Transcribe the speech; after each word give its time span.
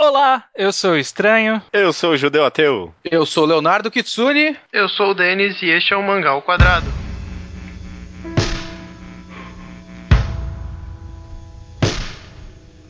Olá, 0.00 0.44
eu 0.56 0.72
sou 0.72 0.92
o 0.92 0.96
Estranho. 0.96 1.60
Eu 1.74 1.92
sou 1.92 2.12
o 2.12 2.16
Judeu 2.16 2.42
Ateu. 2.42 2.94
Eu 3.04 3.26
sou 3.26 3.44
o 3.44 3.46
Leonardo 3.46 3.90
Kitsune. 3.90 4.56
Eu 4.72 4.88
sou 4.88 5.10
o 5.10 5.14
Denis 5.14 5.60
e 5.60 5.68
este 5.68 5.92
é 5.92 5.96
o 5.96 6.02
Mangá 6.02 6.30
ao 6.30 6.40
Quadrado. 6.40 6.86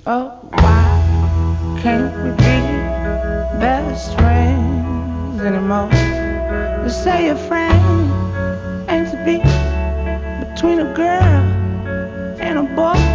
Oh, 0.06 0.30
why 0.52 1.82
can't 1.82 2.14
we 2.22 2.30
be 2.36 3.58
best 3.58 4.14
friends 4.14 5.42
anymore? 5.44 5.90
To 6.84 6.90
say 6.90 7.30
a 7.30 7.36
friend 7.48 8.08
and 8.88 9.10
to 9.10 9.16
be 9.24 9.42
between 10.46 10.78
a 10.78 10.94
girl 10.94 11.42
and 12.40 12.56
a 12.56 12.62
boy. 12.76 13.09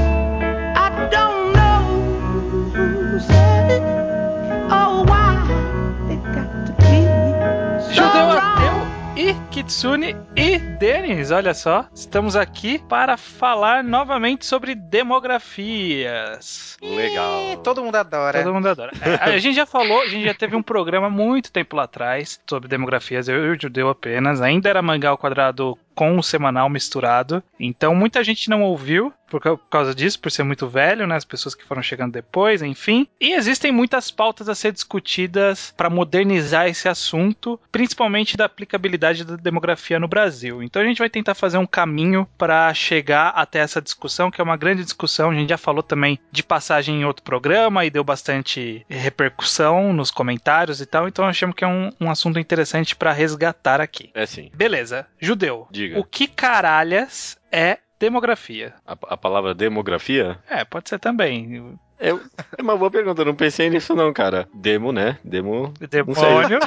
Kitsune 9.55 10.17
e 10.35 10.59
Denis, 10.59 11.31
olha 11.31 11.53
só. 11.53 11.87
Estamos 11.95 12.35
aqui 12.35 12.77
para 12.77 13.15
falar 13.15 13.85
novamente 13.85 14.45
sobre 14.45 14.75
demografias. 14.75 16.77
Legal. 16.81 17.53
Ih, 17.53 17.57
todo 17.63 17.81
mundo 17.81 17.95
adora. 17.95 18.43
Todo 18.43 18.53
mundo 18.53 18.67
adora. 18.67 18.91
É, 19.01 19.33
a 19.33 19.37
gente 19.37 19.55
já 19.55 19.65
falou, 19.65 20.01
a 20.01 20.09
gente 20.09 20.25
já 20.25 20.33
teve 20.33 20.57
um 20.57 20.61
programa 20.61 21.09
muito 21.09 21.53
tempo 21.53 21.77
lá 21.77 21.83
atrás 21.83 22.37
sobre 22.45 22.67
demografias, 22.67 23.29
eu 23.29 23.45
e 23.45 23.55
o 23.55 23.61
Judeu 23.61 23.87
apenas. 23.87 24.41
Ainda 24.41 24.67
era 24.67 24.81
mangá 24.81 25.11
ao 25.11 25.17
quadrado 25.17 25.77
com 25.95 26.17
o 26.17 26.23
semanal 26.23 26.69
misturado. 26.69 27.41
Então 27.59 27.95
muita 27.95 28.23
gente 28.23 28.49
não 28.49 28.61
ouviu 28.61 29.11
por 29.27 29.41
ca- 29.41 29.57
por 29.57 29.69
causa 29.69 29.95
disso, 29.95 30.19
por 30.19 30.29
ser 30.31 30.43
muito 30.43 30.67
velho, 30.67 31.07
né? 31.07 31.15
As 31.15 31.25
pessoas 31.25 31.55
que 31.55 31.63
foram 31.65 31.81
chegando 31.81 32.11
depois, 32.13 32.61
enfim. 32.61 33.07
E 33.19 33.33
existem 33.33 33.71
muitas 33.71 34.11
pautas 34.11 34.47
a 34.47 34.53
ser 34.55 34.71
discutidas 34.71 35.73
para 35.75 35.89
modernizar 35.89 36.67
esse 36.67 36.87
assunto, 36.87 37.59
principalmente 37.71 38.37
da 38.37 38.45
aplicabilidade 38.45 39.23
da 39.23 39.35
demografia 39.35 39.99
no 39.99 40.07
Brasil. 40.07 40.61
Então 40.61 40.81
a 40.81 40.85
gente 40.85 40.99
vai 40.99 41.09
tentar 41.09 41.33
fazer 41.33 41.57
um 41.57 41.65
caminho 41.65 42.27
para 42.37 42.71
chegar 42.73 43.29
até 43.29 43.59
essa 43.59 43.81
discussão, 43.81 44.29
que 44.29 44.39
é 44.39 44.43
uma 44.43 44.57
grande 44.57 44.83
discussão. 44.83 45.31
A 45.31 45.33
gente 45.35 45.49
já 45.49 45.57
falou 45.57 45.81
também 45.81 46.19
de 46.31 46.43
passagem 46.43 47.01
em 47.01 47.05
outro 47.05 47.23
programa 47.23 47.83
e 47.85 47.89
deu 47.89 48.03
bastante 48.03 48.85
repercussão 48.89 49.91
nos 49.93 50.11
comentários 50.11 50.81
e 50.81 50.85
tal. 50.85 51.07
Então 51.07 51.25
achamos 51.25 51.55
que 51.55 51.63
é 51.63 51.67
um, 51.67 51.89
um 51.99 52.09
assunto 52.11 52.37
interessante 52.39 52.95
para 52.95 53.11
resgatar 53.11 53.81
aqui. 53.81 54.09
É 54.13 54.25
sim. 54.25 54.51
Beleza, 54.53 55.07
judeu. 55.19 55.67
Diga. 55.87 55.99
O 55.99 56.03
que 56.03 56.27
caralhas 56.27 57.37
é 57.51 57.77
demografia? 57.99 58.73
A, 58.85 58.93
a 59.09 59.17
palavra 59.17 59.53
demografia 59.53 60.37
É, 60.49 60.63
pode 60.65 60.89
ser 60.89 60.99
também. 60.99 61.77
é, 61.99 62.09
é 62.09 62.61
uma 62.61 62.75
boa 62.77 62.91
pergunta. 62.91 63.21
Eu 63.21 63.25
não 63.25 63.35
pensei 63.35 63.69
nisso, 63.69 63.95
não, 63.95 64.11
cara. 64.13 64.47
Demo, 64.53 64.91
né? 64.91 65.17
Demo. 65.23 65.73
Demônio. 65.89 66.59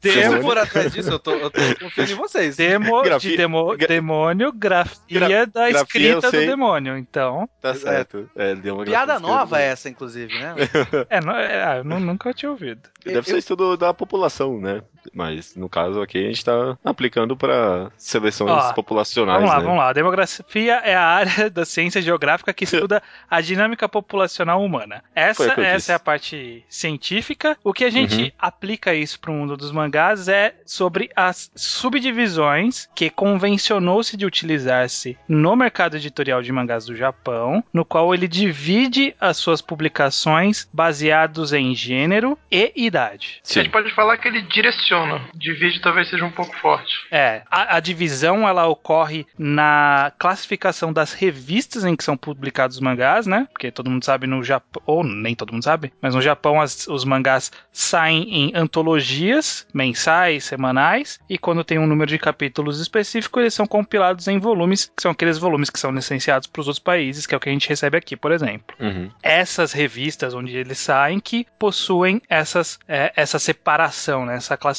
Se 0.00 0.12
Demo, 0.14 0.36
eu 0.36 0.42
for 0.42 0.56
atrás 0.56 0.92
disso, 0.92 1.10
eu 1.10 1.18
tô, 1.18 1.32
eu 1.32 1.50
tô 1.50 1.60
confiando 1.80 2.12
em 2.12 2.14
vocês. 2.14 2.56
demo 2.56 3.02
Grafia- 3.02 3.30
de 3.32 3.36
demo, 3.36 3.76
gra- 3.76 3.88
demônio, 3.88 4.52
grafia 4.52 4.96
Gra- 5.10 5.44
da 5.44 5.68
grafia 5.70 6.10
escrita 6.12 6.26
eu 6.28 6.30
do 6.30 6.46
demônio. 6.46 6.96
Então, 6.96 7.48
Tá 7.60 7.74
certo. 7.74 8.30
É. 8.36 8.54
Piada 8.84 9.18
nova 9.18 9.58
essa, 9.60 9.88
inclusive, 9.88 10.32
né? 10.38 10.54
é, 11.10 11.20
não- 11.20 11.34
é, 11.36 11.64
ah, 11.64 11.76
eu 11.78 11.84
nu- 11.84 11.98
nunca 11.98 12.32
tinha 12.32 12.48
ouvido. 12.48 12.82
Deve 13.04 13.26
ser 13.28 13.38
estudo 13.38 13.76
da 13.76 13.92
população, 13.92 14.60
né? 14.60 14.82
Mas 15.14 15.54
no 15.56 15.68
caso 15.68 16.00
aqui 16.00 16.18
a 16.18 16.28
gente 16.28 16.44
tá 16.44 16.76
aplicando 16.84 17.36
para 17.36 17.90
seleções 17.96 18.50
Ó, 18.50 18.72
populacionais, 18.72 19.38
Vamos 19.40 19.50
lá, 19.50 19.58
né? 19.58 19.64
vamos 19.64 19.78
lá. 19.78 19.88
A 19.88 19.92
demografia 19.92 20.74
é 20.84 20.94
a 20.94 21.04
área 21.04 21.50
da 21.50 21.64
ciência 21.64 22.00
geográfica 22.02 22.52
que 22.52 22.64
estuda 22.64 23.02
a 23.30 23.40
dinâmica 23.40 23.88
populacional 23.88 24.62
humana. 24.64 25.02
Essa, 25.14 25.44
essa 25.52 25.76
disse. 25.76 25.92
é 25.92 25.94
a 25.94 25.98
parte 25.98 26.64
científica. 26.68 27.56
O 27.62 27.72
que 27.72 27.84
a 27.84 27.90
gente 27.90 28.08
Uhum. 28.08 28.30
aplica 28.38 28.94
isso 28.94 29.20
para 29.20 29.30
o 29.30 29.34
mundo 29.34 29.56
dos 29.56 29.70
mangás 29.70 30.28
é 30.28 30.54
sobre 30.64 31.10
as 31.14 31.50
subdivisões 31.54 32.88
que 32.94 33.10
convencionou-se 33.10 34.16
de 34.16 34.24
utilizar-se 34.26 35.16
no 35.28 35.54
mercado 35.56 35.96
editorial 35.96 36.42
de 36.42 36.50
mangás 36.52 36.86
do 36.86 36.96
Japão, 36.96 37.62
no 37.72 37.84
qual 37.84 38.14
ele 38.14 38.26
divide 38.28 39.14
as 39.20 39.36
suas 39.36 39.60
publicações 39.60 40.68
baseados 40.72 41.52
em 41.52 41.74
gênero 41.74 42.38
e 42.50 42.72
idade. 42.76 43.40
A 43.44 43.48
Sim. 43.48 43.60
gente 43.62 43.70
pode 43.72 43.94
falar 43.94 44.16
que 44.16 44.28
ele 44.28 44.42
direciona. 44.42 44.97
Divide 45.34 45.80
talvez 45.80 46.08
seja 46.08 46.24
um 46.24 46.30
pouco 46.30 46.54
forte. 46.56 46.92
É, 47.10 47.42
a, 47.50 47.76
a 47.76 47.80
divisão 47.80 48.46
ela 48.48 48.66
ocorre 48.66 49.26
na 49.38 50.12
classificação 50.18 50.92
das 50.92 51.12
revistas 51.12 51.84
em 51.84 51.94
que 51.96 52.04
são 52.04 52.16
publicados 52.16 52.76
os 52.76 52.82
mangás, 52.82 53.26
né? 53.26 53.46
Porque 53.52 53.70
todo 53.70 53.90
mundo 53.90 54.04
sabe 54.04 54.26
no 54.26 54.42
Japão, 54.42 54.82
ou 54.86 55.04
nem 55.04 55.34
todo 55.34 55.52
mundo 55.52 55.62
sabe, 55.64 55.92
mas 56.00 56.14
no 56.14 56.22
Japão 56.22 56.60
as- 56.60 56.86
os 56.88 57.04
mangás 57.04 57.50
saem 57.72 58.22
em 58.48 58.52
antologias 58.54 59.66
mensais, 59.72 60.44
semanais, 60.44 61.18
e 61.28 61.38
quando 61.38 61.62
tem 61.64 61.78
um 61.78 61.86
número 61.86 62.08
de 62.10 62.18
capítulos 62.18 62.80
específico, 62.80 63.38
eles 63.40 63.54
são 63.54 63.66
compilados 63.66 64.26
em 64.28 64.38
volumes, 64.38 64.90
que 64.96 65.02
são 65.02 65.10
aqueles 65.12 65.38
volumes 65.38 65.70
que 65.70 65.78
são 65.78 65.90
licenciados 65.90 66.46
para 66.46 66.60
os 66.60 66.66
outros 66.68 66.82
países, 66.82 67.26
que 67.26 67.34
é 67.34 67.36
o 67.36 67.40
que 67.40 67.48
a 67.48 67.52
gente 67.52 67.68
recebe 67.68 67.96
aqui, 67.96 68.16
por 68.16 68.32
exemplo 68.32 68.76
Uhum. 68.80 69.10
essas 69.22 69.72
revistas 69.72 70.34
onde 70.34 70.56
eles 70.56 70.78
saem 70.78 71.20
que 71.20 71.46
possuem 71.58 72.20
essas, 72.28 72.78
é, 72.88 73.12
essa 73.16 73.38
separação, 73.38 74.24
né, 74.26 74.36
essa 74.36 74.56
classificação 74.56 74.77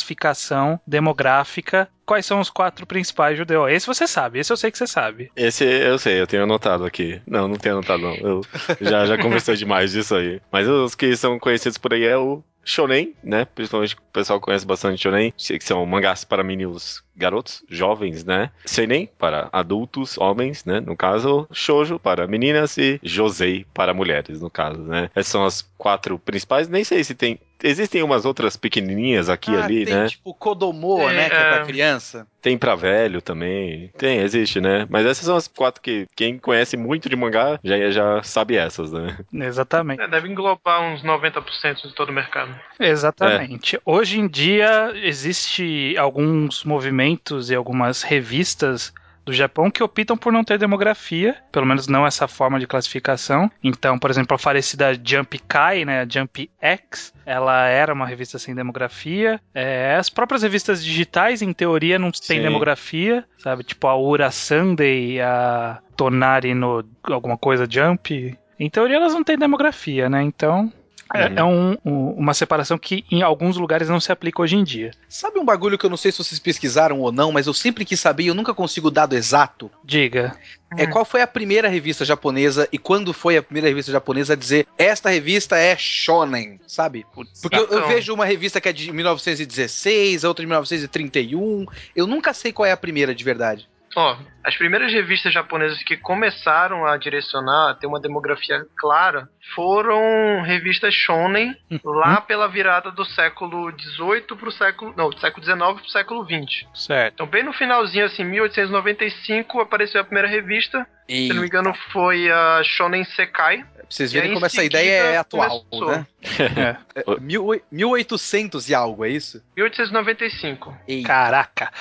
demográfica. 0.85 1.87
Quais 2.05 2.25
são 2.25 2.39
os 2.39 2.49
quatro 2.49 2.87
principais 2.87 3.37
judeus? 3.37 3.69
Esse 3.71 3.85
você 3.85 4.07
sabe, 4.07 4.39
esse 4.39 4.51
eu 4.51 4.57
sei 4.57 4.71
que 4.71 4.77
você 4.77 4.87
sabe. 4.87 5.31
Esse 5.35 5.63
eu 5.63 5.99
sei, 5.99 6.19
eu 6.19 6.25
tenho 6.25 6.43
anotado 6.43 6.83
aqui. 6.83 7.21
Não, 7.27 7.47
não 7.47 7.55
tenho 7.55 7.75
anotado, 7.75 8.01
não. 8.01 8.15
Eu 8.15 8.41
já, 8.81 9.05
já 9.05 9.17
conversei 9.21 9.55
demais 9.55 9.91
disso 9.91 10.15
aí. 10.15 10.41
Mas 10.51 10.67
os 10.67 10.95
que 10.95 11.15
são 11.15 11.38
conhecidos 11.38 11.77
por 11.77 11.93
aí 11.93 12.05
é 12.05 12.17
o 12.17 12.43
Shonen, 12.63 13.15
né? 13.23 13.45
Principalmente 13.45 13.95
o 13.95 14.01
pessoal 14.13 14.39
conhece 14.39 14.65
bastante 14.65 15.01
Shonen, 15.01 15.33
que 15.35 15.63
são 15.63 15.85
mangás 15.85 16.23
para 16.23 16.43
meninos 16.43 17.03
garotos, 17.15 17.63
jovens, 17.69 18.23
né? 18.23 18.51
Seinen 18.65 19.09
para 19.17 19.49
adultos, 19.51 20.17
homens, 20.17 20.63
né? 20.65 20.79
No 20.79 20.95
caso, 20.95 21.47
Shoujo 21.51 21.99
para 21.99 22.27
meninas 22.27 22.77
e 22.77 22.99
Josei 23.01 23.65
para 23.73 23.93
mulheres, 23.93 24.41
no 24.41 24.49
caso, 24.49 24.81
né? 24.81 25.09
Essas 25.15 25.31
são 25.31 25.45
as 25.45 25.61
quatro 25.77 26.19
principais. 26.19 26.67
Nem 26.69 26.83
sei 26.83 27.03
se 27.03 27.15
tem. 27.15 27.39
Existem 27.63 28.01
umas 28.03 28.25
outras 28.25 28.55
pequenininhas 28.55 29.29
aqui 29.29 29.51
e 29.51 29.55
Ah, 29.55 29.65
ali, 29.65 29.85
tem 29.85 29.95
né? 29.95 30.07
tipo 30.07 30.33
Kodomo, 30.33 31.09
É, 31.09 31.13
né? 31.13 31.29
Que 31.29 31.35
é 31.35 31.39
pra 31.53 31.61
é. 31.61 31.65
criança. 31.65 32.27
Tem 32.41 32.57
pra 32.57 32.73
velho 32.75 33.21
também. 33.21 33.91
Tem, 33.97 34.19
existe, 34.19 34.61
né? 34.61 34.87
Mas 34.89 35.05
essas 35.05 35.25
são 35.25 35.35
as 35.35 35.47
quatro 35.47 35.81
que 35.81 36.07
quem 36.15 36.37
conhece 36.37 36.77
muito 36.77 37.09
de 37.09 37.15
mangá 37.15 37.59
já, 37.63 37.91
já 37.91 38.23
sabe 38.23 38.55
essas, 38.55 38.91
né? 38.91 39.17
Exatamente. 39.33 40.01
É, 40.01 40.07
deve 40.07 40.29
englobar 40.29 40.81
uns 40.81 41.03
90% 41.03 41.87
de 41.87 41.93
todo 41.93 42.09
o 42.09 42.13
mercado. 42.13 42.55
Exatamente. 42.79 43.79
Hoje 43.85 44.19
em 44.19 44.27
dia 44.27 44.91
existe 44.95 45.95
alguns 45.97 46.63
movimentos 46.63 47.49
e 47.51 47.55
algumas 47.55 48.03
revistas 48.03 48.93
do 49.25 49.34
Japão 49.34 49.69
que 49.69 49.84
optam 49.84 50.18
por 50.18 50.31
não 50.31 50.44
ter 50.44 50.57
demografia, 50.57 51.35
pelo 51.52 51.66
menos 51.66 51.88
não 51.88 52.06
essa 52.06 52.28
forma 52.28 52.59
de 52.59 52.68
classificação. 52.68 53.50
Então, 53.63 54.00
por 54.00 54.09
exemplo, 54.09 54.35
a 54.35 54.40
falecida 54.40 54.94
Jump 55.03 55.38
Kai, 55.40 55.85
né, 55.85 56.02
a 56.02 56.07
Jump 56.07 56.50
X, 56.59 57.13
ela 57.25 57.68
era 57.68 57.94
uma 57.94 58.07
revista 58.07 58.40
sem 58.40 58.56
demografia. 58.56 59.40
É, 59.53 59.96
as 59.96 60.09
próprias 60.09 60.44
revistas 60.44 60.84
digitais, 60.84 61.41
em 61.41 61.53
teoria, 61.53 62.00
não 62.00 62.12
têm 62.12 62.38
Sim. 62.38 62.41
demografia, 62.41 63.25
sabe? 63.38 63.63
Tipo 63.63 63.88
a 63.88 63.97
Ura 63.97 64.31
Sunday, 64.31 65.22
a 65.22 65.80
Tonari 65.96 66.53
no 66.53 66.84
alguma 67.03 67.38
coisa 67.38 67.68
Jump. 67.69 68.38
Em 68.59 68.69
teoria, 68.69 68.97
elas 68.97 69.13
não 69.13 69.24
têm 69.24 69.38
demografia, 69.38 70.09
né? 70.09 70.22
Então, 70.22 70.72
é, 71.13 71.27
Uhum. 71.27 71.33
é 71.37 71.43
um- 71.43 71.77
um- 71.85 72.11
uma 72.11 72.33
separação 72.33 72.77
que 72.77 73.03
em 73.11 73.21
alguns 73.21 73.57
lugares 73.57 73.89
não 73.89 73.99
se 73.99 74.11
aplica 74.11 74.41
hoje 74.41 74.55
em 74.55 74.63
dia. 74.63 74.91
Sabe 75.07 75.39
um 75.39 75.45
bagulho 75.45 75.77
que 75.77 75.85
eu 75.85 75.89
não 75.89 75.97
sei 75.97 76.11
se 76.11 76.17
vocês 76.19 76.39
pesquisaram 76.39 76.99
ou 76.99 77.11
não, 77.11 77.31
mas 77.31 77.47
eu 77.47 77.53
sempre 77.53 77.83
quis 77.85 77.99
saber 77.99 78.23
e 78.23 78.27
eu 78.27 78.35
nunca 78.35 78.53
consigo 78.53 78.87
o 78.89 78.91
dado 78.91 79.15
exato? 79.15 79.71
Diga. 79.83 80.35
É 80.77 80.85
qual 80.85 81.03
foi 81.03 81.21
a 81.21 81.27
primeira 81.27 81.67
revista 81.67 82.05
japonesa 82.05 82.69
e 82.71 82.77
quando 82.77 83.11
foi 83.11 83.35
a 83.37 83.41
primeira 83.41 83.67
revista 83.67 83.91
japonesa 83.91 84.33
a 84.33 84.35
dizer 84.35 84.67
esta 84.77 85.09
revista 85.09 85.57
é 85.57 85.75
shonen, 85.75 86.59
sabe? 86.67 87.05
Porque 87.41 87.57
eu, 87.57 87.65
eu 87.69 87.87
vejo 87.87 88.13
uma 88.13 88.23
revista 88.25 88.62
que 88.62 88.69
é 88.69 88.73
de 88.73 88.91
1916, 88.91 90.23
a 90.23 90.27
outra 90.27 90.44
de 90.44 90.47
1931. 90.47 91.65
Eu 91.95 92.05
nunca 92.05 92.33
sei 92.33 92.51
qual 92.51 92.67
é 92.67 92.71
a 92.71 92.77
primeira 92.77 93.15
de 93.15 93.23
verdade. 93.23 93.67
Ó, 94.01 94.16
as 94.46 94.56
primeiras 94.56 94.94
revistas 94.94 95.34
japonesas 95.34 95.84
que 95.84 95.98
começaram 95.98 96.86
a 96.86 96.96
direcionar, 96.96 97.72
a 97.72 97.74
ter 97.74 97.86
uma 97.86 98.00
demografia 98.00 98.66
clara, 98.78 99.28
foram 99.54 100.42
revistas 100.42 100.94
shonen 100.94 101.54
lá 101.84 102.22
pela 102.22 102.48
virada 102.48 102.92
do 102.92 103.04
século 103.04 103.69
XVIII 103.78 104.22
pro 104.38 104.51
século... 104.51 104.94
Não, 104.96 105.10
do 105.10 105.19
século 105.19 105.44
XIX 105.44 105.57
pro 105.81 105.90
século 105.90 106.24
XX. 106.25 106.66
Certo. 106.74 107.13
Então, 107.16 107.28
bem 107.28 107.44
no 107.44 107.51
finalzinho, 107.51 108.06
assim, 108.06 108.24
1895, 108.24 109.60
apareceu 109.60 110.00
a 110.00 110.04
primeira 110.06 110.30
revista. 110.30 110.88
E 111.07 111.28
Se 111.28 111.34
não 111.34 111.42
me 111.42 111.48
engano, 111.48 111.74
foi 111.92 112.31
a 112.31 112.62
Shonen 112.63 113.04
Sekai. 113.04 113.63
pra 113.63 113.84
vocês 113.90 114.13
verem 114.13 114.31
como 114.34 114.46
essa 114.46 114.63
ideia 114.63 115.04
é 115.13 115.18
atual, 115.18 115.66
começou. 115.69 115.92
né? 115.92 116.07
É. 116.96 117.01
É, 117.01 117.19
mil 117.19 117.46
oi- 117.46 117.63
1800 117.72 118.69
e 118.69 118.75
algo, 118.75 119.04
é 119.04 119.10
isso? 119.10 119.44
1895. 119.57 120.78
Ei, 120.88 121.01
Caraca. 121.04 121.72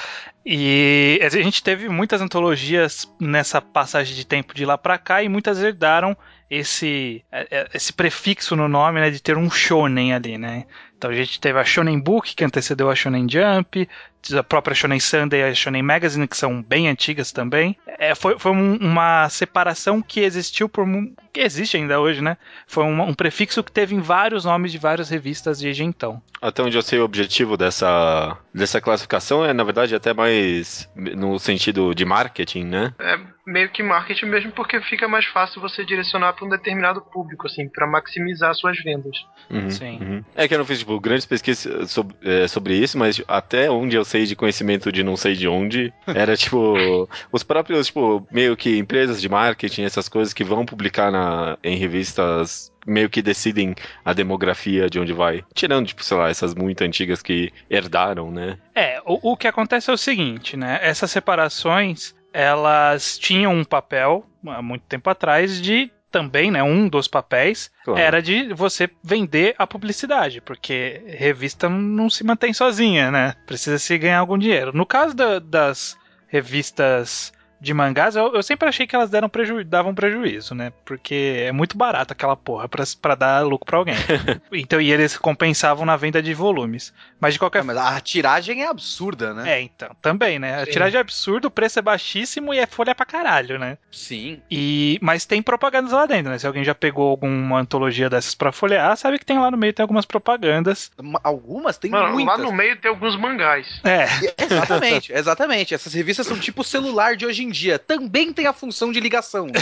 E 0.50 1.20
a 1.22 1.28
gente 1.28 1.62
teve 1.62 1.90
muitas 1.90 2.22
antologias 2.22 3.06
nessa 3.20 3.60
passagem 3.60 4.16
de 4.16 4.26
tempo 4.26 4.54
de 4.54 4.64
lá 4.64 4.78
pra 4.78 4.96
cá 4.96 5.22
e 5.22 5.28
muitas 5.28 5.62
herdaram 5.62 6.16
esse, 6.50 7.22
é, 7.30 7.46
é, 7.50 7.68
esse 7.74 7.92
prefixo 7.92 8.56
no 8.56 8.68
nome, 8.68 9.00
né, 9.00 9.10
de 9.10 9.20
ter 9.20 9.36
um 9.36 9.50
shonen 9.50 10.14
ali, 10.14 10.38
né? 10.38 10.64
Então 10.98 11.10
a 11.10 11.14
gente 11.14 11.40
teve 11.40 11.56
a 11.56 11.64
Shonen 11.64 12.00
Book, 12.00 12.34
que 12.34 12.44
antecedeu 12.44 12.90
a 12.90 12.94
Shonen 12.94 13.28
Jump, 13.30 13.88
a 14.36 14.42
própria 14.42 14.74
Shonen 14.74 14.98
Sunday 14.98 15.40
e 15.40 15.44
a 15.44 15.54
Shonen 15.54 15.80
Magazine, 15.80 16.26
que 16.26 16.36
são 16.36 16.60
bem 16.60 16.88
antigas 16.88 17.30
também. 17.30 17.76
É, 17.86 18.16
foi 18.16 18.36
foi 18.36 18.50
um, 18.50 18.76
uma 18.78 19.28
separação 19.28 20.02
que 20.02 20.20
existiu 20.20 20.68
por. 20.68 20.84
que 21.32 21.40
existe 21.40 21.76
ainda 21.76 22.00
hoje, 22.00 22.20
né? 22.20 22.36
Foi 22.66 22.82
um, 22.82 23.00
um, 23.00 23.14
prefixo 23.14 23.62
que 23.62 23.70
teve 23.70 23.94
em 23.94 24.00
vários 24.00 24.44
nomes 24.44 24.72
de 24.72 24.78
várias 24.78 25.08
revistas 25.08 25.60
desde 25.60 25.84
então. 25.84 26.20
Até 26.42 26.64
onde 26.64 26.76
eu 26.76 26.82
sei, 26.82 26.98
o 26.98 27.04
objetivo 27.04 27.56
dessa, 27.56 28.36
dessa 28.52 28.80
classificação 28.80 29.44
é, 29.44 29.52
na 29.52 29.62
verdade, 29.62 29.94
até 29.94 30.12
mais 30.12 30.88
no 30.96 31.38
sentido 31.38 31.94
de 31.94 32.04
marketing, 32.04 32.64
né? 32.64 32.94
É 32.98 33.18
meio 33.48 33.70
que 33.70 33.82
marketing 33.82 34.26
mesmo, 34.26 34.52
porque 34.52 34.80
fica 34.82 35.08
mais 35.08 35.24
fácil 35.24 35.60
você 35.60 35.84
direcionar 35.84 36.34
para 36.34 36.44
um 36.44 36.48
determinado 36.50 37.00
público, 37.00 37.46
assim, 37.46 37.66
para 37.66 37.86
maximizar 37.86 38.54
suas 38.54 38.78
vendas. 38.78 39.16
Uhum, 39.50 39.70
Sim. 39.70 39.98
Uhum. 40.00 40.24
É 40.36 40.46
que 40.46 40.54
eu 40.54 40.58
não 40.58 40.66
fiz, 40.66 40.80
tipo, 40.80 41.00
grandes 41.00 41.24
pesquisas 41.24 41.90
sobre, 41.90 42.14
é, 42.22 42.46
sobre 42.46 42.74
isso, 42.74 42.98
mas 42.98 43.22
até 43.26 43.70
onde 43.70 43.96
eu 43.96 44.04
sei 44.04 44.26
de 44.26 44.36
conhecimento 44.36 44.92
de 44.92 45.02
não 45.02 45.16
sei 45.16 45.34
de 45.34 45.48
onde, 45.48 45.92
era, 46.06 46.36
tipo, 46.36 47.08
os 47.32 47.42
próprios, 47.42 47.86
tipo, 47.86 48.26
meio 48.30 48.54
que 48.56 48.76
empresas 48.76 49.20
de 49.20 49.28
marketing, 49.28 49.82
essas 49.82 50.08
coisas 50.08 50.34
que 50.34 50.44
vão 50.44 50.66
publicar 50.66 51.10
na, 51.10 51.56
em 51.64 51.76
revistas 51.76 52.70
meio 52.86 53.10
que 53.10 53.20
decidem 53.20 53.74
a 54.02 54.14
demografia 54.14 54.88
de 54.88 54.98
onde 54.98 55.12
vai. 55.12 55.44
Tirando, 55.54 55.86
tipo, 55.86 56.02
sei 56.02 56.16
lá, 56.16 56.30
essas 56.30 56.54
muito 56.54 56.82
antigas 56.82 57.20
que 57.20 57.52
herdaram, 57.68 58.30
né? 58.30 58.58
É, 58.74 59.00
o, 59.04 59.32
o 59.32 59.36
que 59.36 59.46
acontece 59.46 59.90
é 59.90 59.92
o 59.92 59.98
seguinte, 59.98 60.56
né? 60.56 60.78
Essas 60.80 61.10
separações 61.10 62.14
elas 62.38 63.18
tinham 63.18 63.52
um 63.52 63.64
papel 63.64 64.24
há 64.46 64.62
muito 64.62 64.82
tempo 64.82 65.10
atrás 65.10 65.60
de 65.60 65.90
também, 66.08 66.52
né, 66.52 66.62
um 66.62 66.88
dos 66.88 67.08
papéis 67.08 67.68
claro. 67.84 68.00
era 68.00 68.22
de 68.22 68.54
você 68.54 68.88
vender 69.02 69.56
a 69.58 69.66
publicidade, 69.66 70.40
porque 70.40 71.02
revista 71.06 71.68
não 71.68 72.08
se 72.08 72.24
mantém 72.24 72.52
sozinha, 72.52 73.10
né? 73.10 73.34
Precisa 73.44 73.78
se 73.78 73.98
ganhar 73.98 74.20
algum 74.20 74.38
dinheiro. 74.38 74.74
No 74.74 74.86
caso 74.86 75.14
da, 75.14 75.40
das 75.40 75.98
revistas 76.28 77.32
de 77.60 77.74
mangás, 77.74 78.14
eu, 78.14 78.34
eu, 78.34 78.42
sempre 78.42 78.68
achei 78.68 78.86
que 78.86 78.94
elas 78.94 79.10
deram 79.10 79.28
preju 79.28 79.64
davam 79.64 79.94
prejuízo, 79.94 80.54
né? 80.54 80.72
Porque 80.84 81.44
é 81.46 81.52
muito 81.52 81.76
barato 81.76 82.12
aquela 82.12 82.36
porra 82.36 82.68
pra, 82.68 82.84
pra 83.00 83.14
dar 83.14 83.44
lucro 83.44 83.66
pra 83.66 83.78
alguém. 83.78 83.94
então, 84.52 84.80
e 84.80 84.92
eles 84.92 85.16
compensavam 85.16 85.84
na 85.84 85.96
venda 85.96 86.22
de 86.22 86.32
volumes. 86.34 86.92
Mas 87.20 87.34
de 87.34 87.38
qualquer 87.38 87.64
forma. 87.64 87.74
Mas 87.74 87.96
a 87.96 88.00
tiragem 88.00 88.62
é 88.62 88.68
absurda, 88.68 89.34
né? 89.34 89.58
É, 89.58 89.60
então, 89.60 89.90
também, 90.00 90.38
né? 90.38 90.62
A 90.62 90.66
tiragem 90.66 90.98
é 90.98 91.00
absurda, 91.00 91.48
o 91.48 91.50
preço 91.50 91.78
é 91.78 91.82
baixíssimo 91.82 92.54
e 92.54 92.58
é 92.58 92.66
folha 92.66 92.94
pra 92.94 93.04
caralho, 93.04 93.58
né? 93.58 93.76
Sim. 93.90 94.40
E, 94.50 94.98
mas 95.02 95.24
tem 95.24 95.42
propagandas 95.42 95.92
lá 95.92 96.06
dentro, 96.06 96.30
né? 96.30 96.38
Se 96.38 96.46
alguém 96.46 96.64
já 96.64 96.74
pegou 96.74 97.10
alguma 97.10 97.58
antologia 97.58 98.08
dessas 98.08 98.34
pra 98.34 98.52
folhear, 98.52 98.96
sabe 98.96 99.18
que 99.18 99.26
tem 99.26 99.38
lá 99.38 99.50
no 99.50 99.56
meio 99.56 99.72
tem 99.72 99.82
algumas 99.82 100.06
propagandas. 100.06 100.90
Algumas 101.22 101.76
tem 101.76 101.90
Mano, 101.90 102.12
muitas. 102.12 102.38
Lá 102.38 102.44
no 102.44 102.52
meio 102.52 102.76
tem 102.76 102.88
alguns 102.88 103.16
mangás. 103.16 103.80
É. 103.84 104.06
Exatamente, 104.42 105.12
exatamente. 105.14 105.74
Essas 105.74 105.92
revistas 105.92 106.26
são 106.26 106.38
tipo 106.38 106.62
o 106.62 106.64
celular 106.64 107.16
de 107.16 107.26
hoje 107.26 107.44
em 107.44 107.47
dia 107.48 107.78
também 107.78 108.32
tem 108.32 108.46
a 108.46 108.52
função 108.52 108.92
de 108.92 109.00
ligação. 109.00 109.46
Né? 109.46 109.60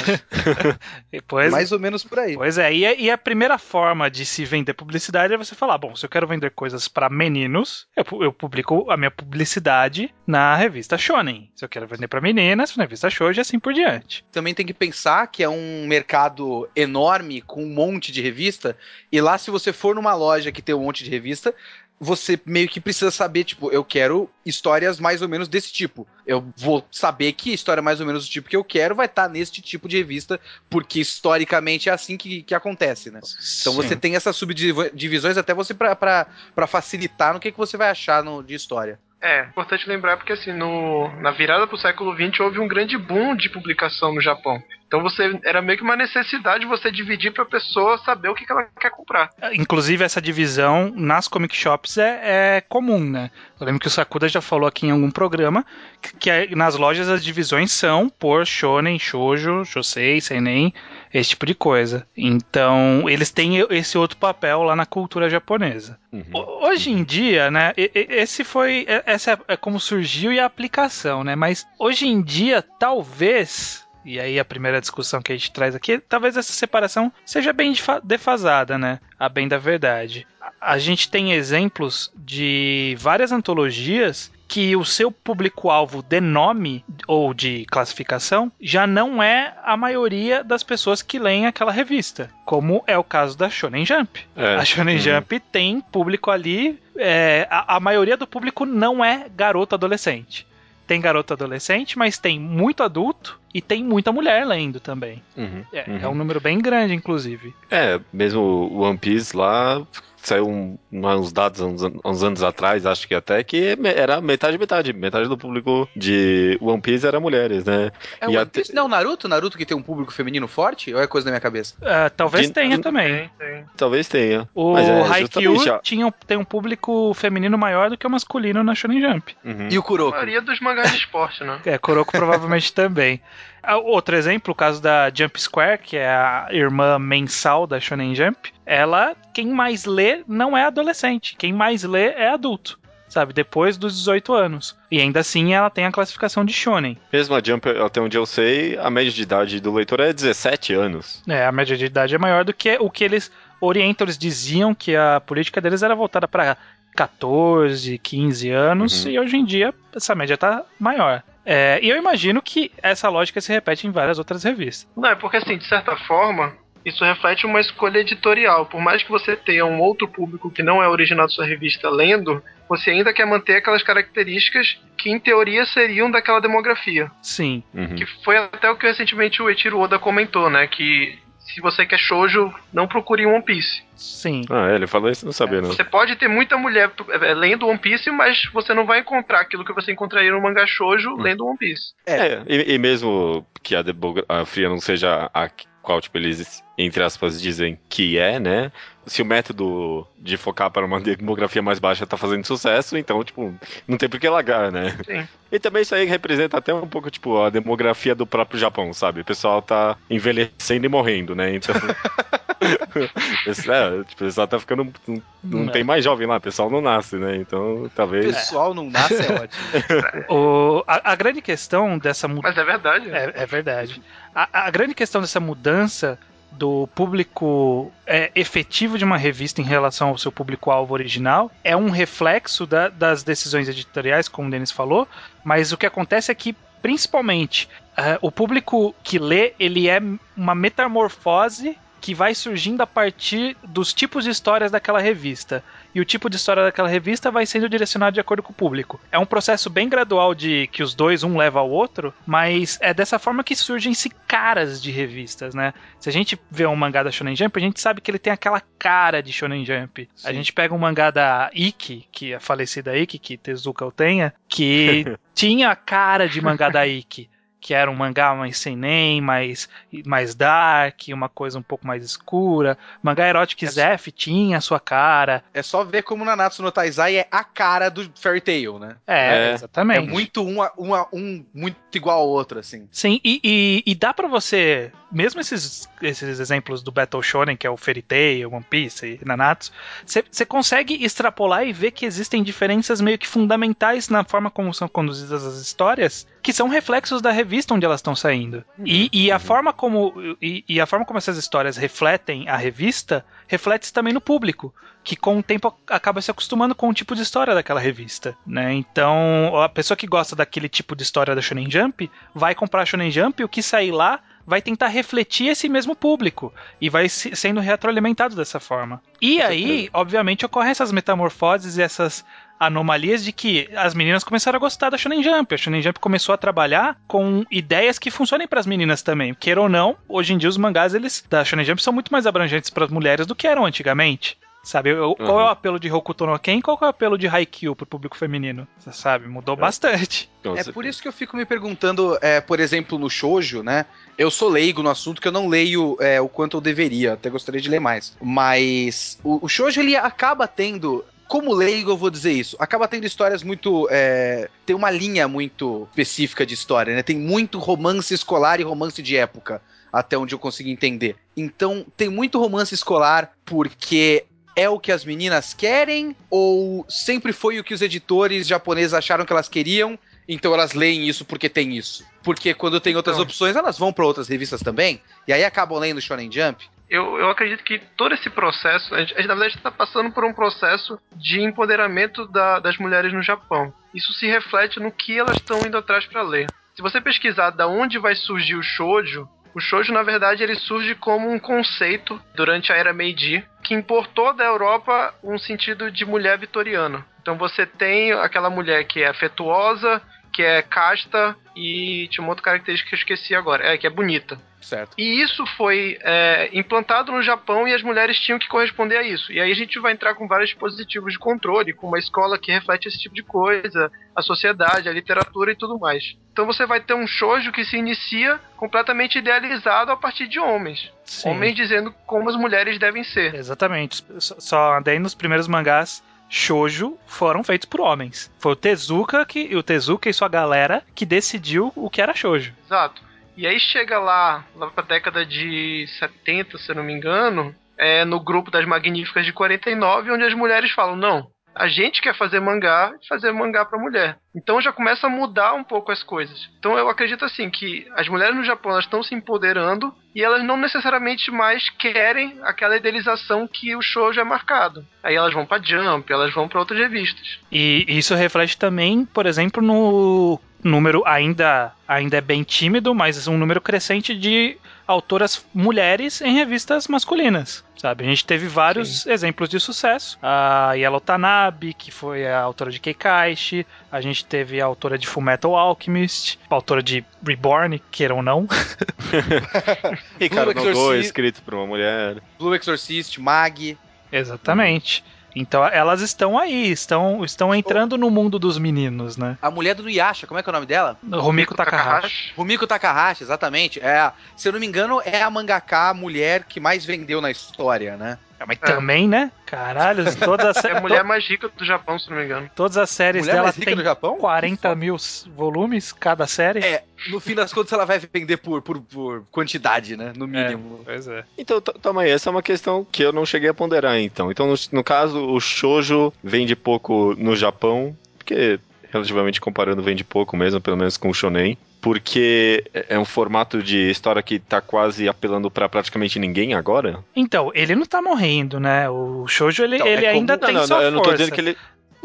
pois, 1.26 1.50
Mais 1.50 1.72
ou 1.72 1.78
menos 1.78 2.04
por 2.04 2.18
aí. 2.18 2.34
Pois 2.34 2.58
é, 2.58 2.72
e, 2.72 3.04
e, 3.04 3.10
a 3.10 3.18
primeira 3.18 3.58
forma 3.58 4.10
de 4.10 4.24
se 4.24 4.44
vender 4.44 4.74
publicidade 4.74 5.32
é 5.32 5.36
você 5.36 5.54
falar: 5.54 5.78
bom, 5.78 5.94
se 5.94 6.04
eu 6.04 6.10
quero 6.10 6.26
vender 6.26 6.50
coisas 6.50 6.88
para 6.88 7.08
meninos, 7.08 7.86
eu, 7.96 8.04
eu, 8.22 8.32
publico 8.32 8.90
a 8.90 8.96
minha 8.96 9.10
publicidade 9.10 10.12
na 10.26 10.54
revista 10.56 10.98
Shonen. 10.98 11.50
Se 11.54 11.64
eu 11.64 11.68
quero 11.68 11.86
vender 11.86 12.08
para 12.08 12.20
meninas, 12.20 12.76
na 12.76 12.84
revista 12.84 13.10
Shoujo 13.10 13.40
e 13.40 13.42
assim 13.42 13.58
por 13.58 13.72
diante. 13.72 14.24
Também 14.32 14.54
tem 14.54 14.66
que 14.66 14.74
pensar 14.74 15.26
que 15.28 15.42
é 15.42 15.48
um 15.48 15.86
mercado 15.86 16.68
enorme 16.74 17.40
com 17.40 17.62
um 17.62 17.68
monte 17.68 18.12
de 18.12 18.20
revista, 18.20 18.76
e 19.10 19.20
lá, 19.20 19.38
se 19.38 19.50
você 19.50 19.72
for 19.72 19.94
numa 19.94 20.14
loja 20.14 20.52
que 20.52 20.62
tem 20.62 20.74
um 20.74 20.84
monte 20.84 21.04
de 21.04 21.10
revista, 21.10 21.54
você 21.98 22.38
meio 22.44 22.68
que 22.68 22.80
precisa 22.80 23.10
saber, 23.10 23.44
tipo, 23.44 23.70
eu 23.70 23.82
quero 23.82 24.30
histórias 24.44 25.00
mais 25.00 25.22
ou 25.22 25.28
menos 25.28 25.48
desse 25.48 25.72
tipo. 25.72 26.06
Eu 26.26 26.52
vou 26.56 26.86
saber 26.90 27.32
que 27.32 27.52
história 27.52 27.82
mais 27.82 28.00
ou 28.00 28.06
menos 28.06 28.26
do 28.26 28.30
tipo 28.30 28.48
que 28.48 28.56
eu 28.56 28.64
quero 28.64 28.94
vai 28.94 29.06
estar 29.06 29.24
tá 29.24 29.28
neste 29.28 29.62
tipo 29.62 29.88
de 29.88 29.96
revista, 29.96 30.38
porque 30.68 31.00
historicamente 31.00 31.88
é 31.88 31.92
assim 31.92 32.16
que, 32.16 32.42
que 32.42 32.54
acontece, 32.54 33.10
né? 33.10 33.20
Então 33.22 33.72
Sim. 33.72 33.76
você 33.76 33.96
tem 33.96 34.14
essas 34.14 34.36
subdivisões 34.36 35.38
até 35.38 35.54
você 35.54 35.72
para 35.72 36.66
facilitar 36.66 37.32
no 37.32 37.40
que, 37.40 37.50
que 37.50 37.58
você 37.58 37.76
vai 37.76 37.88
achar 37.88 38.22
no, 38.22 38.42
de 38.42 38.54
história. 38.54 39.00
É, 39.26 39.42
importante 39.42 39.88
lembrar 39.88 40.16
porque 40.16 40.34
assim, 40.34 40.52
no, 40.52 41.10
na 41.20 41.32
virada 41.32 41.66
pro 41.66 41.76
século 41.76 42.14
XX 42.14 42.38
houve 42.38 42.60
um 42.60 42.68
grande 42.68 42.96
boom 42.96 43.34
de 43.34 43.48
publicação 43.48 44.14
no 44.14 44.20
Japão. 44.20 44.62
Então 44.86 45.02
você 45.02 45.36
era 45.44 45.60
meio 45.60 45.76
que 45.76 45.82
uma 45.82 45.96
necessidade 45.96 46.64
você 46.64 46.92
dividir 46.92 47.32
para 47.32 47.42
a 47.42 47.46
pessoa 47.46 47.98
saber 47.98 48.28
o 48.28 48.36
que, 48.36 48.46
que, 48.46 48.52
ela 48.52 48.68
quer 48.78 48.90
comprar. 48.90 49.30
Inclusive 49.52 50.04
essa 50.04 50.22
divisão 50.22 50.92
nas 50.94 51.26
comic 51.26 51.56
shops 51.56 51.98
é, 51.98 52.20
é, 52.22 52.60
comum, 52.60 53.00
né? 53.00 53.32
Eu 53.58 53.66
lembro 53.66 53.80
que 53.80 53.88
o 53.88 53.90
Sakuda 53.90 54.28
já 54.28 54.40
falou 54.40 54.68
aqui 54.68 54.86
em 54.86 54.92
algum 54.92 55.10
programa 55.10 55.66
que, 56.00 56.16
que 56.16 56.30
é, 56.30 56.54
nas 56.54 56.76
lojas 56.76 57.08
as 57.08 57.24
divisões 57.24 57.72
são 57.72 58.08
por 58.08 58.46
shonen, 58.46 58.96
shoujo, 58.96 59.64
josei, 59.64 60.20
seinen, 60.20 60.72
esse 61.12 61.30
tipo 61.30 61.46
de 61.46 61.54
coisa. 61.54 62.06
Então 62.16 63.08
eles 63.08 63.30
têm 63.30 63.58
esse 63.70 63.96
outro 63.98 64.16
papel 64.16 64.62
lá 64.62 64.76
na 64.76 64.86
cultura 64.86 65.30
japonesa. 65.30 65.98
Uhum. 66.12 66.24
Hoje 66.62 66.90
em 66.90 67.02
dia, 67.04 67.50
né? 67.50 67.72
Esse 67.76 68.44
foi 68.44 68.86
essa 69.04 69.32
é, 69.32 69.38
é 69.48 69.56
como 69.56 69.80
surgiu 69.80 70.32
e 70.32 70.40
a 70.40 70.46
aplicação, 70.46 71.24
né? 71.24 71.34
Mas 71.34 71.66
hoje 71.78 72.06
em 72.06 72.22
dia 72.22 72.62
talvez 72.62 73.86
e 74.04 74.20
aí 74.20 74.38
a 74.38 74.44
primeira 74.44 74.80
discussão 74.80 75.20
que 75.20 75.32
a 75.32 75.36
gente 75.36 75.50
traz 75.50 75.74
aqui, 75.74 75.98
talvez 75.98 76.36
essa 76.36 76.52
separação 76.52 77.12
seja 77.24 77.52
bem 77.52 77.74
defasada, 78.04 78.78
né? 78.78 79.00
A 79.18 79.28
bem 79.28 79.48
da 79.48 79.58
verdade. 79.58 80.24
A 80.60 80.78
gente 80.78 81.10
tem 81.10 81.32
exemplos 81.32 82.12
de 82.14 82.96
várias 83.00 83.32
antologias 83.32 84.30
que 84.48 84.76
o 84.76 84.84
seu 84.84 85.10
público-alvo 85.10 86.02
de 86.02 86.20
nome 86.20 86.84
ou 87.06 87.34
de 87.34 87.64
classificação 87.66 88.50
já 88.60 88.86
não 88.86 89.22
é 89.22 89.54
a 89.64 89.76
maioria 89.76 90.44
das 90.44 90.62
pessoas 90.62 91.02
que 91.02 91.18
leem 91.18 91.46
aquela 91.46 91.72
revista, 91.72 92.30
como 92.44 92.82
é 92.86 92.96
o 92.96 93.04
caso 93.04 93.36
da 93.36 93.50
Shonen 93.50 93.84
Jump. 93.84 94.20
É. 94.36 94.56
A 94.56 94.64
Shonen 94.64 94.96
uhum. 94.96 95.02
Jump 95.02 95.40
tem 95.40 95.80
público 95.80 96.30
ali, 96.30 96.78
é, 96.96 97.46
a, 97.50 97.76
a 97.76 97.80
maioria 97.80 98.16
do 98.16 98.26
público 98.26 98.64
não 98.64 99.04
é 99.04 99.26
garoto 99.34 99.74
adolescente 99.74 100.46
tem 100.86 101.00
garoto 101.00 101.32
adolescente, 101.32 101.98
mas 101.98 102.16
tem 102.16 102.38
muito 102.38 102.82
adulto 102.82 103.40
e 103.52 103.60
tem 103.60 103.82
muita 103.82 104.12
mulher 104.12 104.46
lendo 104.46 104.78
também. 104.78 105.22
Uhum, 105.36 105.64
é, 105.72 105.84
uhum. 105.88 105.98
é, 106.00 106.08
um 106.08 106.14
número 106.14 106.40
bem 106.40 106.58
grande, 106.60 106.94
inclusive. 106.94 107.52
É, 107.70 108.00
mesmo 108.12 108.40
o 108.40 108.80
One 108.82 108.96
Piece 108.96 109.36
lá 109.36 109.84
saiu 110.26 110.48
um, 110.48 110.76
uns 110.92 111.32
dados 111.32 111.60
uns, 111.60 111.82
uns, 112.04 112.22
anos 112.22 112.42
atrás, 112.42 112.84
acho 112.84 113.06
que 113.06 113.14
até, 113.14 113.42
que 113.44 113.76
era 113.84 114.20
metade, 114.20 114.58
metade. 114.58 114.92
Metade 114.92 115.28
do 115.28 115.38
público 115.38 115.88
de 115.94 116.58
One 116.60 116.80
Piece 116.80 117.06
era 117.06 117.20
mulheres, 117.20 117.64
né? 117.64 117.90
É 118.20 118.30
e 118.30 118.36
One 118.36 118.46
Piece, 118.46 118.74
não, 118.74 118.88
Naruto? 118.88 119.28
Naruto 119.28 119.56
que 119.56 119.64
tem 119.64 119.76
um 119.76 119.82
público 119.82 120.12
feminino 120.12 120.48
forte? 120.48 120.92
Ou 120.92 121.00
é 121.00 121.06
coisa 121.06 121.26
da 121.26 121.30
minha 121.30 121.40
cabeça? 121.40 121.74
Uh, 121.76 122.10
talvez 122.16 122.48
de... 122.48 122.52
tenha 122.52 122.78
também. 122.80 123.30
Talvez 123.76 124.08
tenha. 124.08 124.48
O 124.54 124.76
é, 124.76 125.02
Haikyuu 125.02 125.80
tinha, 125.82 126.12
tem 126.26 126.36
um 126.36 126.44
público 126.44 127.14
feminino 127.14 127.56
maior 127.56 127.90
do 127.90 127.96
que 127.96 128.06
o 128.06 128.10
masculino 128.10 128.64
na 128.64 128.74
Shonen 128.74 129.00
Jump. 129.00 129.36
Uhum. 129.44 129.68
E 129.70 129.78
o 129.78 129.82
Kuroko? 129.82 130.14
A 130.14 130.16
maioria 130.16 130.42
dos 130.42 130.60
mangás 130.60 130.90
de 130.90 130.98
esporte, 130.98 131.44
né? 131.44 131.60
É, 131.66 131.78
Kuroko 131.78 132.12
provavelmente 132.12 132.72
também. 132.72 133.20
Ah, 133.66 133.78
outro 133.78 134.14
exemplo, 134.14 134.52
o 134.52 134.54
caso 134.54 134.80
da 134.80 135.10
Jump 135.12 135.40
Square, 135.40 135.80
que 135.82 135.96
é 135.96 136.08
a 136.08 136.48
irmã 136.52 136.98
mensal 136.98 137.66
da 137.66 137.80
Shonen 137.80 138.14
Jump. 138.14 138.52
Ela, 138.64 139.16
quem 139.34 139.48
mais 139.48 139.84
lê 139.84 140.22
não 140.28 140.56
é 140.56 140.64
adolescente, 140.64 141.34
quem 141.36 141.52
mais 141.52 141.82
lê 141.82 142.10
é 142.10 142.28
adulto 142.28 142.78
sabe? 143.08 143.32
Depois 143.32 143.76
dos 143.76 143.96
18 143.98 144.34
anos. 144.34 144.76
E 144.90 145.00
ainda 145.00 145.20
assim 145.20 145.54
ela 145.54 145.70
tem 145.70 145.86
a 145.86 145.92
classificação 145.92 146.44
de 146.44 146.52
shonen. 146.52 146.98
Mesmo 147.12 147.34
a 147.34 147.42
Jump, 147.42 147.68
até 147.68 148.00
onde 148.00 148.16
eu 148.16 148.26
sei, 148.26 148.76
a 148.76 148.90
média 148.90 149.12
de 149.12 149.22
idade 149.22 149.60
do 149.60 149.72
leitor 149.72 150.00
é 150.00 150.12
17 150.12 150.74
anos. 150.74 151.22
É, 151.26 151.46
a 151.46 151.52
média 151.52 151.76
de 151.76 151.86
idade 151.86 152.14
é 152.14 152.18
maior 152.18 152.44
do 152.44 152.52
que 152.52 152.76
o 152.78 152.90
que 152.90 153.04
eles 153.04 153.30
orientam. 153.60 154.04
Eles 154.04 154.18
diziam 154.18 154.74
que 154.74 154.94
a 154.94 155.20
política 155.20 155.60
deles 155.60 155.82
era 155.82 155.94
voltada 155.94 156.28
para 156.28 156.56
14, 156.94 157.98
15 157.98 158.50
anos, 158.50 159.04
uhum. 159.04 159.10
e 159.10 159.18
hoje 159.18 159.36
em 159.36 159.44
dia 159.44 159.72
essa 159.94 160.14
média 160.14 160.36
tá 160.36 160.64
maior. 160.78 161.22
É, 161.46 161.78
e 161.80 161.88
eu 161.88 161.96
imagino 161.96 162.42
que 162.42 162.72
essa 162.82 163.08
lógica 163.08 163.40
se 163.40 163.52
repete 163.52 163.86
em 163.86 163.92
várias 163.92 164.18
outras 164.18 164.42
revistas. 164.42 164.90
Não, 164.96 165.08
é 165.08 165.14
porque 165.14 165.36
assim, 165.36 165.56
de 165.56 165.64
certa 165.66 165.96
forma, 165.96 166.52
isso 166.84 167.04
reflete 167.04 167.46
uma 167.46 167.60
escolha 167.60 167.98
editorial. 167.98 168.66
Por 168.66 168.80
mais 168.80 169.02
que 169.02 169.10
você 169.10 169.36
tenha 169.36 169.64
um 169.64 169.80
outro 169.80 170.08
público 170.08 170.50
que 170.50 170.62
não 170.62 170.82
é 170.82 170.88
original 170.88 171.26
da 171.26 171.32
sua 171.32 171.46
revista 171.46 171.88
lendo, 171.88 172.42
você 172.68 172.90
ainda 172.90 173.12
quer 173.12 173.26
manter 173.26 173.56
aquelas 173.56 173.82
características 173.82 174.78
que 174.98 175.10
em 175.10 175.18
teoria 175.18 175.64
seriam 175.66 176.10
daquela 176.10 176.40
demografia. 176.40 177.10
Sim. 177.22 177.62
Uhum. 177.72 177.94
Que 177.94 178.06
foi 178.24 178.36
até 178.36 178.70
o 178.70 178.76
que 178.76 178.86
recentemente 178.86 179.40
o 179.40 179.48
Eiichiro 179.48 179.78
Oda 179.78 179.98
comentou, 179.98 180.50
né? 180.50 180.66
Que 180.66 181.18
se 181.46 181.60
você 181.60 181.86
quer 181.86 181.98
shoujo, 181.98 182.52
não 182.72 182.86
procure 182.86 183.24
One 183.24 183.42
Piece. 183.42 183.82
Sim. 183.94 184.42
Ah, 184.50 184.70
é, 184.70 184.74
ele 184.74 184.86
falou 184.86 185.10
isso, 185.10 185.24
não 185.24 185.32
sabia, 185.32 185.58
é, 185.58 185.60
não. 185.62 185.72
Você 185.72 185.84
pode 185.84 186.16
ter 186.16 186.28
muita 186.28 186.56
mulher 186.56 186.90
é, 187.08 187.34
lendo 187.34 187.66
One 187.66 187.78
Piece, 187.78 188.10
mas 188.10 188.44
você 188.52 188.74
não 188.74 188.84
vai 188.84 189.00
encontrar 189.00 189.40
aquilo 189.40 189.64
que 189.64 189.72
você 189.72 189.92
encontraria 189.92 190.32
no 190.32 190.40
mangá 190.40 190.66
shoujo 190.66 191.14
hum. 191.14 191.22
lendo 191.22 191.46
One 191.46 191.56
Piece. 191.56 191.94
É, 192.04 192.16
é 192.16 192.42
e, 192.46 192.74
e, 192.74 192.78
mesmo 192.78 193.46
que 193.62 193.74
a, 193.74 193.84
a 194.28 194.44
Fria 194.44 194.68
não 194.68 194.78
seja 194.78 195.30
a 195.32 195.48
qual, 195.86 196.00
tipo, 196.00 196.18
eles, 196.18 196.64
entre 196.76 197.00
aspas, 197.02 197.40
dizem 197.40 197.78
que 197.88 198.18
é, 198.18 198.40
né? 198.40 198.72
Se 199.06 199.22
o 199.22 199.24
método 199.24 200.06
de 200.18 200.36
focar 200.36 200.70
para 200.70 200.84
uma 200.84 201.00
demografia 201.00 201.62
mais 201.62 201.78
baixa 201.78 202.06
tá 202.06 202.16
fazendo 202.16 202.44
sucesso, 202.44 202.96
então, 202.96 203.22
tipo, 203.22 203.54
não 203.86 203.96
tem 203.96 204.08
por 204.08 204.18
que 204.18 204.28
largar, 204.28 204.72
né? 204.72 204.96
Sim. 205.04 205.28
E 205.52 205.58
também 205.60 205.82
isso 205.82 205.94
aí 205.94 206.04
representa 206.04 206.58
até 206.58 206.74
um 206.74 206.88
pouco, 206.88 207.08
tipo, 207.10 207.40
a 207.40 207.48
demografia 207.48 208.14
do 208.14 208.26
próprio 208.26 208.58
Japão, 208.58 208.92
sabe? 208.92 209.20
O 209.20 209.24
pessoal 209.24 209.62
tá 209.62 209.96
envelhecendo 210.10 210.84
e 210.86 210.88
morrendo, 210.88 211.34
né? 211.34 211.54
Então. 211.54 211.74
É, 212.58 214.04
tipo, 214.04 214.24
o 214.24 214.26
pessoal 214.26 214.46
tá 214.48 214.58
ficando. 214.58 214.92
Não, 215.06 215.22
não 215.42 215.68
tem 215.68 215.84
mais 215.84 216.02
jovem 216.02 216.26
lá, 216.26 216.38
o 216.38 216.40
pessoal 216.40 216.70
não 216.70 216.80
nasce, 216.80 217.16
né? 217.16 217.36
Então, 217.36 217.84
O 217.84 217.90
talvez. 217.90 218.34
pessoal 218.34 218.72
não 218.74 218.90
nasce, 218.90 219.14
é 219.14 219.32
ótimo. 219.42 220.26
O, 220.28 220.82
a, 220.86 221.12
a 221.12 221.14
grande 221.14 221.42
questão 221.42 221.98
dessa 221.98 222.26
mudança. 222.26 222.48
Mas 222.48 222.58
é 222.58 222.64
verdade. 222.64 223.10
É, 223.10 223.32
é 223.42 223.46
verdade. 223.46 224.02
A, 224.34 224.66
a 224.66 224.70
grande 224.70 224.94
questão 224.94 225.20
dessa 225.20 225.38
mudança 225.38 226.18
do 226.52 226.86
público 226.94 227.92
é, 228.06 228.30
efetivo 228.34 228.96
de 228.96 229.04
uma 229.04 229.16
revista 229.18 229.60
em 229.60 229.64
relação 229.64 230.08
ao 230.08 230.18
seu 230.18 230.32
público-alvo 230.32 230.94
original. 230.94 231.50
É 231.62 231.76
um 231.76 231.90
reflexo 231.90 232.66
da- 232.66 232.88
das 232.88 233.22
decisões 233.22 233.68
editoriais, 233.68 234.28
como 234.28 234.48
o 234.48 234.50
Denis 234.50 234.70
falou, 234.70 235.06
mas 235.44 235.72
o 235.72 235.76
que 235.76 235.84
acontece 235.86 236.30
é 236.32 236.34
que, 236.34 236.56
principalmente, 236.80 237.68
eh, 237.96 238.18
o 238.22 238.30
público 238.32 238.94
que 239.02 239.18
lê, 239.18 239.52
ele 239.58 239.88
é 239.88 240.00
uma 240.36 240.54
metamorfose 240.54 241.76
que 242.00 242.14
vai 242.14 242.34
surgindo 242.34 242.82
a 242.82 242.86
partir 242.86 243.56
dos 243.64 243.92
tipos 243.92 244.24
de 244.24 244.30
histórias 244.30 244.70
daquela 244.70 245.00
revista. 245.00 245.62
E 245.94 246.00
o 246.00 246.04
tipo 246.04 246.28
de 246.28 246.36
história 246.36 246.62
daquela 246.62 246.88
revista 246.88 247.30
vai 247.30 247.46
sendo 247.46 247.68
direcionado 247.68 248.14
de 248.14 248.20
acordo 248.20 248.42
com 248.42 248.52
o 248.52 248.54
público. 248.54 249.00
É 249.10 249.18
um 249.18 249.24
processo 249.24 249.70
bem 249.70 249.88
gradual 249.88 250.34
de 250.34 250.66
que 250.68 250.82
os 250.82 250.94
dois, 250.94 251.22
um 251.22 251.36
leva 251.36 251.58
ao 251.58 251.70
outro, 251.70 252.12
mas 252.26 252.78
é 252.82 252.92
dessa 252.92 253.18
forma 253.18 253.42
que 253.42 253.56
surgem-se 253.56 254.10
caras 254.10 254.82
de 254.82 254.90
revistas, 254.90 255.54
né? 255.54 255.72
Se 255.98 256.08
a 256.08 256.12
gente 256.12 256.38
vê 256.50 256.66
um 256.66 256.76
mangá 256.76 257.02
da 257.02 257.10
Shonen 257.10 257.34
Jump, 257.34 257.58
a 257.58 257.62
gente 257.62 257.80
sabe 257.80 258.00
que 258.00 258.10
ele 258.10 258.18
tem 258.18 258.32
aquela 258.32 258.60
cara 258.78 259.22
de 259.22 259.32
Shonen 259.32 259.64
Jump. 259.64 260.08
A 260.22 260.28
Sim. 260.28 260.34
gente 260.34 260.52
pega 260.52 260.74
um 260.74 260.78
mangá 260.78 261.10
da 261.10 261.50
Ikki, 261.54 262.06
que 262.12 262.32
é 262.32 262.36
a 262.36 262.40
falecida 262.40 262.96
Ikki, 262.96 263.18
que 263.18 263.36
Tezuka 263.36 263.86
o 263.86 263.90
tenha, 263.90 264.34
que 264.48 265.06
tinha 265.34 265.70
a 265.70 265.76
cara 265.76 266.28
de 266.28 266.40
mangá 266.40 266.68
da 266.68 266.86
Ikki. 266.86 267.28
Que 267.66 267.74
era 267.74 267.90
um 267.90 267.96
mangá 267.96 268.32
mais 268.32 268.58
sem 268.58 268.76
nem, 268.76 269.20
mais, 269.20 269.68
mais 270.04 270.36
dark, 270.36 271.00
uma 271.08 271.28
coisa 271.28 271.58
um 271.58 271.62
pouco 271.62 271.84
mais 271.84 272.04
escura. 272.04 272.78
Mangá 273.02 273.26
Erotic 273.28 273.60
É- 273.64 273.66
Zef 273.66 274.12
tinha 274.12 274.58
a 274.58 274.60
sua 274.60 274.78
cara. 274.78 275.42
É 275.52 275.62
só 275.64 275.82
ver 275.82 276.02
como 276.02 276.24
Nanatsu 276.24 276.62
no 276.62 276.70
Taizai 276.70 277.16
é 277.16 277.26
a 277.28 277.42
cara 277.42 277.88
do 277.88 278.08
Fairy 278.14 278.40
Tail, 278.40 278.78
né? 278.78 278.94
É, 279.04 279.48
É. 279.50 279.52
exatamente. 279.54 279.98
É 279.98 280.00
muito 280.00 280.42
um, 280.46 280.62
a- 280.62 280.72
um, 280.78 280.94
um 281.12 281.44
muito 281.52 281.76
igual 281.92 282.20
ao 282.20 282.28
outro, 282.28 282.60
assim. 282.60 282.86
Sim, 282.92 283.20
e, 283.24 283.40
e, 283.42 283.82
e 283.84 283.94
dá 283.96 284.14
pra 284.14 284.28
você, 284.28 284.92
mesmo 285.10 285.40
esses, 285.40 285.88
esses 286.02 286.40
exemplos 286.40 286.82
do 286.82 286.90
Battle 286.90 287.22
Shonen, 287.22 287.56
que 287.56 287.66
é 287.66 287.70
o 287.70 287.76
Fairy 287.76 288.02
Tail, 288.02 288.52
One 288.52 288.64
Piece 288.68 289.06
e 289.06 289.24
Nanatsu, 289.24 289.72
você 290.04 290.44
consegue 290.44 291.04
extrapolar 291.04 291.66
e 291.66 291.72
ver 291.72 291.92
que 291.92 292.04
existem 292.04 292.42
diferenças 292.42 293.00
meio 293.00 293.18
que 293.18 293.26
fundamentais 293.26 294.08
na 294.08 294.24
forma 294.24 294.50
como 294.50 294.74
são 294.74 294.88
conduzidas 294.88 295.44
as 295.44 295.56
histórias, 295.56 296.26
que 296.42 296.52
são 296.52 296.68
reflexos 296.68 297.22
da 297.22 297.30
revista 297.30 297.74
onde 297.74 297.86
elas 297.86 298.00
estão 298.00 298.16
saindo. 298.16 298.64
E, 298.84 299.08
e 299.12 299.30
a 299.30 299.38
forma 299.38 299.72
como 299.72 300.12
e, 300.42 300.64
e 300.68 300.80
a 300.80 300.86
forma 300.86 301.04
como 301.04 301.18
essas 301.18 301.36
histórias 301.36 301.76
refletem 301.76 302.48
a 302.48 302.56
revista, 302.56 303.24
reflete 303.46 303.92
também 303.92 304.12
no 304.12 304.20
público 304.20 304.74
que 305.06 305.14
com 305.14 305.38
o 305.38 305.42
tempo 305.42 305.72
acaba 305.88 306.20
se 306.20 306.32
acostumando 306.32 306.74
com 306.74 306.88
o 306.88 306.92
tipo 306.92 307.14
de 307.14 307.22
história 307.22 307.54
daquela 307.54 307.78
revista, 307.78 308.36
né? 308.44 308.74
Então, 308.74 309.56
a 309.62 309.68
pessoa 309.68 309.96
que 309.96 310.04
gosta 310.04 310.34
daquele 310.34 310.68
tipo 310.68 310.96
de 310.96 311.04
história 311.04 311.32
da 311.32 311.40
Shonen 311.40 311.70
Jump 311.70 312.10
vai 312.34 312.56
comprar 312.56 312.82
a 312.82 312.84
Shonen 312.84 313.08
Jump 313.08 313.40
e 313.40 313.44
o 313.44 313.48
que 313.48 313.62
sair 313.62 313.92
lá 313.92 314.20
vai 314.46 314.62
tentar 314.62 314.86
refletir 314.88 315.48
esse 315.48 315.68
mesmo 315.68 315.96
público 315.96 316.52
e 316.80 316.88
vai 316.88 317.08
se- 317.08 317.34
sendo 317.34 317.60
retroalimentado 317.60 318.36
dessa 318.36 318.60
forma. 318.60 319.02
E 319.20 319.42
aí, 319.42 319.88
obviamente, 319.92 320.46
ocorrem 320.46 320.70
essas 320.70 320.92
metamorfoses 320.92 321.76
e 321.76 321.82
essas 321.82 322.24
anomalias 322.58 323.22
de 323.24 323.32
que 323.32 323.68
as 323.76 323.92
meninas 323.94 324.24
começaram 324.24 324.56
a 324.56 324.60
gostar 324.60 324.88
da 324.90 324.96
Shonen 324.96 325.22
Jump. 325.22 325.54
A 325.54 325.58
Shonen 325.58 325.82
Jump 325.82 326.00
começou 326.00 326.32
a 326.34 326.38
trabalhar 326.38 326.98
com 327.06 327.44
ideias 327.50 327.98
que 327.98 328.10
funcionem 328.10 328.48
para 328.48 328.60
as 328.60 328.66
meninas 328.66 329.02
também. 329.02 329.34
Queira 329.34 329.60
ou 329.60 329.68
não, 329.68 329.96
hoje 330.08 330.32
em 330.32 330.38
dia 330.38 330.48
os 330.48 330.56
mangás 330.56 330.94
eles 330.94 331.22
da 331.28 331.44
Shonen 331.44 331.64
Jump 331.66 331.82
são 331.82 331.92
muito 331.92 332.10
mais 332.10 332.26
abrangentes 332.26 332.70
para 332.70 332.84
as 332.84 332.90
mulheres 332.90 333.26
do 333.26 333.34
que 333.34 333.46
eram 333.46 333.66
antigamente. 333.66 334.38
Sabe, 334.66 334.90
Eu- 334.90 335.14
qual 335.14 335.38
é 335.40 335.44
o 335.44 335.48
apelo 335.48 335.78
de 335.78 335.88
Hokuto 335.88 336.26
no 336.26 336.36
Ken 336.40 336.58
e 336.58 336.62
qual 336.62 336.76
é 336.82 336.86
o 336.86 336.88
apelo 336.88 337.16
de 337.16 337.28
Haikyuu 337.28 337.76
pro 337.76 337.86
público 337.86 338.16
feminino? 338.16 338.66
Você 338.80 338.92
sabe, 338.92 339.28
mudou 339.28 339.54
bastante. 339.54 340.28
Então, 340.46 340.56
É 340.56 340.64
por 340.64 340.84
isso 340.84 341.00
que 341.00 341.06
eu 341.06 341.12
fico 341.12 341.36
me 341.36 341.44
perguntando, 341.44 342.18
é, 342.20 342.40
por 342.40 342.58
exemplo, 342.60 342.98
no 342.98 343.08
shoujo, 343.08 343.62
né? 343.62 343.84
Eu 344.18 344.28
sou 344.30 344.48
leigo 344.48 344.82
no 344.82 344.90
assunto 344.90 345.20
que 345.20 345.26
eu 345.28 345.32
não 345.32 345.46
leio 345.48 345.96
é, 346.00 346.20
o 346.20 346.28
quanto 346.28 346.56
eu 346.56 346.60
deveria, 346.60 347.12
até 347.12 347.30
gostaria 347.30 347.60
de 347.60 347.68
ler 347.68 347.80
mais. 347.80 348.16
Mas 348.20 349.18
o, 349.22 349.44
o 349.44 349.48
shoujo 349.48 349.80
ele 349.80 349.94
acaba 349.96 350.46
tendo 350.48 351.04
como 351.28 351.52
leigo, 351.52 351.90
eu 351.90 351.96
vou 351.96 352.10
dizer 352.10 352.32
isso. 352.32 352.56
Acaba 352.58 352.86
tendo 352.88 353.04
histórias 353.06 353.42
muito. 353.42 353.88
é, 353.90 354.48
tem 354.64 354.74
uma 354.74 354.90
linha 354.90 355.26
muito 355.28 355.86
específica 355.90 356.44
de 356.46 356.54
história, 356.54 356.94
né? 356.94 357.02
Tem 357.04 357.16
muito 357.16 357.58
romance 357.58 358.12
escolar 358.14 358.60
e 358.60 358.64
romance 358.64 359.00
de 359.02 359.16
época, 359.16 359.60
até 359.92 360.16
onde 360.18 360.34
eu 360.34 360.38
consegui 360.38 360.70
entender. 360.70 361.16
Então, 361.36 361.84
tem 361.96 362.08
muito 362.08 362.38
romance 362.40 362.74
escolar 362.74 363.32
porque 363.44 364.24
é 364.56 364.68
o 364.68 364.80
que 364.80 364.90
as 364.90 365.04
meninas 365.04 365.52
querem 365.52 366.16
ou 366.30 366.84
sempre 366.88 367.32
foi 367.32 367.58
o 367.60 367.64
que 367.64 367.74
os 367.74 367.82
editores 367.82 368.46
japoneses 368.48 368.94
acharam 368.94 369.24
que 369.26 369.32
elas 369.32 369.48
queriam, 369.48 369.98
então 370.26 370.52
elas 370.54 370.72
leem 370.72 371.06
isso 371.06 371.24
porque 371.24 371.48
tem 371.48 371.76
isso? 371.76 372.04
Porque 372.24 372.54
quando 372.54 372.80
tem 372.80 372.96
outras 372.96 373.16
Então. 373.16 373.24
opções, 373.24 373.54
elas 373.54 373.78
vão 373.78 373.92
para 373.92 374.04
outras 374.06 374.26
revistas 374.28 374.62
também, 374.62 375.00
e 375.28 375.32
aí 375.32 375.44
acabam 375.44 375.78
lendo 375.78 376.00
Shonen 376.00 376.32
Jump. 376.32 376.64
Eu, 376.88 377.18
eu 377.18 377.28
acredito 377.30 377.62
que 377.64 377.80
todo 377.96 378.14
esse 378.14 378.30
processo, 378.30 378.94
a 378.94 379.00
gente, 379.00 379.12
a 379.14 379.16
gente, 379.18 379.26
na 379.28 379.34
verdade 379.34 379.56
está 379.56 379.70
passando 379.70 380.10
por 380.12 380.24
um 380.24 380.32
processo 380.32 380.98
de 381.16 381.40
empoderamento 381.40 382.26
da- 382.28 382.60
das 382.60 382.78
mulheres 382.78 383.12
no 383.12 383.22
Japão. 383.22 383.72
Isso 383.92 384.12
se 384.14 384.26
reflete 384.26 384.78
no 384.80 384.90
que 384.92 385.18
elas 385.18 385.36
estão 385.38 385.66
indo 385.66 385.76
atrás 385.76 386.06
para 386.06 386.22
ler. 386.22 386.48
Se 386.76 386.82
você 386.82 387.00
pesquisar 387.00 387.50
da 387.50 387.66
onde 387.66 387.98
vai 387.98 388.14
surgir 388.14 388.54
o 388.54 388.62
shoujo, 388.62 389.28
o 389.56 389.60
shoujo 389.60 389.90
na 389.90 390.02
verdade 390.02 390.42
ele 390.42 390.54
surge 390.54 390.94
como 390.94 391.30
um 391.30 391.38
conceito 391.38 392.20
durante 392.34 392.70
a 392.70 392.76
era 392.76 392.92
Meiji 392.92 393.42
que 393.64 393.72
importou 393.72 394.34
da 394.34 394.44
Europa 394.44 395.14
um 395.24 395.38
sentido 395.38 395.90
de 395.90 396.04
mulher 396.04 396.36
vitoriana. 396.36 397.02
Então 397.22 397.38
você 397.38 397.64
tem 397.64 398.12
aquela 398.12 398.50
mulher 398.50 398.84
que 398.84 399.02
é 399.02 399.08
afetuosa, 399.08 400.02
que 400.30 400.42
é 400.42 400.60
casta 400.60 401.34
e 401.56 402.06
tinha 402.10 402.22
uma 402.22 402.32
outra 402.32 402.44
característica 402.44 402.90
que 402.90 402.94
eu 402.94 402.98
esqueci 402.98 403.34
agora, 403.34 403.66
é 403.66 403.78
que 403.78 403.86
é 403.86 403.90
bonita. 403.90 404.38
Certo. 404.66 404.94
E 404.98 405.22
isso 405.22 405.46
foi 405.56 405.96
é, 406.02 406.50
implantado 406.52 407.12
no 407.12 407.22
Japão 407.22 407.68
e 407.68 407.72
as 407.72 407.82
mulheres 407.82 408.18
tinham 408.18 408.36
que 408.38 408.48
corresponder 408.48 408.96
a 408.96 409.02
isso. 409.02 409.30
E 409.32 409.40
aí 409.40 409.52
a 409.52 409.54
gente 409.54 409.78
vai 409.78 409.92
entrar 409.92 410.14
com 410.16 410.26
vários 410.26 410.50
dispositivos 410.50 411.12
de 411.12 411.18
controle, 411.20 411.72
com 411.72 411.86
uma 411.86 412.00
escola 412.00 412.36
que 412.36 412.50
reflete 412.50 412.88
esse 412.88 412.98
tipo 412.98 413.14
de 413.14 413.22
coisa, 413.22 413.90
a 414.14 414.22
sociedade, 414.22 414.88
a 414.88 414.92
literatura 414.92 415.52
e 415.52 415.56
tudo 415.56 415.78
mais. 415.78 416.16
Então 416.32 416.44
você 416.46 416.66
vai 416.66 416.80
ter 416.80 416.94
um 416.94 417.06
shoujo 417.06 417.52
que 417.52 417.64
se 417.64 417.76
inicia 417.76 418.40
completamente 418.56 419.18
idealizado 419.18 419.92
a 419.92 419.96
partir 419.96 420.26
de 420.26 420.40
homens. 420.40 420.90
Sim. 421.04 421.30
Homens 421.30 421.54
dizendo 421.54 421.94
como 422.04 422.28
as 422.28 422.34
mulheres 422.34 422.76
devem 422.76 423.04
ser. 423.04 423.36
Exatamente. 423.36 424.04
Só- 424.18 424.80
daí 424.80 424.98
nos 424.98 425.14
primeiros 425.14 425.46
mangás 425.46 426.02
shoujo 426.28 426.98
foram 427.06 427.44
feitos 427.44 427.66
por 427.68 427.80
homens. 427.80 428.32
Foi 428.40 428.50
o 428.52 428.56
Tezuka 428.56 429.24
que 429.24 429.54
o 429.54 429.62
Tezuka 429.62 430.10
e 430.10 430.12
sua 430.12 430.28
galera 430.28 430.82
que 430.92 431.06
decidiu 431.06 431.72
o 431.76 431.88
que 431.88 432.02
era 432.02 432.14
shoujo. 432.16 432.52
Exato. 432.66 433.05
E 433.36 433.46
aí 433.46 433.60
chega 433.60 433.98
lá, 433.98 434.44
lá 434.56 434.70
pra 434.70 434.82
década 434.82 435.24
de 435.24 435.86
70, 435.98 436.58
se 436.58 436.70
eu 436.70 436.76
não 436.76 436.84
me 436.84 436.92
engano, 436.92 437.54
é 437.78 438.04
no 438.04 438.18
grupo 438.18 438.50
das 438.50 438.66
Magníficas 438.66 439.24
de 439.24 439.32
49, 439.32 440.10
onde 440.10 440.24
as 440.24 440.34
mulheres 440.34 440.70
falam, 440.72 440.96
não, 440.96 441.28
a 441.56 441.68
gente 441.68 442.02
quer 442.02 442.14
fazer 442.14 442.38
mangá 442.38 442.92
e 443.02 443.08
fazer 443.08 443.32
mangá 443.32 443.64
pra 443.64 443.78
mulher. 443.78 444.18
Então 444.34 444.60
já 444.60 444.70
começa 444.70 445.06
a 445.06 445.10
mudar 445.10 445.54
um 445.54 445.64
pouco 445.64 445.90
as 445.90 446.02
coisas. 446.02 446.50
Então 446.58 446.76
eu 446.76 446.88
acredito 446.90 447.24
assim 447.24 447.48
que 447.48 447.86
as 447.94 448.06
mulheres 448.08 448.36
no 448.36 448.44
Japão 448.44 448.72
elas 448.72 448.84
estão 448.84 449.02
se 449.02 449.14
empoderando 449.14 449.94
e 450.14 450.22
elas 450.22 450.44
não 450.44 450.58
necessariamente 450.58 451.30
mais 451.30 451.70
querem 451.70 452.38
aquela 452.42 452.76
idealização 452.76 453.48
que 453.48 453.74
o 453.74 453.80
shoujo 453.80 454.20
é 454.20 454.24
marcado. 454.24 454.84
Aí 455.02 455.14
elas 455.14 455.32
vão 455.32 455.46
pra 455.46 455.62
Jump, 455.62 456.12
elas 456.12 456.34
vão 456.34 456.46
pra 456.46 456.60
outras 456.60 456.78
revistas. 456.78 457.38
E 457.50 457.86
isso 457.88 458.14
reflete 458.14 458.58
também, 458.58 459.06
por 459.06 459.24
exemplo, 459.24 459.62
no 459.62 460.38
número 460.66 461.02
ainda 461.06 461.72
ainda 461.88 462.16
é 462.16 462.20
bem 462.20 462.42
tímido, 462.42 462.94
mas 462.94 463.26
um 463.28 463.38
número 463.38 463.60
crescente 463.60 464.14
de 464.16 464.56
autoras 464.86 465.44
mulheres 465.54 466.20
em 466.20 466.34
revistas 466.34 466.86
masculinas. 466.88 467.64
Sabe, 467.76 468.04
a 468.04 468.06
gente 468.06 468.24
teve 468.24 468.46
vários 468.48 469.06
exemplos 469.06 469.48
de 469.48 469.60
sucesso. 469.60 470.18
A 470.22 470.72
Yellow 470.74 471.00
Tanabe, 471.00 471.74
que 471.74 471.90
foi 471.90 472.26
a 472.26 472.40
autora 472.40 472.70
de 472.70 472.78
Keikaishi. 472.80 473.66
A 473.92 474.00
gente 474.00 474.24
teve 474.24 474.60
a 474.60 474.64
autora 474.64 474.96
de 474.96 475.06
Fullmetal 475.06 475.54
Alchemist, 475.56 476.38
a 476.50 476.54
autora 476.54 476.82
de 476.82 477.04
Reborn, 477.24 477.78
queira 477.90 478.14
ou 478.14 478.22
não. 478.22 478.48
Ricardo 480.18 480.52
Exorcist- 480.52 481.04
escrito 481.06 481.42
por 481.42 481.54
uma 481.54 481.66
mulher. 481.66 482.16
Blue 482.38 482.54
Exorcist, 482.54 483.18
Mag. 483.18 483.76
Exatamente. 484.10 485.04
Então 485.36 485.62
elas 485.66 486.00
estão 486.00 486.38
aí, 486.38 486.70
estão, 486.70 487.22
estão 487.22 487.54
entrando 487.54 487.98
no 487.98 488.10
mundo 488.10 488.38
dos 488.38 488.56
meninos, 488.56 489.18
né? 489.18 489.36
A 489.42 489.50
mulher 489.50 489.74
do 489.74 489.82
Nuyasha, 489.82 490.26
como 490.26 490.40
é 490.40 490.42
que 490.42 490.48
é 490.48 490.50
o 490.50 490.54
nome 490.54 490.64
dela? 490.64 490.96
Rumiko 491.12 491.54
Takahashi. 491.54 492.32
Rumiko 492.34 492.66
Takahashi, 492.66 493.22
exatamente. 493.22 493.78
É, 493.78 494.10
se 494.34 494.48
eu 494.48 494.52
não 494.52 494.58
me 494.58 494.66
engano, 494.66 495.02
é 495.04 495.20
a 495.22 495.28
mangaka 495.28 495.92
mulher 495.92 496.44
que 496.44 496.58
mais 496.58 496.86
vendeu 496.86 497.20
na 497.20 497.30
história, 497.30 497.98
né? 497.98 498.18
É, 498.38 498.44
mas 498.46 498.58
também, 498.58 499.08
né? 499.08 499.30
Caralho, 499.46 500.04
todas 500.16 500.56
as, 500.56 500.64
É 500.64 500.76
a 500.76 500.80
mulher 500.80 501.02
mais 501.04 501.26
rica 501.26 501.48
do 501.48 501.64
Japão, 501.64 501.98
se 501.98 502.10
não 502.10 502.16
me 502.16 502.24
engano. 502.24 502.50
todas 502.54 502.76
as 502.76 502.90
séries 502.90 503.22
Mulher 503.22 503.32
dela 503.32 503.44
mais 503.44 503.56
rica 503.56 503.66
tem 503.66 503.76
do 503.76 503.82
Japão? 503.82 504.16
40 504.18 504.74
mil 504.74 504.96
volumes 505.34 505.92
cada 505.92 506.26
série. 506.26 506.60
É, 506.60 506.84
no 507.10 507.20
fim 507.20 507.34
das 507.34 507.52
contas 507.52 507.72
ela 507.72 507.84
vai 507.84 507.98
vender 507.98 508.36
por, 508.38 508.60
por, 508.62 508.80
por 508.80 509.24
quantidade, 509.30 509.96
né? 509.96 510.12
No 510.16 510.26
mínimo. 510.26 510.80
Pois 510.84 511.06
é. 511.08 511.24
Então, 511.38 511.60
toma 511.60 512.02
aí, 512.02 512.10
essa 512.10 512.28
é 512.28 512.32
uma 512.32 512.42
questão 512.42 512.86
que 512.90 513.02
eu 513.02 513.12
não 513.12 513.24
cheguei 513.24 513.48
a 513.48 513.54
ponderar, 513.54 513.98
então. 513.98 514.30
Então, 514.30 514.46
no, 514.46 514.54
no 514.72 514.84
caso, 514.84 515.18
o 515.24 515.40
shoujo 515.40 516.12
vende 516.22 516.54
pouco 516.56 517.14
no 517.16 517.34
Japão, 517.36 517.96
porque, 518.18 518.58
relativamente 518.90 519.40
comparando, 519.40 519.82
vende 519.82 520.04
pouco 520.04 520.36
mesmo, 520.36 520.60
pelo 520.60 520.76
menos 520.76 520.96
com 520.96 521.08
o 521.08 521.14
shonen. 521.14 521.56
Porque 521.80 522.64
é 522.74 522.86
é 522.90 522.98
um 522.98 523.04
formato 523.04 523.62
de 523.62 523.90
história 523.90 524.22
que 524.22 524.38
tá 524.38 524.60
quase 524.60 525.08
apelando 525.08 525.50
pra 525.50 525.68
praticamente 525.68 526.18
ninguém 526.18 526.54
agora. 526.54 526.98
Então, 527.14 527.50
ele 527.54 527.74
não 527.74 527.84
tá 527.86 528.00
morrendo, 528.02 528.58
né? 528.58 528.88
O 528.90 529.26
Shoujo, 529.28 529.62
ele, 529.64 529.76
Então, 529.76 529.86
é 529.86 529.92
ele 529.92 530.02
comum- 530.06 530.18
ainda 530.18 530.36
Não, 530.36 530.46
tem 530.46 530.54
não, 530.54 530.66
sua 530.66 530.76
não, 530.78 530.84
eu 530.84 530.90
não 530.90 530.98
tô 530.98 531.04
força. 531.10 531.18
dizendo 531.18 531.34
que 531.34 531.40
ele. 531.40 531.56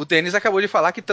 O 0.01 0.05
Denis 0.05 0.33
acabou 0.33 0.59
de 0.59 0.67
falar 0.67 0.91
que 0.91 1.03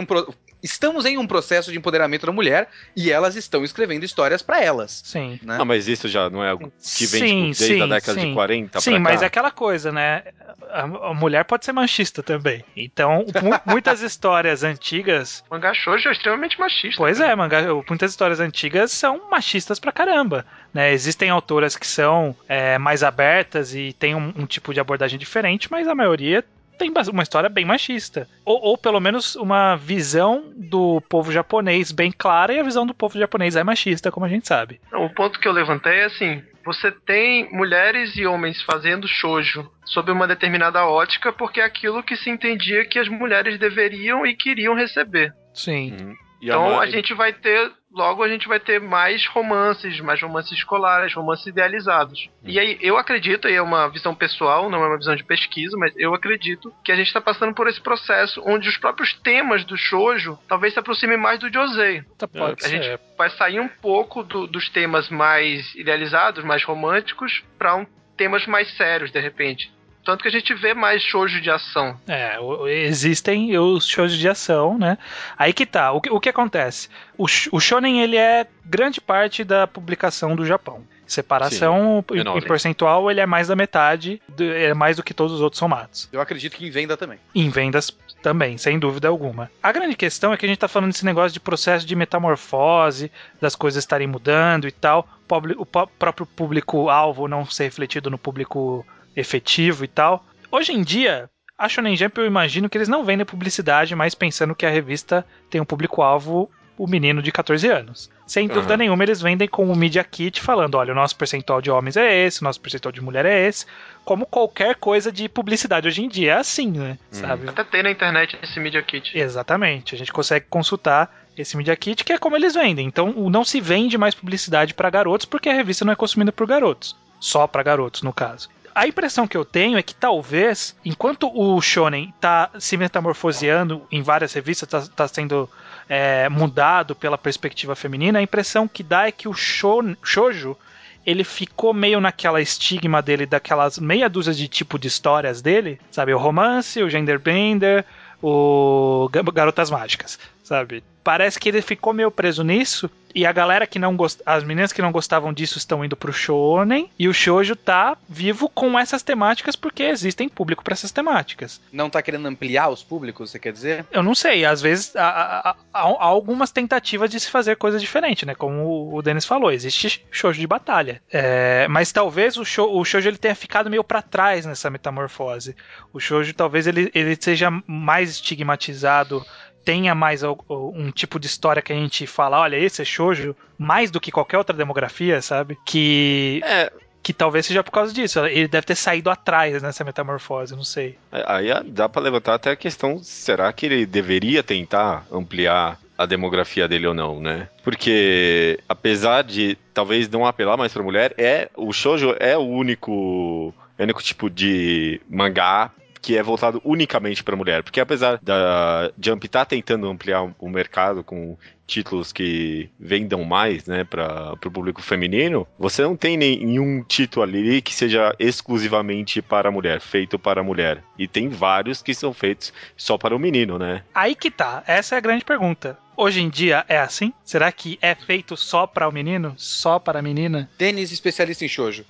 um 0.00 0.04
pro- 0.04 0.34
estamos 0.60 1.04
em 1.06 1.16
um 1.16 1.28
processo 1.28 1.70
de 1.70 1.78
empoderamento 1.78 2.26
da 2.26 2.32
mulher 2.32 2.68
e 2.96 3.08
elas 3.08 3.36
estão 3.36 3.62
escrevendo 3.62 4.02
histórias 4.02 4.42
pra 4.42 4.60
elas. 4.60 5.00
Sim. 5.04 5.38
Né? 5.44 5.56
Ah, 5.60 5.64
mas 5.64 5.86
isso 5.86 6.08
já 6.08 6.28
não 6.28 6.42
é 6.42 6.50
algo 6.50 6.72
que 6.82 7.06
vem 7.06 7.20
Sim, 7.20 7.28
tipo, 7.52 7.58
desde 7.60 7.64
sim, 7.76 7.82
a 7.82 7.86
década 7.86 8.20
sim. 8.20 8.28
de 8.30 8.34
40 8.34 8.80
Sim, 8.80 8.90
pra 8.90 8.98
mas 9.00 9.20
cá. 9.20 9.24
é 9.24 9.26
aquela 9.28 9.50
coisa, 9.52 9.92
né? 9.92 10.24
A, 10.72 10.80
a 10.82 11.14
mulher 11.14 11.44
pode 11.44 11.64
ser 11.64 11.70
machista 11.70 12.20
também. 12.20 12.64
Então, 12.76 13.24
mu- 13.42 13.60
muitas 13.64 14.02
histórias 14.02 14.64
antigas. 14.64 15.44
O 15.48 15.54
mangá 15.54 15.72
shoujo 15.72 16.08
é 16.08 16.12
extremamente 16.12 16.58
machista. 16.58 16.96
Pois 16.98 17.20
é, 17.20 17.32
mangá, 17.36 17.62
muitas 17.88 18.10
histórias 18.10 18.40
antigas 18.40 18.90
são 18.90 19.30
machistas 19.30 19.78
pra 19.78 19.92
caramba. 19.92 20.44
Né? 20.74 20.92
Existem 20.92 21.30
autoras 21.30 21.76
que 21.76 21.86
são 21.86 22.34
é, 22.48 22.76
mais 22.76 23.04
abertas 23.04 23.72
e 23.72 23.92
têm 23.92 24.16
um, 24.16 24.32
um 24.36 24.46
tipo 24.46 24.74
de 24.74 24.80
abordagem 24.80 25.16
diferente, 25.16 25.70
mas 25.70 25.86
a 25.86 25.94
maioria 25.94 26.44
tem 26.80 26.92
uma 27.12 27.22
história 27.22 27.48
bem 27.48 27.64
machista. 27.64 28.26
Ou, 28.44 28.58
ou 28.62 28.78
pelo 28.78 28.98
menos 29.00 29.36
uma 29.36 29.76
visão 29.76 30.50
do 30.56 31.00
povo 31.08 31.30
japonês 31.30 31.92
bem 31.92 32.10
clara 32.10 32.52
e 32.54 32.58
a 32.58 32.62
visão 32.64 32.86
do 32.86 32.94
povo 32.94 33.18
japonês 33.18 33.54
é 33.54 33.62
machista, 33.62 34.10
como 34.10 34.24
a 34.26 34.28
gente 34.28 34.48
sabe. 34.48 34.80
O 34.92 35.10
ponto 35.10 35.38
que 35.38 35.46
eu 35.46 35.52
levantei 35.52 35.92
é 36.00 36.04
assim: 36.06 36.42
você 36.64 36.90
tem 36.90 37.52
mulheres 37.52 38.16
e 38.16 38.26
homens 38.26 38.62
fazendo 38.62 39.06
shoujo 39.06 39.70
sob 39.84 40.10
uma 40.10 40.26
determinada 40.26 40.84
ótica, 40.86 41.32
porque 41.32 41.60
é 41.60 41.64
aquilo 41.64 42.02
que 42.02 42.16
se 42.16 42.30
entendia 42.30 42.84
que 42.84 42.98
as 42.98 43.08
mulheres 43.08 43.58
deveriam 43.58 44.24
e 44.26 44.34
queriam 44.34 44.74
receber. 44.74 45.32
Sim. 45.52 46.16
E 46.40 46.46
Então 46.46 46.76
ma- 46.76 46.82
a 46.82 46.86
gente 46.86 47.12
vai 47.12 47.32
ter, 47.32 47.70
logo 47.92 48.22
a 48.22 48.28
gente 48.28 48.46
vai 48.48 48.60
ter 48.60 48.80
mais 48.80 49.26
romances, 49.26 50.00
mais 50.00 50.20
romances 50.22 50.52
escolares, 50.52 51.12
romances 51.14 51.46
idealizados. 51.46 52.28
E 52.44 52.58
aí 52.58 52.78
eu 52.80 52.96
acredito, 52.96 53.48
aí 53.48 53.54
é 53.54 53.62
uma 53.62 53.88
visão 53.88 54.14
pessoal, 54.14 54.70
não 54.70 54.82
é 54.84 54.86
uma 54.88 54.96
visão 54.98 55.16
de 55.16 55.24
pesquisa, 55.24 55.76
mas 55.76 55.92
eu 55.96 56.14
acredito 56.14 56.72
que 56.84 56.92
a 56.92 56.96
gente 56.96 57.08
está 57.08 57.20
passando 57.20 57.54
por 57.54 57.66
esse 57.68 57.80
processo 57.80 58.42
onde 58.46 58.68
os 58.68 58.76
próprios 58.76 59.12
temas 59.14 59.64
do 59.64 59.76
shoujo 59.76 60.38
talvez 60.48 60.72
se 60.72 60.78
aproximem 60.78 61.16
mais 61.16 61.38
do 61.40 61.52
josei. 61.52 62.02
Tá, 62.16 62.28
A 62.64 62.68
gente 62.68 63.00
vai 63.18 63.30
sair 63.30 63.60
um 63.60 63.68
pouco 63.68 64.22
do- 64.22 64.46
dos 64.46 64.68
temas 64.68 65.08
mais 65.08 65.74
idealizados, 65.74 66.44
mais 66.44 66.62
românticos, 66.64 67.42
para 67.58 67.76
um, 67.76 67.86
temas 68.16 68.46
mais 68.46 68.70
sérios, 68.76 69.10
de 69.10 69.18
repente. 69.20 69.72
Tanto 70.10 70.22
que 70.22 70.28
a 70.28 70.32
gente 70.32 70.52
vê 70.54 70.74
mais 70.74 71.00
shoujo 71.00 71.40
de 71.40 71.48
ação. 71.48 71.96
É, 72.08 72.36
existem 72.68 73.56
os 73.56 73.86
shows 73.86 74.12
de 74.12 74.28
ação, 74.28 74.76
né? 74.76 74.98
Aí 75.38 75.52
que 75.52 75.64
tá. 75.64 75.92
O 75.92 76.00
que, 76.00 76.10
o 76.10 76.18
que 76.18 76.28
acontece? 76.28 76.88
O, 77.16 77.26
o 77.52 77.60
shonen 77.60 78.02
ele 78.02 78.16
é 78.16 78.44
grande 78.64 79.00
parte 79.00 79.44
da 79.44 79.68
publicação 79.68 80.34
do 80.34 80.44
Japão. 80.44 80.82
Separação 81.06 82.04
em, 82.10 82.18
enorme. 82.18 82.40
em 82.40 82.44
percentual 82.44 83.08
ele 83.08 83.20
é 83.20 83.26
mais 83.26 83.46
da 83.46 83.54
metade, 83.54 84.20
é 84.36 84.74
mais 84.74 84.96
do 84.96 85.02
que 85.04 85.14
todos 85.14 85.32
os 85.34 85.40
outros 85.40 85.60
somados. 85.60 86.08
Eu 86.12 86.20
acredito 86.20 86.56
que 86.56 86.66
em 86.66 86.70
venda 86.70 86.96
também. 86.96 87.20
Em 87.32 87.48
vendas 87.48 87.96
também, 88.20 88.58
sem 88.58 88.80
dúvida 88.80 89.06
alguma. 89.06 89.48
A 89.62 89.70
grande 89.70 89.94
questão 89.94 90.32
é 90.32 90.36
que 90.36 90.44
a 90.44 90.48
gente 90.48 90.58
tá 90.58 90.66
falando 90.66 90.90
desse 90.90 91.04
negócio 91.04 91.32
de 91.32 91.38
processo 91.38 91.86
de 91.86 91.94
metamorfose, 91.94 93.12
das 93.40 93.54
coisas 93.54 93.80
estarem 93.80 94.08
mudando 94.08 94.66
e 94.66 94.72
tal, 94.72 95.08
o 95.56 95.66
próprio 95.66 96.26
público-alvo 96.26 97.28
não 97.28 97.44
ser 97.44 97.64
refletido 97.64 98.10
no 98.10 98.18
público 98.18 98.84
efetivo 99.14 99.84
e 99.84 99.88
tal. 99.88 100.24
Hoje 100.50 100.72
em 100.72 100.82
dia, 100.82 101.30
a 101.56 101.68
Shonen 101.68 101.96
Jump 101.96 102.18
eu 102.18 102.26
imagino 102.26 102.68
que 102.68 102.76
eles 102.76 102.88
não 102.88 103.04
vendem 103.04 103.26
publicidade, 103.26 103.94
mas 103.94 104.14
pensando 104.14 104.54
que 104.54 104.66
a 104.66 104.70
revista 104.70 105.26
tem 105.48 105.60
um 105.60 105.64
público-alvo 105.64 106.50
o 106.80 106.86
menino 106.86 107.20
de 107.20 107.30
14 107.30 107.68
anos. 107.68 108.10
Sem 108.26 108.48
dúvida 108.48 108.72
Aham. 108.72 108.78
nenhuma, 108.78 109.04
eles 109.04 109.20
vendem 109.20 109.46
com 109.46 109.70
o 109.70 109.76
Media 109.76 110.02
Kit 110.02 110.40
falando: 110.40 110.76
olha, 110.76 110.92
o 110.92 110.96
nosso 110.96 111.14
percentual 111.14 111.60
de 111.60 111.70
homens 111.70 111.94
é 111.94 112.24
esse, 112.24 112.40
o 112.40 112.44
nosso 112.44 112.58
percentual 112.58 112.90
de 112.90 113.02
mulher 113.02 113.26
é 113.26 113.46
esse. 113.46 113.66
Como 114.02 114.24
qualquer 114.24 114.76
coisa 114.76 115.12
de 115.12 115.28
publicidade 115.28 115.86
hoje 115.86 116.02
em 116.02 116.08
dia 116.08 116.32
é 116.32 116.36
assim, 116.36 116.70
né? 116.70 116.98
Sabe? 117.10 117.50
Até 117.50 117.64
tem 117.64 117.82
na 117.82 117.90
internet 117.90 118.38
esse 118.42 118.58
Media 118.58 118.82
Kit. 118.82 119.12
Exatamente. 119.14 119.94
A 119.94 119.98
gente 119.98 120.10
consegue 120.10 120.46
consultar 120.48 121.14
esse 121.36 121.54
Media 121.54 121.76
Kit, 121.76 122.02
que 122.02 122.14
é 122.14 122.18
como 122.18 122.34
eles 122.34 122.54
vendem. 122.54 122.86
Então, 122.86 123.12
não 123.28 123.44
se 123.44 123.60
vende 123.60 123.98
mais 123.98 124.14
publicidade 124.14 124.72
para 124.72 124.88
garotos, 124.88 125.26
porque 125.26 125.50
a 125.50 125.54
revista 125.54 125.84
não 125.84 125.92
é 125.92 125.96
consumida 125.96 126.32
por 126.32 126.46
garotos. 126.46 126.96
Só 127.20 127.46
para 127.46 127.62
garotos, 127.62 128.00
no 128.00 128.12
caso. 128.12 128.48
A 128.74 128.86
impressão 128.86 129.26
que 129.26 129.36
eu 129.36 129.44
tenho 129.44 129.76
é 129.78 129.82
que 129.82 129.94
talvez, 129.94 130.76
enquanto 130.84 131.30
o 131.34 131.60
Shonen 131.60 132.12
tá 132.20 132.50
se 132.58 132.76
metamorfoseando 132.76 133.86
em 133.90 134.02
várias 134.02 134.32
revistas, 134.32 134.68
tá, 134.68 134.80
tá 134.94 135.08
sendo 135.08 135.48
é, 135.88 136.28
mudado 136.28 136.94
pela 136.94 137.18
perspectiva 137.18 137.74
feminina, 137.74 138.18
a 138.18 138.22
impressão 138.22 138.68
que 138.68 138.82
dá 138.82 139.06
é 139.08 139.12
que 139.12 139.26
o 139.28 139.32
shon- 139.34 139.96
shoujo 140.02 140.56
ele 141.04 141.24
ficou 141.24 141.72
meio 141.72 141.98
naquela 142.00 142.40
estigma 142.40 143.00
dele, 143.02 143.24
daquelas 143.26 143.78
meia 143.78 144.08
dúzia 144.08 144.34
de 144.34 144.46
tipo 144.46 144.78
de 144.78 144.86
histórias 144.88 145.40
dele, 145.42 145.80
sabe? 145.90 146.12
O 146.12 146.18
romance, 146.18 146.82
o 146.82 146.90
genderbender, 146.90 147.84
o 148.22 149.08
ga- 149.10 149.22
garotas 149.22 149.70
mágicas, 149.70 150.18
sabe? 150.44 150.84
Parece 151.02 151.40
que 151.40 151.48
ele 151.48 151.62
ficou 151.62 151.92
meio 151.94 152.10
preso 152.10 152.44
nisso 152.44 152.88
e 153.14 153.26
a 153.26 153.32
galera 153.32 153.66
que 153.66 153.78
não 153.78 153.96
gost... 153.96 154.20
as 154.24 154.44
meninas 154.44 154.72
que 154.72 154.82
não 154.82 154.92
gostavam 154.92 155.32
disso 155.32 155.58
estão 155.58 155.84
indo 155.84 155.96
pro 155.96 156.12
shonen 156.12 156.90
e 156.98 157.08
o 157.08 157.14
shoujo 157.14 157.56
tá 157.56 157.96
vivo 158.08 158.48
com 158.48 158.78
essas 158.78 159.02
temáticas 159.02 159.56
porque 159.56 159.82
existem 159.82 160.28
público 160.28 160.62
para 160.64 160.72
essas 160.74 160.90
temáticas. 160.92 161.60
Não 161.72 161.90
tá 161.90 162.00
querendo 162.02 162.26
ampliar 162.26 162.68
os 162.68 162.82
públicos, 162.82 163.30
você 163.30 163.38
quer 163.38 163.52
dizer? 163.52 163.84
Eu 163.90 164.02
não 164.02 164.14
sei, 164.14 164.44
às 164.44 164.60
vezes 164.60 164.94
há, 164.96 165.02
há- 165.50 165.56
há- 165.72 165.80
algumas 166.04 166.50
tentativas 166.50 167.10
de 167.10 167.18
se 167.20 167.30
fazer 167.30 167.56
coisa 167.56 167.78
diferente, 167.78 168.24
né? 168.26 168.34
Como 168.34 168.94
o- 168.94 169.02
Denis 169.02 169.24
falou, 169.24 169.50
existe 169.50 170.04
shoujo 170.10 170.38
de 170.40 170.46
batalha. 170.46 171.00
É, 171.12 171.66
mas 171.68 171.90
talvez 171.92 172.36
o, 172.36 172.44
shou, 172.44 172.78
o 172.78 172.84
shoujo 172.84 173.08
ele 173.08 173.16
tenha 173.18 173.34
ficado 173.34 173.70
meio 173.70 173.82
pra 173.84 174.02
trás 174.02 174.44
nessa 174.46 174.70
metamorfose. 174.70 175.56
O 175.92 175.98
shoujo 176.00 176.32
talvez 176.34 176.66
ele, 176.66 176.90
ele 176.94 177.16
seja 177.20 177.50
mais 177.66 178.10
estigmatizado, 178.10 179.24
tenha 179.64 179.94
mais 179.94 180.22
um 180.22 180.90
tipo 180.90 181.18
de 181.18 181.26
história 181.26 181.62
que 181.62 181.72
a 181.72 181.76
gente 181.76 182.06
fala, 182.06 182.40
olha, 182.40 182.56
esse 182.56 182.82
é 182.82 182.84
shoujo, 182.84 183.36
mais 183.58 183.90
do 183.90 184.00
que 184.00 184.10
qualquer 184.10 184.38
outra 184.38 184.56
demografia, 184.56 185.20
sabe? 185.20 185.58
Que 185.64 186.40
É, 186.44 186.72
que 187.02 187.12
talvez 187.12 187.46
seja 187.46 187.62
por 187.62 187.70
causa 187.70 187.92
disso. 187.92 188.24
Ele 188.26 188.48
deve 188.48 188.66
ter 188.66 188.74
saído 188.74 189.10
atrás 189.10 189.62
nessa 189.62 189.84
metamorfose, 189.84 190.54
não 190.54 190.64
sei. 190.64 190.98
aí 191.12 191.50
ah, 191.50 191.62
dá 191.64 191.88
pra 191.88 192.02
levantar 192.02 192.34
até 192.34 192.50
a 192.50 192.56
questão: 192.56 193.02
será 193.02 193.52
que 193.52 193.66
ele 193.66 193.86
deveria 193.86 194.42
tentar 194.42 195.06
ampliar 195.10 195.78
a 195.96 196.06
demografia 196.06 196.66
dele 196.66 196.86
ou 196.86 196.94
não, 196.94 197.20
né? 197.20 197.48
Porque 197.62 198.58
apesar 198.68 199.22
de 199.22 199.56
talvez 199.74 200.08
não 200.08 200.24
apelar 200.24 200.56
mais 200.56 200.72
pra 200.72 200.82
mulher, 200.82 201.14
é 201.18 201.50
o 201.54 201.72
shoujo 201.72 202.14
é 202.18 202.36
o 202.36 202.40
único, 202.40 203.54
é 203.76 203.82
o 203.82 203.84
único 203.84 204.02
tipo 204.02 204.30
de 204.30 205.00
mangá 205.08 205.70
que 206.00 206.16
é 206.16 206.22
voltado 206.22 206.60
unicamente 206.64 207.22
pra 207.22 207.36
mulher, 207.36 207.62
porque 207.62 207.80
apesar 207.80 208.18
da 208.22 208.90
Jump 209.00 209.26
estar 209.26 209.44
tentando 209.44 209.88
ampliar 209.88 210.22
o 210.38 210.48
mercado 210.48 211.04
com 211.04 211.36
títulos 211.66 212.12
que 212.12 212.68
vendam 212.78 213.22
mais, 213.24 213.64
né, 213.66 213.84
para 213.84 214.32
o 214.32 214.50
público 214.50 214.82
feminino, 214.82 215.46
você 215.56 215.82
não 215.82 215.96
tem 215.96 216.16
nenhum 216.16 216.82
título 216.82 217.22
ali 217.22 217.62
que 217.62 217.72
seja 217.72 218.12
exclusivamente 218.18 219.22
para 219.22 219.48
a 219.48 219.52
mulher, 219.52 219.80
feito 219.80 220.18
para 220.18 220.40
a 220.40 220.44
mulher. 220.44 220.82
E 220.98 221.06
tem 221.06 221.28
vários 221.28 221.80
que 221.80 221.94
são 221.94 222.12
feitos 222.12 222.52
só 222.76 222.98
para 222.98 223.14
o 223.14 223.18
menino, 223.18 223.56
né? 223.56 223.84
Aí 223.94 224.16
que 224.16 224.30
tá, 224.30 224.64
essa 224.66 224.96
é 224.96 224.98
a 224.98 225.00
grande 225.00 225.24
pergunta. 225.24 225.78
Hoje 225.96 226.22
em 226.22 226.30
dia 226.30 226.64
é 226.66 226.78
assim? 226.78 227.12
Será 227.22 227.52
que 227.52 227.78
é 227.82 227.94
feito 227.94 228.36
só 228.36 228.66
para 228.66 228.88
o 228.88 228.92
menino? 228.92 229.34
Só 229.36 229.78
para 229.78 229.98
a 229.98 230.02
menina? 230.02 230.50
Denis, 230.58 230.90
especialista 230.92 231.44
em 231.44 231.48
shoujo. 231.48 231.84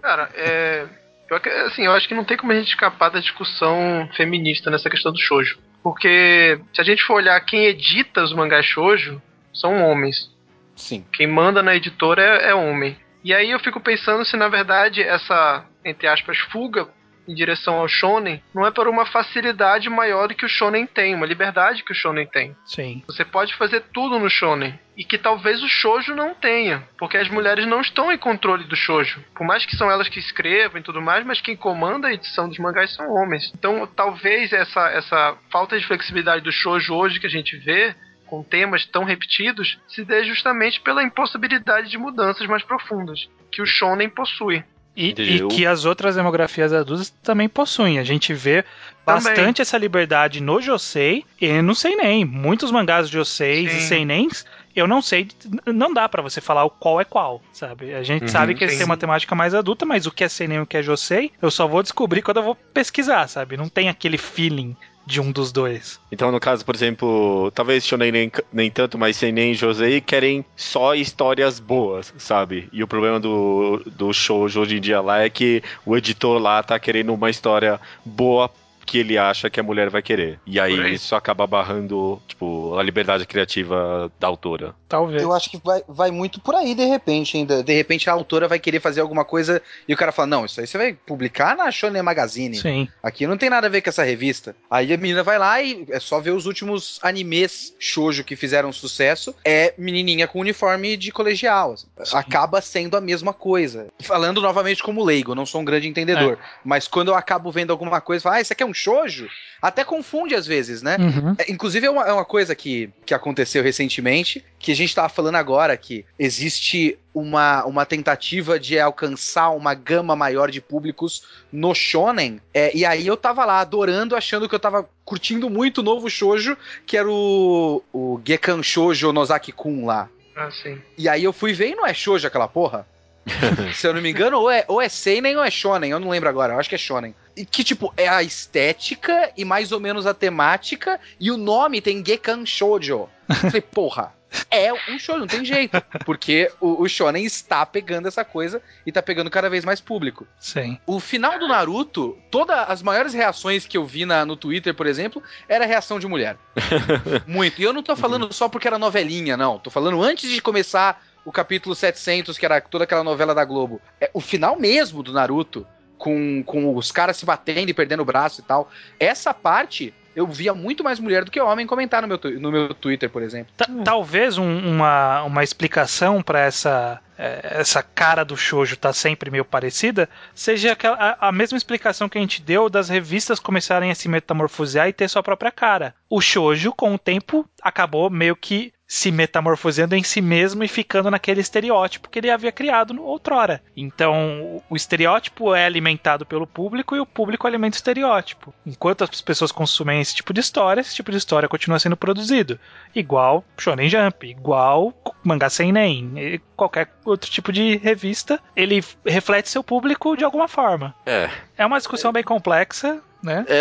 Cara, 0.00 0.30
é. 0.34 0.86
Eu, 1.30 1.66
assim, 1.66 1.84
eu 1.84 1.92
acho 1.92 2.08
que 2.08 2.14
não 2.14 2.24
tem 2.24 2.36
como 2.36 2.50
a 2.50 2.56
gente 2.56 2.68
escapar 2.68 3.08
da 3.08 3.20
discussão 3.20 4.08
feminista 4.16 4.70
nessa 4.70 4.90
questão 4.90 5.12
do 5.12 5.18
shoujo. 5.18 5.58
Porque 5.82 6.60
se 6.74 6.80
a 6.80 6.84
gente 6.84 7.04
for 7.04 7.14
olhar 7.14 7.40
quem 7.40 7.66
edita 7.66 8.22
os 8.22 8.32
mangás 8.32 8.66
shoujo, 8.66 9.22
são 9.54 9.82
homens. 9.82 10.30
Sim. 10.74 11.04
Quem 11.12 11.26
manda 11.26 11.62
na 11.62 11.76
editora 11.76 12.22
é, 12.22 12.50
é 12.50 12.54
homem. 12.54 12.96
E 13.22 13.32
aí 13.32 13.50
eu 13.50 13.60
fico 13.60 13.80
pensando 13.80 14.24
se 14.24 14.36
na 14.36 14.48
verdade 14.48 15.02
essa, 15.02 15.64
entre 15.84 16.08
aspas, 16.08 16.38
fuga 16.38 16.88
em 17.30 17.34
direção 17.34 17.74
ao 17.74 17.88
shonen 17.88 18.42
não 18.52 18.66
é 18.66 18.70
por 18.70 18.88
uma 18.88 19.06
facilidade 19.06 19.88
maior 19.88 20.28
do 20.28 20.34
que 20.34 20.44
o 20.44 20.48
shonen 20.48 20.86
tem, 20.86 21.14
uma 21.14 21.26
liberdade 21.26 21.84
que 21.84 21.92
o 21.92 21.94
shonen 21.94 22.26
tem. 22.26 22.56
Sim. 22.64 23.02
Você 23.06 23.24
pode 23.24 23.54
fazer 23.54 23.84
tudo 23.92 24.18
no 24.18 24.28
shonen 24.28 24.78
e 24.96 25.04
que 25.04 25.16
talvez 25.16 25.62
o 25.62 25.68
shoujo 25.68 26.14
não 26.14 26.34
tenha, 26.34 26.82
porque 26.98 27.16
as 27.16 27.28
mulheres 27.28 27.66
não 27.66 27.80
estão 27.80 28.12
em 28.12 28.18
controle 28.18 28.64
do 28.64 28.76
shoujo. 28.76 29.24
Por 29.34 29.46
mais 29.46 29.64
que 29.64 29.76
são 29.76 29.90
elas 29.90 30.08
que 30.08 30.18
escrevam 30.18 30.80
e 30.80 30.84
tudo 30.84 31.00
mais, 31.00 31.24
mas 31.24 31.40
quem 31.40 31.56
comanda 31.56 32.08
a 32.08 32.12
edição 32.12 32.48
dos 32.48 32.58
mangás 32.58 32.92
são 32.94 33.08
homens. 33.10 33.50
Então, 33.54 33.86
talvez 33.86 34.52
essa, 34.52 34.88
essa 34.90 35.36
falta 35.50 35.78
de 35.78 35.86
flexibilidade 35.86 36.42
do 36.42 36.52
shoujo 36.52 36.94
hoje 36.94 37.20
que 37.20 37.26
a 37.26 37.30
gente 37.30 37.56
vê 37.56 37.94
com 38.26 38.44
temas 38.44 38.86
tão 38.86 39.02
repetidos 39.02 39.78
se 39.88 40.04
dê 40.04 40.22
justamente 40.24 40.80
pela 40.80 41.02
impossibilidade 41.02 41.90
de 41.90 41.98
mudanças 41.98 42.46
mais 42.46 42.62
profundas 42.62 43.28
que 43.50 43.60
o 43.60 43.66
shonen 43.66 44.08
possui. 44.08 44.62
E, 44.96 45.14
e 45.16 45.46
que 45.48 45.64
as 45.64 45.84
outras 45.84 46.16
demografias 46.16 46.72
adultas 46.72 47.10
também 47.22 47.48
possuem. 47.48 47.98
A 47.98 48.04
gente 48.04 48.34
vê 48.34 48.64
bastante 49.06 49.62
essa 49.62 49.78
liberdade 49.78 50.40
no 50.40 50.60
Josei 50.60 51.24
e 51.40 51.62
no 51.62 51.74
Seinen. 51.74 52.24
Muitos 52.24 52.70
mangás 52.70 53.06
de 53.08 53.14
Joseis 53.14 53.72
e. 53.72 53.80
Seinens, 53.80 54.44
eu 54.74 54.86
não 54.86 55.00
sei, 55.00 55.28
não 55.66 55.92
dá 55.94 56.08
pra 56.08 56.22
você 56.22 56.40
falar 56.40 56.64
o 56.64 56.70
qual 56.70 57.00
é 57.00 57.04
qual, 57.04 57.40
sabe? 57.52 57.94
A 57.94 58.02
gente 58.02 58.22
Uhum, 58.22 58.28
sabe 58.28 58.54
que 58.54 58.64
eles 58.64 58.76
têm 58.76 58.84
uma 58.86 58.96
temática 58.96 59.34
mais 59.34 59.54
adulta, 59.54 59.86
mas 59.86 60.06
o 60.06 60.12
que 60.12 60.24
é 60.24 60.28
Seinen 60.28 60.58
e 60.58 60.60
o 60.60 60.66
que 60.66 60.76
é 60.76 60.82
Josei, 60.82 61.32
eu 61.40 61.50
só 61.50 61.66
vou 61.66 61.82
descobrir 61.82 62.20
quando 62.22 62.38
eu 62.38 62.44
vou 62.44 62.54
pesquisar, 62.54 63.26
sabe? 63.28 63.56
Não 63.56 63.68
tem 63.68 63.88
aquele 63.88 64.18
feeling 64.18 64.76
de 65.06 65.20
um 65.20 65.32
dos 65.32 65.50
dois. 65.50 65.98
Então, 66.12 66.30
no 66.30 66.38
caso, 66.38 66.64
por 66.64 66.74
exemplo, 66.74 67.50
talvez 67.52 67.84
Shonen 67.84 68.12
nem, 68.12 68.32
nem 68.52 68.70
tanto, 68.70 68.98
mas 68.98 69.16
Seinen 69.16 69.52
e 69.52 69.54
Josei 69.54 70.00
querem 70.00 70.44
só 70.56 70.94
histórias 70.94 71.58
boas, 71.58 72.12
sabe? 72.18 72.68
E 72.72 72.82
o 72.82 72.88
problema 72.88 73.18
do, 73.18 73.82
do 73.86 74.12
shoujo 74.12 74.60
hoje 74.60 74.76
em 74.76 74.80
dia 74.80 75.00
lá 75.00 75.22
é 75.22 75.30
que 75.30 75.62
o 75.84 75.96
editor 75.96 76.38
lá 76.38 76.62
tá 76.62 76.78
querendo 76.78 77.12
uma 77.12 77.30
história 77.30 77.80
boa 78.04 78.50
que 78.90 78.98
ele 78.98 79.16
acha 79.16 79.48
que 79.48 79.60
a 79.60 79.62
mulher 79.62 79.88
vai 79.88 80.02
querer. 80.02 80.40
E 80.44 80.58
aí, 80.58 80.94
isso 80.94 81.14
acaba 81.14 81.46
barrando, 81.46 82.20
tipo, 82.26 82.76
a 82.76 82.82
liberdade 82.82 83.24
criativa 83.24 84.10
da 84.18 84.26
autora. 84.26 84.74
Talvez. 84.88 85.22
Eu 85.22 85.32
acho 85.32 85.48
que 85.48 85.60
vai, 85.62 85.80
vai 85.86 86.10
muito 86.10 86.40
por 86.40 86.56
aí, 86.56 86.74
de 86.74 86.84
repente, 86.84 87.36
ainda. 87.36 87.62
De 87.62 87.72
repente 87.72 88.10
a 88.10 88.12
autora 88.12 88.48
vai 88.48 88.58
querer 88.58 88.80
fazer 88.80 89.00
alguma 89.00 89.24
coisa 89.24 89.62
e 89.86 89.94
o 89.94 89.96
cara 89.96 90.10
fala: 90.10 90.26
Não, 90.26 90.44
isso 90.44 90.60
aí 90.60 90.66
você 90.66 90.76
vai 90.76 90.92
publicar 90.92 91.56
na 91.56 91.70
Shonen 91.70 92.02
Magazine. 92.02 92.56
Sim. 92.56 92.88
Aqui 93.00 93.28
não 93.28 93.36
tem 93.36 93.48
nada 93.48 93.68
a 93.68 93.70
ver 93.70 93.80
com 93.80 93.90
essa 93.90 94.02
revista. 94.02 94.56
Aí 94.68 94.92
a 94.92 94.96
menina 94.96 95.22
vai 95.22 95.38
lá 95.38 95.62
e 95.62 95.86
é 95.88 96.00
só 96.00 96.18
ver 96.18 96.32
os 96.32 96.46
últimos 96.46 96.98
animes 97.00 97.72
shoujo 97.78 98.24
que 98.24 98.34
fizeram 98.34 98.72
sucesso. 98.72 99.32
É 99.44 99.72
menininha 99.78 100.26
com 100.26 100.40
uniforme 100.40 100.96
de 100.96 101.12
colegial. 101.12 101.74
assim. 101.96 102.16
Acaba 102.16 102.60
sendo 102.60 102.96
a 102.96 103.00
mesma 103.00 103.32
coisa. 103.32 103.86
Falando 104.02 104.40
novamente 104.40 104.82
como 104.82 105.04
leigo, 105.04 105.36
não 105.36 105.46
sou 105.46 105.60
um 105.60 105.64
grande 105.64 105.86
entendedor. 105.86 106.38
Mas 106.64 106.88
quando 106.88 107.08
eu 107.08 107.14
acabo 107.14 107.52
vendo 107.52 107.70
alguma 107.70 108.00
coisa, 108.00 108.24
falo, 108.24 108.34
ah, 108.34 108.40
isso 108.40 108.52
aqui 108.52 108.64
é 108.64 108.66
um 108.66 108.74
shoujo? 108.80 109.28
Até 109.60 109.84
confunde 109.84 110.34
às 110.34 110.46
vezes, 110.46 110.80
né? 110.80 110.96
Uhum. 110.98 111.34
É, 111.38 111.50
Inclusive, 111.50 111.86
é 111.86 111.90
uma, 111.90 112.04
é 112.04 112.12
uma 112.12 112.24
coisa 112.24 112.54
que, 112.54 112.90
que 113.04 113.12
aconteceu 113.12 113.62
recentemente, 113.62 114.44
que 114.58 114.72
a 114.72 114.76
gente 114.76 114.94
tava 114.94 115.08
falando 115.08 115.34
agora, 115.34 115.76
que 115.76 116.04
existe 116.18 116.98
uma, 117.12 117.64
uma 117.64 117.84
tentativa 117.84 118.58
de 118.58 118.78
alcançar 118.78 119.50
uma 119.50 119.74
gama 119.74 120.16
maior 120.16 120.50
de 120.50 120.60
públicos 120.60 121.24
no 121.52 121.74
shonen. 121.74 122.40
É, 122.54 122.74
e 122.74 122.84
aí 122.84 123.06
eu 123.06 123.16
tava 123.16 123.44
lá 123.44 123.60
adorando, 123.60 124.16
achando 124.16 124.48
que 124.48 124.54
eu 124.54 124.60
tava 124.60 124.88
curtindo 125.04 125.50
muito 125.50 125.78
o 125.78 125.84
novo 125.84 126.08
shoujo, 126.08 126.56
que 126.86 126.96
era 126.96 127.08
o, 127.08 127.82
o 127.92 128.20
Gekan 128.24 128.62
Shoujo 128.62 129.12
Nozaki-kun 129.12 129.84
lá. 129.84 130.08
Ah, 130.34 130.50
sim. 130.50 130.80
E 130.96 131.08
aí 131.08 131.22
eu 131.22 131.32
fui 131.32 131.52
ver 131.52 131.70
e 131.70 131.74
não 131.74 131.86
é 131.86 131.92
shoujo 131.92 132.26
aquela 132.26 132.48
porra. 132.48 132.86
Se 133.74 133.86
eu 133.86 133.94
não 133.94 134.00
me 134.00 134.10
engano, 134.10 134.38
ou 134.38 134.50
é, 134.50 134.64
ou 134.68 134.80
é 134.80 134.88
seinen 134.88 135.36
ou 135.36 135.44
é 135.44 135.50
shonen, 135.50 135.90
eu 135.90 136.00
não 136.00 136.08
lembro 136.08 136.28
agora, 136.28 136.54
eu 136.54 136.58
acho 136.58 136.68
que 136.68 136.74
é 136.74 136.78
shonen. 136.78 137.14
E 137.36 137.44
que, 137.44 137.62
tipo, 137.62 137.92
é 137.96 138.08
a 138.08 138.22
estética 138.22 139.32
e 139.36 139.44
mais 139.44 139.72
ou 139.72 139.80
menos 139.80 140.06
a 140.06 140.14
temática, 140.14 141.00
e 141.18 141.30
o 141.30 141.36
nome 141.36 141.80
tem 141.80 142.04
Gekan 142.04 142.44
Shoujo. 142.44 143.08
Eu 143.28 143.34
Falei, 143.34 143.60
porra, 143.72 144.12
é 144.50 144.72
um 144.72 144.98
shoujo, 144.98 145.20
não 145.20 145.26
tem 145.26 145.44
jeito. 145.44 145.82
Porque 146.04 146.50
o, 146.60 146.82
o 146.82 146.88
shonen 146.88 147.24
está 147.24 147.64
pegando 147.66 148.08
essa 148.08 148.24
coisa 148.24 148.62
e 148.86 148.92
tá 148.92 149.02
pegando 149.02 149.30
cada 149.30 149.50
vez 149.50 149.64
mais 149.64 149.80
público. 149.80 150.26
Sim. 150.38 150.78
O 150.86 151.00
final 151.00 151.38
do 151.38 151.48
Naruto, 151.48 152.16
todas 152.30 152.68
as 152.68 152.82
maiores 152.82 153.12
reações 153.12 153.66
que 153.66 153.76
eu 153.76 153.84
vi 153.84 154.04
na, 154.04 154.24
no 154.24 154.36
Twitter, 154.36 154.74
por 154.74 154.86
exemplo, 154.86 155.22
era 155.48 155.66
reação 155.66 155.98
de 155.98 156.06
mulher. 156.06 156.36
Muito. 157.26 157.60
E 157.60 157.64
eu 157.64 157.72
não 157.72 157.82
tô 157.82 157.96
falando 157.96 158.32
só 158.32 158.48
porque 158.48 158.68
era 158.68 158.78
novelinha, 158.78 159.36
não. 159.36 159.58
Tô 159.58 159.70
falando 159.70 160.02
antes 160.02 160.30
de 160.30 160.40
começar 160.40 161.02
o 161.24 161.32
capítulo 161.32 161.74
700, 161.74 162.36
que 162.38 162.44
era 162.44 162.60
toda 162.60 162.84
aquela 162.84 163.04
novela 163.04 163.34
da 163.34 163.44
Globo. 163.44 163.80
É 164.00 164.10
o 164.14 164.20
final 164.20 164.58
mesmo 164.58 165.02
do 165.02 165.12
Naruto, 165.12 165.66
com, 165.98 166.42
com 166.44 166.74
os 166.76 166.90
caras 166.90 167.16
se 167.16 167.26
batendo 167.26 167.68
e 167.70 167.74
perdendo 167.74 168.00
o 168.00 168.04
braço 168.06 168.40
e 168.40 168.44
tal. 168.44 168.70
Essa 168.98 169.34
parte 169.34 169.92
eu 170.16 170.26
via 170.26 170.52
muito 170.52 170.82
mais 170.82 170.98
mulher 170.98 171.24
do 171.24 171.30
que 171.30 171.40
homem 171.40 171.66
comentar 171.66 172.02
no 172.02 172.08
meu, 172.08 172.18
no 172.40 172.50
meu 172.50 172.74
Twitter, 172.74 173.08
por 173.08 173.22
exemplo. 173.22 173.52
Ta- 173.56 173.68
Talvez 173.84 174.38
um- 174.38 174.58
uma, 174.74 175.22
uma 175.22 175.44
explicação 175.44 176.20
para 176.22 176.40
essa 176.40 177.00
eh, 177.16 177.40
essa 177.60 177.80
cara 177.82 178.24
do 178.24 178.36
shoujo 178.36 178.76
tá 178.76 178.92
sempre 178.92 179.30
meio 179.30 179.44
parecida 179.44 180.08
seja 180.34 180.72
aquela, 180.72 180.96
a, 180.96 181.28
a 181.28 181.32
mesma 181.32 181.56
explicação 181.56 182.08
que 182.08 182.18
a 182.18 182.20
gente 182.20 182.42
deu 182.42 182.68
das 182.68 182.88
revistas 182.88 183.38
começarem 183.38 183.90
a 183.90 183.94
se 183.94 184.08
metamorfosear 184.08 184.88
e 184.88 184.92
ter 184.92 185.06
sua 185.08 185.22
própria 185.22 185.52
cara. 185.52 185.94
O 186.08 186.20
shoujo, 186.20 186.72
com 186.72 186.94
o 186.94 186.98
tempo, 186.98 187.48
acabou 187.62 188.10
meio 188.10 188.34
que 188.34 188.72
se 188.92 189.12
metamorfoseando 189.12 189.94
em 189.94 190.02
si 190.02 190.20
mesmo 190.20 190.64
e 190.64 190.68
ficando 190.68 191.12
naquele 191.12 191.40
estereótipo 191.40 192.08
que 192.10 192.18
ele 192.18 192.28
havia 192.28 192.50
criado 192.50 192.92
no 192.92 193.04
outrora. 193.04 193.62
Então, 193.76 194.60
o- 194.68 194.74
estereótipo 194.74 195.54
é 195.54 195.64
alimentado 195.64 196.26
pelo 196.26 196.44
público 196.44 196.96
e 196.96 196.98
o 197.00 197.06
público 197.06 197.46
alimenta 197.46 197.76
o 197.76 197.78
estereótipo. 197.78 198.52
Enquanto 198.66 199.04
as 199.04 199.20
pessoas 199.20 199.52
consumem 199.52 200.00
esse 200.00 200.16
tipo 200.16 200.32
de 200.34 200.40
história, 200.40 200.80
esse 200.80 200.92
tipo 200.92 201.12
de 201.12 201.18
história 201.18 201.48
continua 201.48 201.78
sendo 201.78 201.96
produzido. 201.96 202.58
Igual 202.92 203.44
Shonen 203.56 203.88
Jump, 203.88 204.26
igual 204.28 204.92
Mangá 205.22 205.48
Seinen, 205.48 206.12
e 206.18 206.40
qualquer 206.56 206.90
outro 207.04 207.30
tipo 207.30 207.52
de 207.52 207.76
revista, 207.76 208.40
ele 208.56 208.82
reflete 209.06 209.50
seu 209.50 209.62
público 209.62 210.16
de 210.16 210.24
alguma 210.24 210.48
forma. 210.48 210.92
É, 211.06 211.30
É 211.56 211.64
uma 211.64 211.78
discussão 211.78 212.10
bem 212.12 212.24
complexa, 212.24 213.00
né? 213.22 213.44
é, 213.48 213.58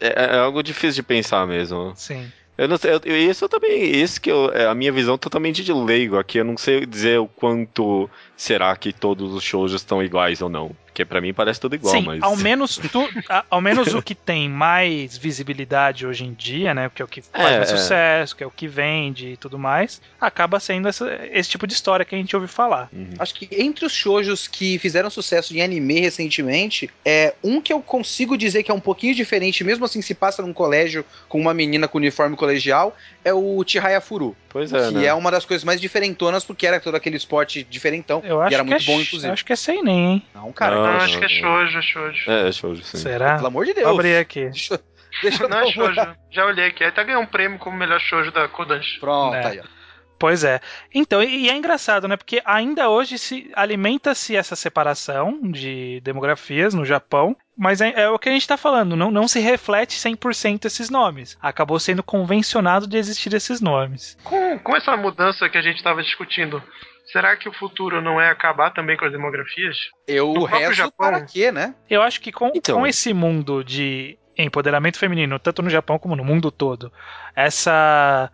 é, 0.00 0.08
é- 0.08 0.34
é 0.34 0.38
algo 0.40 0.60
difícil 0.60 0.94
de 0.94 1.02
pensar 1.04 1.46
mesmo. 1.46 1.92
Sim. 1.94 2.32
Eu 2.62 2.68
não 2.68 2.76
sei, 2.76 2.92
eu, 2.92 3.16
isso 3.16 3.44
eu 3.44 3.48
também, 3.48 4.00
isso 4.00 4.20
que 4.20 4.30
eu, 4.30 4.48
é 4.52 4.68
a 4.68 4.74
minha 4.74 4.92
visão 4.92 5.18
totalmente 5.18 5.64
de 5.64 5.72
leigo 5.72 6.16
aqui, 6.16 6.38
eu 6.38 6.44
não 6.44 6.56
sei 6.56 6.86
dizer 6.86 7.18
o 7.18 7.26
quanto 7.26 8.08
será 8.36 8.76
que 8.76 8.92
todos 8.92 9.34
os 9.34 9.42
shows 9.42 9.72
estão 9.72 10.00
iguais 10.00 10.40
ou 10.40 10.48
não, 10.48 10.70
porque 10.92 11.06
pra 11.06 11.22
mim 11.22 11.32
parece 11.32 11.58
tudo 11.58 11.74
igual, 11.74 11.94
Sim, 11.96 12.02
mas... 12.02 12.22
ao 12.22 12.36
menos 12.36 12.76
tu- 12.76 13.08
a- 13.26 13.44
ao 13.48 13.62
menos 13.62 13.94
o 13.94 14.02
que 14.02 14.14
tem 14.14 14.46
mais 14.46 15.16
visibilidade 15.16 16.06
hoje 16.06 16.22
em 16.24 16.34
dia, 16.34 16.74
né? 16.74 16.90
Que 16.94 17.00
é 17.00 17.04
o 17.04 17.08
que 17.08 17.22
faz 17.22 17.50
É, 17.54 17.56
mais 17.56 17.70
sucesso, 17.70 18.36
que 18.36 18.44
é 18.44 18.46
o 18.46 18.50
que 18.50 18.68
vende 18.68 19.28
e 19.28 19.36
tudo 19.38 19.58
mais, 19.58 20.02
acaba 20.20 20.60
sendo 20.60 20.88
essa- 20.88 21.10
esse 21.32 21.48
tipo 21.48 21.66
de 21.66 21.72
história 21.72 22.04
que 22.04 22.14
a 22.14 22.18
gente 22.18 22.36
ouve 22.36 22.46
falar. 22.46 22.90
Uhum. 22.92 23.08
Acho 23.18 23.34
que 23.34 23.48
entre 23.52 23.86
os 23.86 23.92
shoujos 23.94 24.46
que 24.46 24.78
fizeram 24.78 25.08
sucesso 25.08 25.56
em 25.56 25.62
anime 25.62 25.98
recentemente, 26.00 26.90
é 27.04 27.34
um 27.42 27.58
que 27.60 27.72
eu 27.72 27.80
consigo 27.80 28.36
dizer 28.36 28.62
que 28.62 28.70
é 28.70 28.74
um 28.74 28.80
pouquinho 28.80 29.14
diferente, 29.14 29.64
mesmo 29.64 29.86
assim 29.86 30.02
se 30.02 30.14
passa 30.14 30.42
num 30.42 30.52
colégio 30.52 31.04
com 31.26 31.40
uma 31.40 31.54
menina 31.54 31.88
com 31.88 31.96
uniforme 31.96 32.36
colegial, 32.36 32.94
é 33.24 33.32
o 33.32 33.64
Chihaya 33.66 34.00
Furu, 34.00 34.36
Pois 34.50 34.70
é, 34.72 34.88
que 34.88 34.94
né? 34.94 35.06
é 35.06 35.14
uma 35.14 35.30
das 35.30 35.46
coisas 35.46 35.64
mais 35.64 35.80
diferentonas 35.80 36.44
porque 36.44 36.66
era 36.66 36.78
todo 36.78 36.94
aquele 36.96 37.16
esporte 37.16 37.64
diferentão 37.64 38.20
Eu 38.24 38.42
acho 38.42 38.52
e 38.52 38.54
era 38.54 38.64
que 38.64 38.70
muito 38.70 38.82
é, 38.82 38.86
bom 38.86 39.00
inclusive. 39.00 39.32
Acho 39.32 39.44
que 39.44 39.52
é 39.52 39.56
Seinen, 39.56 40.12
hein? 40.12 40.22
Não, 40.34 40.52
cara, 40.52 40.76
Não, 40.76 40.81
Não, 40.86 40.92
não, 40.94 41.00
acho 41.00 41.18
que 41.18 41.24
é 41.24 41.28
não. 41.28 41.34
shoujo, 41.34 41.78
é 41.78 41.82
shoujo. 41.82 42.30
É, 42.30 42.52
shoujo, 42.52 42.82
sim. 42.84 42.98
Será? 42.98 43.36
pelo 43.36 43.46
amor 43.48 43.64
de 43.66 43.74
Deus. 43.74 43.86
Vou 43.86 43.94
abrir 43.94 44.16
aqui. 44.16 44.44
Deixa, 44.50 44.80
deixa 45.22 45.44
eu 45.44 45.48
Não 45.48 45.56
dar 45.58 45.66
é 45.66 45.72
shoujo. 45.72 46.00
Já 46.30 46.46
olhei 46.46 46.66
aqui. 46.66 46.84
Aí 46.84 46.90
tá 46.92 47.02
ganhando 47.02 47.22
um 47.22 47.26
prêmio 47.26 47.58
como 47.58 47.76
melhor 47.76 48.00
shoujo 48.00 48.30
da 48.32 48.48
Kodansha. 48.48 48.98
Pronto, 49.00 49.34
É. 49.34 49.46
aí, 49.46 49.60
ó. 49.60 49.81
Pois 50.22 50.44
é. 50.44 50.60
Então, 50.94 51.20
e 51.20 51.46
e 51.46 51.50
é 51.50 51.56
engraçado, 51.56 52.06
né? 52.06 52.16
Porque 52.16 52.40
ainda 52.44 52.88
hoje 52.88 53.18
se 53.18 53.50
alimenta-se 53.56 54.36
essa 54.36 54.54
separação 54.54 55.40
de 55.50 56.00
demografias 56.04 56.72
no 56.74 56.84
Japão, 56.84 57.36
mas 57.58 57.80
é, 57.80 57.92
é 58.02 58.08
o 58.08 58.20
que 58.20 58.28
a 58.28 58.32
gente 58.32 58.46
tá 58.46 58.56
falando, 58.56 58.94
não, 58.94 59.10
não 59.10 59.26
se 59.26 59.40
reflete 59.40 59.96
100% 59.98 60.64
esses 60.66 60.88
nomes. 60.88 61.36
Acabou 61.42 61.80
sendo 61.80 62.04
convencionado 62.04 62.86
de 62.86 62.96
existir 62.96 63.34
esses 63.34 63.60
nomes. 63.60 64.16
Com, 64.22 64.60
com 64.60 64.76
essa 64.76 64.96
mudança 64.96 65.48
que 65.48 65.58
a 65.58 65.62
gente 65.62 65.82
tava 65.82 66.00
discutindo, 66.04 66.62
será 67.10 67.36
que 67.36 67.48
o 67.48 67.52
futuro 67.52 68.00
não 68.00 68.20
é 68.20 68.30
acabar 68.30 68.70
também 68.70 68.96
com 68.96 69.04
as 69.04 69.10
demografias? 69.10 69.76
Eu 70.06 70.28
No 70.28 70.46
próprio 70.46 70.58
rezo 70.60 70.74
Japão. 70.74 70.92
para 70.98 71.20
quê, 71.22 71.50
né? 71.50 71.74
Eu 71.90 72.00
acho 72.00 72.20
que 72.20 72.30
com, 72.30 72.52
Então. 72.54 72.76
com 72.78 72.86
esse 72.86 73.12
mundo 73.12 73.64
de 73.64 74.16
empoderamento 74.38 75.00
feminino, 75.00 75.36
tanto 75.40 75.62
no 75.62 75.68
Japão 75.68 75.98
como 75.98 76.14
no 76.14 76.24
mundo 76.24 76.52
todo, 76.52 76.92
essa 77.34 78.30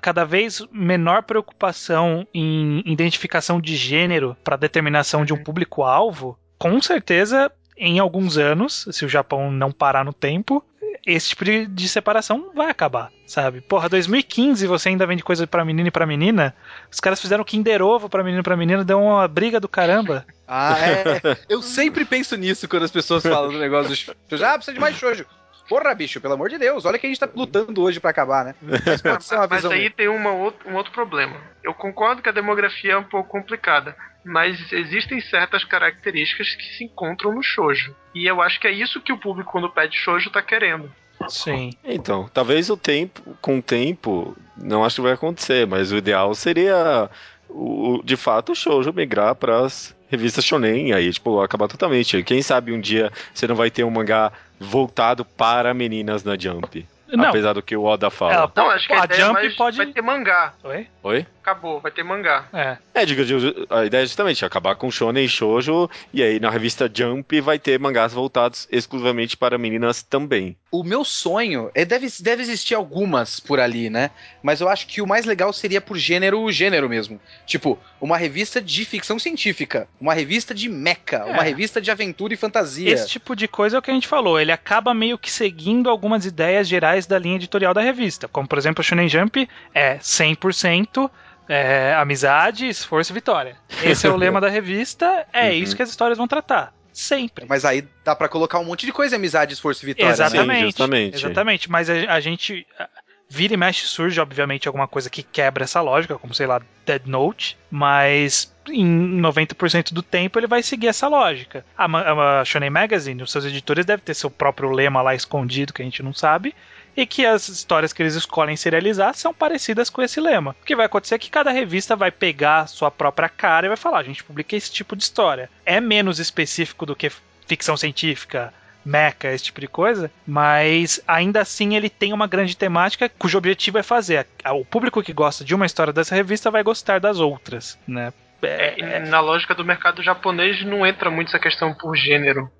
cada 0.00 0.24
vez 0.24 0.60
menor 0.72 1.22
preocupação 1.22 2.26
em 2.34 2.82
identificação 2.84 3.60
de 3.60 3.76
gênero 3.76 4.36
para 4.42 4.56
determinação 4.56 5.24
de 5.24 5.32
um 5.32 5.42
público-alvo, 5.42 6.38
com 6.58 6.80
certeza, 6.82 7.50
em 7.76 8.00
alguns 8.00 8.36
anos, 8.36 8.88
se 8.90 9.04
o 9.04 9.08
Japão 9.08 9.52
não 9.52 9.70
parar 9.70 10.04
no 10.04 10.12
tempo, 10.12 10.64
esse 11.06 11.30
tipo 11.30 11.44
de, 11.44 11.66
de 11.66 11.88
separação 11.88 12.50
vai 12.54 12.68
acabar, 12.68 13.10
sabe? 13.26 13.60
Porra, 13.60 13.88
2015 13.88 14.66
você 14.66 14.88
ainda 14.88 15.06
vende 15.06 15.22
coisa 15.22 15.46
pra 15.46 15.64
menino 15.64 15.88
e 15.88 15.92
pra 15.92 16.06
menina. 16.06 16.54
Os 16.90 17.00
caras 17.00 17.20
fizeram 17.20 17.44
Kinder 17.44 17.80
Ovo 17.80 18.08
pra 18.08 18.24
menino 18.24 18.40
e 18.40 18.44
pra 18.44 18.56
menina, 18.56 18.84
deu 18.84 19.00
uma 19.00 19.26
briga 19.28 19.60
do 19.60 19.68
caramba. 19.68 20.26
Ah, 20.46 20.76
é. 20.78 21.38
Eu 21.48 21.62
sempre 21.62 22.04
penso 22.04 22.36
nisso 22.36 22.68
quando 22.68 22.82
as 22.82 22.90
pessoas 22.90 23.22
falam 23.22 23.52
do 23.52 23.58
negócio 23.58 23.90
do 23.90 23.96
shoujo. 23.96 24.18
Ah, 24.44 24.54
precisa 24.54 24.74
de 24.74 24.80
mais 24.80 24.96
shoujo. 24.96 25.24
Porra, 25.68 25.94
bicho, 25.94 26.20
pelo 26.20 26.34
amor 26.34 26.48
de 26.48 26.56
Deus, 26.56 26.84
olha 26.84 26.98
que 26.98 27.06
a 27.06 27.10
gente 27.10 27.20
tá 27.20 27.28
lutando 27.34 27.82
hoje 27.82 28.00
pra 28.00 28.10
acabar, 28.10 28.44
né? 28.44 28.54
Mas 28.86 29.02
pode 29.02 29.24
ser 29.24 29.34
uma 29.34 29.46
Mas 29.46 29.62
visão. 29.62 29.72
aí 29.72 29.90
tem 29.90 30.08
uma 30.08 30.30
um 30.30 30.74
outro 30.74 30.92
problema. 30.92 31.36
Eu 31.62 31.74
concordo 31.74 32.22
que 32.22 32.28
a 32.28 32.32
demografia 32.32 32.92
é 32.92 32.96
um 32.96 33.04
pouco 33.04 33.28
complicada, 33.28 33.94
mas 34.24 34.72
existem 34.72 35.20
certas 35.20 35.64
características 35.64 36.54
que 36.54 36.64
se 36.76 36.84
encontram 36.84 37.34
no 37.34 37.42
shoujo. 37.42 37.94
E 38.14 38.26
eu 38.26 38.40
acho 38.40 38.58
que 38.58 38.66
é 38.66 38.72
isso 38.72 39.00
que 39.00 39.12
o 39.12 39.18
público, 39.18 39.52
quando 39.52 39.70
pede 39.70 39.96
shoujo, 39.96 40.30
tá 40.30 40.40
querendo. 40.40 40.90
Sim. 41.28 41.72
Então, 41.84 42.28
talvez 42.32 42.70
o 42.70 42.76
tempo, 42.76 43.36
com 43.40 43.58
o 43.58 43.62
tempo, 43.62 44.36
não 44.56 44.84
acho 44.84 44.96
que 44.96 45.02
vai 45.02 45.12
acontecer, 45.12 45.66
mas 45.66 45.92
o 45.92 45.96
ideal 45.96 46.34
seria, 46.34 47.10
o, 47.48 48.00
de 48.04 48.16
fato, 48.16 48.52
o 48.52 48.54
shoujo 48.54 48.92
migrar 48.92 49.34
para 49.34 49.64
as 49.64 49.96
revistas 50.08 50.44
shonen, 50.44 50.92
aí, 50.92 51.12
tipo, 51.12 51.40
acabar 51.40 51.68
totalmente. 51.68 52.22
Quem 52.22 52.40
sabe 52.40 52.72
um 52.72 52.80
dia 52.80 53.12
você 53.34 53.46
não 53.46 53.54
vai 53.54 53.70
ter 53.70 53.84
um 53.84 53.90
mangá 53.90 54.32
voltado 54.60 55.24
para 55.24 55.72
meninas 55.74 56.24
na 56.24 56.36
Jump. 56.38 56.86
Não, 57.10 57.24
Apesar 57.30 57.54
do 57.54 57.62
que 57.62 57.74
o 57.74 57.84
Oda 57.84 58.10
fala. 58.10 58.34
Ela- 58.34 58.52
Não, 58.54 58.68
acho 58.68 58.86
que 58.86 58.92
a, 58.92 59.00
a 59.00 59.04
é 59.08 59.14
Jump 59.14 59.32
mais- 59.32 59.54
pode- 59.56 59.76
vai 59.78 59.86
ter 59.86 60.02
mangá. 60.02 60.52
Oi? 60.62 60.86
Oi? 61.02 61.26
Acabou, 61.40 61.80
vai 61.80 61.90
ter 61.90 62.02
mangá. 62.02 62.44
É. 62.52 62.76
É, 62.92 63.06
diga, 63.06 63.24
diga, 63.24 63.54
a 63.70 63.86
ideia 63.86 64.02
é 64.02 64.06
justamente 64.06 64.44
acabar 64.44 64.74
com 64.74 64.90
shonen 64.90 65.24
e 65.24 65.28
shoujo, 65.28 65.88
e 66.12 66.22
aí 66.22 66.38
na 66.38 66.50
revista 66.50 66.90
Jump 66.92 67.40
vai 67.40 67.58
ter 67.58 67.78
mangás 67.80 68.12
voltados 68.12 68.68
exclusivamente 68.70 69.38
para 69.38 69.56
meninas 69.56 70.02
também. 70.02 70.54
O 70.70 70.84
meu 70.84 71.02
sonho, 71.02 71.70
é, 71.74 71.82
deve, 71.84 72.06
deve 72.20 72.42
existir 72.42 72.74
algumas 72.74 73.40
por 73.40 73.58
ali, 73.58 73.88
né? 73.88 74.10
Mas 74.42 74.60
eu 74.60 74.68
acho 74.68 74.86
que 74.86 75.00
o 75.00 75.06
mais 75.06 75.24
legal 75.24 75.50
seria 75.50 75.80
por 75.80 75.96
gênero, 75.96 76.50
gênero 76.52 76.88
mesmo. 76.90 77.18
Tipo, 77.46 77.78
uma 77.98 78.18
revista 78.18 78.60
de 78.60 78.84
ficção 78.84 79.18
científica, 79.18 79.88
uma 79.98 80.12
revista 80.12 80.54
de 80.54 80.68
mecha, 80.68 81.24
uma 81.24 81.42
revista 81.42 81.80
de 81.80 81.90
aventura 81.90 82.34
e 82.34 82.36
fantasia. 82.36 82.90
Esse 82.92 83.08
tipo 83.08 83.34
de 83.34 83.48
coisa 83.48 83.76
é 83.76 83.78
o 83.78 83.82
que 83.82 83.90
a 83.90 83.94
gente 83.94 84.06
falou. 84.06 84.38
Ele 84.38 84.52
acaba 84.52 84.92
meio 84.92 85.16
que 85.16 85.30
seguindo 85.30 85.88
algumas 85.88 86.26
ideias 86.26 86.68
gerais 86.68 87.06
da 87.06 87.18
linha 87.18 87.36
editorial 87.36 87.72
da 87.72 87.80
revista. 87.80 88.28
Como, 88.28 88.46
por 88.46 88.58
exemplo, 88.58 88.82
o 88.82 88.84
Shonen 88.84 89.08
Jump 89.08 89.48
é 89.74 89.96
100% 89.96 91.10
é, 91.48 91.94
amizade, 91.94 92.68
esforço 92.68 93.10
e 93.12 93.14
vitória. 93.14 93.56
Esse 93.82 94.06
é 94.06 94.10
o 94.10 94.16
lema 94.16 94.38
da 94.40 94.48
revista. 94.50 95.26
É 95.32 95.46
Uhum. 95.46 95.52
isso 95.54 95.74
que 95.74 95.82
as 95.82 95.88
histórias 95.88 96.18
vão 96.18 96.28
tratar. 96.28 96.74
Sempre. 97.00 97.46
Mas 97.48 97.64
aí 97.64 97.84
dá 98.04 98.16
pra 98.16 98.28
colocar 98.28 98.58
um 98.58 98.64
monte 98.64 98.84
de 98.84 98.92
coisa, 98.92 99.14
amizade, 99.14 99.52
esforço 99.54 99.84
e 99.84 99.86
vitória. 99.86 100.08
né? 100.08 100.12
Exatamente. 100.14 100.58
Sim, 100.58 100.64
justamente. 100.66 101.14
Exatamente. 101.16 101.70
Mas 101.70 101.88
a, 101.88 101.94
a 102.12 102.20
gente. 102.20 102.66
a- 102.78 102.88
Vira 103.30 103.52
e 103.52 103.56
mexe 103.58 103.84
surge, 103.86 104.18
obviamente, 104.18 104.66
alguma 104.66 104.88
coisa 104.88 105.10
que 105.10 105.22
quebra 105.22 105.64
essa 105.64 105.82
lógica, 105.82 106.18
como 106.18 106.32
sei 106.32 106.46
lá, 106.46 106.62
Dead 106.86 107.02
Note, 107.04 107.58
mas 107.70 108.50
em 108.70 109.20
90% 109.20 109.92
do 109.92 110.02
tempo 110.02 110.38
ele 110.38 110.46
vai 110.46 110.62
seguir 110.62 110.86
essa 110.88 111.08
lógica. 111.08 111.62
A, 111.76 111.86
Ma- 111.86 112.40
a 112.40 112.44
Shonen 112.46 112.70
Magazine, 112.70 113.22
os 113.22 113.30
seus 113.30 113.44
editores 113.44 113.84
devem 113.84 114.02
ter 114.02 114.14
seu 114.14 114.30
próprio 114.30 114.70
lema 114.70 115.02
lá 115.02 115.14
escondido 115.14 115.74
que 115.74 115.82
a 115.82 115.84
gente 115.84 116.02
não 116.02 116.14
sabe, 116.14 116.54
e 116.98 117.06
que 117.06 117.24
as 117.24 117.48
histórias 117.48 117.92
que 117.92 118.02
eles 118.02 118.16
escolhem 118.16 118.56
serializar 118.56 119.14
são 119.14 119.32
parecidas 119.32 119.88
com 119.88 120.02
esse 120.02 120.20
lema. 120.20 120.56
O 120.60 120.64
que 120.64 120.74
vai 120.74 120.86
acontecer 120.86 121.14
é 121.14 121.18
que 121.18 121.30
cada 121.30 121.52
revista 121.52 121.94
vai 121.94 122.10
pegar 122.10 122.62
a 122.62 122.66
sua 122.66 122.90
própria 122.90 123.28
cara 123.28 123.66
e 123.66 123.68
vai 123.68 123.76
falar: 123.76 124.00
a 124.00 124.02
gente 124.02 124.24
publica 124.24 124.56
esse 124.56 124.72
tipo 124.72 124.96
de 124.96 125.04
história. 125.04 125.48
É 125.64 125.80
menos 125.80 126.18
específico 126.18 126.84
do 126.84 126.96
que 126.96 127.12
ficção 127.46 127.76
científica, 127.76 128.52
mecha, 128.84 129.28
esse 129.32 129.44
tipo 129.44 129.60
de 129.60 129.68
coisa, 129.68 130.10
mas 130.26 131.00
ainda 131.06 131.40
assim 131.40 131.76
ele 131.76 131.88
tem 131.88 132.12
uma 132.12 132.26
grande 132.26 132.56
temática 132.56 133.08
cujo 133.08 133.38
objetivo 133.38 133.78
é 133.78 133.82
fazer. 133.84 134.26
O 134.44 134.64
público 134.64 135.00
que 135.00 135.12
gosta 135.12 135.44
de 135.44 135.54
uma 135.54 135.66
história 135.66 135.92
dessa 135.92 136.16
revista 136.16 136.50
vai 136.50 136.64
gostar 136.64 136.98
das 136.98 137.20
outras, 137.20 137.78
né? 137.86 138.12
É, 138.42 138.74
E 138.80 139.08
Na 139.08 139.20
lógica 139.20 139.54
do 139.54 139.64
mercado 139.64 140.02
japonês 140.02 140.64
não 140.64 140.84
entra 140.84 141.12
muito 141.12 141.28
essa 141.28 141.38
questão 141.38 141.72
por 141.74 141.96
gênero. 141.96 142.50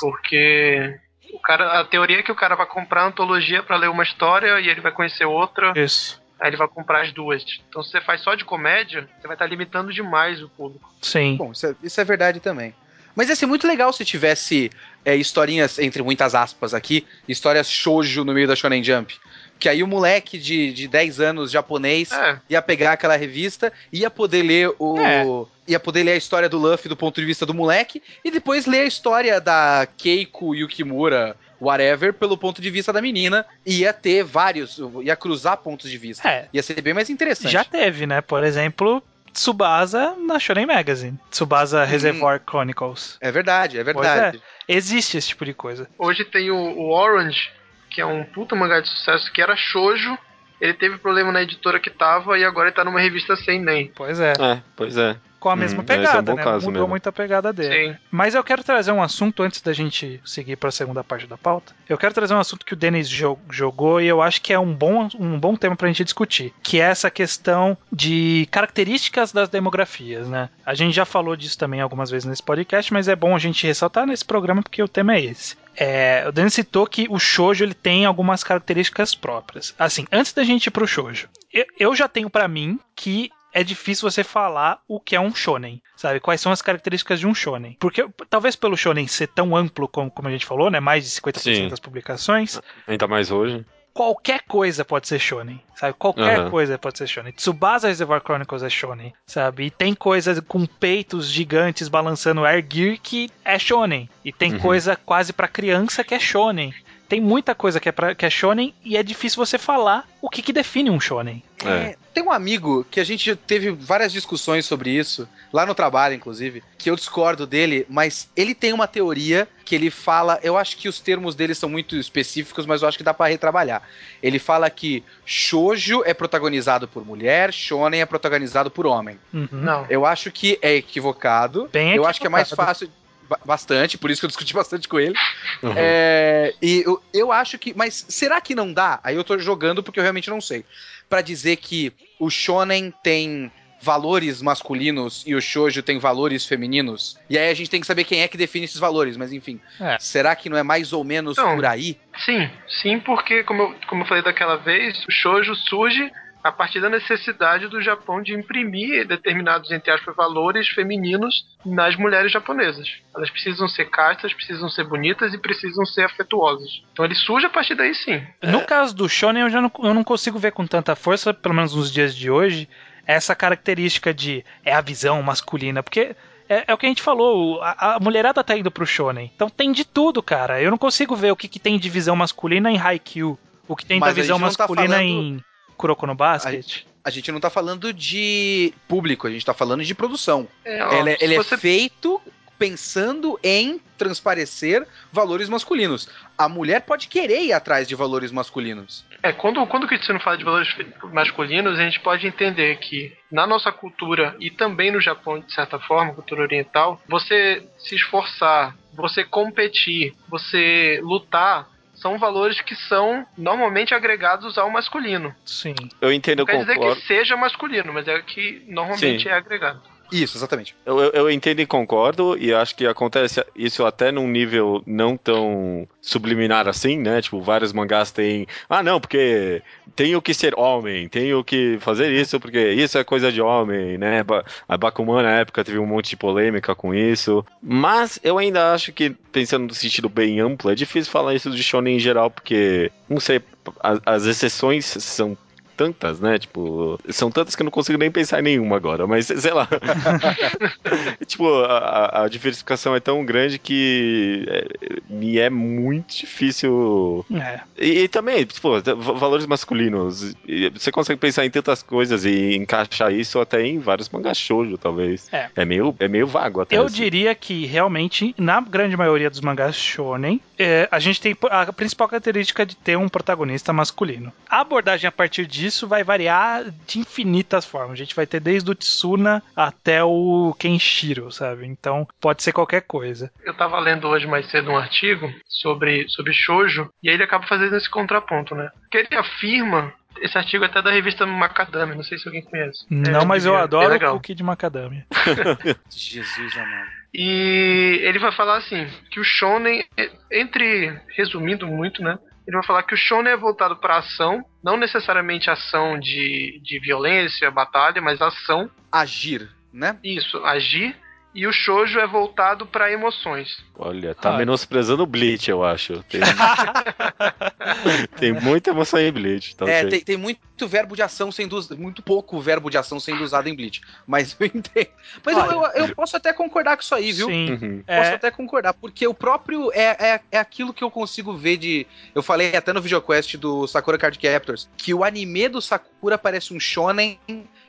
Porque 0.00 0.98
o 1.32 1.38
cara, 1.38 1.80
a 1.80 1.84
teoria 1.84 2.20
é 2.20 2.22
que 2.22 2.32
o 2.32 2.36
cara 2.36 2.54
vai 2.54 2.66
comprar 2.66 3.02
a 3.02 3.06
antologia 3.06 3.62
pra 3.62 3.76
ler 3.76 3.88
uma 3.88 4.02
história 4.02 4.60
e 4.60 4.68
ele 4.68 4.80
vai 4.80 4.92
conhecer 4.92 5.24
outra, 5.24 5.72
isso. 5.76 6.20
aí 6.40 6.50
ele 6.50 6.56
vai 6.56 6.68
comprar 6.68 7.02
as 7.02 7.12
duas. 7.12 7.44
Então 7.68 7.82
se 7.82 7.90
você 7.90 8.00
faz 8.00 8.20
só 8.20 8.34
de 8.34 8.44
comédia, 8.44 9.08
você 9.18 9.26
vai 9.26 9.34
estar 9.34 9.46
limitando 9.46 9.92
demais 9.92 10.42
o 10.42 10.48
público. 10.48 10.92
Sim. 11.00 11.36
Bom, 11.36 11.52
isso 11.52 11.66
é, 11.66 11.74
isso 11.82 12.00
é 12.00 12.04
verdade 12.04 12.40
também. 12.40 12.74
Mas 13.14 13.30
ia 13.30 13.36
ser 13.36 13.46
muito 13.46 13.66
legal 13.66 13.92
se 13.94 14.04
tivesse 14.04 14.70
é, 15.02 15.16
historinhas, 15.16 15.78
entre 15.78 16.02
muitas 16.02 16.34
aspas 16.34 16.74
aqui, 16.74 17.06
histórias 17.26 17.70
shoujo 17.70 18.24
no 18.24 18.34
meio 18.34 18.46
da 18.46 18.54
Shonen 18.54 18.84
Jump. 18.84 19.18
Que 19.58 19.68
aí 19.68 19.82
o 19.82 19.86
moleque 19.86 20.38
de, 20.38 20.72
de 20.72 20.86
10 20.86 21.20
anos 21.20 21.50
japonês 21.50 22.12
É, 22.12 22.38
ia 22.50 22.62
pegar 22.62 22.92
aquela 22.92 23.16
revista, 23.16 23.72
ia 23.92 24.10
poder 24.10 24.42
ler 24.42 24.74
o. 24.78 24.98
É. 25.00 25.24
Ia 25.68 25.80
poder 25.80 26.04
ler 26.04 26.12
a 26.12 26.16
história 26.16 26.48
do 26.48 26.58
Luffy 26.58 26.88
do 26.88 26.96
ponto 26.96 27.20
de 27.20 27.26
vista 27.26 27.44
do 27.44 27.52
moleque, 27.52 28.00
e 28.24 28.30
depois 28.30 28.66
ler 28.66 28.82
a 28.82 28.86
história 28.86 29.40
da 29.40 29.88
Keiko 29.96 30.54
Yukimura, 30.54 31.36
whatever, 31.60 32.12
pelo 32.12 32.38
ponto 32.38 32.62
de 32.62 32.70
vista 32.70 32.92
da 32.92 33.02
menina. 33.02 33.44
E 33.64 33.80
ia 33.80 33.92
ter 33.92 34.22
vários, 34.22 34.78
ia 35.02 35.16
cruzar 35.16 35.56
pontos 35.56 35.90
de 35.90 35.98
vista. 35.98 36.28
É. 36.28 36.48
Ia 36.52 36.62
ser 36.62 36.80
bem 36.80 36.94
mais 36.94 37.10
interessante. 37.10 37.50
Já 37.50 37.64
teve, 37.64 38.06
né? 38.06 38.20
Por 38.20 38.44
exemplo, 38.44 39.02
Tsubasa 39.36 40.14
na 40.16 40.38
Shonen 40.38 40.66
Magazine. 40.66 41.18
Tsubasa 41.30 41.84
Reservoir 41.84 42.40
Chronicles. 42.48 43.18
É 43.20 43.30
verdade, 43.30 43.78
é 43.78 43.84
verdade. 43.84 44.40
Existe 44.66 45.18
esse 45.18 45.28
tipo 45.28 45.44
de 45.44 45.52
coisa. 45.52 45.88
hoje 45.98 46.24
tem 46.24 46.50
o, 46.50 46.56
o 46.56 46.90
Orange, 46.90 47.50
que 47.96 48.00
é 48.02 48.04
um 48.06 48.22
puta 48.24 48.54
mangá 48.54 48.78
de 48.78 48.90
sucesso, 48.90 49.32
que 49.32 49.40
era 49.40 49.56
shoujo. 49.56 50.18
Ele 50.60 50.74
teve 50.74 50.98
problema 50.98 51.32
na 51.32 51.42
editora 51.42 51.80
que 51.80 51.88
tava 51.88 52.38
e 52.38 52.44
agora 52.44 52.68
ele 52.68 52.76
tá 52.76 52.84
numa 52.84 53.00
revista 53.00 53.34
sem 53.36 53.58
nem. 53.58 53.90
Pois 53.96 54.20
é. 54.20 54.32
É, 54.38 54.60
pois 54.76 54.98
é. 54.98 55.16
Com 55.40 55.50
a 55.50 55.54
Hum, 55.54 55.56
mesma 55.56 55.82
esse 55.82 55.92
é 55.92 55.96
um 55.96 55.98
pegada, 56.02 56.34
né? 56.34 56.44
Mudou 56.54 56.72
mesmo. 56.72 56.88
muito 56.88 57.08
a 57.08 57.12
pegada 57.12 57.52
dele. 57.52 57.92
Sim. 57.92 57.98
Mas 58.10 58.34
eu 58.34 58.42
quero 58.44 58.64
trazer 58.64 58.90
um 58.90 59.02
assunto 59.02 59.42
antes 59.42 59.60
da 59.62 59.72
gente 59.72 60.20
seguir 60.24 60.56
para 60.56 60.70
a 60.70 60.72
segunda 60.72 61.04
parte 61.04 61.26
da 61.26 61.36
pauta. 61.38 61.74
Eu 61.88 61.96
quero 61.98 62.12
trazer 62.14 62.34
um 62.34 62.38
assunto 62.40 62.64
que 62.66 62.72
o 62.72 62.76
Denis 62.76 63.08
jo- 63.08 63.38
jogou 63.50 64.00
e 64.00 64.06
eu 64.06 64.20
acho 64.22 64.40
que 64.42 64.52
é 64.52 64.58
um 64.58 64.72
bom, 64.74 65.08
um 65.18 65.38
bom 65.38 65.54
tema 65.56 65.76
pra 65.76 65.88
gente 65.88 66.04
discutir, 66.04 66.52
que 66.62 66.80
é 66.80 66.84
essa 66.84 67.10
questão 67.10 67.76
de 67.92 68.48
características 68.50 69.32
das 69.32 69.48
demografias, 69.50 70.26
né? 70.28 70.48
A 70.64 70.74
gente 70.74 70.94
já 70.94 71.04
falou 71.04 71.36
disso 71.36 71.56
também 71.58 71.80
algumas 71.80 72.10
vezes 72.10 72.24
nesse 72.26 72.42
podcast, 72.42 72.92
mas 72.92 73.08
é 73.08 73.14
bom 73.14 73.34
a 73.36 73.38
gente 73.38 73.66
ressaltar 73.66 74.06
nesse 74.06 74.24
programa 74.24 74.62
porque 74.62 74.82
o 74.82 74.88
tema 74.88 75.14
é 75.14 75.20
esse. 75.20 75.54
É, 75.76 76.24
o 76.26 76.32
Denis 76.32 76.54
citou 76.54 76.86
que 76.86 77.06
o 77.10 77.18
shoujo 77.18 77.64
ele 77.64 77.74
tem 77.74 78.04
algumas 78.04 78.42
características 78.42 79.14
próprias. 79.14 79.74
Assim, 79.78 80.06
antes 80.10 80.32
da 80.32 80.42
gente 80.42 80.66
ir 80.66 80.70
pro 80.70 80.86
shoujo, 80.86 81.28
eu, 81.52 81.66
eu 81.78 81.94
já 81.94 82.08
tenho 82.08 82.30
pra 82.30 82.48
mim 82.48 82.78
que 82.94 83.30
é 83.52 83.64
difícil 83.64 84.10
você 84.10 84.22
falar 84.22 84.82
o 84.86 85.00
que 85.00 85.16
é 85.16 85.20
um 85.20 85.34
shonen, 85.34 85.80
sabe? 85.96 86.20
Quais 86.20 86.42
são 86.42 86.52
as 86.52 86.60
características 86.60 87.18
de 87.18 87.26
um 87.26 87.34
shonen? 87.34 87.74
Porque 87.80 88.06
talvez 88.28 88.54
pelo 88.54 88.76
shonen 88.76 89.06
ser 89.06 89.28
tão 89.28 89.56
amplo 89.56 89.88
como, 89.88 90.10
como 90.10 90.28
a 90.28 90.30
gente 90.30 90.44
falou, 90.44 90.70
né? 90.70 90.78
Mais 90.78 91.04
de 91.04 91.10
50% 91.22 91.40
Sim. 91.40 91.68
das 91.68 91.80
publicações, 91.80 92.60
Ainda 92.86 93.06
mais 93.06 93.30
hoje. 93.30 93.64
Qualquer 93.96 94.42
coisa 94.46 94.84
pode 94.84 95.08
ser 95.08 95.18
shonen, 95.18 95.58
sabe? 95.74 95.94
Qualquer 95.98 96.40
Aham. 96.40 96.50
coisa 96.50 96.78
pode 96.78 96.98
ser 96.98 97.06
shonen. 97.06 97.32
Tsubasa 97.32 97.88
Reservoir 97.88 98.20
Chronicles 98.22 98.62
é 98.62 98.68
shonen, 98.68 99.14
sabe? 99.26 99.64
E 99.64 99.70
tem 99.70 99.94
coisa 99.94 100.42
com 100.42 100.66
peitos 100.66 101.30
gigantes 101.30 101.88
balançando 101.88 102.44
air 102.44 102.64
gear 102.70 102.98
que 103.02 103.30
é 103.42 103.58
shonen. 103.58 104.08
E 104.22 104.30
tem 104.32 104.52
Uhum. 104.52 104.58
coisa 104.58 104.96
quase 104.96 105.32
pra 105.32 105.48
criança 105.48 106.04
que 106.04 106.14
é 106.14 106.18
shonen. 106.20 106.74
Tem 107.08 107.20
muita 107.20 107.54
coisa 107.54 107.78
que 107.78 107.88
é, 107.88 107.92
pra, 107.92 108.14
que 108.14 108.26
é 108.26 108.30
shonen 108.30 108.74
e 108.84 108.96
é 108.96 109.02
difícil 109.02 109.44
você 109.44 109.58
falar 109.58 110.08
o 110.20 110.28
que, 110.28 110.42
que 110.42 110.52
define 110.52 110.90
um 110.90 110.98
shonen. 110.98 111.42
É. 111.64 111.68
É, 111.68 111.96
tem 112.12 112.22
um 112.22 112.32
amigo 112.32 112.84
que 112.90 113.00
a 113.00 113.04
gente 113.04 113.34
teve 113.36 113.70
várias 113.70 114.12
discussões 114.12 114.66
sobre 114.66 114.90
isso, 114.90 115.28
lá 115.52 115.64
no 115.64 115.74
trabalho, 115.74 116.14
inclusive, 116.14 116.62
que 116.76 116.90
eu 116.90 116.96
discordo 116.96 117.46
dele, 117.46 117.86
mas 117.88 118.28
ele 118.36 118.54
tem 118.54 118.72
uma 118.72 118.86
teoria 118.86 119.48
que 119.64 119.74
ele 119.74 119.90
fala. 119.90 120.38
Eu 120.42 120.56
acho 120.56 120.76
que 120.76 120.88
os 120.88 121.00
termos 121.00 121.34
dele 121.34 121.54
são 121.54 121.68
muito 121.68 121.96
específicos, 121.96 122.66
mas 122.66 122.82
eu 122.82 122.88
acho 122.88 122.98
que 122.98 123.04
dá 123.04 123.14
pra 123.14 123.26
retrabalhar. 123.26 123.82
Ele 124.22 124.38
fala 124.38 124.68
que 124.68 125.02
shoujo 125.24 126.02
é 126.04 126.12
protagonizado 126.12 126.88
por 126.88 127.04
mulher, 127.04 127.52
shonen 127.52 128.00
é 128.00 128.06
protagonizado 128.06 128.70
por 128.70 128.86
homem. 128.86 129.18
Uhum. 129.32 129.48
Não. 129.52 129.86
Eu 129.88 130.04
acho 130.04 130.30
que 130.30 130.58
é 130.60 130.74
equivocado. 130.74 131.68
Bem 131.72 131.94
eu 131.94 132.06
acho 132.06 132.20
que 132.20 132.26
é 132.26 132.30
mais 132.30 132.50
fácil. 132.50 132.90
Ba- 133.28 133.38
Bastante, 133.44 133.96
por 133.98 134.10
isso 134.10 134.20
que 134.20 134.24
eu 134.26 134.28
discuti 134.28 134.52
bastante 134.54 134.88
com 134.88 134.98
ele. 134.98 135.14
Uhum. 135.62 135.72
É, 135.76 136.54
e 136.62 136.82
eu, 136.86 137.02
eu 137.12 137.32
acho 137.32 137.58
que. 137.58 137.72
Mas 137.76 138.04
será 138.08 138.40
que 138.40 138.54
não 138.54 138.72
dá? 138.72 139.00
Aí 139.04 139.14
eu 139.16 139.24
tô 139.24 139.38
jogando 139.38 139.82
porque 139.82 139.98
eu 139.98 140.02
realmente 140.02 140.30
não 140.30 140.40
sei. 140.40 140.64
Pra 141.08 141.20
dizer 141.20 141.56
que 141.56 141.92
o 142.18 142.28
Shonen 142.30 142.92
tem 143.02 143.50
valores 143.80 144.40
masculinos 144.42 145.22
e 145.26 145.34
o 145.34 145.40
Shoujo 145.40 145.82
tem 145.82 145.98
valores 145.98 146.44
femininos. 146.46 147.16
E 147.30 147.38
aí 147.38 147.50
a 147.50 147.54
gente 147.54 147.70
tem 147.70 147.80
que 147.80 147.86
saber 147.86 148.02
quem 148.04 148.20
é 148.22 148.26
que 148.26 148.36
define 148.36 148.64
esses 148.64 148.80
valores, 148.80 149.16
mas 149.16 149.32
enfim. 149.32 149.60
É. 149.78 149.96
Será 150.00 150.34
que 150.34 150.48
não 150.48 150.56
é 150.56 150.62
mais 150.62 150.92
ou 150.92 151.04
menos 151.04 151.36
Não. 151.36 151.54
por 151.54 151.64
aí? 151.66 151.96
Sim, 152.24 152.50
sim, 152.82 152.98
porque 152.98 153.44
como 153.44 153.62
eu, 153.62 153.74
como 153.86 154.02
eu 154.02 154.06
falei 154.06 154.24
daquela 154.24 154.56
vez, 154.56 154.98
o 155.06 155.12
shoujo 155.12 155.54
surge 155.54 156.10
a 156.46 156.52
partir 156.52 156.80
da 156.80 156.88
necessidade 156.88 157.68
do 157.68 157.82
Japão 157.82 158.22
de 158.22 158.32
imprimir 158.32 159.06
determinados, 159.06 159.70
entre 159.70 159.90
aspas, 159.90 160.14
valores 160.14 160.68
femininos 160.68 161.44
nas 161.64 161.96
mulheres 161.96 162.30
japonesas. 162.30 162.88
Elas 163.14 163.30
precisam 163.30 163.68
ser 163.68 163.86
castas, 163.86 164.32
precisam 164.32 164.68
ser 164.68 164.84
bonitas 164.84 165.34
e 165.34 165.38
precisam 165.38 165.84
ser 165.84 166.04
afetuosas. 166.04 166.82
Então 166.92 167.04
ele 167.04 167.14
surge 167.14 167.46
a 167.46 167.50
partir 167.50 167.74
daí 167.74 167.94
sim. 167.94 168.22
No 168.42 168.64
caso 168.64 168.94
do 168.94 169.08
Shonen, 169.08 169.42
eu 169.42 169.50
já 169.50 169.60
não, 169.60 169.70
eu 169.82 169.92
não 169.92 170.04
consigo 170.04 170.38
ver 170.38 170.52
com 170.52 170.66
tanta 170.66 170.94
força, 170.94 171.34
pelo 171.34 171.54
menos 171.54 171.74
nos 171.74 171.92
dias 171.92 172.14
de 172.14 172.30
hoje, 172.30 172.68
essa 173.06 173.34
característica 173.34 174.14
de 174.14 174.44
é 174.64 174.72
a 174.72 174.80
visão 174.80 175.20
masculina, 175.22 175.82
porque 175.82 176.14
é, 176.48 176.64
é 176.68 176.74
o 176.74 176.78
que 176.78 176.86
a 176.86 176.88
gente 176.88 177.02
falou, 177.02 177.60
a, 177.60 177.96
a, 177.96 178.00
mulherada 178.00 178.44
tá 178.44 178.56
indo 178.56 178.70
pro 178.70 178.86
Shonen. 178.86 179.30
Então 179.34 179.50
tem 179.50 179.72
de 179.72 179.84
tudo, 179.84 180.22
cara. 180.22 180.62
Eu 180.62 180.70
não 180.70 180.78
consigo 180.78 181.16
ver 181.16 181.32
o 181.32 181.36
que, 181.36 181.48
que 181.48 181.58
tem 181.58 181.78
de 181.78 181.90
visão 181.90 182.14
masculina 182.14 182.70
em 182.70 182.78
Haikyuu, 182.78 183.36
o 183.66 183.74
que 183.74 183.84
tem 183.84 183.98
Mas 183.98 184.14
da 184.14 184.20
visão 184.22 184.38
tá 184.38 184.46
masculina 184.46 184.96
falando- 184.96 185.02
em 185.02 185.44
Kuroko 185.76 186.06
no 186.06 186.14
Basket. 186.14 186.84
A 187.04 187.10
gente 187.10 187.30
não 187.30 187.38
tá 187.38 187.48
falando 187.50 187.92
de 187.92 188.72
público, 188.88 189.26
a 189.26 189.30
gente 189.30 189.44
tá 189.46 189.54
falando 189.54 189.84
de 189.84 189.94
produção. 189.94 190.48
É, 190.64 190.84
ó, 190.84 190.92
ele 190.92 191.10
é- 191.10 191.34
é 191.34 191.36
você 191.36 191.56
feito 191.56 192.20
pensando 192.58 193.38
em 193.42 193.78
transparecer 193.98 194.86
valores 195.12 195.46
masculinos. 195.48 196.08
A 196.38 196.48
mulher 196.48 196.80
pode 196.80 197.06
querer 197.06 197.42
ir 197.42 197.52
atrás 197.52 197.86
de 197.86 197.94
valores 197.94 198.32
masculinos. 198.32 199.04
É, 199.22 199.30
quando, 199.32 199.64
quando 199.66 199.84
o 199.84 199.88
Kitsune 199.88 200.18
fala 200.20 200.38
de 200.38 200.44
valores 200.44 200.68
masculinos, 201.12 201.78
a 201.78 201.82
gente 201.82 202.00
pode 202.00 202.26
entender 202.26 202.78
que 202.78 203.12
na 203.30 203.46
nossa 203.46 203.70
cultura 203.70 204.34
e 204.40 204.50
também 204.50 204.90
no 204.90 205.00
Japão, 205.00 205.38
de 205.38 205.52
certa 205.52 205.78
forma, 205.78 206.14
cultura 206.14 206.42
oriental, 206.42 207.00
você 207.08 207.62
se 207.78 207.94
esforçar, 207.94 208.74
você 208.94 209.22
competir, 209.22 210.14
você 210.28 210.98
lutar, 211.02 211.68
são 211.96 212.18
valores 212.18 212.60
que 212.60 212.74
são 212.74 213.26
normalmente 213.36 213.94
agregados 213.94 214.56
ao 214.58 214.70
masculino. 214.70 215.34
Sim. 215.44 215.74
Eu 216.00 216.12
entendo, 216.12 216.38
Não 216.38 216.42
eu 216.44 216.46
quer 216.46 216.58
dizer 216.60 216.74
concordo. 216.74 217.00
que 217.00 217.06
seja 217.06 217.36
masculino, 217.36 217.92
mas 217.92 218.06
é 218.06 218.20
que 218.22 218.62
normalmente 218.68 219.24
Sim. 219.24 219.28
é 219.28 219.32
agregado. 219.32 219.82
Isso, 220.10 220.38
exatamente. 220.38 220.74
Eu, 220.84 220.98
eu, 221.00 221.10
eu 221.12 221.30
entendo 221.30 221.60
e 221.60 221.66
concordo, 221.66 222.36
e 222.38 222.52
acho 222.54 222.74
que 222.76 222.86
acontece 222.86 223.44
isso 223.54 223.84
até 223.84 224.12
num 224.12 224.28
nível 224.28 224.82
não 224.86 225.16
tão 225.16 225.86
subliminar 226.00 226.68
assim, 226.68 226.96
né? 226.98 227.20
Tipo, 227.20 227.40
vários 227.40 227.72
mangás 227.72 228.10
têm. 228.10 228.46
Ah, 228.68 228.82
não, 228.82 229.00
porque 229.00 229.62
tenho 229.94 230.22
que 230.22 230.32
ser 230.32 230.54
homem, 230.58 231.08
tenho 231.08 231.42
que 231.42 231.78
fazer 231.80 232.12
isso, 232.12 232.38
porque 232.38 232.72
isso 232.72 232.96
é 232.98 233.04
coisa 233.04 233.32
de 233.32 233.40
homem, 233.42 233.98
né? 233.98 234.24
A 234.68 234.76
Bakuman 234.76 235.22
na 235.22 235.40
época 235.40 235.64
teve 235.64 235.78
um 235.78 235.86
monte 235.86 236.10
de 236.10 236.16
polêmica 236.16 236.74
com 236.74 236.94
isso. 236.94 237.44
Mas 237.62 238.18
eu 238.22 238.38
ainda 238.38 238.72
acho 238.72 238.92
que, 238.92 239.10
pensando 239.32 239.66
no 239.66 239.74
sentido 239.74 240.08
bem 240.08 240.38
amplo, 240.40 240.70
é 240.70 240.74
difícil 240.74 241.10
falar 241.10 241.34
isso 241.34 241.50
de 241.50 241.62
Shonen 241.62 241.96
em 241.96 242.00
geral, 242.00 242.30
porque, 242.30 242.90
não 243.08 243.18
sei, 243.18 243.40
a- 243.82 244.00
as 244.06 244.24
exceções 244.26 244.84
são 244.86 245.36
tantas, 245.76 246.20
né? 246.20 246.38
Tipo, 246.38 246.98
são 247.10 247.30
tantas 247.30 247.54
que 247.54 247.62
eu 247.62 247.64
não 247.64 247.70
consigo 247.70 247.98
nem 247.98 248.10
pensar 248.10 248.40
em 248.40 248.42
nenhuma 248.42 248.76
agora, 248.76 249.06
mas 249.06 249.26
sei 249.26 249.52
lá. 249.52 249.68
tipo, 251.26 251.48
a, 251.64 252.22
a- 252.24 252.28
diversificação 252.28 252.94
é 252.94 253.00
tão 253.00 253.24
grande 253.24 253.58
que 253.58 254.44
é, 254.48 254.66
me 255.08 255.38
é 255.38 255.48
muito 255.50 256.16
difícil. 256.16 257.24
É. 257.32 257.60
E, 257.78 258.00
e 258.00 258.08
também, 258.08 258.44
tipo, 258.44 258.80
va- 258.80 258.94
valores 259.12 259.46
masculinos. 259.46 260.34
Você 260.74 260.90
consegue 260.90 261.20
pensar 261.20 261.44
em 261.44 261.50
tantas 261.50 261.82
coisas 261.82 262.24
e 262.24 262.54
encaixar 262.56 263.12
isso 263.12 263.38
até 263.40 263.64
em 263.64 263.78
vários 263.78 264.08
mangás 264.08 264.38
shoujo, 264.38 264.76
talvez. 264.78 265.28
É. 265.32 265.64
meio, 265.64 265.94
é 265.98 266.08
meio 266.08 266.26
vago 266.26 266.60
até. 266.60 266.76
Eu 266.76 266.84
assim. 266.86 266.96
diria 266.96 267.34
que 267.34 267.66
realmente, 267.66 268.34
na 268.38 268.60
grande 268.60 268.96
maioria 268.96 269.30
dos 269.30 269.40
mangás 269.40 269.76
shonen, 269.76 270.40
é, 270.58 270.88
a 270.90 270.98
gente 270.98 271.20
tem 271.20 271.36
a 271.50 271.72
principal 271.72 272.08
característica 272.08 272.64
de 272.64 272.76
ter 272.76 272.96
um 272.96 273.08
protagonista 273.08 273.72
masculino. 273.72 274.32
A 274.48 274.60
abordagem 274.60 275.08
a 275.08 275.12
partir 275.12 275.46
disso 275.46 275.86
vai 275.86 276.02
variar 276.04 276.64
de 276.86 276.98
infinitas 276.98 277.64
formas. 277.64 277.92
A 277.92 277.96
gente 277.96 278.14
vai 278.14 278.26
ter 278.26 278.40
desde 278.40 278.70
o 278.70 278.74
Tsuna 278.74 279.42
até 279.54 280.02
o 280.02 280.54
Kenshiro, 280.58 281.30
sabe? 281.30 281.66
Então 281.66 282.06
pode 282.20 282.42
ser 282.42 282.52
qualquer 282.52 282.82
coisa. 282.82 283.30
Eu 283.44 283.54
tava 283.54 283.78
lendo 283.78 284.06
hoje 284.08 284.26
mais 284.26 284.50
cedo 284.50 284.70
um 284.70 284.76
artigo 284.76 285.32
sobre, 285.48 286.08
sobre 286.08 286.32
shoujo, 286.32 286.90
e 287.02 287.08
aí 287.08 287.14
ele 287.16 287.22
acaba 287.24 287.46
fazendo 287.46 287.76
esse 287.76 287.88
contraponto, 287.90 288.54
né? 288.54 288.70
Porque 288.82 288.98
ele 288.98 289.16
afirma, 289.20 289.92
esse 290.20 290.36
artigo 290.38 290.64
é 290.64 290.66
até 290.68 290.80
da 290.82 290.90
revista 290.90 291.26
Macadamia, 291.26 291.94
não 291.94 292.02
sei 292.04 292.18
se 292.18 292.26
alguém 292.28 292.42
conhece. 292.42 292.84
Não, 292.90 293.20
É, 293.22 293.24
mas 293.24 293.44
eu 293.44 293.56
é 293.56 293.62
adoro 293.62 293.86
o 293.86 293.90
legal. 293.90 294.14
cookie 294.14 294.34
de 294.34 294.42
macadâmia. 294.42 295.06
Jesus 295.90 296.56
amado. 296.56 296.95
E 297.12 298.00
ele 298.02 298.18
vai 298.18 298.32
falar 298.32 298.58
assim, 298.58 298.86
que 299.10 299.20
o 299.20 299.24
shonen, 299.24 299.84
entre, 300.30 301.00
resumindo 301.16 301.66
muito, 301.66 302.02
né? 302.02 302.18
Ele 302.46 302.56
vai 302.56 302.64
falar 302.64 302.82
que 302.84 302.94
o 302.94 302.96
shonen 302.98 303.32
é 303.32 303.36
voltado 303.36 303.76
para 303.76 303.98
ação, 303.98 304.44
não 304.62 304.76
necessariamente 304.76 305.50
ação 305.50 305.98
de, 305.98 306.60
de 306.62 306.78
violência, 306.78 307.50
batalha, 307.50 308.00
mas 308.00 308.20
ação, 308.20 308.70
Agir, 308.90 309.48
né? 309.72 309.98
isso, 310.04 310.38
agir. 310.44 310.96
E 311.36 311.46
o 311.46 311.52
shoujo 311.52 311.98
é 312.00 312.06
voltado 312.06 312.64
para 312.64 312.90
emoções. 312.90 313.58
Olha, 313.78 314.14
tá 314.14 314.34
Ah. 314.34 314.38
menosprezando 314.38 315.02
o 315.02 315.06
Bleach, 315.06 315.50
eu 315.50 315.62
acho. 315.62 316.02
Tem, 316.04 316.20
tem 318.18 318.32
muita 318.32 318.70
emoção 318.70 318.98
em 318.98 319.12
Bleach, 319.12 319.54
tá 319.54 319.68
é, 319.68 319.84
tem, 319.86 320.00
tem 320.00 320.16
muito 320.16 320.66
verbo 320.66 320.96
de 320.96 321.02
ação 321.02 321.30
sendo 321.30 321.56
usado, 321.56 321.78
muito 321.78 322.02
pouco 322.02 322.40
verbo 322.40 322.70
de 322.70 322.78
ação 322.78 322.98
sendo 322.98 323.22
usado 323.22 323.48
em 323.48 323.54
Bleach. 323.54 323.82
Mas 324.06 324.34
eu 324.40 324.46
entendo. 324.46 324.88
Mas 325.24 325.36
eu, 325.36 325.44
eu- 325.44 325.70
eu 325.88 325.94
posso 325.94 326.16
até 326.16 326.32
concordar 326.32 326.76
com 326.76 326.82
isso 326.82 326.94
aí, 326.94 327.12
viu? 327.12 327.26
Sim. 327.28 327.50
Uhum. 327.52 327.82
Posso 327.86 328.00
É, 328.10 328.14
até 328.14 328.30
concordar, 328.30 328.72
porque 328.72 329.06
o 329.06 329.12
próprio 329.14 329.70
é, 329.74 329.96
é, 330.14 330.20
é 330.32 330.38
aquilo 330.38 330.72
que 330.72 330.82
eu 330.82 330.90
consigo 330.90 331.36
ver 331.36 331.58
de. 331.58 331.86
Eu 332.14 332.22
falei 332.22 332.56
até 332.56 332.72
no 332.72 332.80
VideoQuest 332.80 333.36
do 333.36 333.66
Sakura 333.66 333.98
Card 333.98 334.18
Captors, 334.18 334.68
que 334.78 334.94
o 334.94 335.04
anime 335.04 335.48
do 335.48 335.60
Sakura 335.60 336.16
parece 336.16 336.54
um 336.54 336.60
shonen, 336.60 337.20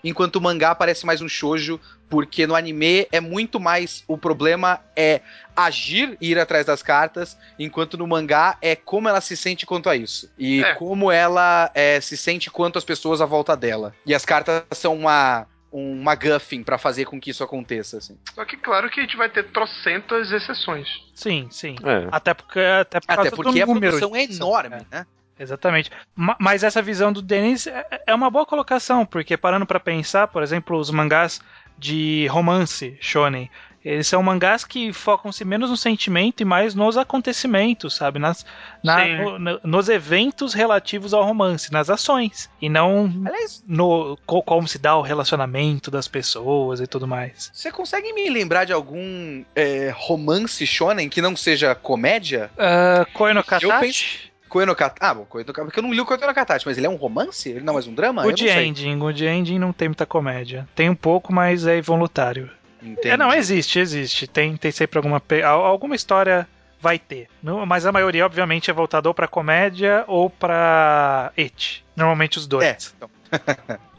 enquanto 0.04 0.38
o 0.38 0.42
mangá 0.42 0.74
parece 0.74 1.06
mais 1.06 1.22
um 1.22 1.28
shoujo, 1.28 1.80
porque 2.10 2.48
no 2.48 2.56
anime 2.56 3.08
é 3.12 3.20
muito 3.20 3.60
mais. 3.60 4.04
O 4.08 4.18
problema 4.18 4.80
é 4.96 5.22
agir 5.56 6.18
e 6.22 6.32
ir 6.32 6.40
atrás 6.40 6.66
das 6.66 6.82
cartas, 6.82 7.38
enquanto 7.60 7.98
no 7.98 8.08
mangá 8.08 8.58
é 8.62 8.76
como 8.76 9.10
ela 9.10 9.22
se 9.22 9.36
sente 9.36 9.66
quanto 9.66 9.90
a 9.90 9.96
isso. 9.96 10.32
E 10.38 10.64
É. 10.64 10.76
como 10.76 11.12
ela 11.12 11.70
é, 11.74 12.00
se 12.00 12.16
sente 12.16 12.50
quanto 12.50 12.78
as 12.78 12.86
pessoas 12.86 13.22
à 13.22 13.26
volta 13.26 13.56
dela. 13.58 13.94
E 14.06 14.14
as 14.16 14.24
cartas 14.26 14.64
são 14.72 14.96
uma. 14.96 15.46
Um 15.70 16.02
MacGuffin 16.02 16.64
pra 16.64 16.78
fazer 16.78 17.04
com 17.04 17.20
que 17.20 17.30
isso 17.30 17.44
aconteça, 17.44 17.98
assim. 17.98 18.18
Só 18.34 18.46
que 18.46 18.56
claro 18.56 18.90
que 18.90 19.02
a 19.02 19.04
gente 19.04 19.18
vai 19.18 19.30
ter 19.30 19.44
trocentas 19.52 20.32
exceções. 20.32 20.88
sim, 21.14 21.50
sim. 21.52 21.76
É. 21.84 22.08
Até 22.10 22.34
porque, 22.34 22.60
até 22.60 23.02
por 23.02 23.12
Até 23.20 23.30
porque 23.32 23.62
a 23.62 23.66
produção 23.68 24.16
é 24.16 24.24
enorme, 24.24 24.78
né? 24.90 25.06
Exatamente. 25.38 25.92
Ma- 26.16 26.38
Mas 26.40 26.64
essa 26.64 26.82
visão 26.82 27.12
do 27.12 27.22
Denis 27.22 27.68
é- 27.68 28.02
é 28.08 28.16
uma 28.16 28.30
boa 28.30 28.46
colocação, 28.46 29.06
porque 29.06 29.36
parando 29.36 29.66
pra 29.66 29.80
pensar, 29.80 30.28
por 30.30 30.42
exemplo, 30.42 30.78
os 30.80 30.90
mangás 30.90 31.42
de 31.78 32.28
romance 32.28 32.98
shonen, 33.00 33.50
eles 33.86 34.08
são 34.08 34.22
mangás 34.22 34.66
que 34.66 34.92
focam-se 34.92 35.46
menos 35.46 35.70
no 35.70 35.78
sentimento 35.78 36.42
e 36.42 36.46
mais 36.46 36.76
nos 36.76 36.98
acontecimentos, 36.98 37.96
sabe? 37.96 38.20
Nas, 38.20 38.46
na- 38.84 39.06
no- 39.06 39.40
no- 39.40 39.60
nos 39.64 39.88
eventos 39.88 40.54
relativos 40.54 41.14
ao 41.14 41.24
romance, 41.24 41.72
nas 41.72 41.90
ações, 41.90 42.50
e 42.62 42.68
não 42.68 43.10
Aliás, 43.26 43.64
no 43.66 44.18
co- 44.26 44.42
como 44.44 44.68
se 44.68 44.78
dá 44.78 44.96
o 44.98 45.02
relacionamento 45.02 45.90
das 45.90 46.08
pessoas 46.08 46.82
e 46.82 46.88
tudo 46.88 47.08
mais. 47.08 47.50
você 47.54 47.72
consegue 47.72 48.12
me 48.12 48.30
lembrar 48.30 48.66
de 48.66 48.74
algum 48.74 49.46
é, 49.56 49.94
romance 49.96 50.66
shonen 50.68 51.08
que 51.08 51.22
não 51.22 51.36
seja 51.36 51.74
comédia? 51.74 52.52
Uh, 52.58 53.10
Koi 53.14 53.34
no 53.34 53.40
Eu 53.40 53.44
Katachi? 53.46 54.32
Koe. 54.48 54.66
Ah, 55.00 55.14
bom, 55.14 55.26
Koe. 55.26 55.44
Porque 55.44 55.80
eu 55.80 55.84
não 55.84 55.94
li 55.94 56.02
o 56.02 56.06
Koe 56.06 56.18
mas 56.66 56.78
ele 56.78 56.88
é 56.88 56.90
um 56.90 56.96
romance? 56.96 57.50
Ele 57.50 57.62
não 57.62 57.74
é 57.74 57.76
mais 57.76 57.88
um 57.88 57.94
drama? 57.94 58.24
Good. 58.24 58.48
Ending. 58.48 58.98
Good 59.00 59.26
Ending 59.26 59.60
não 59.60 59.72
tem 59.74 59.88
muita 59.90 60.06
comédia. 60.06 60.68
Tem 60.76 60.90
um 60.90 60.96
pouco, 60.96 61.34
mas 61.34 61.66
é 61.68 61.78
involuntário. 61.78 62.50
Entendi. 62.82 63.10
É, 63.10 63.18
não, 63.18 63.34
existe, 63.34 63.80
existe. 63.80 64.28
Tem, 64.28 64.56
tem 64.56 64.72
sempre 64.72 64.98
alguma, 64.98 65.22
alguma 65.46 65.96
história 65.96 66.48
vai 66.80 67.00
ter. 67.00 67.28
Não- 67.42 67.66
Mas 67.66 67.86
a 67.86 67.92
maioria, 67.92 68.26
obviamente, 68.26 68.70
é 68.70 68.74
voltada 68.74 69.08
ou 69.10 69.14
pra 69.14 69.28
comédia 69.28 70.04
ou 70.08 70.30
pra 70.30 71.32
et. 71.36 71.84
Normalmente 71.96 72.38
os 72.38 72.46
dois. 72.46 72.64
É, 72.66 72.78
então, 72.96 73.10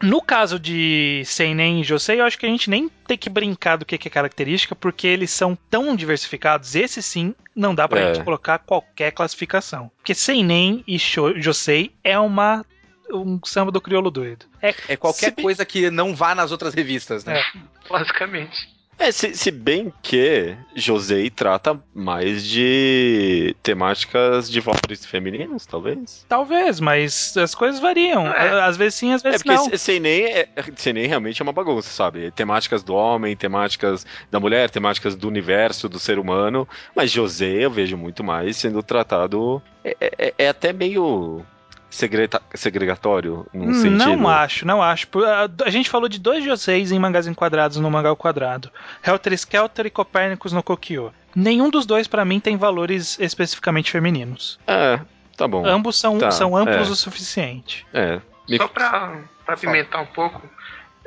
No 0.03 0.23
caso 0.23 0.59
de 0.59 1.23
Seinen 1.25 1.81
e 1.81 1.85
Josei, 1.85 2.21
eu 2.21 2.25
acho 2.25 2.39
que 2.39 2.47
a 2.47 2.49
gente 2.49 2.71
nem 2.71 2.89
tem 3.07 3.19
que 3.19 3.29
brincar 3.29 3.77
do 3.77 3.85
que 3.85 3.97
é 3.97 4.11
característica, 4.11 4.75
porque 4.77 5.07
eles 5.07 5.31
são 5.31 5.57
tão 5.69 5.95
diversificados. 5.97 6.75
Esse 6.75 7.03
sim, 7.03 7.35
não 7.55 7.75
dá 7.75 7.89
pra 7.89 8.01
É. 8.01 8.15
gente 8.15 8.25
colocar 8.25 8.59
qualquer 8.61 9.11
classificação. 9.13 9.91
Porque 9.97 10.15
Seinen 10.15 10.85
e 10.87 10.99
Josei 10.99 11.93
é 12.05 12.19
uma 12.19 12.65
um 13.11 13.41
samba 13.43 13.73
do 13.73 13.81
crioulo 13.81 14.11
doido. 14.11 14.45
É, 14.61 14.75
é 14.87 14.97
qualquer 14.97 15.33
Se 15.35 15.43
coisa 15.43 15.65
que 15.65 15.91
não 15.91 16.15
vá 16.15 16.35
nas 16.35 16.53
outras 16.53 16.75
revistas, 16.75 17.25
né? 17.25 17.43
Basicamente. 17.89 18.69
É, 18.99 19.13
se, 19.13 19.33
se 19.35 19.51
bem 19.53 19.93
que 20.03 20.57
Josei 20.75 21.31
trata 21.31 21.81
mais 21.95 22.45
de 22.45 23.55
temáticas 23.63 24.51
de 24.51 24.61
valores 24.61 25.07
femininos, 25.07 25.67
talvez. 25.67 26.27
talvez, 26.29 26.81
mas 26.81 27.37
as 27.37 27.55
coisas 27.55 27.81
variam. 27.81 28.27
É. 28.27 28.61
Às 28.63 28.77
vezes 28.77 28.95
sim, 28.97 29.13
às 29.13 29.25
É 29.25 29.31
vezes 29.31 29.43
porque 29.45 29.57
não. 29.57 29.65
se- 29.71 29.79
Seinen, 29.79 30.25
é, 30.25 30.49
Seinen 30.77 31.07
realmente 31.07 31.41
é 31.41 31.45
uma 31.45 31.53
bagunça, 31.53 31.89
sabe? 31.91 32.31
Temáticas 32.33 32.83
do 32.83 32.95
homem, 32.95 33.37
temáticas 33.37 34.05
da 34.31 34.41
mulher, 34.41 34.69
temáticas 34.69 35.15
do 35.15 35.29
universo, 35.29 35.89
do 35.89 35.99
ser 35.99 36.19
humano. 36.19 36.69
Mas 36.95 37.11
José 37.11 37.65
eu 37.65 37.71
vejo 37.71 37.97
muito 37.97 38.25
mais 38.25 38.57
sendo 38.57 38.83
tratado. 38.83 39.63
É, 39.85 39.97
é- 40.01 40.35
é 40.39 40.49
até 40.49 40.73
meio. 40.73 41.47
Segreta- 41.91 42.43
segregatório 42.55 43.47
num 43.53 43.75
sentido? 43.75 43.97
Não 44.17 44.29
acho, 44.29 44.67
não 44.67 44.83
acho. 44.83 45.09
A, 45.25 45.49
a 45.67 45.71
gente 45.71 45.89
falou 45.91 46.09
de 46.09 46.19
dois 46.19 46.45
Joseis 46.45 46.93
em 46.93 46.99
mangás 46.99 47.27
enquadrados 47.27 47.77
no 47.79 47.91
mangá 47.91 48.09
ao 48.09 48.17
quadrado. 48.17 48.71
Helter 49.07 49.33
Skelter 49.35 49.87
e 49.87 49.91
Copérnicos 49.91 50.53
no 50.53 50.63
Kokyo. 50.63 51.13
Nenhum 51.35 51.71
dos 51.71 51.87
dois, 51.87 52.09
pra 52.09 52.25
mim, 52.25 52.41
tem 52.41 52.57
valores 52.57 53.19
especificamente 53.21 53.91
femininos. 53.91 54.59
É, 54.67 54.99
tá 55.37 55.47
bom. 55.47 55.65
Ambos 55.67 55.99
são, 55.99 56.19
Tá, 56.19 56.31
são 56.31 56.57
amplos 56.57 56.89
é. 56.89 56.93
o 56.93 56.97
suficiente. 56.97 57.87
É. 57.93 58.21
Me- 58.49 58.57
Só 58.57 58.67
pra, 58.67 59.19
pra 59.45 59.57
pimentar 59.57 60.03
um 60.03 60.07
pouco, 60.07 60.43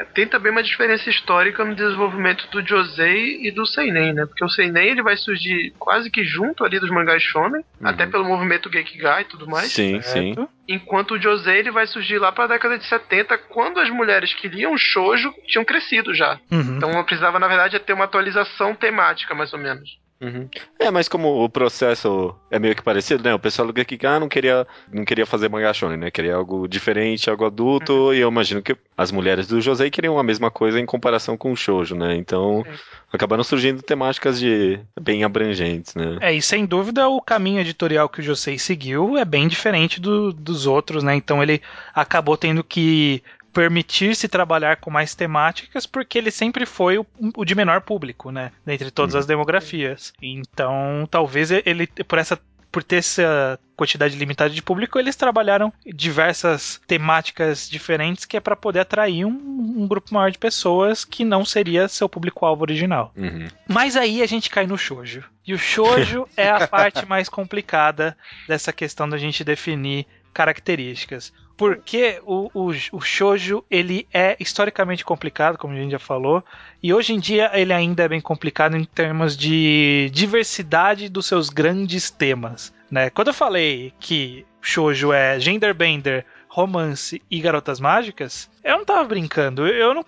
tem 0.05 0.27
também 0.27 0.51
uma 0.51 0.63
diferença 0.63 1.09
histórica 1.09 1.63
no 1.63 1.75
desenvolvimento 1.75 2.47
do 2.51 2.65
Josei 2.65 3.39
e 3.45 3.51
do 3.51 3.65
Seinen, 3.65 4.13
né? 4.13 4.25
Porque 4.25 4.43
o 4.43 4.49
Seinen 4.49 4.87
ele 4.89 5.01
vai 5.03 5.17
surgir 5.17 5.73
quase 5.79 6.09
que 6.09 6.23
junto 6.23 6.63
ali 6.63 6.79
dos 6.79 6.89
mangás 6.89 7.21
shonen, 7.23 7.63
Uhum. 7.79 7.87
até 7.87 8.05
pelo 8.05 8.25
movimento 8.25 8.71
Gekigai 8.71 9.21
e 9.23 9.25
tudo 9.25 9.47
mais. 9.47 9.71
Sim, 9.71 10.01
sim. 10.01 10.33
certo? 10.35 10.49
Enquanto 10.67 11.11
o 11.15 11.19
Josei 11.21 11.57
ele 11.59 11.71
vai 11.71 11.87
surgir 11.87 12.17
lá 12.19 12.31
pra 12.31 12.47
década 12.47 12.77
de 12.77 12.85
70, 12.85 13.37
quando 13.37 13.79
as 13.79 13.89
mulheres 13.89 14.33
que 14.33 14.47
liam 14.47 14.77
shoujo 14.77 15.33
tinham 15.47 15.65
crescido 15.65 16.13
já. 16.13 16.39
Uhum. 16.51 16.77
Então 16.77 16.91
eu 16.91 17.03
precisava, 17.03 17.39
na 17.39 17.47
verdade, 17.47 17.79
ter 17.79 17.93
uma 17.93 18.05
atualização 18.05 18.75
temática, 18.75 19.33
mais 19.35 19.51
ou 19.53 19.59
menos. 19.59 19.99
Uhum. 20.21 20.47
É, 20.77 20.91
mas 20.91 21.07
como 21.09 21.43
o 21.43 21.49
processo 21.49 22.35
é 22.51 22.59
meio 22.59 22.75
que 22.75 22.83
parecido, 22.83 23.23
né? 23.23 23.33
O 23.33 23.39
pessoal 23.39 23.67
do 23.71 23.77
Gekiga 23.77 24.19
não 24.19 24.29
queria, 24.29 24.67
não 24.93 25.03
queria 25.03 25.25
fazer 25.25 25.49
mangá 25.49 25.73
shonen, 25.73 25.97
né? 25.97 26.11
Queria 26.11 26.35
algo 26.35 26.67
diferente, 26.67 27.27
algo 27.29 27.43
adulto, 27.45 28.13
e 28.13 28.19
eu 28.19 28.29
imagino 28.29 28.61
que 28.61 28.77
as 28.95 29.11
mulheres 29.11 29.47
do 29.47 29.59
Josei 29.59 29.89
queriam 29.89 30.19
a 30.19 30.23
mesma 30.23 30.51
coisa 30.51 30.79
em 30.79 30.85
comparação 30.85 31.35
com 31.35 31.51
o 31.51 31.55
shoujo, 31.55 31.95
né? 31.95 32.15
Então, 32.15 32.63
Sim. 32.69 32.77
acabaram 33.11 33.43
surgindo 33.43 33.81
temáticas 33.81 34.39
de 34.39 34.79
bem 34.99 35.23
abrangentes, 35.23 35.95
né? 35.95 36.17
É, 36.21 36.31
e 36.33 36.41
sem 36.41 36.67
dúvida 36.67 37.09
o 37.09 37.19
caminho 37.19 37.59
editorial 37.59 38.07
que 38.07 38.19
o 38.19 38.23
Josei 38.23 38.59
seguiu 38.59 39.17
é 39.17 39.25
bem 39.25 39.47
diferente 39.47 39.99
do- 39.99 40.31
dos 40.31 40.67
outros, 40.67 41.01
né? 41.03 41.15
Então 41.15 41.41
ele 41.41 41.61
acabou 41.95 42.37
tendo 42.37 42.63
que 42.63 43.23
permitir-se 43.53 44.27
trabalhar 44.27 44.77
com 44.77 44.89
mais 44.89 45.13
temáticas 45.15 45.85
porque 45.85 46.17
ele 46.17 46.31
sempre 46.31 46.65
foi 46.65 46.97
o, 46.97 47.05
o 47.35 47.45
de 47.45 47.55
menor 47.55 47.81
público, 47.81 48.31
né? 48.31 48.51
Dentre 48.65 48.91
todas 48.91 49.13
Uhum. 49.13 49.19
as 49.19 49.25
demografias. 49.25 50.13
Então, 50.21 51.07
talvez 51.09 51.51
ele, 51.51 51.87
por 51.87 52.17
essa 52.17 52.39
por 52.71 52.81
ter 52.83 52.95
essa 52.97 53.59
quantidade 53.75 54.15
limitada 54.15 54.49
de 54.49 54.61
público, 54.61 54.97
eles 54.97 55.17
trabalharam 55.17 55.73
diversas 55.85 56.79
temáticas 56.87 57.69
diferentes 57.69 58.23
que 58.23 58.37
é 58.37 58.39
para 58.39 58.55
poder 58.55 58.79
atrair 58.79 59.25
um, 59.25 59.31
um 59.77 59.85
grupo 59.85 60.13
maior 60.13 60.31
de 60.31 60.37
pessoas 60.37 61.03
que 61.03 61.25
não 61.25 61.43
seria 61.43 61.89
seu 61.89 62.07
público-alvo 62.07 62.61
original. 62.61 63.11
Uhum. 63.17 63.47
Mas 63.67 63.97
aí 63.97 64.21
a 64.23 64.25
gente 64.25 64.49
cai 64.49 64.65
no 64.65 64.77
shoujo. 64.77 65.21
E 65.45 65.53
o 65.53 65.57
shoujo 65.57 66.25
é 66.37 66.49
a 66.49 66.65
parte 66.65 67.05
mais 67.05 67.27
complicada 67.27 68.15
dessa 68.47 68.71
questão 68.71 69.09
da 69.09 69.17
gente 69.17 69.43
definir 69.43 70.07
características. 70.33 71.33
Porque 71.55 72.19
o, 72.25 72.49
o, 72.53 72.71
o 72.91 73.01
shoujo, 73.01 73.63
ele 73.69 74.07
é 74.11 74.35
historicamente 74.39 75.05
complicado, 75.05 75.57
como 75.57 75.73
a 75.73 75.77
gente 75.77 75.91
já 75.91 75.99
falou, 75.99 76.43
e 76.81 76.91
hoje 76.91 77.13
em 77.13 77.19
dia 77.19 77.51
ele 77.53 77.71
ainda 77.71 78.03
é 78.03 78.07
bem 78.07 78.19
complicado 78.19 78.75
em 78.75 78.83
termos 78.83 79.37
de 79.37 80.09
diversidade 80.11 81.07
dos 81.07 81.27
seus 81.27 81.49
grandes 81.49 82.09
temas. 82.09 82.73
Né? 82.89 83.11
Quando 83.11 83.27
eu 83.27 83.33
falei 83.33 83.93
que 83.99 84.43
shoujo 84.59 85.13
é 85.13 85.39
genderbender, 85.39 86.25
romance 86.53 87.21
e 87.31 87.39
garotas 87.39 87.79
mágicas, 87.79 88.49
eu 88.61 88.77
não 88.77 88.83
tava 88.83 89.05
brincando. 89.05 89.65
Eu 89.65 89.93
não, 89.93 90.03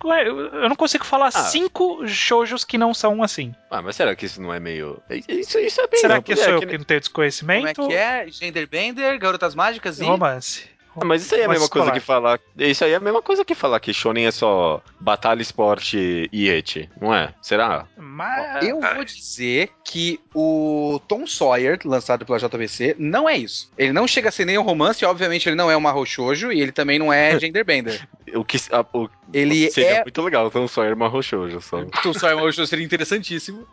eu 0.52 0.68
não 0.68 0.76
consigo 0.76 1.02
falar 1.02 1.28
Ah. 1.28 1.30
cinco 1.44 2.06
shoujos 2.06 2.64
que 2.66 2.76
não 2.76 2.92
são 2.92 3.22
assim. 3.22 3.54
Ah, 3.70 3.80
mas 3.80 3.96
será 3.96 4.14
que 4.14 4.26
isso 4.26 4.42
não 4.42 4.52
é 4.52 4.60
meio. 4.60 5.00
Isso, 5.26 5.58
isso 5.58 5.80
é 5.80 5.86
bem. 5.88 5.98
Será 6.00 6.16
amplo, 6.18 6.34
que 6.34 6.36
sou 6.36 6.52
é 6.52 6.54
eu 6.56 6.60
que- 6.60 6.66
que 6.66 6.76
não 6.78 6.84
tenho 6.84 7.00
desconhecimento? 7.00 7.76
Como 7.80 7.90
é 7.92 7.94
que 7.94 7.98
é? 7.98 8.26
Genderbender, 8.30 9.18
Garotas 9.18 9.54
Mágicas 9.54 9.98
e... 9.98 10.04
Romance. 10.04 10.68
Mas 11.04 11.22
isso 11.22 11.34
aí 11.34 11.40
é 11.40 11.44
a 11.44 11.48
mesma 11.48 11.68
coisa 11.68 11.90
que 11.90 12.00
falar. 12.00 12.40
Isso 12.58 12.84
aí 12.84 12.92
é 12.92 12.96
a 12.96 13.00
mesma 13.00 13.22
coisa 13.22 13.44
que 13.44 13.54
falar 13.54 13.80
que 13.80 13.92
Shonen 13.92 14.26
é 14.26 14.30
só 14.30 14.80
batalha, 15.00 15.42
esporte 15.42 16.28
e 16.32 16.48
eti, 16.48 16.88
não 17.00 17.14
é? 17.14 17.34
Será? 17.42 17.86
Mas... 17.96 18.64
Eu 18.66 18.80
vou 18.80 19.04
dizer 19.04 19.70
que 19.84 20.20
o 20.34 21.00
Tom 21.08 21.26
Sawyer, 21.26 21.78
lançado 21.84 22.24
pela 22.24 22.38
JBC, 22.38 22.94
não 22.98 23.28
é 23.28 23.36
isso. 23.36 23.70
Ele 23.76 23.92
não 23.92 24.06
chega 24.06 24.28
a 24.28 24.32
ser 24.32 24.44
nem 24.44 24.56
um 24.58 24.62
romance, 24.62 25.04
obviamente 25.04 25.48
ele 25.48 25.56
não 25.56 25.70
é 25.70 25.76
um 25.76 25.80
Mahou 25.80 26.06
Shoujo 26.06 26.52
e 26.52 26.60
ele 26.60 26.72
também 26.72 26.98
não 26.98 27.12
é 27.12 27.36
genderbender. 27.40 28.06
O 28.34 28.44
que 28.44 28.58
a- 28.72 28.84
o, 28.92 29.08
Ele 29.32 29.70
seria 29.70 29.98
é 29.98 30.02
muito 30.02 30.22
legal, 30.22 30.46
então 30.46 30.66
só 30.68 30.84
Irmã 30.84 31.08
Rochojo 31.08 31.60
só. 31.60 31.78
O 31.80 31.86
Tom 32.02 32.12
Sawyer 32.12 32.36
Mahou 32.36 32.52
Shoujo 32.52 32.68
seria 32.68 32.84
interessantíssimo. 32.84 33.66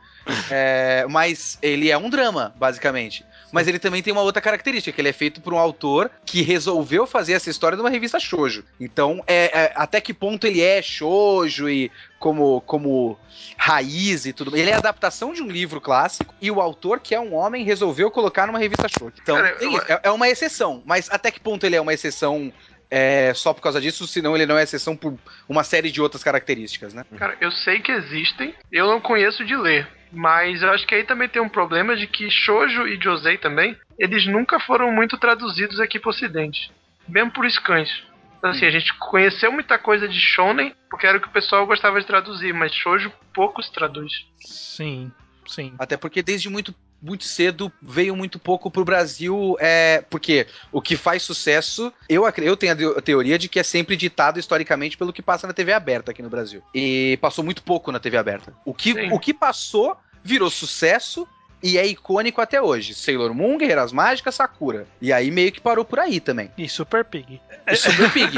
É, 0.51 1.05
mas 1.09 1.57
ele 1.61 1.89
é 1.89 1.97
um 1.97 2.09
drama, 2.09 2.53
basicamente. 2.57 3.26
Mas 3.52 3.68
ele 3.68 3.80
também 3.80 4.02
tem 4.02 4.14
uma 4.14 4.22
outra 4.22 4.41
característica, 4.41 4.93
que 4.93 5.02
ele 5.02 5.10
é 5.10 5.14
feito 5.14 5.41
por 5.41 5.54
um 5.54 5.58
autor 5.58 6.10
que 6.26 6.41
resolveu 6.41 7.06
fazer 7.06 7.34
essa 7.34 7.49
história 7.49 7.78
numa 7.78 7.89
revista 7.89 8.20
shoujo. 8.20 8.64
Então, 8.80 9.24
é, 9.28 9.45
é, 9.66 9.74
até 9.76 9.99
que 9.99 10.14
ponto 10.14 10.45
ele 10.47 10.62
é 10.62 10.82
shoujo 10.82 11.70
e 11.70 11.91
como, 12.20 12.62
como 12.62 13.18
raiz 13.58 14.26
e 14.26 14.34
tudo. 14.34 14.56
Ele 14.56 14.70
é 14.70 14.74
a 14.74 14.78
adaptação 14.78 15.34
de 15.34 15.41
um 15.41 15.47
livro 15.47 15.82
clássico 15.82 16.34
e 16.41 16.52
o 16.52 16.62
autor, 16.62 16.99
que 16.99 17.16
é 17.16 17.20
um 17.20 17.34
homem, 17.34 17.64
resolveu 17.64 18.12
colocar 18.12 18.47
numa 18.47 18.60
revista 18.60 18.88
shoujo. 18.88 19.16
Então, 19.22 19.36
Cara, 19.36 19.56
eu- 19.60 19.78
é, 19.88 19.99
é 20.04 20.12
uma 20.12 20.30
exceção. 20.30 20.82
Mas 20.86 21.10
até 21.10 21.32
que 21.32 21.39
ponto 21.39 21.66
ele 21.66 21.76
é 21.76 21.82
uma 21.82 21.93
exceção 21.93 22.52
é, 22.92 23.34
só 23.34 23.54
por 23.54 23.62
causa 23.62 23.80
disso, 23.80 24.06
senão 24.06 24.36
ele 24.36 24.46
não 24.46 24.58
é 24.58 24.64
exceção 24.64 24.98
por 24.98 25.18
uma 25.48 25.64
série 25.64 25.89
de 25.89 26.02
outras 26.02 26.22
características, 26.22 26.94
né? 26.94 27.06
Cara, 27.18 27.38
eu 27.39 27.50
sei 27.50 27.80
que 27.80 27.92
existem, 27.92 28.54
eu 28.70 28.86
não 28.86 29.00
conheço 29.00 29.46
de 29.46 29.56
ler. 29.56 29.88
Mas 30.12 30.62
eu 30.62 30.70
acho 30.72 30.86
que 30.86 30.94
aí 30.94 31.06
também 31.06 31.30
tem 31.30 31.42
um 31.42 31.48
problema 31.48 31.96
de 31.96 32.06
que 32.06 32.30
Shoujo 32.30 32.86
e 32.86 33.02
Josei 33.02 33.38
também, 33.38 33.78
eles 33.98 34.28
nunca 34.28 34.60
foram 34.60 34.92
muito 34.92 35.18
traduzidos 35.18 35.80
aqui 35.80 35.98
pro 35.98 36.10
ocidente. 36.10 36.70
Mesmo 37.08 37.32
por 37.32 37.50
scans. 37.50 37.89
Então, 38.38 38.50
assim, 38.50 38.66
a 38.66 38.72
gente 38.72 38.94
conheceu 38.98 39.52
muita 39.52 39.78
coisa 39.78 40.08
de 40.10 40.20
Shonen, 40.20 40.76
porque 40.89 41.08
era 41.08 41.18
o 41.18 41.22
que 41.22 41.28
o 41.28 41.32
pessoal 41.32 41.66
gostava 41.66 42.00
de 42.00 42.08
traduzir, 42.08 42.54
mas 42.54 42.74
Shoujo 42.74 43.14
pouco 43.34 43.64
se 43.64 43.72
traduz. 43.72 44.12
Sim, 44.39 45.12
sim. 45.48 45.74
Até 45.80 45.96
porque 45.96 46.22
desde 46.22 46.50
muito, 46.50 46.76
muito 47.02 47.24
cedo 47.24 47.72
veio 47.82 48.16
muito 48.16 48.38
pouco 48.38 48.70
pro 48.70 48.86
Brasil, 48.86 49.56
é, 49.60 50.04
porque 50.10 50.45
o 50.72 50.82
que 50.82 50.95
faz 50.95 51.24
sucesso, 51.24 51.91
eu, 52.08 52.24
eu 52.38 52.56
tenho 52.56 52.74
a 52.74 52.76
teo- 52.76 52.97
a 52.97 53.02
teoria 53.02 53.39
de 53.39 53.49
que 53.49 53.60
é 53.60 53.64
sempre 53.64 53.95
ditado 53.97 54.39
historicamente 54.39 54.97
pelo 54.97 55.12
que 55.12 55.22
passa 55.22 55.47
na 55.47 55.54
TV 55.54 55.74
aberta 55.74 56.12
aqui 56.12 56.22
no 56.22 56.30
Brasil. 56.30 56.62
E 56.76 57.18
passou 57.22 57.43
muito 57.43 57.64
pouco 57.64 57.91
na 57.91 57.99
TV 57.99 58.18
aberta. 58.18 58.54
O 58.64 58.74
que, 58.74 58.93
Sim. 58.93 59.12
o 59.12 59.20
que 59.20 59.34
passou 59.34 59.97
virou 60.24 60.49
sucesso 60.49 61.28
e 61.64 61.78
é 61.78 61.86
icônico 61.86 62.41
até 62.41 62.60
hoje. 62.62 62.93
Sailor 62.95 63.34
Moon, 63.36 63.58
Guerreiras 63.58 63.91
Mágicas, 63.91 64.34
Sakura. 64.36 64.88
E 64.99 65.14
aí 65.14 65.30
meio 65.30 65.52
que 65.52 65.62
parou 65.62 65.86
por 65.86 65.99
aí 65.99 66.20
também. 66.20 66.52
E 66.58 66.68
Super 66.68 67.06
Pig. 67.06 67.39
E 67.68 67.76
Super 67.76 68.12
Pig. 68.12 68.32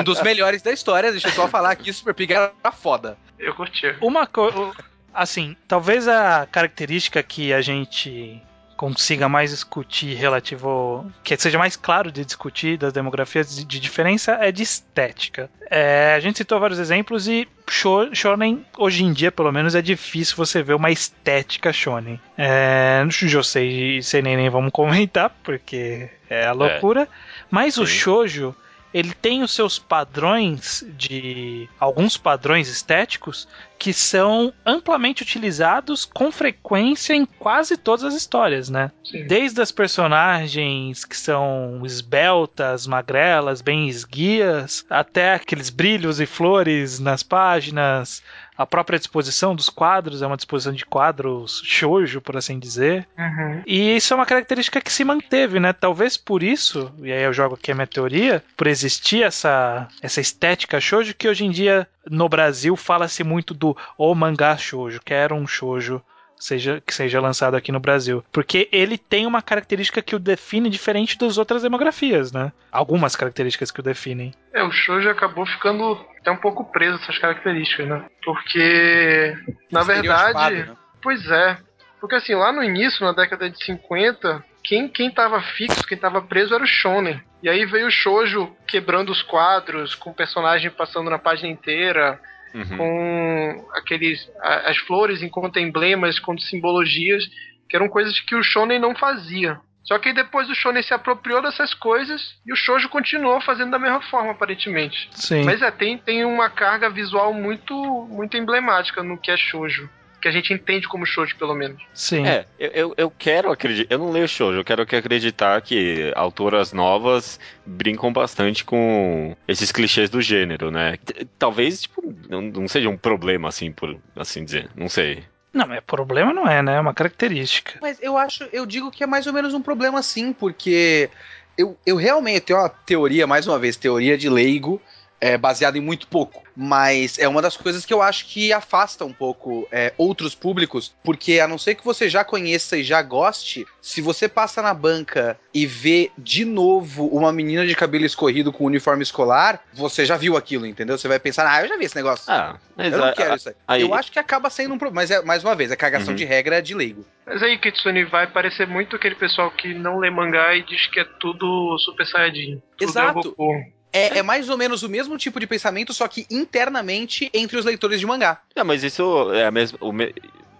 um 0.00 0.02
dos 0.02 0.20
melhores 0.22 0.60
da 0.62 0.72
história, 0.72 1.12
deixa 1.12 1.28
eu 1.28 1.32
só 1.32 1.46
falar 1.48 1.76
que 1.76 1.92
Super 1.92 2.12
Pig 2.14 2.32
era 2.32 2.52
foda. 2.72 3.16
Eu 3.38 3.54
curti. 3.54 3.94
Uma 4.00 4.26
coisa. 4.26 4.72
Assim, 5.14 5.56
talvez 5.66 6.06
a 6.08 6.46
característica 6.50 7.22
que 7.22 7.52
a 7.52 7.60
gente 7.60 8.40
consiga 8.76 9.28
mais 9.28 9.50
discutir 9.50 10.14
relativo. 10.16 11.04
que 11.22 11.36
seja 11.36 11.58
mais 11.58 11.76
claro 11.76 12.10
de 12.10 12.24
discutir 12.24 12.78
das 12.78 12.94
demografias 12.94 13.54
de, 13.54 13.62
de 13.64 13.78
diferença 13.78 14.38
é 14.40 14.50
de 14.50 14.62
estética. 14.62 15.50
É, 15.70 16.14
a 16.16 16.20
gente 16.20 16.38
citou 16.38 16.58
vários 16.58 16.78
exemplos 16.78 17.28
e 17.28 17.46
sho- 17.68 18.08
Shonen, 18.14 18.64
hoje 18.78 19.04
em 19.04 19.12
dia, 19.12 19.30
pelo 19.30 19.52
menos, 19.52 19.74
é 19.74 19.82
difícil 19.82 20.34
você 20.34 20.62
ver 20.62 20.72
uma 20.74 20.90
estética 20.90 21.72
Shonen. 21.74 22.18
É, 22.38 23.02
no 23.04 23.10
Josei 23.10 23.98
e 23.98 24.02
nem 24.36 24.48
vamos 24.48 24.70
comentar, 24.72 25.28
porque 25.44 26.08
é 26.30 26.46
a 26.46 26.52
loucura. 26.52 27.06
Mas 27.50 27.76
o 27.76 27.86
Sim. 27.86 27.92
Shoujo, 27.92 28.56
ele 28.92 29.14
tem 29.14 29.42
os 29.42 29.52
seus 29.52 29.78
padrões 29.78 30.84
de. 30.96 31.68
alguns 31.78 32.16
padrões 32.16 32.68
estéticos 32.68 33.46
que 33.78 33.92
são 33.92 34.52
amplamente 34.66 35.22
utilizados 35.22 36.04
com 36.04 36.30
frequência 36.30 37.14
em 37.14 37.24
quase 37.24 37.78
todas 37.78 38.04
as 38.04 38.14
histórias, 38.14 38.68
né? 38.68 38.90
Sim. 39.02 39.26
Desde 39.26 39.62
as 39.62 39.72
personagens 39.72 41.04
que 41.04 41.16
são 41.16 41.80
esbeltas, 41.84 42.86
magrelas, 42.86 43.62
bem 43.62 43.88
esguias, 43.88 44.84
até 44.90 45.34
aqueles 45.34 45.70
brilhos 45.70 46.20
e 46.20 46.26
flores 46.26 46.98
nas 46.98 47.22
páginas, 47.22 48.22
a 48.60 48.66
própria 48.66 48.98
disposição 48.98 49.56
dos 49.56 49.70
quadros 49.70 50.20
é 50.20 50.26
uma 50.26 50.36
disposição 50.36 50.74
de 50.74 50.84
quadros 50.84 51.62
shoujo, 51.64 52.20
por 52.20 52.36
assim 52.36 52.58
dizer. 52.58 53.08
Uhum. 53.18 53.62
E 53.66 53.96
isso 53.96 54.12
é 54.12 54.16
uma 54.16 54.26
característica 54.26 54.82
que 54.82 54.92
se 54.92 55.02
manteve, 55.02 55.58
né? 55.58 55.72
Talvez 55.72 56.18
por 56.18 56.42
isso, 56.42 56.92
e 56.98 57.10
aí 57.10 57.22
eu 57.22 57.32
jogo 57.32 57.54
aqui 57.54 57.72
a 57.72 57.74
minha 57.74 57.86
teoria, 57.86 58.44
por 58.58 58.66
existir 58.66 59.22
essa, 59.22 59.88
essa 60.02 60.20
estética 60.20 60.78
shoujo, 60.78 61.14
que 61.14 61.26
hoje 61.26 61.46
em 61.46 61.50
dia 61.50 61.88
no 62.06 62.28
Brasil 62.28 62.76
fala-se 62.76 63.24
muito 63.24 63.54
do 63.54 63.74
o 63.96 64.14
mangá 64.14 64.54
shoujo, 64.58 65.00
quero 65.02 65.34
um 65.34 65.46
shoujo 65.46 66.02
seja, 66.40 66.82
que 66.84 66.94
seja 66.94 67.20
lançado 67.20 67.56
aqui 67.56 67.70
no 67.70 67.78
Brasil. 67.78 68.24
Porque 68.32 68.68
ele 68.72 68.98
tem 68.98 69.26
uma 69.26 69.42
característica 69.42 70.02
que 70.02 70.16
o 70.16 70.18
define 70.18 70.68
diferente 70.68 71.18
das 71.18 71.38
outras 71.38 71.62
demografias, 71.62 72.32
né? 72.32 72.52
Algumas 72.72 73.14
características 73.14 73.70
que 73.70 73.80
o 73.80 73.82
definem. 73.82 74.32
É, 74.52 74.62
o 74.62 74.72
Shoujo 74.72 75.08
acabou 75.08 75.46
ficando 75.46 75.98
até 76.20 76.30
um 76.30 76.36
pouco 76.36 76.64
preso 76.64 76.96
a 76.96 77.02
essas 77.02 77.18
características, 77.18 77.88
né? 77.88 78.04
Porque, 78.24 79.36
na 79.70 79.82
verdade, 79.82 80.64
né? 80.64 80.76
Pois 81.02 81.30
é. 81.30 81.58
Porque 82.00 82.16
assim, 82.16 82.34
lá 82.34 82.50
no 82.50 82.64
início, 82.64 83.04
na 83.04 83.12
década 83.12 83.50
de 83.50 83.62
50, 83.64 84.42
quem, 84.64 84.88
quem 84.88 85.10
tava 85.10 85.40
fixo, 85.42 85.86
quem 85.86 85.98
tava 85.98 86.22
preso 86.22 86.54
era 86.54 86.64
o 86.64 86.66
Shonen. 86.66 87.20
E 87.42 87.48
aí 87.48 87.64
veio 87.64 87.86
o 87.86 87.90
Shoujo 87.90 88.54
quebrando 88.66 89.10
os 89.10 89.22
quadros, 89.22 89.94
com 89.94 90.10
o 90.10 90.14
personagem 90.14 90.70
passando 90.70 91.10
na 91.10 91.18
página 91.18 91.48
inteira, 91.48 92.20
Uhum. 92.54 92.76
com 92.76 93.68
aqueles 93.74 94.28
as 94.40 94.76
flores 94.78 95.22
enquanto 95.22 95.58
emblemas, 95.58 96.18
enquanto 96.18 96.42
simbologias, 96.42 97.24
que 97.68 97.76
eram 97.76 97.88
coisas 97.88 98.18
que 98.20 98.34
o 98.34 98.42
Shonen 98.42 98.78
não 98.78 98.94
fazia. 98.94 99.60
Só 99.82 99.98
que 99.98 100.12
depois 100.12 100.48
o 100.48 100.54
Shonen 100.54 100.82
se 100.82 100.94
apropriou 100.94 101.42
dessas 101.42 101.74
coisas 101.74 102.36
e 102.46 102.52
o 102.52 102.56
Shoujo 102.56 102.88
continuou 102.88 103.40
fazendo 103.40 103.70
da 103.70 103.78
mesma 103.78 104.00
forma, 104.02 104.32
aparentemente. 104.32 105.08
Sim. 105.12 105.44
Mas 105.44 105.62
é, 105.62 105.70
tem, 105.70 105.98
tem 105.98 106.24
uma 106.24 106.48
carga 106.50 106.88
visual 106.90 107.32
muito, 107.32 107.74
muito 108.08 108.36
emblemática 108.36 109.02
no 109.02 109.18
que 109.18 109.30
é 109.30 109.36
shoujo. 109.36 109.88
Que 110.20 110.28
a 110.28 110.30
gente 110.30 110.52
entende 110.52 110.86
como 110.86 111.06
shoujo, 111.06 111.36
pelo 111.36 111.54
menos. 111.54 111.82
Sim. 111.94 112.26
É, 112.26 112.44
eu, 112.58 112.70
eu, 112.70 112.94
eu 112.96 113.10
quero 113.10 113.50
acreditar. 113.50 113.94
Eu 113.94 113.98
não 113.98 114.10
leio 114.10 114.28
shoujo, 114.28 114.58
eu 114.58 114.64
quero 114.64 114.84
que 114.84 114.94
acreditar 114.94 115.60
que 115.62 116.12
autoras 116.14 116.72
novas 116.72 117.40
brincam 117.64 118.12
bastante 118.12 118.64
com 118.64 119.34
esses 119.48 119.72
clichês 119.72 120.10
do 120.10 120.20
gênero, 120.20 120.70
né? 120.70 120.98
Talvez, 121.38 121.82
tipo, 121.82 122.14
não, 122.28 122.42
não 122.42 122.68
seja 122.68 122.88
um 122.88 122.96
problema, 122.96 123.48
assim, 123.48 123.72
por 123.72 123.98
assim 124.14 124.44
dizer. 124.44 124.68
Não 124.76 124.88
sei. 124.88 125.24
Não, 125.52 125.66
mas 125.66 125.80
problema 125.80 126.32
não 126.32 126.48
é, 126.48 126.62
né? 126.62 126.76
É 126.76 126.80
uma 126.80 126.94
característica. 126.94 127.78
Mas 127.80 127.98
eu 128.00 128.16
acho, 128.16 128.44
eu 128.52 128.64
digo 128.64 128.90
que 128.90 129.02
é 129.02 129.06
mais 129.06 129.26
ou 129.26 129.32
menos 129.32 129.52
um 129.52 129.62
problema 129.62 130.02
sim, 130.02 130.32
porque 130.32 131.10
eu, 131.58 131.76
eu 131.84 131.96
realmente 131.96 132.40
tenho 132.40 132.58
uma 132.58 132.68
teoria, 132.68 133.26
mais 133.26 133.46
uma 133.46 133.58
vez, 133.58 133.76
teoria 133.76 134.16
de 134.16 134.28
leigo, 134.28 134.80
é, 135.20 135.36
baseada 135.36 135.76
em 135.76 135.80
muito 135.80 136.06
pouco. 136.06 136.42
Mas 136.56 137.18
é 137.18 137.28
uma 137.28 137.40
das 137.42 137.56
coisas 137.56 137.84
que 137.84 137.92
eu 137.92 138.02
acho 138.02 138.26
que 138.26 138.52
afasta 138.52 139.04
um 139.04 139.12
pouco 139.12 139.66
é, 139.70 139.92
outros 139.98 140.34
públicos, 140.34 140.94
porque 141.04 141.38
a 141.40 141.46
não 141.48 141.58
ser 141.58 141.74
que 141.74 141.84
você 141.84 142.08
já 142.08 142.24
conheça 142.24 142.76
e 142.76 142.82
já 142.84 143.00
goste, 143.02 143.66
se 143.80 144.00
você 144.00 144.28
passa 144.28 144.60
na 144.62 144.74
banca 144.74 145.38
e 145.54 145.66
vê 145.66 146.10
de 146.18 146.44
novo 146.44 147.06
uma 147.08 147.32
menina 147.32 147.66
de 147.66 147.74
cabelo 147.74 148.04
escorrido 148.04 148.52
com 148.52 148.64
uniforme 148.64 149.02
escolar, 149.02 149.62
você 149.72 150.04
já 150.04 150.16
viu 150.16 150.36
aquilo, 150.36 150.66
entendeu? 150.66 150.96
Você 150.98 151.08
vai 151.08 151.18
pensar, 151.18 151.46
ah, 151.50 151.62
eu 151.62 151.68
já 151.68 151.76
vi 151.76 151.84
esse 151.84 151.96
negócio. 151.96 152.24
Ah, 152.30 152.58
mas 152.76 152.92
eu 152.92 152.98
não 152.98 153.06
a- 153.06 153.12
quero 153.12 153.34
isso 153.36 153.48
aí. 153.48 153.54
aí- 153.68 153.82
Eu 153.82 153.94
acho 153.94 154.10
que 154.12 154.18
acaba 154.18 154.50
sendo 154.50 154.74
um 154.74 154.78
problema. 154.78 155.00
Mas, 155.02 155.10
é, 155.10 155.22
mais 155.22 155.42
uma 155.44 155.54
vez, 155.54 155.70
a 155.72 155.76
cagação 155.76 156.10
Uhum. 156.10 156.14
de 156.16 156.24
regra 156.24 156.58
é 156.58 156.60
de 156.60 156.74
leigo. 156.74 157.04
Mas 157.26 157.42
aí, 157.42 157.56
Kitsune, 157.58 158.04
vai 158.04 158.26
parecer 158.26 158.66
muito 158.66 158.96
aquele 158.96 159.14
pessoal 159.14 159.50
que 159.50 159.72
não 159.72 159.98
lê 159.98 160.10
mangá 160.10 160.54
e 160.56 160.62
diz 160.62 160.86
que 160.88 161.00
é 161.00 161.04
tudo 161.18 161.78
Super 161.78 162.06
Saiyajin. 162.06 162.60
Tudo 162.76 162.88
Exato. 162.90 163.18
É 163.20 163.22
Goku. 163.22 163.72
É, 163.92 164.18
é 164.18 164.22
mais 164.22 164.48
ou 164.48 164.56
menos 164.56 164.82
o 164.82 164.88
mesmo 164.88 165.16
tipo 165.18 165.40
de 165.40 165.46
pensamento, 165.46 165.92
só 165.92 166.06
que 166.06 166.26
internamente 166.30 167.30
entre 167.34 167.56
os 167.58 167.64
leitores 167.64 167.98
de 168.00 168.06
mangá. 168.06 168.40
Não, 168.54 168.64
mas 168.64 168.84
isso 168.84 169.32
é 169.32 169.46
a 169.46 169.50
mesma. 169.50 169.78
O 169.80 169.92
me... 169.92 170.14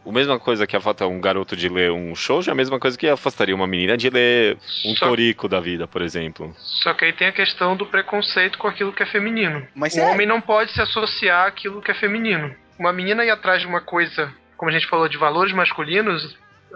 A 0.05 0.11
mesma 0.13 0.41
coisa 0.41 0.67
que 0.67 0.75
afasta 0.75 1.07
um 1.07 1.21
garoto 1.21 1.55
de 1.55 1.69
ler 1.69 1.93
um 1.93 2.15
shoujo 2.15 2.51
é 2.51 2.53
a 2.53 2.57
mesma 2.57 2.81
coisa 2.81 2.97
que 2.97 3.07
afastaria 3.07 3.55
uma 3.55 3.67
menina 3.67 3.99
de 3.99 4.09
ler 4.09 4.57
um 4.85 4.97
Só, 4.97 5.07
Toriko 5.07 5.47
da 5.47 5.61
vida, 5.61 5.87
por 5.87 6.01
exemplo. 6.01 6.53
só 6.57 6.95
que 6.95 7.05
aí 7.05 7.13
tem 7.13 7.29
a 7.29 7.33
questão 7.33 7.77
do 7.77 7.85
preconceito 7.85 8.57
com 8.59 8.67
aquilo 8.67 8.95
que 8.95 9.03
é 9.03 9.07
feminino. 9.07 9.65
Mas 9.75 9.95
o 9.95 10.01
é- 10.01 10.11
homem 10.11 10.27
não 10.27 10.41
pode 10.41 10.73
se 10.73 10.81
associar 10.81 11.47
àquilo 11.47 11.83
que 11.83 11.91
é 11.91 11.95
feminino. 11.95 12.53
Uma 12.79 12.95
menina 12.95 13.25
ir 13.27 13.31
atrás 13.31 13.61
de 13.61 13.69
uma 13.69 13.83
coisa, 13.83 14.33
como 14.57 14.71
a 14.71 14.75
gente 14.75 14.89
falou, 14.89 15.07
de 15.07 15.19
valores 15.19 15.53
masculinos, 15.53 16.35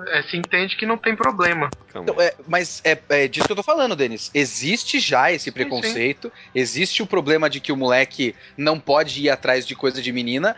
é, 0.09 0.23
se 0.23 0.37
entende 0.37 0.77
que 0.77 0.87
não 0.87 0.97
tem 0.97 1.15
problema. 1.15 1.73
Então, 1.89 2.05
é, 2.19 2.35
mas 2.49 2.83
é, 2.85 2.99
é 3.09 3.29
disso 3.29 3.47
que 3.47 3.53
eu 3.53 3.57
tô 3.57 3.63
falando, 3.63 3.95
Denis. 3.95 4.31
Existe 4.35 4.99
já 4.99 5.31
esse 5.31 5.45
Sim, 5.45 5.53
preconceito, 5.53 6.33
existe 6.55 7.03
o 7.03 7.07
problema 7.07 7.49
de 7.49 7.61
que 7.61 7.71
o 7.71 7.77
moleque 7.77 8.35
não 8.57 8.81
pode 8.81 9.23
ir 9.23 9.31
atrás 9.31 9.67
de 9.67 9.77
coisa 9.77 10.03
de 10.03 10.13
menina. 10.13 10.57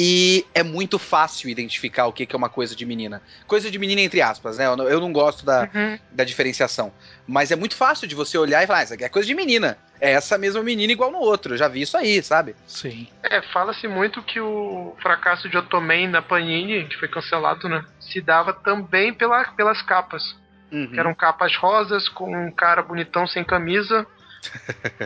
E 0.00 0.46
é 0.54 0.62
muito 0.62 0.96
fácil 0.96 1.50
identificar 1.50 2.06
o 2.06 2.12
que 2.12 2.24
que 2.24 2.36
é 2.36 2.38
uma 2.38 2.48
coisa 2.48 2.76
de 2.76 2.86
menina. 2.86 3.20
Coisa 3.48 3.68
de 3.68 3.76
menina, 3.80 4.00
entre 4.00 4.22
aspas, 4.22 4.56
né? 4.56 4.66
Eu 4.66 4.76
não, 4.76 4.84
eu 4.88 5.00
não 5.00 5.12
gosto 5.12 5.44
da, 5.44 5.68
Uhum. 5.74 5.98
da 6.12 6.22
diferenciação. 6.22 6.92
Mas 7.26 7.50
é 7.50 7.56
muito 7.56 7.74
fácil 7.74 8.06
de 8.06 8.14
você 8.14 8.38
olhar 8.38 8.62
e 8.62 8.66
falar, 8.68 8.78
ah, 8.78 8.82
isso 8.84 8.94
aqui 8.94 9.02
é 9.02 9.08
coisa 9.08 9.26
de 9.26 9.34
menina. 9.34 9.76
É 10.00 10.12
essa 10.12 10.38
mesma 10.38 10.62
menina 10.62 10.92
igual 10.92 11.10
no 11.10 11.18
outro. 11.18 11.54
Eu 11.54 11.58
já 11.58 11.66
vi 11.66 11.80
isso 11.82 11.96
aí, 11.96 12.22
sabe? 12.22 12.54
Sim. 12.64 13.08
É, 13.24 13.42
fala-se 13.42 13.88
muito 13.88 14.22
que 14.22 14.38
o 14.40 14.94
fracasso 15.02 15.48
de 15.48 15.56
Otomen 15.56 16.12
da 16.12 16.22
Panini, 16.22 16.84
que 16.84 16.96
foi 16.96 17.08
cancelado, 17.08 17.68
né? 17.68 17.84
Se 17.98 18.20
dava 18.20 18.52
também 18.52 19.12
pela, 19.12 19.42
pelas 19.56 19.82
capas. 19.82 20.22
Uhum. 20.70 20.92
Que 20.92 21.00
eram 21.00 21.12
capas 21.12 21.56
rosas 21.56 22.08
com 22.08 22.30
um 22.32 22.52
cara 22.52 22.82
bonitão 22.82 23.26
sem 23.26 23.42
camisa. 23.42 24.06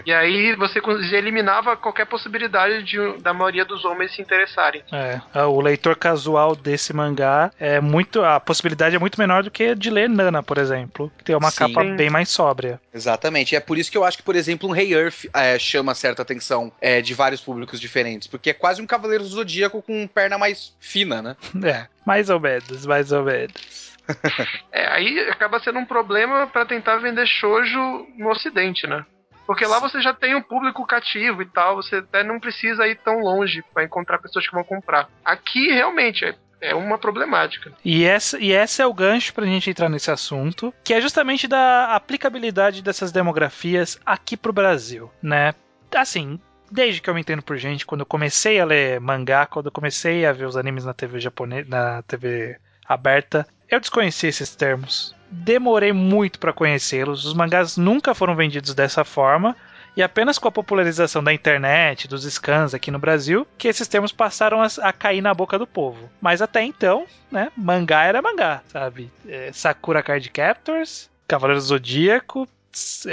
E 0.04 0.12
aí 0.12 0.54
você 0.56 0.80
eliminava 1.16 1.76
qualquer 1.76 2.06
possibilidade 2.06 2.82
de, 2.82 2.98
da 3.20 3.32
maioria 3.32 3.64
dos 3.64 3.84
homens 3.84 4.14
se 4.14 4.22
interessarem. 4.22 4.82
É, 4.92 5.20
o 5.44 5.60
leitor 5.60 5.96
casual 5.96 6.54
desse 6.54 6.92
mangá 6.92 7.50
é 7.58 7.80
muito. 7.80 8.22
A 8.22 8.38
possibilidade 8.40 8.96
é 8.96 8.98
muito 8.98 9.18
menor 9.18 9.42
do 9.42 9.50
que 9.50 9.74
de 9.74 9.90
ler 9.90 10.08
Nana, 10.08 10.42
por 10.42 10.58
exemplo, 10.58 11.10
que 11.18 11.24
tem 11.24 11.36
uma 11.36 11.50
Sim. 11.50 11.58
capa 11.58 11.84
bem 11.96 12.10
mais 12.10 12.28
sóbria. 12.28 12.80
Exatamente. 12.92 13.56
É 13.56 13.60
por 13.60 13.78
isso 13.78 13.90
que 13.90 13.98
eu 13.98 14.04
acho 14.04 14.18
que, 14.18 14.22
por 14.22 14.36
exemplo, 14.36 14.68
um 14.68 14.76
Hey 14.76 14.92
Earth 14.92 15.24
é, 15.34 15.58
chama 15.58 15.94
certa 15.94 16.22
atenção 16.22 16.72
é, 16.80 17.00
de 17.00 17.14
vários 17.14 17.40
públicos 17.40 17.80
diferentes. 17.80 18.28
Porque 18.28 18.50
é 18.50 18.54
quase 18.54 18.80
um 18.82 18.86
Cavaleiro 18.86 19.24
do 19.24 19.30
Zodíaco 19.30 19.82
com 19.82 20.06
perna 20.06 20.38
mais 20.38 20.74
fina, 20.80 21.22
né? 21.22 21.36
É, 21.72 21.86
mais 22.04 22.28
ou 22.28 22.40
menos, 22.40 22.84
mais 22.84 23.12
ou 23.12 23.22
menos. 23.22 23.92
É, 24.72 24.88
aí 24.88 25.20
acaba 25.30 25.60
sendo 25.60 25.78
um 25.78 25.84
problema 25.84 26.46
pra 26.46 26.66
tentar 26.66 26.96
vender 26.96 27.26
shoujo 27.26 28.06
no 28.16 28.30
ocidente, 28.30 28.86
né? 28.86 29.04
Porque 29.46 29.66
lá 29.66 29.78
você 29.78 30.00
já 30.00 30.14
tem 30.14 30.34
um 30.34 30.42
público 30.42 30.86
cativo 30.86 31.42
e 31.42 31.46
tal, 31.46 31.76
você 31.76 31.96
até 31.96 32.22
não 32.22 32.38
precisa 32.38 32.86
ir 32.86 32.96
tão 32.96 33.20
longe 33.20 33.62
pra 33.74 33.84
encontrar 33.84 34.18
pessoas 34.18 34.46
que 34.46 34.54
vão 34.54 34.64
comprar. 34.64 35.08
Aqui 35.24 35.68
realmente 35.72 36.24
é, 36.24 36.34
é 36.60 36.74
uma 36.74 36.96
problemática. 36.98 37.72
E 37.84 38.04
essa, 38.04 38.38
e 38.38 38.52
essa 38.52 38.82
é 38.82 38.86
o 38.86 38.94
gancho 38.94 39.34
pra 39.34 39.44
gente 39.44 39.68
entrar 39.68 39.88
nesse 39.88 40.10
assunto, 40.10 40.72
que 40.84 40.94
é 40.94 41.00
justamente 41.00 41.48
da 41.48 41.94
aplicabilidade 41.94 42.82
dessas 42.82 43.10
demografias 43.10 43.98
aqui 44.06 44.36
pro 44.36 44.52
Brasil, 44.52 45.10
né? 45.20 45.54
Assim, 45.94 46.40
desde 46.70 47.02
que 47.02 47.10
eu 47.10 47.14
me 47.14 47.20
entendo 47.20 47.42
por 47.42 47.58
gente, 47.58 47.84
quando 47.84 48.00
eu 48.00 48.06
comecei 48.06 48.58
a 48.58 48.64
ler 48.64 48.98
mangá, 49.00 49.44
quando 49.44 49.66
eu 49.66 49.72
comecei 49.72 50.24
a 50.24 50.32
ver 50.32 50.46
os 50.46 50.56
animes 50.56 50.84
na 50.84 50.94
TV 50.94 51.20
japonesa, 51.20 51.68
na 51.68 52.02
TV 52.02 52.56
aberta, 52.86 53.46
eu 53.68 53.78
desconhecia 53.78 54.30
esses 54.30 54.54
termos. 54.56 55.14
Demorei 55.32 55.92
muito 55.92 56.38
pra 56.38 56.52
conhecê-los. 56.52 57.24
Os 57.24 57.34
mangás 57.34 57.76
nunca 57.76 58.14
foram 58.14 58.36
vendidos 58.36 58.74
dessa 58.74 59.04
forma. 59.04 59.56
E 59.96 60.02
apenas 60.02 60.38
com 60.38 60.48
a 60.48 60.52
popularização 60.52 61.22
da 61.22 61.34
internet, 61.34 62.08
dos 62.08 62.24
scans 62.24 62.72
aqui 62.72 62.90
no 62.90 62.98
Brasil, 62.98 63.46
que 63.58 63.68
esses 63.68 63.86
termos 63.86 64.10
passaram 64.10 64.62
a, 64.62 64.66
a 64.82 64.92
cair 64.92 65.20
na 65.20 65.34
boca 65.34 65.58
do 65.58 65.66
povo. 65.66 66.08
Mas 66.20 66.40
até 66.40 66.62
então, 66.62 67.06
né, 67.30 67.52
mangá 67.54 68.04
era 68.04 68.22
mangá, 68.22 68.62
sabe? 68.68 69.10
É, 69.28 69.50
Sakura 69.52 70.02
Card 70.02 70.30
Captors, 70.30 71.10
Cavaleiro 71.28 71.60
do 71.60 71.66
Zodíaco, 71.66 72.48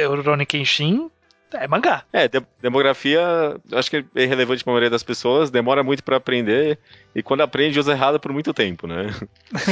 Rurouni 0.07 0.45
Kenshin, 0.45 1.11
é 1.51 1.67
mangá. 1.67 2.03
É, 2.13 2.30
de- 2.30 2.45
demografia, 2.61 3.22
acho 3.74 3.89
que 3.91 4.05
é 4.15 4.26
relevante 4.26 4.63
pra 4.63 4.72
maioria 4.72 4.89
das 4.89 5.03
pessoas, 5.03 5.49
demora 5.51 5.84
muito 5.84 6.01
pra 6.01 6.15
aprender, 6.15 6.80
e 7.13 7.22
quando 7.22 7.41
aprende, 7.41 7.78
usa 7.78 7.91
errado 7.91 8.22
por 8.22 8.32
muito 8.32 8.53
tempo, 8.53 8.88
né? 8.88 9.07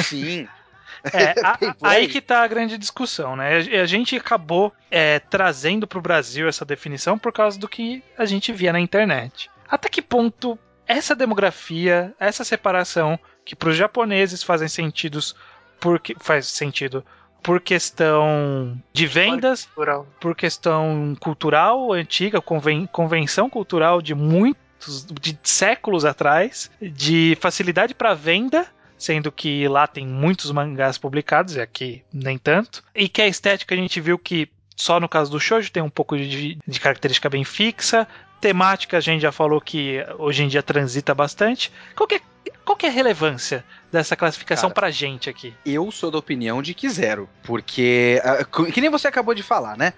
Sim. 0.04 0.46
É, 1.14 1.34
a- 1.44 1.58
Bem 1.58 1.70
a- 1.82 1.90
aí. 1.90 2.08
que 2.08 2.20
tá 2.22 2.42
a 2.44 2.48
grande 2.48 2.78
discussão, 2.78 3.36
né? 3.36 3.58
A 3.58 3.86
gente 3.86 4.16
acabou 4.16 4.74
é, 4.92 5.20
trazendo 5.20 5.88
pro 5.88 6.02
Brasil 6.02 6.48
essa 6.48 6.66
definição 6.66 7.18
por 7.18 7.32
causa 7.32 7.58
do 7.60 7.68
que 7.68 8.04
a 8.18 8.26
gente 8.26 8.52
via 8.52 8.72
na 8.74 8.80
internet. 8.80 9.50
Até 9.70 9.90
que 9.90 10.02
ponto 10.02 10.58
essa 10.88 11.14
demografia, 11.16 12.14
essa 12.20 12.44
separação, 12.44 13.20
que 13.44 13.56
pros 13.56 13.76
japoneses 13.76 14.42
fazem 14.44 14.68
sentidos 14.68 15.36
porque 15.80 16.16
faz 16.20 16.48
sentido 16.48 17.06
por 17.44 17.62
questão 17.62 18.78
de 18.94 19.06
vendas, 19.06 19.66
Plural. 19.66 20.08
por 20.20 20.36
questão 20.36 21.16
cultural 21.20 21.94
antiga, 21.94 22.42
conven- 22.42 22.88
convenção 22.88 23.50
cultural 23.50 24.02
de 24.02 24.16
muitos 24.16 25.06
de 25.22 25.38
séculos 25.44 26.04
atrás, 26.06 26.70
de 26.82 27.38
facilidade 27.40 27.94
para 27.94 28.14
venda, 28.14 28.66
sendo 28.98 29.32
que 29.32 29.68
lá 29.68 29.88
tem 29.88 30.06
muitos 30.06 30.52
mangás 30.52 30.98
publicados 30.98 31.56
e 31.56 31.62
aqui 31.62 32.04
nem 32.12 32.38
tanto, 32.38 32.84
e 32.96 33.08
que 33.08 33.22
a 33.22 33.28
estética 33.28 33.76
a 33.76 33.78
gente 33.78 34.02
viu 34.02 34.18
que 34.18 34.50
só 34.76 35.00
no 35.00 35.10
caso 35.10 35.32
do 35.32 35.40
shoujo 35.40 35.72
tem 35.72 35.82
um 35.82 35.90
pouco 35.90 36.18
de, 36.18 36.58
de 36.66 36.80
característica 36.80 37.30
bem 37.30 37.44
fixa, 37.44 38.08
temática 38.40 38.98
a 38.98 39.02
gente 39.02 39.22
já 39.22 39.32
falou 39.32 39.60
que 39.60 40.06
hoje 40.18 40.44
em 40.44 40.48
dia 40.48 40.62
transita 40.62 41.14
bastante. 41.14 41.72
Qual 41.96 42.08
que 42.08 42.16
é, 42.16 42.22
qual 42.64 42.78
é 42.84 42.88
a 42.88 42.92
relevância 42.92 43.64
dessa 43.92 44.16
classificação 44.16 44.70
Cara, 44.70 44.76
pra 44.76 44.92
gente 44.92 45.30
aqui? 45.30 45.54
Eu 45.66 45.92
sou 45.92 46.12
da 46.12 46.18
opinião 46.18 46.62
de 46.62 46.74
que 46.74 46.90
zero. 46.90 47.28
Porque, 47.44 48.22
ah, 48.24 48.44
que 48.44 48.82
nem 48.82 48.90
você 48.90 49.08
acabou 49.08 49.34
de 49.34 49.44
falar, 49.44 49.78
né? 49.78 49.94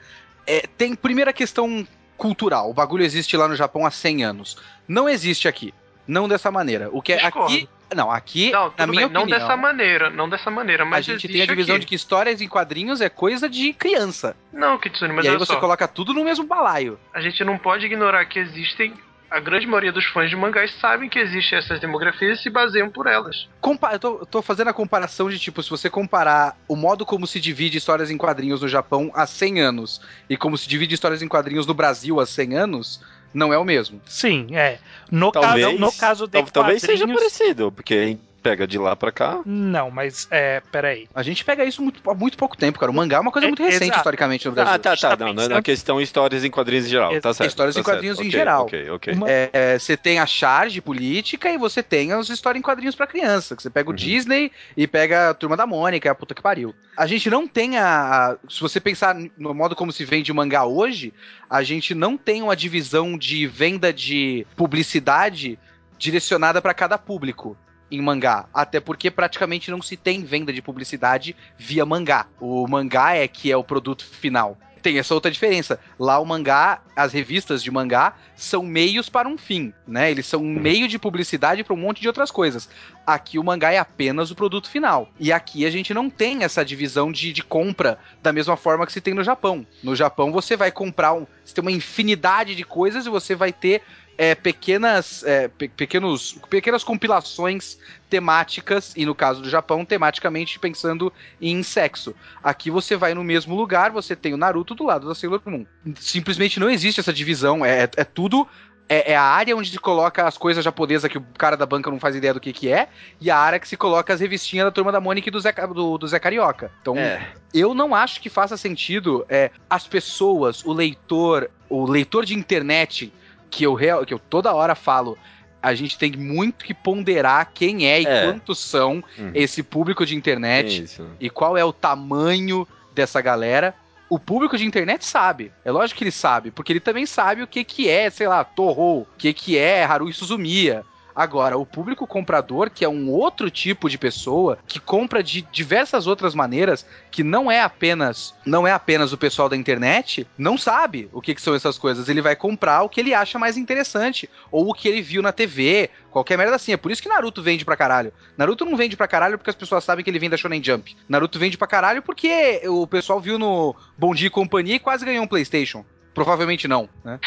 É, 0.47 0.65
tem 0.77 0.95
primeira 0.95 1.33
questão 1.33 1.85
cultural. 2.17 2.69
O 2.69 2.73
bagulho 2.73 3.03
existe 3.03 3.35
lá 3.35 3.47
no 3.47 3.55
Japão 3.55 3.85
há 3.85 3.91
100 3.91 4.23
anos. 4.23 4.57
Não 4.87 5.07
existe 5.07 5.47
aqui. 5.47 5.73
Não 6.07 6.27
dessa 6.27 6.49
maneira. 6.51 6.89
O 6.91 7.01
que 7.01 7.13
é 7.13 7.25
aqui. 7.25 7.67
Não, 7.95 8.11
aqui, 8.11 8.51
Não, 8.51 8.73
na 8.77 8.87
minha 8.87 9.05
bem, 9.07 9.13
não 9.13 9.21
opinião. 9.23 9.39
dessa 9.39 9.57
maneira, 9.57 10.09
não 10.09 10.29
dessa 10.29 10.51
maneira, 10.51 10.83
a 10.83 10.85
mas 10.85 11.05
gente 11.05 11.27
tem 11.27 11.41
a 11.41 11.45
divisão 11.45 11.75
aqui. 11.75 11.81
de 11.85 11.87
que 11.87 11.95
histórias 11.95 12.41
em 12.41 12.47
quadrinhos 12.47 13.01
é 13.01 13.09
coisa 13.09 13.49
de 13.49 13.73
criança. 13.73 14.35
Não, 14.53 14.77
Kitsune, 14.77 15.13
mas 15.13 15.25
e 15.25 15.29
aí 15.29 15.37
você 15.37 15.53
só, 15.53 15.59
coloca 15.59 15.87
tudo 15.87 16.13
no 16.13 16.23
mesmo 16.23 16.45
balaio. 16.45 16.99
a 17.13 17.21
gente 17.21 17.43
não 17.43 17.57
pode 17.57 17.85
ignorar 17.85 18.25
que 18.25 18.39
existem 18.39 18.93
a 19.31 19.39
grande 19.39 19.67
maioria 19.67 19.91
dos 19.91 20.05
fãs 20.07 20.27
de 20.27 20.35
mangás 20.35 20.73
sabem 20.81 21.07
que 21.07 21.19
existem 21.19 21.59
essas 21.59 21.79
demografias 21.79 22.39
e 22.39 22.43
se 22.43 22.49
baseiam 22.49 22.89
por 22.89 23.05
elas. 23.05 23.47
Compa 23.61 23.91
eu, 23.93 23.99
tô, 23.99 24.17
eu 24.21 24.25
tô 24.25 24.41
fazendo 24.41 24.69
a 24.69 24.73
comparação 24.73 25.29
de 25.29 25.37
tipo, 25.37 25.61
se 25.61 25.69
você 25.69 25.87
comparar 25.87 26.57
o 26.67 26.75
modo 26.75 27.05
como 27.05 27.27
se 27.27 27.39
divide 27.39 27.77
histórias 27.77 28.09
em 28.09 28.17
quadrinhos 28.17 28.61
no 28.61 28.67
Japão 28.67 29.11
há 29.13 29.27
100 29.27 29.61
anos 29.61 30.01
e 30.27 30.35
como 30.35 30.57
se 30.57 30.67
divide 30.67 30.95
histórias 30.95 31.21
em 31.21 31.27
quadrinhos 31.27 31.67
no 31.67 31.75
Brasil 31.75 32.19
há 32.19 32.25
100 32.25 32.55
anos, 32.57 33.03
não 33.33 33.53
é 33.53 33.57
o 33.57 33.63
mesmo. 33.63 34.01
Sim, 34.05 34.47
é. 34.55 34.79
No, 35.11 35.31
Talvez, 35.31 35.65
caso, 35.65 35.77
no 35.79 35.91
caso 35.93 36.25
de 36.27 36.31
tal- 36.33 36.43
talvez 36.51 36.81
seja 36.81 37.07
parecido, 37.07 37.71
porque 37.71 38.17
pega 38.39 38.65
de 38.67 38.77
lá 38.77 38.95
pra 38.95 39.11
cá. 39.11 39.39
Não, 39.45 39.91
mas 39.91 40.27
é, 40.31 40.61
peraí. 40.71 41.07
A 41.13 41.21
gente 41.21 41.43
pega 41.45 41.63
isso 41.65 41.81
muito, 41.81 42.01
há 42.09 42.13
muito 42.13 42.37
pouco 42.37 42.57
tempo, 42.57 42.79
cara. 42.79 42.91
O 42.91 42.95
mangá 42.95 43.17
é 43.17 43.19
uma 43.19 43.31
coisa 43.31 43.47
É, 43.47 43.49
muito 43.49 43.61
recente 43.63 43.83
exato. 43.85 43.97
historicamente 43.99 44.45
no 44.47 44.53
Brasil. 44.53 44.73
Ah, 44.73 44.79
tá, 44.79 44.95
tá. 44.95 45.09
tá 45.15 45.17
Não, 45.17 45.27
na- 45.27 45.33
pensando- 45.35 45.53
na 45.55 45.61
questão 45.61 46.01
histórias 46.01 46.43
em 46.43 46.49
quadrinhos 46.51 46.85
em 46.85 46.89
geral, 46.89 47.11
tá 47.19 47.33
certo. 47.33 47.49
Histórias 47.49 47.75
tá 47.75 47.81
em 47.81 47.83
quadrinhos 47.83 48.17
certo. 48.17 48.25
em 48.25 48.29
Ok, 48.29 48.39
geral. 48.39 48.61
Ok, 48.63 48.89
ok. 48.91 49.13
Uma- 49.13 49.29
É, 49.29 49.49
é, 49.53 49.79
você 49.79 49.95
tem 49.97 50.19
a 50.19 50.25
charge 50.25 50.81
política 50.81 51.49
e 51.51 51.57
você 51.57 51.83
tem 51.83 52.11
as 52.13 52.29
histórias 52.29 52.59
em 52.59 52.63
quadrinhos 52.63 52.95
pra 52.95 53.05
criança. 53.07 53.55
Que 53.55 53.61
você 53.63 53.69
pega 53.69 53.89
o 53.89 53.91
Uhum. 53.91 53.95
Disney 53.97 54.51
e 54.77 54.87
pega 54.87 55.29
a 55.29 55.33
Turma 55.33 55.57
da 55.57 55.67
Mônica, 55.67 56.09
a 56.09 56.15
puta 56.15 56.33
que 56.33 56.41
pariu. 56.41 56.73
A 56.97 57.05
gente 57.07 57.29
não 57.29 57.47
tem 57.47 57.77
a, 57.77 57.85
a- 58.31 58.37
Se 58.49 58.61
você 58.61 58.79
pensar 58.79 59.15
no 59.37 59.53
modo 59.53 59.75
como 59.75 59.91
se 59.91 60.03
vende 60.05 60.31
mangá 60.33 60.65
hoje, 60.65 61.13
a 61.49 61.61
gente 61.63 61.93
não 61.93 62.17
tem 62.17 62.41
uma 62.41 62.55
divisão 62.55 63.17
de 63.17 63.45
venda 63.47 63.91
de 63.93 64.45
publicidade 64.55 65.57
direcionada 65.97 66.61
pra 66.61 66.73
cada 66.73 66.97
público 66.97 67.57
em 67.91 68.01
mangá. 68.01 68.47
Até 68.53 68.79
porque 68.79 69.09
praticamente 69.11 69.71
não 69.71 69.81
se 69.81 69.97
tem 69.97 70.23
venda 70.23 70.53
de 70.53 70.61
publicidade 70.61 71.35
via 71.57 71.85
mangá. 71.85 72.27
O 72.39 72.67
mangá 72.67 73.15
é 73.15 73.27
que 73.27 73.51
é 73.51 73.57
o 73.57 73.63
produto 73.63 74.05
final. 74.05 74.57
Tem 74.81 74.97
essa 74.97 75.13
outra 75.13 75.29
diferença. 75.29 75.79
Lá 75.97 76.19
o 76.19 76.25
mangá, 76.25 76.81
as 76.95 77.11
revistas 77.11 77.61
de 77.61 77.69
mangá 77.69 78.15
são 78.35 78.63
meios 78.63 79.09
para 79.09 79.27
um 79.27 79.37
fim, 79.37 79.73
né? 79.85 80.09
Eles 80.09 80.25
são 80.25 80.41
um 80.41 80.53
meio 80.53 80.87
de 80.87 80.97
publicidade 80.97 81.63
para 81.63 81.73
um 81.73 81.77
monte 81.77 81.99
de 81.99 82.07
outras 82.07 82.31
coisas. 82.31 82.69
Aqui 83.05 83.37
o 83.37 83.43
mangá 83.43 83.73
é 83.73 83.77
apenas 83.77 84.31
o 84.31 84.35
produto 84.35 84.69
final. 84.69 85.09
E 85.19 85.33
aqui 85.33 85.65
a 85.65 85.69
gente 85.69 85.93
não 85.93 86.09
tem 86.09 86.43
essa 86.43 86.63
divisão 86.63 87.11
de, 87.11 87.33
de 87.33 87.43
compra 87.43 87.99
da 88.23 88.31
mesma 88.31 88.55
forma 88.55 88.85
que 88.85 88.93
se 88.93 89.01
tem 89.01 89.13
no 89.13 89.23
Japão. 89.23 89.67
No 89.83 89.95
Japão 89.95 90.31
você 90.31 90.55
vai 90.55 90.71
comprar 90.71 91.13
um, 91.13 91.27
você 91.43 91.53
tem 91.53 91.61
uma 91.61 91.71
infinidade 91.71 92.55
de 92.55 92.63
coisas 92.63 93.05
e 93.05 93.09
você 93.09 93.35
vai 93.35 93.51
ter 93.51 93.81
é, 94.21 94.35
pequenas, 94.35 95.23
é, 95.23 95.47
pe- 95.47 95.69
pequenos, 95.69 96.37
pequenas 96.49 96.83
compilações 96.83 97.79
temáticas, 98.09 98.91
e 98.97 99.05
no 99.05 99.15
caso 99.15 99.41
do 99.41 99.49
Japão, 99.49 99.85
tematicamente 99.85 100.59
pensando 100.59 101.11
em 101.41 101.63
sexo. 101.63 102.13
Aqui 102.43 102.69
você 102.69 102.97
vai 102.97 103.13
no 103.13 103.23
mesmo 103.23 103.55
lugar, 103.55 103.91
você 103.91 104.17
tem 104.17 104.33
o 104.33 104.37
Naruto 104.37 104.75
do 104.75 104.83
lado 104.83 105.07
da 105.07 105.15
Sailor 105.15 105.41
Moon. 105.45 105.65
Simplesmente 105.95 106.59
não 106.59 106.69
existe 106.69 106.99
essa 106.99 107.13
divisão, 107.13 107.65
é, 107.65 107.83
é 107.95 108.03
tudo. 108.03 108.45
É, 108.89 109.13
é 109.13 109.15
a 109.15 109.21
área 109.23 109.55
onde 109.55 109.69
se 109.69 109.77
coloca 109.79 110.27
as 110.27 110.37
coisas 110.37 110.65
japonesas 110.65 111.09
que 111.09 111.17
o 111.17 111.25
cara 111.37 111.55
da 111.55 111.65
banca 111.65 111.89
não 111.89 111.99
faz 111.99 112.13
ideia 112.15 112.33
do 112.33 112.39
que, 112.41 112.51
que 112.51 112.69
é, 112.69 112.89
e 113.21 113.29
a 113.31 113.37
área 113.37 113.59
que 113.59 113.67
se 113.69 113.77
coloca 113.77 114.11
as 114.13 114.19
revistinhas 114.19 114.65
da 114.65 114.71
turma 114.71 114.91
da 114.91 114.99
Mônica 114.99 115.29
e 115.29 115.31
do 115.31 115.39
Zé, 115.39 115.53
do, 115.53 115.97
do 115.97 116.07
Zé 116.07 116.19
Carioca. 116.19 116.71
Então, 116.81 116.97
É. 116.97 117.25
eu 117.53 117.73
não 117.73 117.95
acho 117.95 118.19
que 118.19 118.29
faça 118.29 118.57
sentido 118.57 119.23
é, 119.29 119.51
as 119.69 119.87
pessoas, 119.87 120.65
o 120.65 120.73
leitor, 120.73 121.49
o 121.69 121.85
leitor 121.85 122.25
de 122.25 122.33
internet, 122.33 123.13
que 123.49 123.63
eu, 123.63 123.73
real- 123.73 124.05
que 124.05 124.13
eu 124.13 124.19
toda 124.19 124.53
hora 124.53 124.75
falo, 124.75 125.17
a 125.61 125.73
gente 125.73 125.97
tem 125.97 126.11
muito 126.13 126.63
que 126.63 126.73
ponderar 126.73 127.51
quem 127.53 127.85
é 127.87 128.01
e 128.01 128.05
É. 128.05 128.25
quantos 128.25 128.59
são 128.59 129.03
Uhum. 129.17 129.31
esse 129.33 129.61
público 129.63 130.05
de 130.05 130.13
É 130.13 130.17
internet 130.17 130.83
isso. 130.83 131.05
e 131.19 131.29
qual 131.29 131.57
é 131.57 131.63
o 131.65 131.73
tamanho 131.73 132.67
dessa 132.93 133.21
galera. 133.21 133.73
O 134.09 134.17
público 134.17 134.57
de 134.57 134.65
internet 134.65 135.05
sabe. 135.05 135.51
É 135.63 135.71
lógico 135.71 135.99
que 135.99 136.03
ele 136.03 136.11
sabe, 136.11 136.49
porque 136.49 136.71
ele 136.73 136.79
também 136.79 137.05
sabe 137.05 137.43
o 137.43 137.47
que 137.47 137.63
que 137.63 137.87
é, 137.87 138.09
sei 138.09 138.27
lá, 138.27 138.43
Torro, 138.43 139.01
o 139.01 139.07
que 139.17 139.31
que 139.33 139.57
é 139.57 139.83
Haruhi 139.83 140.11
Suzumiya. 140.13 140.83
Agora, 141.19 141.57
o 141.57 141.65
público 141.65 142.07
comprador, 142.07 142.69
que 142.69 142.85
é 142.85 142.87
um 142.87 143.09
outro 143.09 143.51
tipo 143.51 143.89
de 143.89 143.97
pessoa, 143.97 144.57
que 144.65 144.79
compra 144.79 145.21
de 145.21 145.41
diversas 145.51 146.07
outras 146.07 146.33
maneiras, 146.33 146.85
que 147.11 147.25
não 147.25 147.51
é 147.51 147.59
apenas 147.59 148.33
não 148.45 148.65
é 148.65 148.71
apenas 148.71 149.11
o 149.11 149.17
pessoal 149.17 149.49
da 149.49 149.57
internet, 149.57 150.25
não 150.37 150.57
sabe 150.57 151.09
o 151.11 151.19
que, 151.19 151.35
que 151.35 151.41
são 151.41 151.53
essas 151.53 151.77
coisas. 151.77 152.07
Ele 152.07 152.21
vai 152.21 152.37
comprar 152.37 152.83
o 152.83 152.87
que 152.87 153.01
ele 153.01 153.13
acha 153.13 153.37
mais 153.37 153.57
interessante, 153.57 154.29
ou 154.49 154.69
o 154.69 154.73
que 154.73 154.87
ele 154.87 155.01
viu 155.01 155.21
na 155.21 155.33
TV, 155.33 155.89
qualquer 156.09 156.37
merda 156.37 156.55
assim. 156.55 156.71
É 156.71 156.77
por 156.77 156.89
isso 156.89 157.03
que 157.03 157.09
Naruto 157.09 157.43
vende 157.43 157.65
pra 157.65 157.75
caralho. 157.75 158.13
Naruto 158.37 158.63
não 158.63 158.77
vende 158.77 158.95
pra 158.95 159.05
caralho 159.05 159.37
porque 159.37 159.49
as 159.49 159.57
pessoas 159.57 159.83
sabem 159.83 160.05
que 160.05 160.09
ele 160.09 160.19
vem 160.19 160.29
da 160.29 160.37
Shonen 160.37 160.63
Jump. 160.63 160.95
Naruto 161.09 161.37
vende 161.37 161.57
pra 161.57 161.67
caralho 161.67 162.01
porque 162.01 162.61
o 162.65 162.87
pessoal 162.87 163.19
viu 163.19 163.37
no 163.37 163.75
Bom 163.97 164.15
Dia 164.15 164.27
e 164.27 164.31
Companhia 164.31 164.75
e 164.75 164.79
quase 164.79 165.03
ganhou 165.03 165.25
um 165.25 165.27
PlayStation. 165.27 165.83
Provavelmente 166.19 166.67
não, 166.67 166.89
né? 167.01 167.17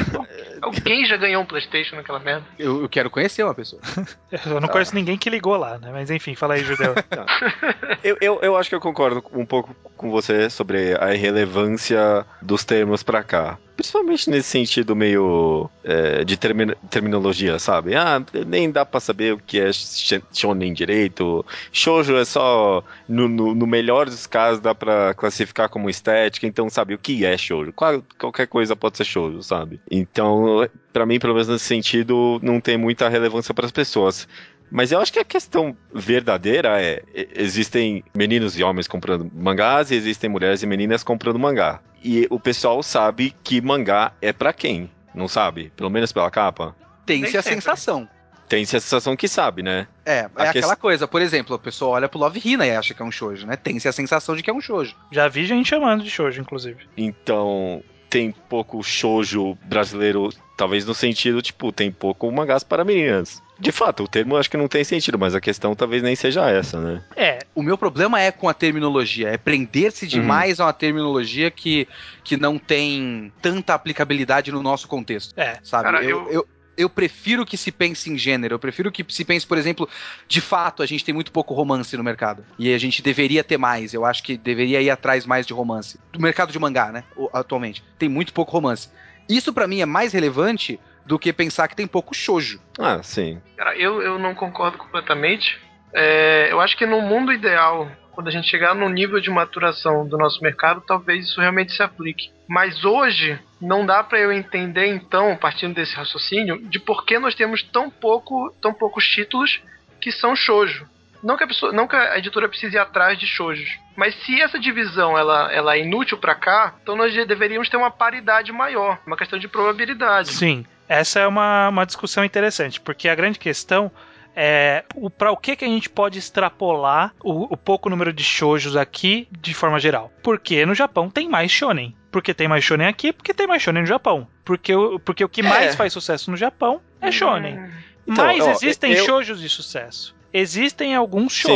Alguém 0.62 1.04
já 1.04 1.18
ganhou 1.18 1.42
um 1.42 1.44
PlayStation 1.44 1.96
naquela 1.96 2.18
merda? 2.18 2.46
Eu, 2.58 2.80
eu 2.80 2.88
quero 2.88 3.10
conhecer 3.10 3.42
uma 3.42 3.52
pessoa. 3.54 3.82
Eu 4.46 4.58
não 4.58 4.68
conheço 4.68 4.94
ninguém 4.94 5.18
que 5.18 5.28
ligou 5.28 5.54
lá, 5.56 5.78
né? 5.78 5.90
Mas 5.92 6.10
enfim, 6.10 6.34
fala 6.34 6.54
aí, 6.54 6.64
Judeu. 6.64 6.94
Eu, 8.02 8.16
eu, 8.20 8.38
eu 8.42 8.56
acho 8.56 8.68
que 8.68 8.74
eu 8.74 8.80
concordo 8.80 9.22
um 9.32 9.44
pouco 9.44 9.74
com 9.96 10.10
você 10.10 10.48
sobre 10.48 10.96
a 11.00 11.12
irrelevância 11.12 12.24
dos 12.40 12.64
termos 12.64 13.02
pra 13.02 13.22
cá. 13.24 13.58
Principalmente 13.78 14.28
nesse 14.28 14.48
sentido 14.48 14.96
meio 14.96 15.70
é, 15.84 16.24
de 16.24 16.36
termi- 16.36 16.74
terminologia, 16.90 17.60
sabe? 17.60 17.94
Ah, 17.94 18.20
nem 18.44 18.68
dá 18.72 18.84
pra 18.84 18.98
saber 18.98 19.34
o 19.34 19.38
que 19.38 19.60
é 19.60 19.72
sh- 19.72 20.20
shonen 20.32 20.72
direito. 20.72 21.46
Shoujo 21.70 22.16
é 22.16 22.24
só, 22.24 22.82
no, 23.08 23.28
no, 23.28 23.54
no 23.54 23.66
melhor 23.68 24.06
dos 24.06 24.26
casos, 24.26 24.58
dá 24.60 24.74
pra 24.74 25.14
classificar 25.14 25.68
como 25.68 25.88
estética. 25.88 26.44
Então, 26.44 26.68
sabe, 26.68 26.94
o 26.94 26.98
que 26.98 27.24
é 27.24 27.38
shoujo? 27.38 27.72
Qual- 27.72 28.02
qualquer 28.18 28.48
coisa 28.48 28.74
pode 28.74 28.96
ser 28.96 29.04
shoujo, 29.04 29.44
sabe? 29.44 29.80
Então, 29.88 30.68
pra 30.92 31.06
mim, 31.06 31.20
pelo 31.20 31.34
menos 31.34 31.46
nesse 31.46 31.64
sentido, 31.66 32.40
não 32.42 32.60
tem 32.60 32.76
muita 32.76 33.08
relevância 33.08 33.54
pras 33.54 33.70
pessoas. 33.70 34.26
Mas 34.70 34.92
eu 34.92 35.00
acho 35.00 35.12
que 35.12 35.18
a 35.18 35.24
questão 35.24 35.76
verdadeira 35.92 36.80
é: 36.82 37.02
existem 37.34 38.04
meninos 38.14 38.58
e 38.58 38.62
homens 38.62 38.86
comprando 38.88 39.30
mangás 39.34 39.90
e 39.90 39.94
existem 39.94 40.28
mulheres 40.30 40.62
e 40.62 40.66
meninas 40.66 41.02
comprando 41.02 41.38
mangá. 41.38 41.80
E 42.02 42.26
o 42.30 42.38
pessoal 42.38 42.82
sabe 42.82 43.34
que 43.42 43.60
mangá 43.60 44.12
é 44.22 44.32
pra 44.32 44.52
quem? 44.52 44.90
Não 45.14 45.26
sabe? 45.28 45.72
Pelo 45.76 45.90
menos 45.90 46.12
pela 46.12 46.30
capa? 46.30 46.76
Tem-se 47.04 47.36
a 47.36 47.42
sempre. 47.42 47.56
sensação. 47.60 48.08
Tem-se 48.48 48.76
a 48.76 48.80
sensação 48.80 49.14
que 49.16 49.28
sabe, 49.28 49.62
né? 49.62 49.86
É, 50.06 50.20
é 50.20 50.20
A 50.34 50.42
aquela 50.50 50.52
quest- 50.52 50.80
coisa, 50.80 51.06
por 51.08 51.20
exemplo, 51.20 51.54
a 51.54 51.58
pessoa 51.58 51.90
olha 51.96 52.08
pro 52.08 52.18
Love 52.18 52.40
Hina 52.42 52.66
e 52.66 52.70
acha 52.74 52.94
que 52.94 53.02
é 53.02 53.04
um 53.04 53.10
shoujo, 53.10 53.46
né? 53.46 53.56
Tem-se 53.56 53.88
a 53.88 53.92
sensação 53.92 54.34
de 54.36 54.42
que 54.42 54.48
é 54.48 54.52
um 54.54 54.60
shoujo. 54.60 54.94
Já 55.12 55.28
vi 55.28 55.44
gente 55.44 55.68
chamando 55.68 56.02
de 56.02 56.08
shoujo, 56.10 56.40
inclusive. 56.40 56.78
Então, 56.96 57.82
tem 58.08 58.32
pouco 58.48 58.82
shoujo 58.82 59.54
brasileiro, 59.64 60.30
talvez 60.56 60.86
no 60.86 60.94
sentido, 60.94 61.42
tipo, 61.42 61.70
tem 61.72 61.90
pouco 61.90 62.30
mangás 62.32 62.62
para 62.62 62.84
meninas. 62.84 63.42
De 63.58 63.72
fato, 63.72 64.04
o 64.04 64.08
termo 64.08 64.36
acho 64.36 64.48
que 64.50 64.56
não 64.56 64.68
tem 64.68 64.84
sentido, 64.84 65.18
mas 65.18 65.34
a 65.34 65.40
questão 65.40 65.74
talvez 65.74 66.02
nem 66.02 66.14
seja 66.14 66.48
essa, 66.48 66.80
né? 66.80 67.02
É, 67.16 67.40
O 67.54 67.62
meu 67.62 67.76
problema 67.76 68.20
é 68.20 68.30
com 68.30 68.48
a 68.48 68.54
terminologia, 68.54 69.28
é 69.30 69.36
prender-se 69.36 70.06
demais 70.06 70.60
a 70.60 70.66
uma 70.66 70.72
terminologia 70.72 71.50
que, 71.50 71.88
que 72.22 72.36
não 72.36 72.56
tem 72.58 73.32
tanta 73.42 73.74
aplicabilidade 73.74 74.52
no 74.52 74.62
nosso 74.62 74.86
contexto, 74.86 75.32
é. 75.36 75.58
sabe? 75.62 75.84
Cara, 75.84 76.04
eu, 76.04 76.18
eu- 76.26 76.32
eu, 76.32 76.48
eu 76.76 76.88
prefiro 76.88 77.44
que 77.44 77.56
se 77.56 77.72
pense 77.72 78.08
em 78.08 78.16
gênero, 78.16 78.54
eu 78.54 78.58
prefiro 78.60 78.92
que 78.92 79.04
se 79.08 79.24
pense, 79.24 79.44
por 79.44 79.58
exemplo, 79.58 79.88
de 80.28 80.40
fato, 80.40 80.80
a 80.80 80.86
gente 80.86 81.04
tem 81.04 81.12
muito 81.12 81.32
pouco 81.32 81.52
romance 81.52 81.96
no 81.96 82.04
mercado. 82.04 82.44
E 82.56 82.72
a 82.72 82.78
gente 82.78 83.02
deveria 83.02 83.42
ter 83.42 83.58
mais, 83.58 83.92
eu 83.92 84.04
acho 84.04 84.22
que 84.22 84.36
deveria 84.36 84.80
ir 84.80 84.88
atrás 84.88 85.26
mais 85.26 85.44
de 85.44 85.52
romance. 85.52 85.98
Do 86.12 86.20
mercado 86.20 86.52
de 86.52 86.58
mangá, 86.60 86.92
né? 86.92 87.02
Atualmente. 87.32 87.82
Tem 87.98 88.08
muito 88.08 88.32
pouco 88.32 88.52
romance. 88.52 88.88
Isso 89.28 89.52
pra 89.52 89.66
mim 89.66 89.80
é 89.80 89.86
mais 89.86 90.12
relevante 90.12 90.78
do 91.08 91.18
que 91.18 91.32
pensar 91.32 91.66
que 91.66 91.74
tem 91.74 91.86
pouco 91.86 92.14
shoujo. 92.14 92.60
Ah, 92.78 93.02
sim. 93.02 93.40
Cara, 93.56 93.74
eu, 93.76 94.02
eu 94.02 94.18
não 94.18 94.34
concordo 94.34 94.76
completamente. 94.76 95.58
É, 95.92 96.48
eu 96.52 96.60
acho 96.60 96.76
que 96.76 96.84
no 96.84 97.00
mundo 97.00 97.32
ideal, 97.32 97.90
quando 98.12 98.28
a 98.28 98.30
gente 98.30 98.46
chegar 98.46 98.74
no 98.74 98.90
nível 98.90 99.18
de 99.18 99.30
maturação 99.30 100.06
do 100.06 100.18
nosso 100.18 100.42
mercado, 100.42 100.82
talvez 100.86 101.24
isso 101.24 101.40
realmente 101.40 101.72
se 101.72 101.82
aplique. 101.82 102.30
Mas 102.46 102.84
hoje 102.84 103.40
não 103.58 103.86
dá 103.86 104.04
pra 104.04 104.20
eu 104.20 104.30
entender 104.30 104.86
então, 104.86 105.34
partindo 105.34 105.74
desse 105.74 105.96
raciocínio, 105.96 106.60
de 106.68 106.78
por 106.78 107.06
que 107.06 107.18
nós 107.18 107.34
temos 107.34 107.62
tão 107.62 107.88
pouco, 107.88 108.54
tão 108.60 108.74
poucos 108.74 109.08
títulos 109.08 109.62
que 109.98 110.12
são 110.12 110.36
shoujo. 110.36 110.86
Não 111.22 111.36
que 111.36 111.44
a 111.44 111.46
pessoa, 111.48 111.72
não 111.72 111.88
que 111.88 111.96
a 111.96 112.18
editora 112.18 112.48
precise 112.48 112.76
ir 112.76 112.78
atrás 112.78 113.18
de 113.18 113.26
shoujos, 113.26 113.68
mas 113.96 114.14
se 114.22 114.40
essa 114.40 114.58
divisão 114.58 115.18
ela, 115.18 115.52
ela 115.52 115.74
é 115.74 115.80
inútil 115.80 116.16
pra 116.16 116.34
cá, 116.34 116.74
então 116.80 116.94
nós 116.94 117.12
deveríamos 117.26 117.68
ter 117.68 117.76
uma 117.76 117.90
paridade 117.90 118.52
maior, 118.52 118.98
uma 119.04 119.16
questão 119.16 119.38
de 119.38 119.48
probabilidade. 119.48 120.32
Sim, 120.32 120.64
essa 120.88 121.20
é 121.20 121.26
uma, 121.26 121.68
uma 121.68 121.84
discussão 121.86 122.24
interessante, 122.24 122.80
porque 122.80 123.08
a 123.08 123.14
grande 123.14 123.38
questão 123.38 123.90
é 124.34 124.84
o, 124.94 125.10
para 125.10 125.32
o 125.32 125.36
que, 125.36 125.56
que 125.56 125.64
a 125.64 125.68
gente 125.68 125.90
pode 125.90 126.18
extrapolar 126.18 127.12
o, 127.22 127.52
o 127.52 127.56
pouco 127.56 127.90
número 127.90 128.12
de 128.12 128.22
shoujos 128.22 128.76
aqui 128.76 129.26
de 129.40 129.52
forma 129.52 129.78
geral. 129.80 130.12
Porque 130.22 130.64
no 130.64 130.74
Japão 130.74 131.10
tem 131.10 131.28
mais 131.28 131.50
shonen. 131.50 131.94
Porque 132.10 132.32
tem 132.32 132.46
mais 132.48 132.62
shonen 132.64 132.86
aqui, 132.86 133.12
porque 133.12 133.34
tem 133.34 133.46
mais 133.46 133.60
shonen 133.62 133.82
no 133.82 133.86
Japão. 133.88 134.26
Porque, 134.44 134.74
o- 134.74 134.98
porque 135.00 135.24
o 135.24 135.28
que 135.28 135.42
mais 135.42 135.74
faz 135.74 135.92
sucesso 135.92 136.30
no 136.30 136.36
Japão 136.36 136.80
é 137.00 137.10
shonen. 137.10 137.68
Então, 138.06 138.24
Mas 138.24 138.40
ó, 138.44 138.50
existem 138.52 138.92
eu- 138.92 139.04
shoujos 139.04 139.40
de 139.40 139.48
sucesso. 139.48 140.16
Existem 140.32 140.94
alguns 140.94 141.32
Sim. 141.34 141.48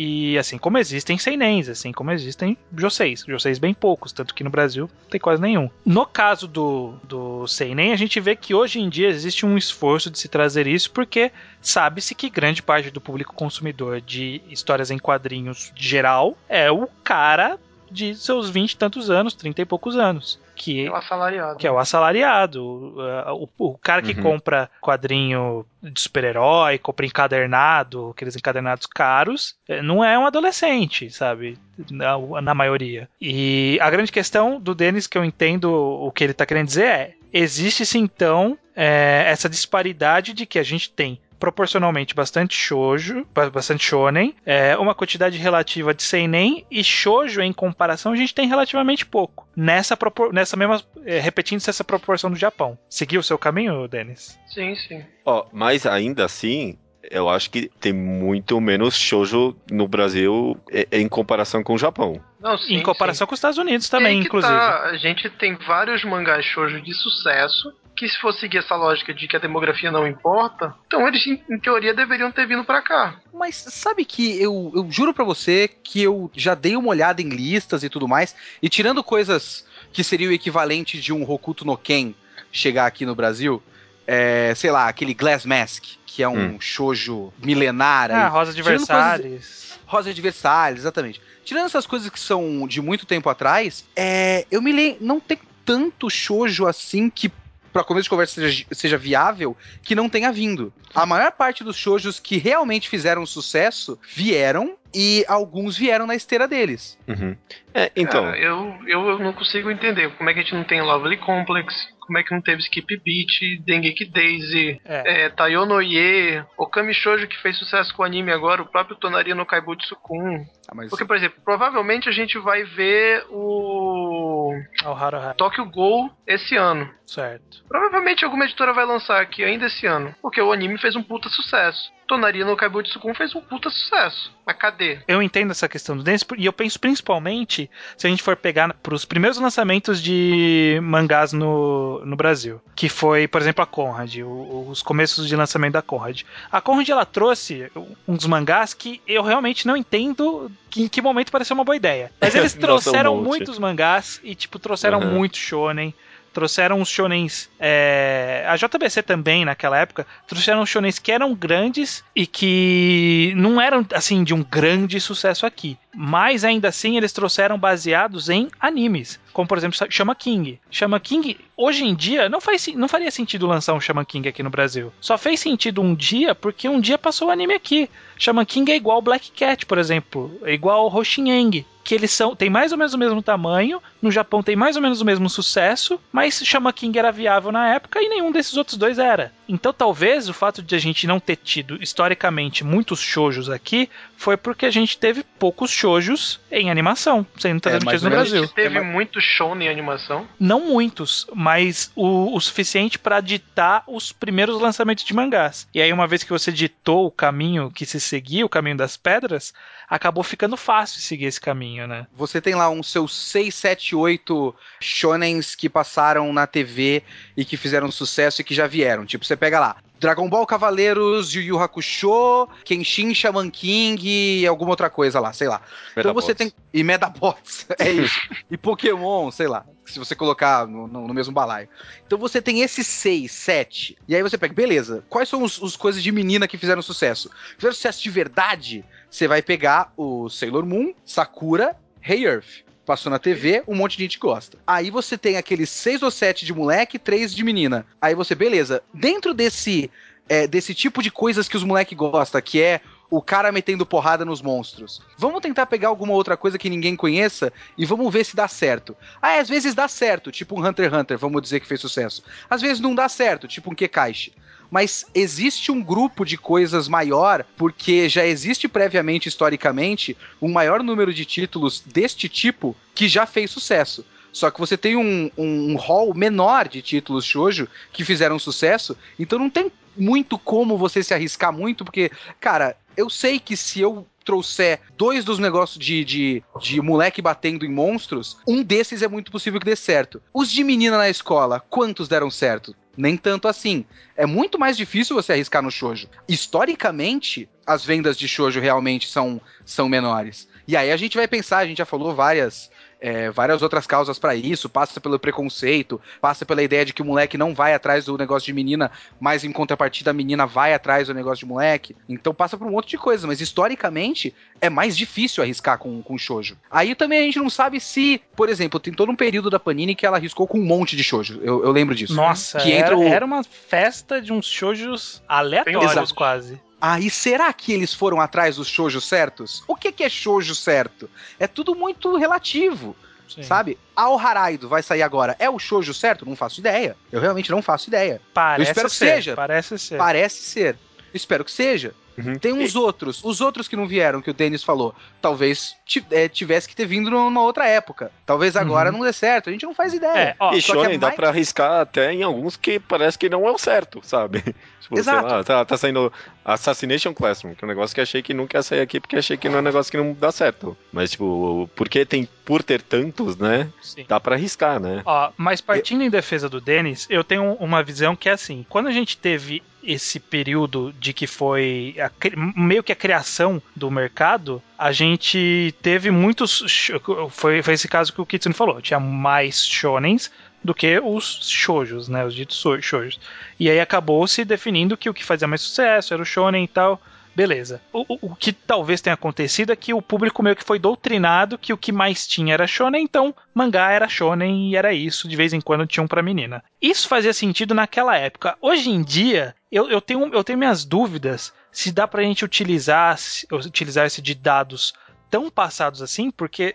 E 0.00 0.38
assim 0.38 0.58
como 0.58 0.78
existem 0.78 1.18
seinens, 1.18 1.68
assim 1.68 1.90
como 1.90 2.12
existem 2.12 2.56
joseis, 2.76 3.24
joseis 3.26 3.58
bem 3.58 3.74
poucos, 3.74 4.12
tanto 4.12 4.32
que 4.32 4.44
no 4.44 4.50
Brasil 4.50 4.88
tem 5.10 5.18
quase 5.18 5.42
nenhum. 5.42 5.68
No 5.84 6.06
caso 6.06 6.46
do, 6.46 6.94
do 7.02 7.48
seinen, 7.48 7.92
a 7.92 7.96
gente 7.96 8.20
vê 8.20 8.36
que 8.36 8.54
hoje 8.54 8.78
em 8.78 8.88
dia 8.88 9.08
existe 9.08 9.44
um 9.44 9.58
esforço 9.58 10.08
de 10.08 10.16
se 10.16 10.28
trazer 10.28 10.68
isso, 10.68 10.92
porque 10.92 11.32
sabe-se 11.60 12.14
que 12.14 12.30
grande 12.30 12.62
parte 12.62 12.92
do 12.92 13.00
público 13.00 13.34
consumidor 13.34 14.00
de 14.00 14.40
histórias 14.48 14.92
em 14.92 15.00
quadrinhos 15.00 15.72
geral 15.74 16.38
é 16.48 16.70
o 16.70 16.86
cara 17.02 17.58
de 17.90 18.14
seus 18.14 18.48
20 18.50 18.72
e 18.72 18.76
tantos 18.76 19.10
anos, 19.10 19.34
30 19.34 19.62
e 19.62 19.64
poucos 19.64 19.96
anos. 19.96 20.38
Que, 20.54 20.86
É 20.86 20.90
o 20.90 20.96
assalariado. 20.96 21.56
que 21.58 21.66
é 21.66 21.70
o 21.70 21.78
assalariado, 21.78 22.64
o, 22.64 23.44
o- 23.58 23.70
o 23.70 23.78
cara 23.78 24.02
que 24.02 24.12
Uhum. 24.16 24.22
compra 24.22 24.68
quadrinho 24.80 25.64
de 25.82 26.00
super-herói, 26.00 26.78
compra 26.78 27.06
encadernado, 27.06 28.10
aqueles 28.10 28.34
encadernados 28.36 28.86
caros, 28.86 29.54
eh, 29.68 29.80
não 29.82 30.02
é 30.04 30.18
um 30.18 30.26
adolescente, 30.26 31.10
sabe? 31.10 31.56
Na, 31.90 32.18
na 32.42 32.54
maioria. 32.54 33.08
E 33.20 33.78
a 33.80 33.88
grande 33.88 34.10
questão 34.10 34.60
do 34.60 34.74
Denis, 34.74 35.06
que 35.06 35.16
eu 35.16 35.24
entendo 35.24 35.72
o 35.72 36.10
que 36.10 36.24
ele 36.24 36.34
tá 36.34 36.44
querendo 36.44 36.66
dizer, 36.66 36.86
é: 36.86 37.14
existe-se 37.32 37.96
então 37.98 38.58
eh, 38.74 39.24
essa 39.28 39.48
disparidade 39.48 40.32
de 40.32 40.44
que 40.46 40.58
a 40.58 40.62
gente 40.64 40.90
tem 40.90 41.20
proporcionalmente 41.38 42.14
bastante 42.14 42.54
shoujo, 42.54 43.26
ba- 43.34 43.50
bastante 43.50 43.84
shonen, 43.84 44.34
é, 44.44 44.76
uma 44.76 44.94
quantidade 44.94 45.38
relativa 45.38 45.94
de 45.94 46.02
seinen 46.02 46.64
e 46.70 46.82
shoujo 46.82 47.40
em 47.40 47.52
comparação 47.52 48.12
a 48.12 48.16
gente 48.16 48.34
tem 48.34 48.48
relativamente 48.48 49.06
pouco. 49.06 49.46
Nessa, 49.56 49.96
propor- 49.96 50.32
nessa 50.32 50.56
mesma, 50.56 50.82
é, 51.04 51.18
repetindo-se 51.20 51.70
essa 51.70 51.84
proporção 51.84 52.30
do 52.30 52.36
Japão. 52.36 52.78
Seguiu 52.88 53.20
o 53.20 53.24
seu 53.24 53.38
caminho, 53.38 53.86
Denis? 53.88 54.38
Sim, 54.48 54.74
sim. 54.74 55.04
Ó, 55.24 55.46
mas 55.52 55.86
ainda 55.86 56.24
assim, 56.24 56.76
eu 57.10 57.28
acho 57.28 57.50
que 57.50 57.70
tem 57.80 57.92
muito 57.92 58.60
menos 58.60 58.96
shoujo 58.96 59.56
no 59.70 59.86
Brasil 59.88 60.58
e- 60.70 60.88
em 60.92 61.08
comparação 61.08 61.62
com 61.62 61.74
o 61.74 61.78
Japão. 61.78 62.20
Não, 62.40 62.56
sim, 62.58 62.74
em 62.76 62.82
comparação 62.82 63.26
com 63.26 63.34
os 63.34 63.38
Estados 63.38 63.58
Unidos 63.58 63.86
sim. 63.86 63.90
também, 63.90 64.16
aí 64.16 64.20
que 64.20 64.26
inclusive. 64.26 64.52
tá, 64.54 64.82
a 64.84 64.96
gente 64.96 65.28
tem 65.30 65.56
vários 65.66 66.04
mangás 66.04 66.44
shoujo 66.44 66.80
de 66.80 66.94
sucesso, 66.94 67.72
que 67.98 68.08
se 68.08 68.18
for 68.18 68.32
seguir 68.32 68.58
essa 68.58 68.76
lógica 68.76 69.12
de 69.12 69.26
que 69.26 69.36
a 69.36 69.40
demografia 69.40 69.90
não 69.90 70.06
importa, 70.06 70.74
então 70.86 71.06
eles, 71.08 71.26
em, 71.26 71.42
em 71.50 71.58
teoria, 71.58 71.92
deveriam 71.92 72.30
ter 72.30 72.46
vindo 72.46 72.64
pra 72.64 72.80
cá. 72.80 73.20
Mas 73.32 73.56
sabe 73.56 74.04
que 74.04 74.40
eu, 74.40 74.70
eu 74.74 74.90
juro 74.90 75.12
pra 75.12 75.24
você 75.24 75.68
que 75.82 76.00
eu 76.02 76.30
já 76.34 76.54
dei 76.54 76.76
uma 76.76 76.88
olhada 76.90 77.20
em 77.20 77.28
listas 77.28 77.82
e 77.82 77.88
tudo 77.88 78.06
mais, 78.06 78.34
e 78.62 78.68
tirando 78.68 79.02
coisas 79.02 79.64
que 79.92 80.04
seria 80.04 80.28
o 80.28 80.32
equivalente 80.32 81.00
de 81.00 81.12
um 81.12 81.28
Hokuto 81.28 81.64
no 81.64 81.76
Ken 81.76 82.14
chegar 82.52 82.86
aqui 82.86 83.04
no 83.04 83.14
Brasil, 83.14 83.62
é, 84.06 84.54
sei 84.54 84.70
lá, 84.70 84.88
aquele 84.88 85.12
Glass 85.12 85.44
Mask, 85.44 85.84
que 86.06 86.22
é 86.22 86.28
um 86.28 86.54
Hum. 86.54 86.60
shoujo 86.60 87.32
milenar. 87.42 88.10
Ah, 88.10 88.24
aí. 88.26 88.30
Rosa 88.30 88.52
de 88.52 88.62
Versalhes. 88.62 89.78
Rosa 89.86 90.14
de 90.14 90.20
Versalhes, 90.22 90.80
exatamente. 90.80 91.20
Tirando 91.44 91.66
essas 91.66 91.86
coisas 91.86 92.08
que 92.10 92.20
são 92.20 92.66
de 92.66 92.80
muito 92.80 93.06
tempo 93.06 93.28
atrás, 93.28 93.84
é, 93.96 94.46
eu 94.50 94.62
me 94.62 94.72
lembro, 94.72 94.98
não 95.04 95.18
tem 95.18 95.38
tanto 95.64 96.08
shoujo 96.08 96.66
assim 96.66 97.10
que 97.10 97.30
pra 97.78 97.84
começo 97.84 98.04
de 98.04 98.10
conversa 98.10 98.34
seja, 98.40 98.66
seja 98.72 98.98
viável 98.98 99.56
que 99.82 99.94
não 99.94 100.08
tenha 100.08 100.32
vindo. 100.32 100.72
A 100.94 101.06
maior 101.06 101.30
parte 101.30 101.62
dos 101.62 101.76
shoujos 101.76 102.18
que 102.18 102.36
realmente 102.36 102.88
fizeram 102.88 103.24
sucesso 103.24 103.98
vieram 104.14 104.76
e 104.92 105.24
alguns 105.28 105.76
vieram 105.76 106.06
na 106.06 106.16
esteira 106.16 106.48
deles. 106.48 106.98
Uhum. 107.06 107.36
É, 107.74 107.92
então, 107.94 108.24
Cara, 108.24 108.38
eu, 108.38 108.74
eu 108.86 109.18
não 109.18 109.32
consigo 109.32 109.70
entender 109.70 110.10
como 110.16 110.28
é 110.28 110.34
que 110.34 110.40
a 110.40 110.42
gente 110.42 110.54
não 110.54 110.64
tem 110.64 110.80
Lovely 110.80 111.18
Complex, 111.18 111.72
como 112.00 112.18
é 112.18 112.22
que 112.24 112.34
não 112.34 112.40
teve 112.40 112.62
Skip 112.62 112.96
Beat, 113.04 113.62
Dengeki 113.64 114.06
Daisy, 114.06 114.80
É. 114.84 115.24
é, 115.24 115.28
Taiyo 115.28 115.66
no 115.66 115.80
Ye, 115.80 116.42
Okami 116.56 116.94
Shoujo 116.94 117.28
que 117.28 117.40
fez 117.42 117.56
sucesso 117.58 117.94
com 117.94 118.02
o 118.02 118.04
anime 118.06 118.32
agora, 118.32 118.62
o 118.62 118.66
próprio 118.66 118.96
Tonaria 118.96 119.34
no 119.34 119.44
Kaibutsu-kun. 119.46 120.46
Ah, 120.66 120.74
mas 120.74 120.88
Porque, 120.88 121.04
por 121.04 121.16
exemplo, 121.16 121.38
provavelmente 121.44 122.08
a 122.08 122.12
gente 122.12 122.38
vai 122.38 122.64
ver 122.64 123.24
o 123.28 124.52
Haruha. 124.82 125.34
Tokyo 125.34 125.66
Ghoul 125.66 126.10
esse 126.26 126.56
ano. 126.56 126.97
Certo. 127.08 127.64
Provavelmente 127.66 128.22
alguma 128.22 128.44
editora 128.44 128.74
vai 128.74 128.84
lançar 128.84 129.20
aqui 129.22 129.42
ainda 129.42 129.64
esse 129.66 129.86
ano, 129.86 130.14
porque 130.20 130.40
o 130.42 130.52
anime 130.52 130.78
fez 130.78 130.94
um 130.94 131.02
puta 131.02 131.28
sucesso. 131.30 131.90
Tonaria 132.06 132.44
no 132.44 132.56
Kaibutsu-kun 132.56 133.14
fez 133.14 133.34
um 133.34 133.40
puta 133.40 133.68
sucesso. 133.70 134.30
Mas 134.46 134.56
cadê? 134.56 134.98
Eu 135.08 135.22
entendo 135.22 135.50
essa 135.50 135.68
questão 135.68 135.96
do 135.96 136.02
Denis, 136.02 136.24
e 136.36 136.44
eu 136.46 136.52
penso 136.52 136.78
principalmente 136.80 137.70
se 137.96 138.06
a 138.06 138.10
gente 138.10 138.22
for 138.22 138.36
pegar 138.36 138.72
para 138.74 138.94
os 138.94 139.04
primeiros 139.06 139.38
lançamentos 139.38 140.02
de 140.02 140.78
mangás 140.82 141.32
no, 141.32 142.04
no 142.04 142.16
Brasil, 142.16 142.60
que 142.74 142.88
foi, 142.88 143.26
por 143.26 143.40
exemplo, 143.40 143.62
a 143.62 143.66
Conrad, 143.66 144.16
o- 144.18 144.68
os 144.70 144.82
começos 144.82 145.26
de 145.28 145.36
lançamento 145.36 145.72
da 145.74 145.82
Conrad. 145.82 146.22
A 146.52 146.60
Conrad 146.60 146.88
ela 146.88 147.04
trouxe 147.06 147.70
uns 148.06 148.26
mangás 148.26 148.72
que 148.74 149.00
eu 149.06 149.22
realmente 149.22 149.66
não 149.66 149.76
entendo 149.76 150.50
que, 150.70 150.82
em 150.82 150.88
que 150.88 151.00
momento 151.02 151.32
pareceu 151.32 151.54
uma 151.54 151.64
boa 151.64 151.76
ideia. 151.76 152.10
Mas 152.20 152.34
eles 152.34 152.54
Nossa, 152.56 152.58
um 152.58 152.60
trouxeram 152.60 153.16
monte. 153.16 153.26
muitos 153.26 153.58
mangás 153.58 154.20
e 154.22 154.34
tipo 154.34 154.58
trouxeram 154.58 155.00
Uhum. 155.00 155.14
muito 155.14 155.36
shonen. 155.38 155.94
Trouxeram 156.32 156.80
uns 156.80 156.88
shonens. 156.88 157.50
é, 157.58 158.44
a 158.48 158.56
JBC 158.56 159.02
também, 159.02 159.44
naquela 159.44 159.78
época, 159.78 160.06
trouxeram 160.26 160.64
shonens 160.64 160.98
que 160.98 161.12
eram 161.12 161.34
grandes 161.34 162.04
e 162.14 162.26
que 162.26 163.32
não 163.36 163.60
eram, 163.60 163.84
assim, 163.94 164.22
de 164.22 164.34
um 164.34 164.42
grande 164.42 165.00
sucesso 165.00 165.46
aqui. 165.46 165.78
Mas 165.94 166.44
ainda 166.44 166.68
assim, 166.68 166.96
eles 166.96 167.12
trouxeram 167.12 167.58
baseados 167.58 168.28
em 168.28 168.48
animes. 168.60 169.18
Como, 169.32 169.48
por 169.48 169.58
exemplo, 169.58 169.78
Chama 169.90 170.14
King. 170.14 170.60
Chama 170.70 171.00
King, 171.00 171.38
hoje 171.56 171.84
em 171.84 171.94
dia, 171.94 172.28
não, 172.28 172.40
faz, 172.40 172.66
não 172.68 172.88
faria 172.88 173.10
sentido 173.10 173.46
lançar 173.46 173.74
um 173.74 173.80
Chama 173.80 174.04
King 174.04 174.28
aqui 174.28 174.42
no 174.42 174.50
Brasil. 174.50 174.92
Só 175.00 175.16
fez 175.16 175.40
sentido 175.40 175.80
um 175.80 175.94
dia 175.94 176.34
porque 176.34 176.68
um 176.68 176.80
dia 176.80 176.98
passou 176.98 177.28
o 177.28 177.30
anime 177.30 177.54
aqui. 177.54 177.88
Chama 178.18 178.44
King 178.44 178.72
é 178.72 178.76
igual 178.76 179.00
Black 179.00 179.30
Cat, 179.32 179.64
por 179.64 179.78
exemplo. 179.78 180.38
É 180.42 180.52
igual 180.52 180.94
Hoshinyang. 180.94 181.64
Que 181.84 181.94
eles 181.94 182.12
são. 182.12 182.36
Tem 182.36 182.50
mais 182.50 182.70
ou 182.72 182.78
menos 182.78 182.92
o 182.92 182.98
mesmo 182.98 183.22
tamanho. 183.22 183.80
No 184.02 184.10
Japão 184.10 184.42
tem 184.42 184.54
mais 184.54 184.76
ou 184.76 184.82
menos 184.82 185.00
o 185.00 185.04
mesmo 185.04 185.30
sucesso. 185.30 185.98
Mas 186.12 186.42
Chama 186.44 186.72
King 186.72 186.98
era 186.98 187.10
viável 187.10 187.50
na 187.50 187.74
época 187.74 188.02
e 188.02 188.08
nenhum 188.08 188.30
desses 188.30 188.56
outros 188.56 188.76
dois 188.76 188.98
era. 188.98 189.32
Então 189.48 189.72
talvez 189.72 190.28
o 190.28 190.34
fato 190.34 190.62
de 190.62 190.74
a 190.74 190.78
gente 190.78 191.06
não 191.06 191.18
ter 191.18 191.36
tido 191.36 191.82
historicamente 191.82 192.62
muitos 192.62 193.00
shoujos 193.00 193.48
aqui 193.48 193.88
foi 194.16 194.36
porque 194.36 194.66
a 194.66 194.70
gente 194.70 194.98
teve 194.98 195.22
poucos 195.38 195.70
shoujos 195.70 196.38
em 196.50 196.70
animação 196.70 197.26
sendo 197.38 197.60
transmitidos 197.60 197.84
mais 197.84 198.02
no. 198.02 198.10
Brasil. 198.10 198.38
A 198.42 198.46
gente 198.46 198.54
teve 198.54 198.76
É, 198.76 198.80
mas- 198.80 198.92
muito 198.92 199.20
shonen 199.20 199.68
em 199.68 199.70
animação. 199.70 200.26
Não 200.38 200.60
muitos, 200.60 201.26
mas 201.34 201.90
o, 201.96 202.36
o 202.36 202.40
suficiente 202.40 202.98
para 202.98 203.20
ditar 203.20 203.82
os 203.86 204.12
primeiros 204.12 204.60
lançamentos 204.60 205.04
de 205.04 205.14
mangás. 205.14 205.66
E 205.72 205.80
aí, 205.80 205.92
uma 205.92 206.06
vez 206.06 206.22
que 206.22 206.30
você 206.30 206.52
ditou 206.52 207.06
o 207.06 207.10
caminho 207.10 207.70
que 207.70 207.86
se 207.86 208.00
seguia, 208.00 208.44
o 208.44 208.48
caminho 208.48 208.76
das 208.76 208.96
pedras, 208.96 209.54
acabou 209.88 210.22
ficando 210.22 210.56
fácil 210.56 211.00
seguir 211.00 211.26
esse 211.26 211.40
caminho, 211.40 211.86
né? 211.86 212.06
Você 212.16 212.40
tem 212.40 212.54
lá 212.54 212.68
uns 212.68 212.90
seus 212.90 213.14
6, 213.14 213.54
7, 213.54 213.96
8 213.96 214.54
shonens 214.80 215.54
que 215.54 215.68
passaram 215.68 216.32
na 216.32 216.46
TV 216.46 217.02
e 217.36 217.44
que 217.44 217.56
fizeram 217.56 217.90
sucesso 217.90 218.40
e 218.40 218.44
que 218.44 218.54
já 218.54 218.66
vieram. 218.66 219.06
Tipo, 219.06 219.24
você 219.24 219.36
pega 219.36 219.58
lá 219.60 219.76
Dragon 220.00 220.28
Ball 220.28 220.46
Cavaleiros, 220.46 221.34
Yu 221.34 221.42
Yu 221.42 221.58
Hakusho, 221.58 222.48
Kenshin, 222.64 223.12
Shaman 223.14 223.50
King 223.50 224.40
e 224.40 224.46
alguma 224.46 224.70
outra 224.70 224.88
coisa 224.88 225.18
lá, 225.20 225.32
sei 225.32 225.48
lá. 225.48 225.60
Então 225.96 226.14
você 226.14 226.34
tem. 226.34 226.52
E 226.72 226.84
Medabots, 226.84 227.66
é 227.78 227.90
isso. 227.90 228.20
e 228.50 228.56
Pokémon, 228.56 229.30
sei 229.30 229.48
lá. 229.48 229.64
Se 229.86 229.98
você 229.98 230.14
colocar 230.14 230.66
no, 230.66 230.86
no- 230.86 231.08
no 231.08 231.14
mesmo 231.14 231.32
balaio. 231.32 231.66
Então 232.06 232.18
você 232.18 232.42
tem 232.42 232.60
esses 232.60 232.86
seis, 232.86 233.32
sete. 233.32 233.96
E 234.06 234.14
aí 234.14 234.22
você 234.22 234.36
pega, 234.36 234.52
beleza, 234.52 235.02
quais 235.08 235.30
são 235.30 235.42
os, 235.42 235.60
os 235.62 235.76
coisas 235.76 236.02
de 236.02 236.12
menina 236.12 236.46
que 236.46 236.58
fizeram 236.58 236.82
sucesso? 236.82 237.30
Fizeram 237.56 237.74
sucesso 237.74 238.02
de 238.02 238.10
verdade? 238.10 238.84
Você 239.10 239.26
vai 239.26 239.42
pegar 239.42 239.92
o 239.96 240.28
Sailor 240.28 240.66
Moon, 240.66 240.92
Sakura, 241.04 241.76
Hey 242.02 242.24
Earth. 242.24 242.64
Passou 242.84 243.10
na 243.10 243.18
TV, 243.18 243.62
um 243.66 243.74
monte 243.74 243.96
de 243.96 244.04
gente 244.04 244.18
gosta. 244.18 244.58
Aí 244.66 244.90
você 244.90 245.18
tem 245.18 245.36
aqueles 245.36 245.68
seis 245.68 246.02
ou 246.02 246.10
sete 246.10 246.46
de 246.46 246.54
moleque 246.54 246.98
três 246.98 247.34
de 247.34 247.44
menina. 247.44 247.86
Aí 248.00 248.14
você, 248.14 248.34
beleza. 248.34 248.82
Dentro 248.94 249.34
desse, 249.34 249.90
é, 250.28 250.46
desse 250.46 250.74
tipo 250.74 251.02
de 251.02 251.10
coisas 251.10 251.48
que 251.48 251.56
os 251.56 251.64
moleque 251.64 251.94
gostam, 251.94 252.40
que 252.40 252.62
é 252.62 252.80
o 253.10 253.22
cara 253.22 253.50
metendo 253.50 253.86
porrada 253.86 254.24
nos 254.24 254.42
monstros. 254.42 255.00
Vamos 255.16 255.40
tentar 255.40 255.66
pegar 255.66 255.88
alguma 255.88 256.12
outra 256.12 256.36
coisa 256.36 256.58
que 256.58 256.68
ninguém 256.68 256.94
conheça 256.94 257.52
e 257.76 257.86
vamos 257.86 258.12
ver 258.12 258.24
se 258.24 258.36
dá 258.36 258.46
certo. 258.46 258.96
Ah, 259.20 259.38
às 259.38 259.48
vezes 259.48 259.74
dá 259.74 259.88
certo, 259.88 260.30
tipo 260.30 260.58
um 260.58 260.66
Hunter 260.66 260.86
x 260.86 260.98
Hunter, 260.98 261.18
vamos 261.18 261.42
dizer 261.42 261.60
que 261.60 261.66
fez 261.66 261.80
sucesso. 261.80 262.22
Às 262.48 262.60
vezes 262.60 262.80
não 262.80 262.94
dá 262.94 263.08
certo, 263.08 263.48
tipo 263.48 263.70
um 263.70 263.74
Kekaishi. 263.74 264.32
Mas 264.70 265.06
existe 265.14 265.72
um 265.72 265.82
grupo 265.82 266.24
de 266.24 266.36
coisas 266.36 266.88
maior, 266.88 267.44
porque 267.56 268.08
já 268.08 268.26
existe 268.26 268.68
previamente, 268.68 269.28
historicamente, 269.28 270.16
um 270.40 270.52
maior 270.52 270.82
número 270.82 271.12
de 271.12 271.24
títulos 271.24 271.82
deste 271.86 272.28
tipo 272.28 272.76
que 272.94 273.08
já 273.08 273.24
fez 273.24 273.50
sucesso. 273.50 274.04
Só 274.32 274.50
que 274.50 274.60
você 274.60 274.76
tem 274.76 274.96
um, 274.96 275.30
um, 275.36 275.72
um 275.72 275.76
hall 275.76 276.14
menor 276.14 276.68
de 276.68 276.82
títulos 276.82 277.24
shoujo 277.24 277.66
que 277.92 278.04
fizeram 278.04 278.38
sucesso, 278.38 278.96
então 279.18 279.38
não 279.38 279.50
tem 279.50 279.72
muito 279.96 280.38
como 280.38 280.78
você 280.78 281.02
se 281.02 281.12
arriscar 281.12 281.52
muito, 281.52 281.84
porque, 281.84 282.10
cara, 282.38 282.76
eu 282.98 283.08
sei 283.08 283.38
que 283.38 283.56
se 283.56 283.80
eu 283.80 284.04
trouxer 284.24 284.80
dois 284.96 285.24
dos 285.24 285.38
negócios 285.38 285.78
de, 285.78 286.04
de, 286.04 286.42
de 286.60 286.82
moleque 286.82 287.22
batendo 287.22 287.64
em 287.64 287.70
monstros, 287.70 288.36
um 288.44 288.60
desses 288.60 289.02
é 289.02 289.08
muito 289.08 289.30
possível 289.30 289.60
que 289.60 289.64
dê 289.64 289.76
certo. 289.76 290.20
Os 290.34 290.50
de 290.50 290.64
menina 290.64 290.98
na 290.98 291.08
escola, 291.08 291.60
quantos 291.70 292.08
deram 292.08 292.28
certo? 292.28 292.74
Nem 292.96 293.16
tanto 293.16 293.46
assim. 293.46 293.84
É 294.16 294.26
muito 294.26 294.58
mais 294.58 294.76
difícil 294.76 295.14
você 295.14 295.32
arriscar 295.32 295.62
no 295.62 295.70
shoujo. 295.70 296.08
Historicamente, 296.28 297.48
as 297.64 297.84
vendas 297.84 298.18
de 298.18 298.26
shoujo 298.26 298.58
realmente 298.58 299.06
são, 299.06 299.40
são 299.64 299.88
menores. 299.88 300.48
E 300.66 300.76
aí 300.76 300.90
a 300.90 300.96
gente 300.96 301.16
vai 301.16 301.28
pensar, 301.28 301.58
a 301.58 301.66
gente 301.66 301.78
já 301.78 301.86
falou 301.86 302.16
várias 302.16 302.68
é, 303.00 303.30
várias 303.30 303.62
outras 303.62 303.86
causas 303.86 304.18
para 304.18 304.34
isso, 304.34 304.68
passa 304.68 305.00
pelo 305.00 305.18
preconceito, 305.18 306.00
passa 306.20 306.44
pela 306.44 306.62
ideia 306.62 306.84
de 306.84 306.92
que 306.92 307.02
o 307.02 307.04
moleque 307.04 307.38
não 307.38 307.54
vai 307.54 307.74
atrás 307.74 308.04
do 308.04 308.18
negócio 308.18 308.46
de 308.46 308.52
menina, 308.52 308.90
mas 309.20 309.44
em 309.44 309.52
contrapartida 309.52 310.10
a 310.10 310.14
menina 310.14 310.46
vai 310.46 310.74
atrás 310.74 311.06
do 311.06 311.14
negócio 311.14 311.46
de 311.46 311.46
moleque. 311.46 311.96
Então 312.08 312.34
passa 312.34 312.56
por 312.56 312.66
um 312.66 312.70
monte 312.70 312.90
de 312.90 312.98
coisa, 312.98 313.26
mas 313.26 313.40
historicamente 313.40 314.34
é 314.60 314.68
mais 314.68 314.96
difícil 314.96 315.42
arriscar 315.42 315.78
com, 315.78 316.02
com 316.02 316.18
shoujo. 316.18 316.56
Aí 316.70 316.94
também 316.94 317.20
a 317.20 317.22
gente 317.22 317.38
não 317.38 317.50
sabe 317.50 317.80
se, 317.80 318.20
por 318.34 318.48
exemplo, 318.48 318.80
tem 318.80 318.92
todo 318.92 319.10
um 319.10 319.16
período 319.16 319.50
da 319.50 319.58
Panini 319.58 319.94
que 319.94 320.06
ela 320.06 320.16
arriscou 320.16 320.46
com 320.46 320.58
um 320.58 320.64
monte 320.64 320.96
de 320.96 321.04
shoujo. 321.04 321.40
Eu, 321.42 321.64
eu 321.64 321.70
lembro 321.70 321.94
disso. 321.94 322.14
Nossa, 322.14 322.58
que 322.58 322.72
era, 322.72 322.94
entra 322.94 322.98
o... 322.98 323.02
era 323.02 323.24
uma 323.24 323.44
festa 323.44 324.20
de 324.20 324.32
uns 324.32 324.46
shoujos 324.46 325.22
aleatórios 325.28 325.92
Exato. 325.92 326.14
quase. 326.14 326.60
Aí, 326.80 327.10
será 327.10 327.52
que 327.52 327.72
eles 327.72 327.92
foram 327.92 328.20
atrás 328.20 328.56
dos 328.56 328.68
shoujos 328.68 329.04
certos? 329.06 329.64
O 329.66 329.74
que, 329.74 329.90
que 329.90 330.04
é 330.04 330.08
shoujo 330.08 330.54
certo? 330.54 331.10
É 331.38 331.46
tudo 331.46 331.74
muito 331.74 332.16
relativo. 332.16 332.94
Sim. 333.28 333.42
Sabe? 333.42 333.78
Ao 333.94 334.18
Haraido 334.18 334.68
vai 334.68 334.82
sair 334.82 335.02
agora. 335.02 335.36
É 335.38 335.50
o 335.50 335.58
shoujo 335.58 335.92
certo? 335.92 336.24
Não 336.24 336.34
faço 336.34 336.60
ideia. 336.60 336.96
Eu 337.12 337.20
realmente 337.20 337.50
não 337.50 337.60
faço 337.60 337.88
ideia. 337.90 338.22
Parece 338.32 338.60
Eu 338.68 338.72
espero 338.72 338.88
que 338.88 338.94
ser, 338.94 339.14
seja. 339.14 339.36
Parece 339.36 339.78
ser. 339.78 339.98
Parece 339.98 340.40
ser. 340.42 340.78
Espero 341.12 341.44
que 341.44 341.52
seja. 341.52 341.94
Uhum. 342.16 342.34
Tem 342.34 342.52
uns 342.52 342.74
outros. 342.74 343.22
Os 343.22 343.40
outros 343.40 343.68
que 343.68 343.76
não 343.76 343.86
vieram, 343.86 344.20
que 344.20 344.30
o 344.30 344.34
Denis 344.34 344.64
falou. 344.64 344.92
Talvez 345.22 345.76
é, 346.10 346.28
tivesse 346.28 346.68
que 346.68 346.74
ter 346.74 346.84
vindo 346.86 347.10
numa 347.10 347.42
outra 347.42 347.66
época. 347.68 348.10
Talvez 348.26 348.56
agora 348.56 348.90
não 348.90 349.00
dê 349.00 349.12
certo. 349.12 349.48
A 349.48 349.52
gente 349.52 349.64
não 349.64 349.74
faz 349.74 349.94
ideia. 349.94 350.30
É, 350.30 350.36
ó, 350.40 350.52
e 350.52 350.58
é 350.58 350.60
Shonen 350.60 350.98
dá 350.98 351.08
mais- 351.08 351.16
pra 351.16 351.28
arriscar 351.28 351.80
até 351.80 352.12
em 352.12 352.22
alguns 352.24 352.56
que 352.56 352.80
parece 352.80 353.16
que 353.16 353.28
não 353.28 353.46
é 353.46 353.50
o 353.52 353.58
certo, 353.58 354.00
sabe? 354.02 354.42
Tipo, 354.80 354.98
Exato. 354.98 355.28
sei 355.28 355.36
lá, 355.36 355.44
tá, 355.44 355.64
tá 355.66 355.76
saindo 355.76 356.10
Assassination 356.52 357.12
Classroom, 357.12 357.54
que 357.54 357.62
é 357.62 357.66
um 357.66 357.68
negócio 357.68 357.94
que 357.94 358.00
achei 358.00 358.22
que 358.22 358.32
nunca 358.32 358.58
ia 358.58 358.62
sair 358.62 358.80
aqui, 358.80 358.98
porque 358.98 359.16
achei 359.16 359.36
que 359.36 359.48
não 359.48 359.56
é 359.56 359.60
um 359.60 359.64
negócio 359.64 359.90
que 359.90 359.98
não 359.98 360.14
dá 360.14 360.32
certo. 360.32 360.76
Mas, 360.90 361.10
tipo, 361.10 361.68
porque 361.76 362.06
tem, 362.06 362.26
por 362.44 362.62
ter 362.62 362.80
tantos, 362.80 363.36
né, 363.36 363.68
sim. 363.82 364.04
dá 364.08 364.18
pra 364.18 364.34
arriscar, 364.34 364.80
né? 364.80 365.02
Ó, 365.04 365.30
mas 365.36 365.60
partindo 365.60 366.02
em 366.02 366.10
defesa 366.10 366.48
do 366.48 366.60
Denis, 366.60 367.06
eu 367.10 367.22
tenho 367.22 367.52
uma 367.54 367.82
visão 367.82 368.16
que 368.16 368.28
é 368.28 368.32
assim: 368.32 368.64
quando 368.68 368.86
a 368.86 368.92
gente 368.92 369.16
teve 369.18 369.62
esse 369.82 370.18
período 370.18 370.92
de 370.98 371.12
que 371.12 371.26
foi 371.26 371.94
a 371.98 372.10
meio 372.56 372.82
que 372.82 372.92
a 372.92 372.96
criação 372.96 373.62
do 373.74 373.90
mercado, 373.90 374.62
a 374.76 374.92
gente 374.92 375.74
teve 375.80 376.10
muitos. 376.10 376.90
Foi, 377.30 377.62
foi 377.62 377.74
esse 377.74 377.88
caso 377.88 378.12
que 378.12 378.20
o 378.20 378.26
Kitsune 378.26 378.54
falou: 378.54 378.80
tinha 378.80 379.00
mais 379.00 379.66
shonens 379.66 380.30
do 380.62 380.74
que 380.74 380.98
os 381.00 381.48
shoujos, 381.48 382.08
né? 382.08 382.24
Os 382.24 382.34
ditos 382.34 382.62
shoujos. 382.82 383.18
E 383.58 383.70
aí 383.70 383.80
acabou 383.80 384.26
se 384.26 384.44
definindo 384.44 384.96
que 384.96 385.08
o 385.08 385.14
que 385.14 385.24
fazia 385.24 385.48
mais 385.48 385.60
sucesso 385.62 386.12
era 386.12 386.22
o 386.22 386.26
shonen 386.26 386.64
e 386.64 386.68
tal. 386.68 387.00
Beleza. 387.34 387.80
O, 387.92 388.04
o- 388.20 388.34
que 388.34 388.52
talvez 388.52 389.00
tenha 389.00 389.14
acontecido 389.14 389.70
é 389.70 389.76
que 389.76 389.94
o 389.94 390.02
público 390.02 390.42
meio 390.42 390.56
que 390.56 390.64
foi 390.64 390.76
doutrinado 390.76 391.56
que 391.56 391.72
o 391.72 391.76
que 391.78 391.92
mais 391.92 392.26
tinha 392.26 392.52
era 392.52 392.66
shonen, 392.66 393.00
então 393.04 393.32
mangá 393.54 393.92
era 393.92 394.08
shonen 394.08 394.70
e 394.70 394.76
era 394.76 394.92
isso, 394.92 395.28
de 395.28 395.36
vez 395.36 395.52
em 395.52 395.60
quando 395.60 395.86
tinha 395.86 396.02
um 396.02 396.08
pra 396.08 396.20
menina. 396.22 396.64
Isso 396.82 397.06
fazia 397.06 397.32
sentido 397.32 397.74
naquela 397.74 398.16
época. 398.16 398.56
Hoje 398.60 398.90
em 398.90 399.04
dia, 399.04 399.54
eu, 399.70 399.88
eu, 399.88 400.00
tenho, 400.00 400.34
eu 400.34 400.42
tenho 400.42 400.58
minhas 400.58 400.84
dúvidas 400.84 401.52
se 401.70 401.92
dá 401.92 402.08
pra 402.08 402.24
gente 402.24 402.44
utilizar, 402.44 403.16
utilizar 403.52 404.06
esse 404.06 404.20
de 404.20 404.34
dados 404.34 404.92
tão 405.30 405.48
passados 405.48 406.02
assim, 406.02 406.32
porque 406.32 406.74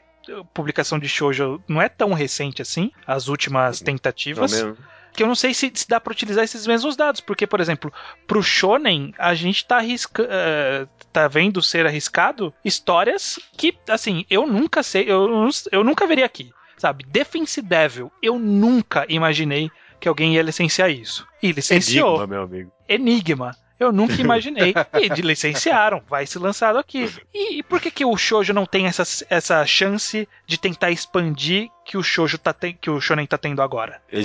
publicação 0.54 0.98
de 1.00 1.08
shoujo 1.10 1.62
não 1.68 1.82
é 1.82 1.90
tão 1.90 2.14
recente 2.14 2.62
assim, 2.62 2.92
as 3.06 3.28
últimas 3.28 3.80
Não 3.82 3.86
tentativas 3.86 4.52
mesmo? 4.54 4.78
que 5.14 5.22
eu 5.22 5.28
não 5.28 5.36
sei 5.36 5.54
se, 5.54 5.72
se 5.76 5.88
dá 5.88 6.00
pra 6.00 6.12
utilizar 6.12 6.44
esses 6.44 6.66
mesmos 6.66 6.96
dados, 6.96 7.22
porque, 7.22 7.46
por 7.46 7.60
exemplo, 7.60 7.94
pro 8.26 8.42
Shonen, 8.42 9.14
a 9.20 9.36
gente 9.36 9.64
tá, 9.66 9.78
arrisca, 9.78 10.28
eh, 10.28 10.88
tá 11.12 11.28
vendo 11.28 11.62
ser 11.62 11.86
arriscado 11.86 12.52
histórias 12.66 13.40
que, 13.56 13.78
assim, 13.88 14.26
eu 14.28 14.48
nunca 14.48 14.82
sei, 14.82 15.06
eu, 15.08 15.28
não- 15.28 15.50
eu 15.72 15.84
nunca 15.84 16.08
veria 16.08 16.26
aqui, 16.26 16.52
sabe? 16.78 17.06
Defense 17.08 17.62
Devil, 17.62 18.12
eu 18.24 18.40
nunca 18.40 19.06
imaginei 19.08 19.70
que 20.00 20.10
alguém 20.10 20.34
ia 20.34 20.42
licenciar 20.42 20.90
isso. 20.90 21.28
E 21.44 21.52
licenciou. 21.52 22.08
Enigma, 22.16 22.28
meu 22.28 22.42
amigo. 22.42 22.72
Enigma. 22.90 23.56
Eu 23.84 23.92
nunca 23.92 24.14
imaginei. 24.22 24.74
e 25.02 25.10
de 25.10 25.22
licenciaram, 25.22 26.02
vai 26.10 26.26
ser 26.26 26.40
lançado 26.40 26.78
aqui. 26.78 27.10
E, 27.34 27.60
e 27.60 27.64
por 27.64 27.80
que, 27.82 27.92
que 27.92 28.06
o 28.06 28.16
shoujo 28.18 28.54
não 28.54 28.66
tem 28.66 28.86
essa, 28.88 29.04
essa 29.30 29.66
chance 29.66 30.28
de 30.48 30.58
tentar 30.58 30.92
expandir 30.92 31.70
que 31.86 31.98
o 31.98 32.04
shoujo 32.04 32.38
tá 32.38 32.54
ten- 32.54 32.78
que 32.80 32.90
o 32.90 33.00
shonen 33.02 33.26
tá 33.26 33.38
tendo 33.38 33.62
agora? 33.62 34.02
É 34.12 34.20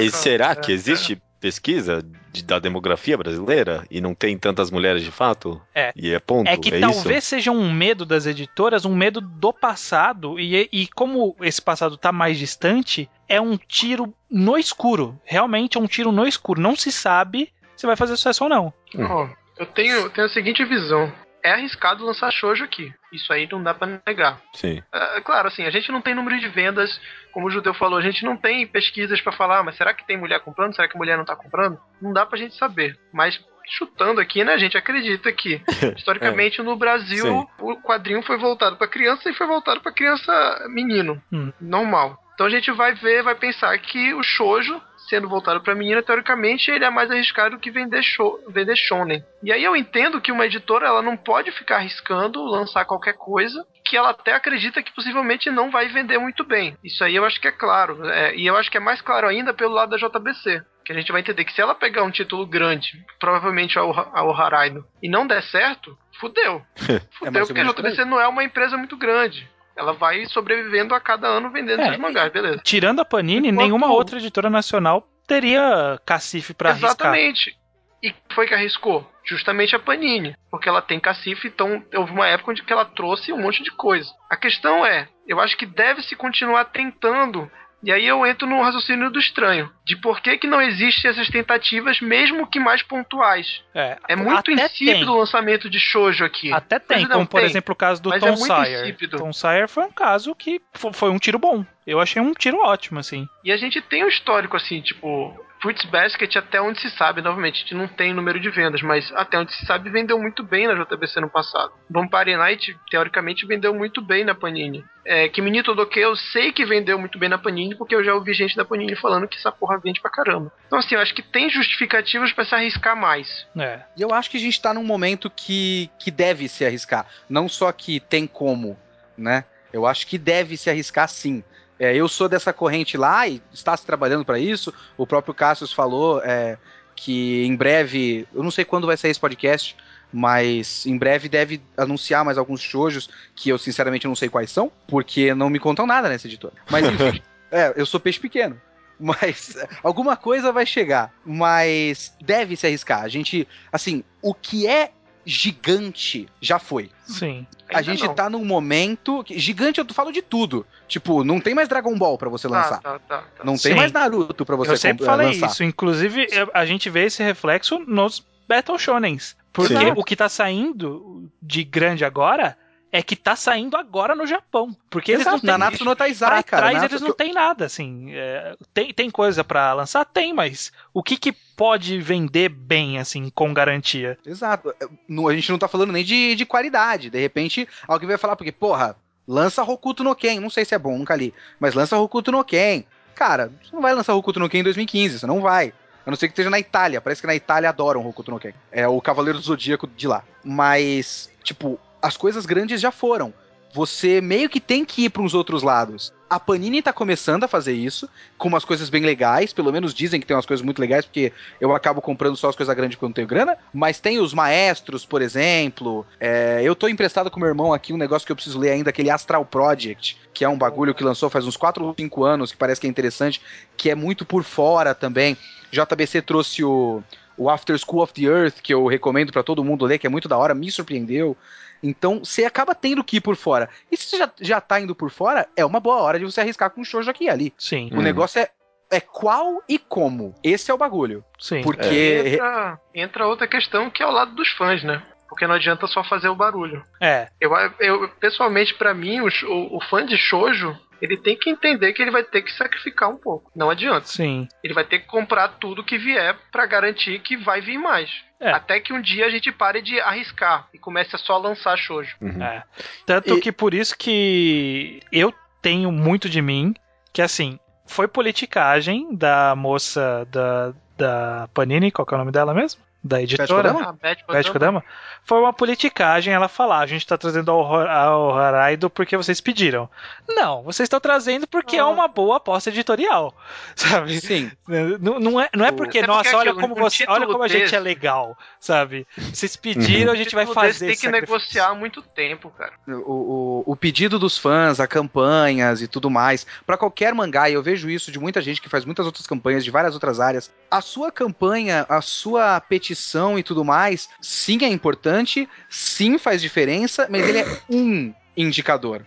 e 0.00 0.10
será 0.10 0.50
é, 0.52 0.54
que 0.56 0.72
existe 0.72 1.20
pesquisa 1.40 2.04
de- 2.32 2.44
da 2.44 2.58
demografia 2.60 3.18
brasileira 3.18 3.84
e 3.90 4.00
não 4.00 4.14
tem 4.14 4.38
tantas 4.38 4.70
mulheres 4.70 5.02
de 5.02 5.10
fato? 5.10 5.60
É. 5.74 5.92
E 5.96 6.12
é 6.12 6.18
ponto? 6.20 6.48
É 6.48 6.56
que 6.56 6.68
isso? 6.70 6.80
talvez 6.80 7.24
seja 7.24 7.50
um 7.50 7.72
medo 7.72 8.06
das 8.06 8.26
editoras, 8.26 8.84
um 8.84 8.94
medo 8.94 9.20
do 9.20 9.52
passado, 9.52 10.38
e, 10.38 10.68
e 10.72 10.86
como 10.88 11.34
esse 11.40 11.60
passado 11.60 11.96
tá 11.96 12.12
mais 12.12 12.38
distante, 12.38 13.10
é 13.28 13.40
um 13.40 13.56
tiro 13.56 14.14
no 14.30 14.56
escuro. 14.56 15.18
Realmente 15.24 15.76
é 15.76 15.80
um 15.80 15.86
tiro 15.88 16.12
no 16.12 16.26
escuro. 16.26 16.60
Não 16.60 16.76
se 16.76 16.92
sabe 16.92 17.50
se 17.82 17.86
vai 17.86 17.96
fazer 17.96 18.16
sucesso 18.16 18.44
ou 18.44 18.50
não. 18.50 18.72
Ó, 18.96 19.28
eu 19.58 19.66
tenho, 19.66 19.96
eu 19.96 20.10
tenho 20.10 20.26
a 20.26 20.30
seguinte 20.30 20.64
visão. 20.64 21.12
É 21.44 21.50
arriscado 21.50 22.04
lançar 22.04 22.30
shoujo 22.30 22.62
aqui. 22.62 22.94
Isso 23.12 23.32
aí 23.32 23.48
não 23.50 23.60
dá 23.60 23.74
pra 23.74 24.00
negar. 24.06 24.40
Sim. 24.54 24.80
É, 24.92 25.20
claro, 25.20 25.48
assim, 25.48 25.64
a 25.64 25.70
gente 25.70 25.90
não 25.90 26.00
tem 26.00 26.14
número 26.14 26.38
de 26.38 26.48
vendas, 26.48 27.00
como 27.32 27.48
o 27.48 27.50
Judeu 27.50 27.74
falou, 27.74 27.98
a 27.98 28.02
gente 28.02 28.24
não 28.24 28.36
tem 28.36 28.64
pesquisas 28.64 29.20
pra 29.20 29.32
falar, 29.32 29.58
ah, 29.58 29.62
mas 29.64 29.76
será 29.76 29.92
que 29.92 30.06
tem 30.06 30.16
mulher 30.16 30.38
comprando? 30.38 30.76
Será 30.76 30.86
que 30.86 30.96
mulher 30.96 31.18
não 31.18 31.24
tá 31.24 31.34
comprando? 31.34 31.76
Não 32.00 32.12
dá 32.12 32.24
pra 32.24 32.38
gente 32.38 32.54
saber. 32.54 32.96
Mas 33.12 33.44
chutando 33.66 34.20
aqui, 34.20 34.44
né, 34.44 34.52
a 34.54 34.58
gente 34.58 34.76
acredita 34.76 35.32
que 35.32 35.60
historicamente 35.96 36.62
no 36.62 36.76
Brasil 36.76 37.24
Sim. 37.24 37.46
o 37.60 37.76
quadrinho 37.80 38.22
foi 38.22 38.36
voltado 38.36 38.76
pra 38.76 38.86
criança 38.88 39.28
e 39.30 39.34
foi 39.34 39.46
voltado 39.46 39.80
pra 39.80 39.92
criança 39.92 40.66
menino, 40.68 41.20
Hum. 41.32 41.52
normal. 41.60 42.18
Então 42.34 42.46
a 42.46 42.50
gente 42.50 42.70
vai 42.72 42.94
ver, 42.94 43.22
vai 43.22 43.34
pensar 43.34 43.76
que 43.78 44.14
o 44.14 44.22
shoujo 44.22 44.80
sendo 45.08 45.28
voltado 45.28 45.60
pra 45.60 45.74
menina, 45.74 46.02
teoricamente 46.02 46.70
ele 46.70 46.84
é 46.84 46.88
mais 46.90 47.10
arriscado 47.10 47.58
que 47.58 47.70
vender, 47.70 48.02
show, 48.02 48.38
vender 48.48 48.76
shonen. 48.76 49.22
E 49.42 49.52
aí 49.52 49.62
eu 49.62 49.76
entendo 49.76 50.20
que 50.20 50.32
uma 50.32 50.46
editora 50.46 50.86
ela 50.86 51.02
não 51.02 51.16
pode 51.16 51.50
ficar 51.52 51.76
arriscando 51.76 52.42
lançar 52.44 52.84
qualquer 52.84 53.14
coisa 53.14 53.62
que 53.84 53.96
ela 53.96 54.10
até 54.10 54.32
acredita 54.32 54.82
que 54.82 54.94
possivelmente 54.94 55.50
não 55.50 55.70
vai 55.70 55.88
vender 55.88 56.18
muito 56.18 56.44
bem. 56.44 56.76
Isso 56.82 57.02
aí 57.04 57.14
eu 57.16 57.24
acho 57.24 57.40
que 57.40 57.48
é 57.48 57.52
claro. 57.52 58.06
É, 58.08 58.34
e 58.36 58.46
eu 58.46 58.56
acho 58.56 58.70
que 58.70 58.76
é 58.76 58.80
mais 58.80 59.02
claro 59.02 59.26
ainda 59.28 59.52
pelo 59.52 59.74
lado 59.74 59.90
da 59.90 59.96
JBC. 59.98 60.62
Que 60.84 60.92
a 60.92 60.94
gente 60.94 61.12
vai 61.12 61.20
entender 61.20 61.44
que 61.44 61.52
se 61.52 61.60
ela 61.60 61.74
pegar 61.74 62.02
um 62.02 62.10
título 62.10 62.44
grande, 62.46 63.04
provavelmente 63.20 63.78
ao, 63.78 63.90
ao 64.16 64.34
Haraido, 64.34 64.84
e 65.02 65.08
não 65.08 65.26
der 65.26 65.42
certo, 65.44 65.96
fudeu. 66.20 66.62
Fudeu, 67.18 67.32
mais 67.32 67.48
ou 67.48 67.54
porque 67.54 67.60
a 67.60 67.64
JBC 67.90 68.04
não 68.04 68.20
é 68.20 68.26
uma 68.26 68.42
empresa 68.44 68.76
muito 68.76 68.96
grande. 68.96 69.48
Ela 69.76 69.92
vai 69.92 70.24
sobrevivendo 70.26 70.94
a 70.94 71.00
cada 71.00 71.26
ano 71.28 71.50
vendendo 71.50 71.80
É, 71.80 71.86
seus 71.86 71.98
mangás, 71.98 72.30
beleza. 72.32 72.58
Tirando 72.64 73.00
a 73.00 73.04
Panini, 73.04 73.48
Enquanto- 73.48 73.64
nenhuma 73.64 73.86
outra 73.92 74.18
editora 74.18 74.50
nacional 74.50 75.08
teria 75.26 75.98
cacife 76.04 76.52
pra 76.52 76.70
arriscar. 76.70 76.90
Exatamente. 76.90 77.56
E 78.02 78.12
foi 78.34 78.46
que 78.48 78.54
arriscou? 78.54 79.08
Justamente 79.24 79.74
a 79.76 79.78
Panini. 79.78 80.34
Porque 80.50 80.68
ela 80.68 80.82
tem 80.82 80.98
cacife, 80.98 81.46
então 81.48 81.82
houve 81.94 82.10
uma 82.12 82.26
época 82.26 82.50
onde 82.50 82.62
que 82.62 82.72
ela 82.72 82.84
trouxe 82.84 83.32
um 83.32 83.40
monte 83.40 83.62
de 83.62 83.70
coisa. 83.70 84.10
A 84.28 84.36
questão 84.36 84.84
é, 84.84 85.08
eu 85.26 85.40
acho 85.40 85.56
que 85.56 85.64
deve-se 85.64 86.16
continuar 86.16 86.64
tentando. 86.66 87.48
E 87.82 87.90
aí 87.90 88.06
eu 88.06 88.24
entro 88.24 88.46
no 88.46 88.62
raciocínio 88.62 89.10
do 89.10 89.18
estranho. 89.18 89.70
De 89.84 89.96
por 89.96 90.20
que, 90.20 90.38
que 90.38 90.46
não 90.46 90.60
existem 90.62 91.10
essas 91.10 91.28
tentativas, 91.28 92.00
mesmo 92.00 92.46
que 92.46 92.60
mais 92.60 92.82
pontuais. 92.82 93.62
É, 93.74 93.98
É 94.08 94.14
muito 94.16 94.50
insípido 94.52 95.12
o 95.12 95.18
lançamento 95.18 95.68
de 95.68 95.80
shoujo 95.80 96.24
aqui. 96.24 96.52
Até 96.52 96.78
tem, 96.78 97.00
Mas 97.00 97.08
não, 97.08 97.16
como 97.16 97.26
por 97.28 97.40
tem. 97.40 97.50
exemplo 97.50 97.72
o 97.72 97.76
caso 97.76 98.00
do 98.00 98.10
Tom 98.18 98.28
é 98.28 98.36
Sawyer. 98.36 98.82
insípido. 98.84 99.16
Tom 99.18 99.32
Sawyer 99.32 99.68
foi 99.68 99.84
um 99.84 99.90
caso 99.92 100.34
que 100.34 100.60
fo- 100.72 100.92
foi 100.92 101.10
um 101.10 101.18
tiro 101.18 101.38
bom. 101.38 101.64
Eu 101.84 101.98
achei 102.00 102.22
um 102.22 102.32
tiro 102.32 102.58
ótimo, 102.58 103.00
assim. 103.00 103.26
E 103.42 103.50
a 103.50 103.56
gente 103.56 103.80
tem 103.80 104.04
um 104.04 104.08
histórico 104.08 104.56
assim, 104.56 104.80
tipo, 104.80 105.36
Fruits 105.62 105.84
Basket, 105.84 106.36
até 106.36 106.60
onde 106.60 106.80
se 106.80 106.90
sabe, 106.90 107.22
novamente, 107.22 107.54
a 107.54 107.58
gente 107.60 107.74
não 107.74 107.86
tem 107.86 108.12
número 108.12 108.40
de 108.40 108.50
vendas, 108.50 108.82
mas 108.82 109.12
até 109.14 109.38
onde 109.38 109.54
se 109.54 109.64
sabe, 109.64 109.88
vendeu 109.90 110.18
muito 110.18 110.42
bem 110.42 110.66
na 110.66 110.74
JBC 110.74 111.20
no 111.20 111.30
passado. 111.30 111.72
Vampire 111.88 112.36
Night, 112.36 112.76
teoricamente, 112.90 113.46
vendeu 113.46 113.72
muito 113.72 114.02
bem 114.02 114.24
na 114.24 114.34
Panini. 114.34 114.84
É, 115.04 115.28
Kiminito 115.28 115.72
do 115.72 115.86
que 115.86 116.00
eu 116.00 116.16
sei 116.16 116.50
que 116.50 116.64
vendeu 116.64 116.98
muito 116.98 117.16
bem 117.16 117.28
na 117.28 117.38
Panini, 117.38 117.76
porque 117.76 117.94
eu 117.94 118.02
já 118.02 118.12
ouvi 118.12 118.34
gente 118.34 118.56
da 118.56 118.64
Panini 118.64 118.96
falando 118.96 119.28
que 119.28 119.36
essa 119.36 119.52
porra 119.52 119.78
vende 119.78 120.00
pra 120.00 120.10
caramba. 120.10 120.52
Então, 120.66 120.80
assim, 120.80 120.96
eu 120.96 121.00
acho 121.00 121.14
que 121.14 121.22
tem 121.22 121.48
justificativas 121.48 122.32
pra 122.32 122.44
se 122.44 122.56
arriscar 122.56 122.96
mais. 122.96 123.46
É. 123.56 123.82
E 123.96 124.02
eu 124.02 124.12
acho 124.12 124.30
que 124.30 124.38
a 124.38 124.40
gente 124.40 124.60
tá 124.60 124.74
num 124.74 124.84
momento 124.84 125.30
que, 125.30 125.88
que 125.96 126.10
deve 126.10 126.48
se 126.48 126.64
arriscar. 126.64 127.06
Não 127.28 127.48
só 127.48 127.70
que 127.70 128.00
tem 128.00 128.26
como, 128.26 128.76
né? 129.16 129.44
Eu 129.72 129.86
acho 129.86 130.08
que 130.08 130.18
deve 130.18 130.56
se 130.56 130.68
arriscar 130.68 131.08
sim. 131.08 131.44
É, 131.82 131.96
eu 131.96 132.06
sou 132.06 132.28
dessa 132.28 132.52
corrente 132.52 132.96
lá 132.96 133.26
e 133.26 133.42
está 133.52 133.76
se 133.76 133.84
trabalhando 133.84 134.24
para 134.24 134.38
isso. 134.38 134.72
O 134.96 135.04
próprio 135.04 135.34
Cassius 135.34 135.72
falou 135.72 136.22
é, 136.22 136.56
que 136.94 137.44
em 137.44 137.56
breve, 137.56 138.24
eu 138.32 138.40
não 138.40 138.52
sei 138.52 138.64
quando 138.64 138.86
vai 138.86 138.96
sair 138.96 139.10
esse 139.10 139.18
podcast, 139.18 139.76
mas 140.12 140.86
em 140.86 140.96
breve 140.96 141.28
deve 141.28 141.60
anunciar 141.76 142.24
mais 142.24 142.38
alguns 142.38 142.60
shoujos 142.60 143.10
que 143.34 143.48
eu 143.48 143.58
sinceramente 143.58 144.06
não 144.06 144.14
sei 144.14 144.28
quais 144.28 144.52
são, 144.52 144.70
porque 144.86 145.34
não 145.34 145.50
me 145.50 145.58
contam 145.58 145.84
nada 145.84 146.08
nessa 146.08 146.28
editora. 146.28 146.54
Mas 146.70 146.86
enfim, 146.86 147.20
é, 147.50 147.72
eu 147.74 147.84
sou 147.84 147.98
peixe 147.98 148.20
pequeno. 148.20 148.60
Mas 149.00 149.56
é, 149.56 149.68
alguma 149.82 150.16
coisa 150.16 150.52
vai 150.52 150.64
chegar. 150.64 151.12
Mas 151.26 152.14
deve 152.22 152.54
se 152.54 152.64
arriscar. 152.64 153.02
A 153.02 153.08
gente, 153.08 153.48
assim, 153.72 154.04
o 154.22 154.32
que 154.32 154.68
é 154.68 154.92
gigante 155.24 156.28
já 156.40 156.58
foi. 156.58 156.90
Sim. 157.04 157.46
a 157.68 157.78
Ainda 157.78 157.90
gente 157.90 158.06
não. 158.06 158.14
tá 158.14 158.28
num 158.30 158.44
momento. 158.44 159.24
que- 159.24 159.38
gigante, 159.38 159.80
eu 159.80 159.86
falo 159.94 160.12
de 160.12 160.20
tudo. 160.22 160.66
Tipo, 160.86 161.24
não 161.24 161.40
tem 161.40 161.54
mais 161.54 161.68
Dragon 161.68 161.96
Ball 161.96 162.18
pra 162.18 162.28
você 162.28 162.46
lançar. 162.48 162.80
Tá, 162.80 162.92
tá, 162.92 162.98
tá, 163.00 163.24
tá. 163.38 163.44
Não 163.44 163.54
tem 163.54 163.72
Sim. 163.72 163.74
mais 163.74 163.90
Naruto 163.92 164.44
pra 164.44 164.56
você 164.56 164.72
eu 164.72 164.76
sempre 164.76 164.98
comp- 165.04 165.10
falei 165.10 165.28
lançar. 165.28 165.46
isso. 165.48 165.64
Inclusive, 165.64 166.26
a 166.52 166.66
gente 166.66 166.90
vê 166.90 167.04
esse 167.06 167.22
reflexo 167.22 167.78
nos 167.86 168.24
Battle 168.48 168.78
Shonens. 168.78 169.36
Porque 169.52 169.76
Sim. 169.76 169.92
o 169.96 170.04
que 170.04 170.16
tá 170.16 170.28
saindo 170.28 171.30
de 171.40 171.64
grande 171.64 172.04
agora 172.04 172.56
é 172.92 173.02
que 173.02 173.16
tá 173.16 173.34
saindo 173.34 173.74
agora 173.76 174.14
no 174.14 174.26
Japão. 174.26 174.76
Porque 174.90 175.12
eles 175.12 175.22
Exato, 175.22 175.36
não 175.36 175.40
têm. 175.40 175.50
Nanatsu 175.50 175.84
no 175.84 175.96
Taizai, 175.96 176.42
cara. 176.42 176.62
trás 176.64 176.74
Nanatsu- 176.74 176.94
eles 176.94 177.00
não 177.02 177.12
têm 177.14 177.32
nada, 177.32 177.64
assim. 177.64 178.12
É, 178.12 178.54
tem, 178.74 178.92
tem 178.92 179.10
coisa 179.10 179.42
pra 179.42 179.72
lançar? 179.72 180.04
Tem, 180.04 180.32
mas 180.34 180.70
o 180.92 181.02
que 181.02 181.16
que 181.16 181.32
pode 181.32 181.98
vender 182.00 182.50
bem, 182.50 182.98
assim, 182.98 183.30
com 183.34 183.54
garantia? 183.54 184.18
Exato. 184.26 184.74
Não- 185.08 185.26
A 185.26 185.34
gente 185.34 185.50
não 185.50 185.58
tá 185.58 185.66
falando 185.68 185.90
nem 185.92 186.04
de, 186.04 186.34
de 186.34 186.44
qualidade. 186.44 187.08
De 187.08 187.18
repente, 187.18 187.66
alguém 187.88 188.06
vai 188.08 188.18
falar, 188.18 188.36
porque, 188.36 188.52
porra, 188.52 188.94
lança 189.26 189.62
Hokuto 189.62 190.04
no 190.04 190.14
Ken. 190.14 190.38
Não 190.38 190.50
sei 190.50 190.64
se 190.66 190.74
é 190.74 190.78
bom, 190.78 190.98
nunca 190.98 191.16
li. 191.16 191.32
Mas 191.58 191.72
lança 191.74 191.96
Hokuto 191.98 192.30
no 192.30 192.44
Ken. 192.44 192.84
Cara, 193.14 193.50
você 193.62 193.74
não 193.74 193.80
vai 193.80 193.94
lançar 193.94 194.14
Hokuto 194.14 194.38
no 194.38 194.48
Ken 194.50 194.58
em 194.60 194.64
2015, 194.64 195.18
você 195.20 195.26
não 195.26 195.40
vai. 195.40 195.72
A 196.04 196.10
não 196.10 196.16
ser 196.16 196.26
que 196.28 196.32
esteja 196.32 196.50
na 196.50 196.58
Itália. 196.58 197.00
Parece 197.00 197.20
que 197.22 197.26
na 197.26 197.34
Itália 197.34 197.68
adoram 197.70 198.06
Hokuto 198.06 198.30
no 198.32 198.38
Ken. 198.40 198.52
É 198.70 198.86
o 198.88 199.00
Cavaleiro 199.00 199.38
do 199.38 199.44
Zodíaco 199.44 199.86
de 199.86 200.06
lá. 200.08 200.24
Mas, 200.44 201.30
tipo, 201.42 201.78
as 202.02 202.16
coisas 202.16 202.44
grandes 202.44 202.80
já 202.80 202.90
foram. 202.90 203.32
Você 203.74 204.20
meio 204.20 204.50
que 204.50 204.60
tem 204.60 204.84
que 204.84 205.04
ir 205.04 205.10
para 205.10 205.22
uns 205.22 205.32
outros 205.32 205.62
lados. 205.62 206.12
A 206.28 206.38
Panini 206.38 206.82
tá 206.82 206.92
começando 206.92 207.44
a 207.44 207.48
fazer 207.48 207.72
isso, 207.72 208.06
com 208.36 208.48
umas 208.48 208.66
coisas 208.66 208.90
bem 208.90 209.02
legais, 209.02 209.50
pelo 209.52 209.72
menos 209.72 209.94
dizem 209.94 210.20
que 210.20 210.26
tem 210.26 210.36
umas 210.36 210.44
coisas 210.44 210.62
muito 210.62 210.78
legais, 210.78 211.06
porque 211.06 211.32
eu 211.58 211.74
acabo 211.74 212.02
comprando 212.02 212.36
só 212.36 212.50
as 212.50 212.56
coisas 212.56 212.74
grandes 212.74 212.98
quando 212.98 213.14
tenho 213.14 213.26
grana, 213.26 213.56
mas 213.72 213.98
tem 213.98 214.18
os 214.18 214.34
maestros, 214.34 215.06
por 215.06 215.22
exemplo. 215.22 216.04
É, 216.20 216.60
eu 216.62 216.74
tô 216.76 216.86
emprestado 216.86 217.30
com 217.30 217.40
meu 217.40 217.48
irmão 217.48 217.72
aqui 217.72 217.94
um 217.94 217.98
negócio 217.98 218.26
que 218.26 218.32
eu 218.32 218.36
preciso 218.36 218.58
ler 218.58 218.70
ainda, 218.70 218.90
aquele 218.90 219.08
Astral 219.08 219.44
Project, 219.44 220.18
que 220.34 220.44
é 220.44 220.48
um 220.48 220.58
bagulho 220.58 220.94
que 220.94 221.04
lançou 221.04 221.30
faz 221.30 221.46
uns 221.46 221.56
4 221.56 221.82
ou 221.82 221.94
5 221.98 222.24
anos, 222.24 222.52
que 222.52 222.58
parece 222.58 222.78
que 222.78 222.86
é 222.86 222.90
interessante, 222.90 223.40
que 223.74 223.88
é 223.88 223.94
muito 223.94 224.24
por 224.26 224.44
fora 224.44 224.94
também. 224.94 225.34
JBC 225.70 226.20
trouxe 226.20 226.62
o, 226.62 227.02
o 227.38 227.48
After 227.48 227.78
School 227.78 228.02
of 228.02 228.12
the 228.12 228.22
Earth, 228.22 228.60
que 228.62 228.74
eu 228.74 228.86
recomendo 228.86 229.32
pra 229.32 229.42
todo 229.42 229.64
mundo 229.64 229.86
ler, 229.86 229.98
que 229.98 230.06
é 230.06 230.10
muito 230.10 230.28
da 230.28 230.36
hora, 230.36 230.54
me 230.54 230.70
surpreendeu. 230.70 231.36
Então, 231.82 232.20
você 232.24 232.44
acaba 232.44 232.74
tendo 232.74 233.02
que 233.02 233.16
ir 233.16 233.20
por 233.20 233.36
fora. 233.36 233.68
E 233.90 233.96
se 233.96 234.06
você 234.06 234.18
já, 234.18 234.30
já 234.40 234.60
tá 234.60 234.80
indo 234.80 234.94
por 234.94 235.10
fora, 235.10 235.48
é 235.56 235.64
uma 235.64 235.80
boa 235.80 235.96
hora 235.96 236.18
de 236.18 236.24
você 236.24 236.40
arriscar 236.40 236.70
com 236.70 236.80
um 236.80 236.84
shoujo 236.84 237.10
aqui 237.10 237.24
e 237.24 237.28
ali. 237.30 237.52
Sim, 237.58 237.90
O 237.92 237.98
Hum. 237.98 238.02
negócio 238.02 238.40
é, 238.40 238.48
é 238.90 239.00
qual 239.00 239.62
e 239.68 239.78
como. 239.78 240.34
Esse 240.44 240.70
é 240.70 240.74
o 240.74 240.78
bagulho. 240.78 241.24
sim. 241.40 241.60
Porque. 241.62 242.34
Entra, 242.34 242.80
entra 242.94 243.26
outra 243.26 243.46
questão 243.48 243.90
que 243.90 244.02
é 244.02 244.06
o 244.06 244.10
lado 244.12 244.34
dos 244.34 244.48
fãs, 244.52 244.82
né? 244.84 245.02
Porque 245.28 245.46
não 245.46 245.54
adianta 245.54 245.86
só 245.86 246.04
fazer 246.04 246.28
o 246.28 246.34
barulho. 246.36 246.84
É, 247.00 247.28
Eu, 247.40 247.50
eu 247.80 248.08
pessoalmente, 248.20 248.74
pra 248.74 248.92
mim, 248.92 249.20
o, 249.20 249.28
o, 249.48 249.76
o 249.78 249.80
fã 249.88 250.04
de 250.04 250.16
shoujo, 250.18 250.76
ele 251.02 251.16
tem 251.18 251.36
que 251.36 251.50
entender 251.50 251.92
que 251.92 252.00
ele 252.00 252.10
vai 252.12 252.22
ter 252.22 252.40
que 252.42 252.52
sacrificar 252.52 253.10
um 253.10 253.16
pouco. 253.16 253.50
Não 253.54 253.68
adianta. 253.68 254.06
sim. 254.06 254.48
Ele 254.64 254.72
vai 254.72 254.84
ter 254.84 255.00
que 255.00 255.06
comprar 255.06 255.48
tudo 255.48 255.82
que 255.84 255.98
vier 255.98 256.34
pra 256.50 256.64
garantir 256.64 257.18
que 257.18 257.36
vai 257.36 257.60
vir 257.60 257.76
mais. 257.76 258.08
É. 258.40 258.50
Até 258.52 258.80
que 258.80 258.92
um 258.92 259.00
dia 259.02 259.26
a 259.26 259.30
gente 259.30 259.50
pare 259.52 259.82
de 259.82 260.00
arriscar 260.00 260.68
e 260.72 260.78
comece 260.78 261.14
a 261.14 261.18
só 261.18 261.36
lançar 261.38 261.76
shoujo. 261.76 262.16
Uhum. 262.20 262.42
É. 262.42 262.62
Tanto 263.04 263.36
E- 263.36 263.40
que 263.40 263.52
por 263.52 263.74
isso 263.74 263.96
que 263.98 265.00
eu 265.12 265.34
tenho 265.60 265.90
muito 265.92 266.28
de 266.28 266.40
mim, 266.40 266.74
que 267.12 267.20
assim, 267.20 267.58
foi 267.86 268.08
politicagem 268.08 269.14
da 269.14 269.54
moça 269.56 270.26
da, 270.30 270.72
da 270.96 271.48
Panini, 271.54 271.90
qual 271.92 272.06
que 272.06 272.14
é 272.14 272.16
o 272.16 272.18
nome 272.18 272.32
dela 272.32 272.52
mesmo? 272.54 272.80
Da 273.04 273.20
editora? 273.20 273.72
Beth 274.00 274.52
Kodama? 274.52 274.84
Foi 275.24 275.38
uma 275.40 275.52
politicagem 275.52 276.32
ela 276.32 276.46
falar, 276.48 276.78
a 276.80 276.86
gente 276.86 277.04
tá 277.04 277.18
trazendo 277.18 277.50
ao, 277.50 277.58
Hor- 277.60 277.88
ao 277.88 278.38
Haraido 278.38 278.88
porque 278.88 279.16
vocês 279.16 279.40
pediram. 279.40 279.88
Não, 280.28 280.62
vocês 280.62 280.86
estão 280.86 281.00
trazendo 281.00 281.46
porque 281.48 281.76
é 281.76 281.80
Ah. 281.80 281.88
uma 281.88 282.06
boa 282.06 282.36
aposta 282.36 282.70
editorial, 282.70 283.34
sabe? 283.74 284.20
Sim. 284.20 284.52
Não, 285.00 285.18
não 285.18 285.40
é, 285.40 285.48
não 285.54 285.64
é 285.64 285.70
O- 285.70 285.72
porque, 285.72 285.98
É 285.98 286.02
porque 286.02 286.06
nossa, 286.06 286.36
olha 286.36 286.52
aquilo, 286.52 286.60
como 286.68 286.74
você, 286.76 287.04
olha 287.08 287.26
como 287.26 287.42
a 287.42 287.48
gente 287.48 287.62
desse- 287.62 287.74
é 287.74 287.80
legal, 287.80 288.38
sabe? 288.60 289.04
Vocês 289.16 289.56
pediram, 289.56 290.12
a 290.12 290.16
gente 290.16 290.32
vai 290.34 290.46
Título 290.46 290.62
desse 290.64 290.74
fazer 290.78 290.86
Tem 290.86 290.94
que 290.96 291.02
sacrifício. 291.02 291.34
negociar 291.34 291.68
há 291.70 291.74
muito 291.74 292.02
tempo, 292.02 292.50
cara. 292.50 292.72
O, 292.86 293.62
o, 293.66 293.72
o 293.72 293.76
pedido 293.76 294.16
dos 294.16 294.38
fãs, 294.38 294.78
a 294.78 294.86
campanhas 294.86 295.82
e 295.82 295.88
tudo 295.88 296.08
mais, 296.08 296.46
pra 296.64 296.76
qualquer 296.76 297.12
mangá, 297.14 297.50
e 297.50 297.54
eu 297.54 297.62
vejo 297.64 297.90
isso 297.90 298.12
de 298.12 298.20
muita 298.20 298.40
gente 298.40 298.60
que 298.62 298.68
faz 298.68 298.84
muitas 298.84 299.06
outras 299.06 299.26
campanhas 299.26 299.64
de 299.64 299.70
várias 299.72 299.94
outras 299.94 300.20
áreas. 300.20 300.52
A 300.70 300.80
sua 300.80 301.10
campanha, 301.10 301.84
a 301.88 302.00
sua 302.00 302.60
petição 302.60 302.91
e 303.38 303.42
tudo 303.42 303.64
mais, 303.64 304.08
sim 304.20 304.58
é 304.62 304.68
importante, 304.68 305.48
sim 305.68 306.18
faz 306.18 306.40
diferença, 306.42 307.06
mas 307.10 307.28
ele 307.28 307.38
é 307.38 307.46
um 307.70 308.12
indicador. 308.36 309.04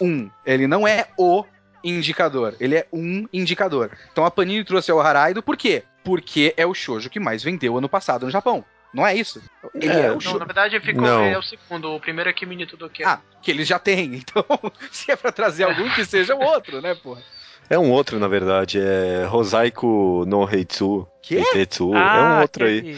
Um. 0.00 0.30
Ele 0.44 0.66
não 0.66 0.86
é 0.86 1.06
o 1.18 1.44
indicador, 1.84 2.54
ele 2.60 2.76
é 2.76 2.86
um 2.92 3.26
indicador. 3.32 3.90
Então 4.12 4.24
a 4.24 4.30
Panini 4.30 4.64
trouxe 4.64 4.90
o 4.92 5.00
Haraido, 5.00 5.42
por 5.42 5.56
quê? 5.56 5.82
Porque 6.04 6.54
é 6.56 6.64
o 6.66 6.74
shoujo 6.74 7.10
que 7.10 7.20
mais 7.20 7.42
vendeu 7.42 7.76
ano 7.76 7.88
passado 7.88 8.24
no 8.26 8.30
Japão. 8.30 8.64
Não 8.94 9.06
é 9.06 9.14
isso? 9.14 9.42
Ele 9.74 9.92
é, 9.92 10.06
É, 10.06 10.10
o 10.10 10.14
Não, 10.14 10.20
shoujo. 10.20 10.38
na 10.38 10.44
verdade 10.46 10.80
ficou 10.80 11.02
Não. 11.02 11.22
é 11.24 11.36
o 11.36 11.42
segundo. 11.42 11.90
O 11.92 12.00
primeiro 12.00 12.30
é 12.30 12.32
Kimi 12.32 12.56
ni 12.56 12.64
Todoke. 12.66 13.04
Ah, 13.04 13.20
que 13.42 13.50
eles 13.50 13.66
já 13.68 13.78
têm. 13.78 14.14
Então, 14.24 14.44
se 14.90 15.10
é 15.10 15.16
pra 15.16 15.30
trazer 15.30 15.64
algum, 15.64 15.88
que 15.90 16.04
seja 16.04 16.34
o 16.34 16.40
outro, 16.40 16.80
né, 16.80 16.94
porra? 16.94 17.20
É 17.68 17.76
um 17.78 17.90
outro, 17.90 18.18
na 18.18 18.28
verdade. 18.28 18.78
É 18.80 19.24
Rosaiko 19.28 20.24
no 20.26 20.48
Heitsu. 20.48 21.06
Que? 21.20 21.34
Heitetsu. 21.36 21.94
é 21.94 21.98
Ah, 21.98 22.36
um 22.38 22.42
outro 22.42 22.64
aí. 22.64 22.96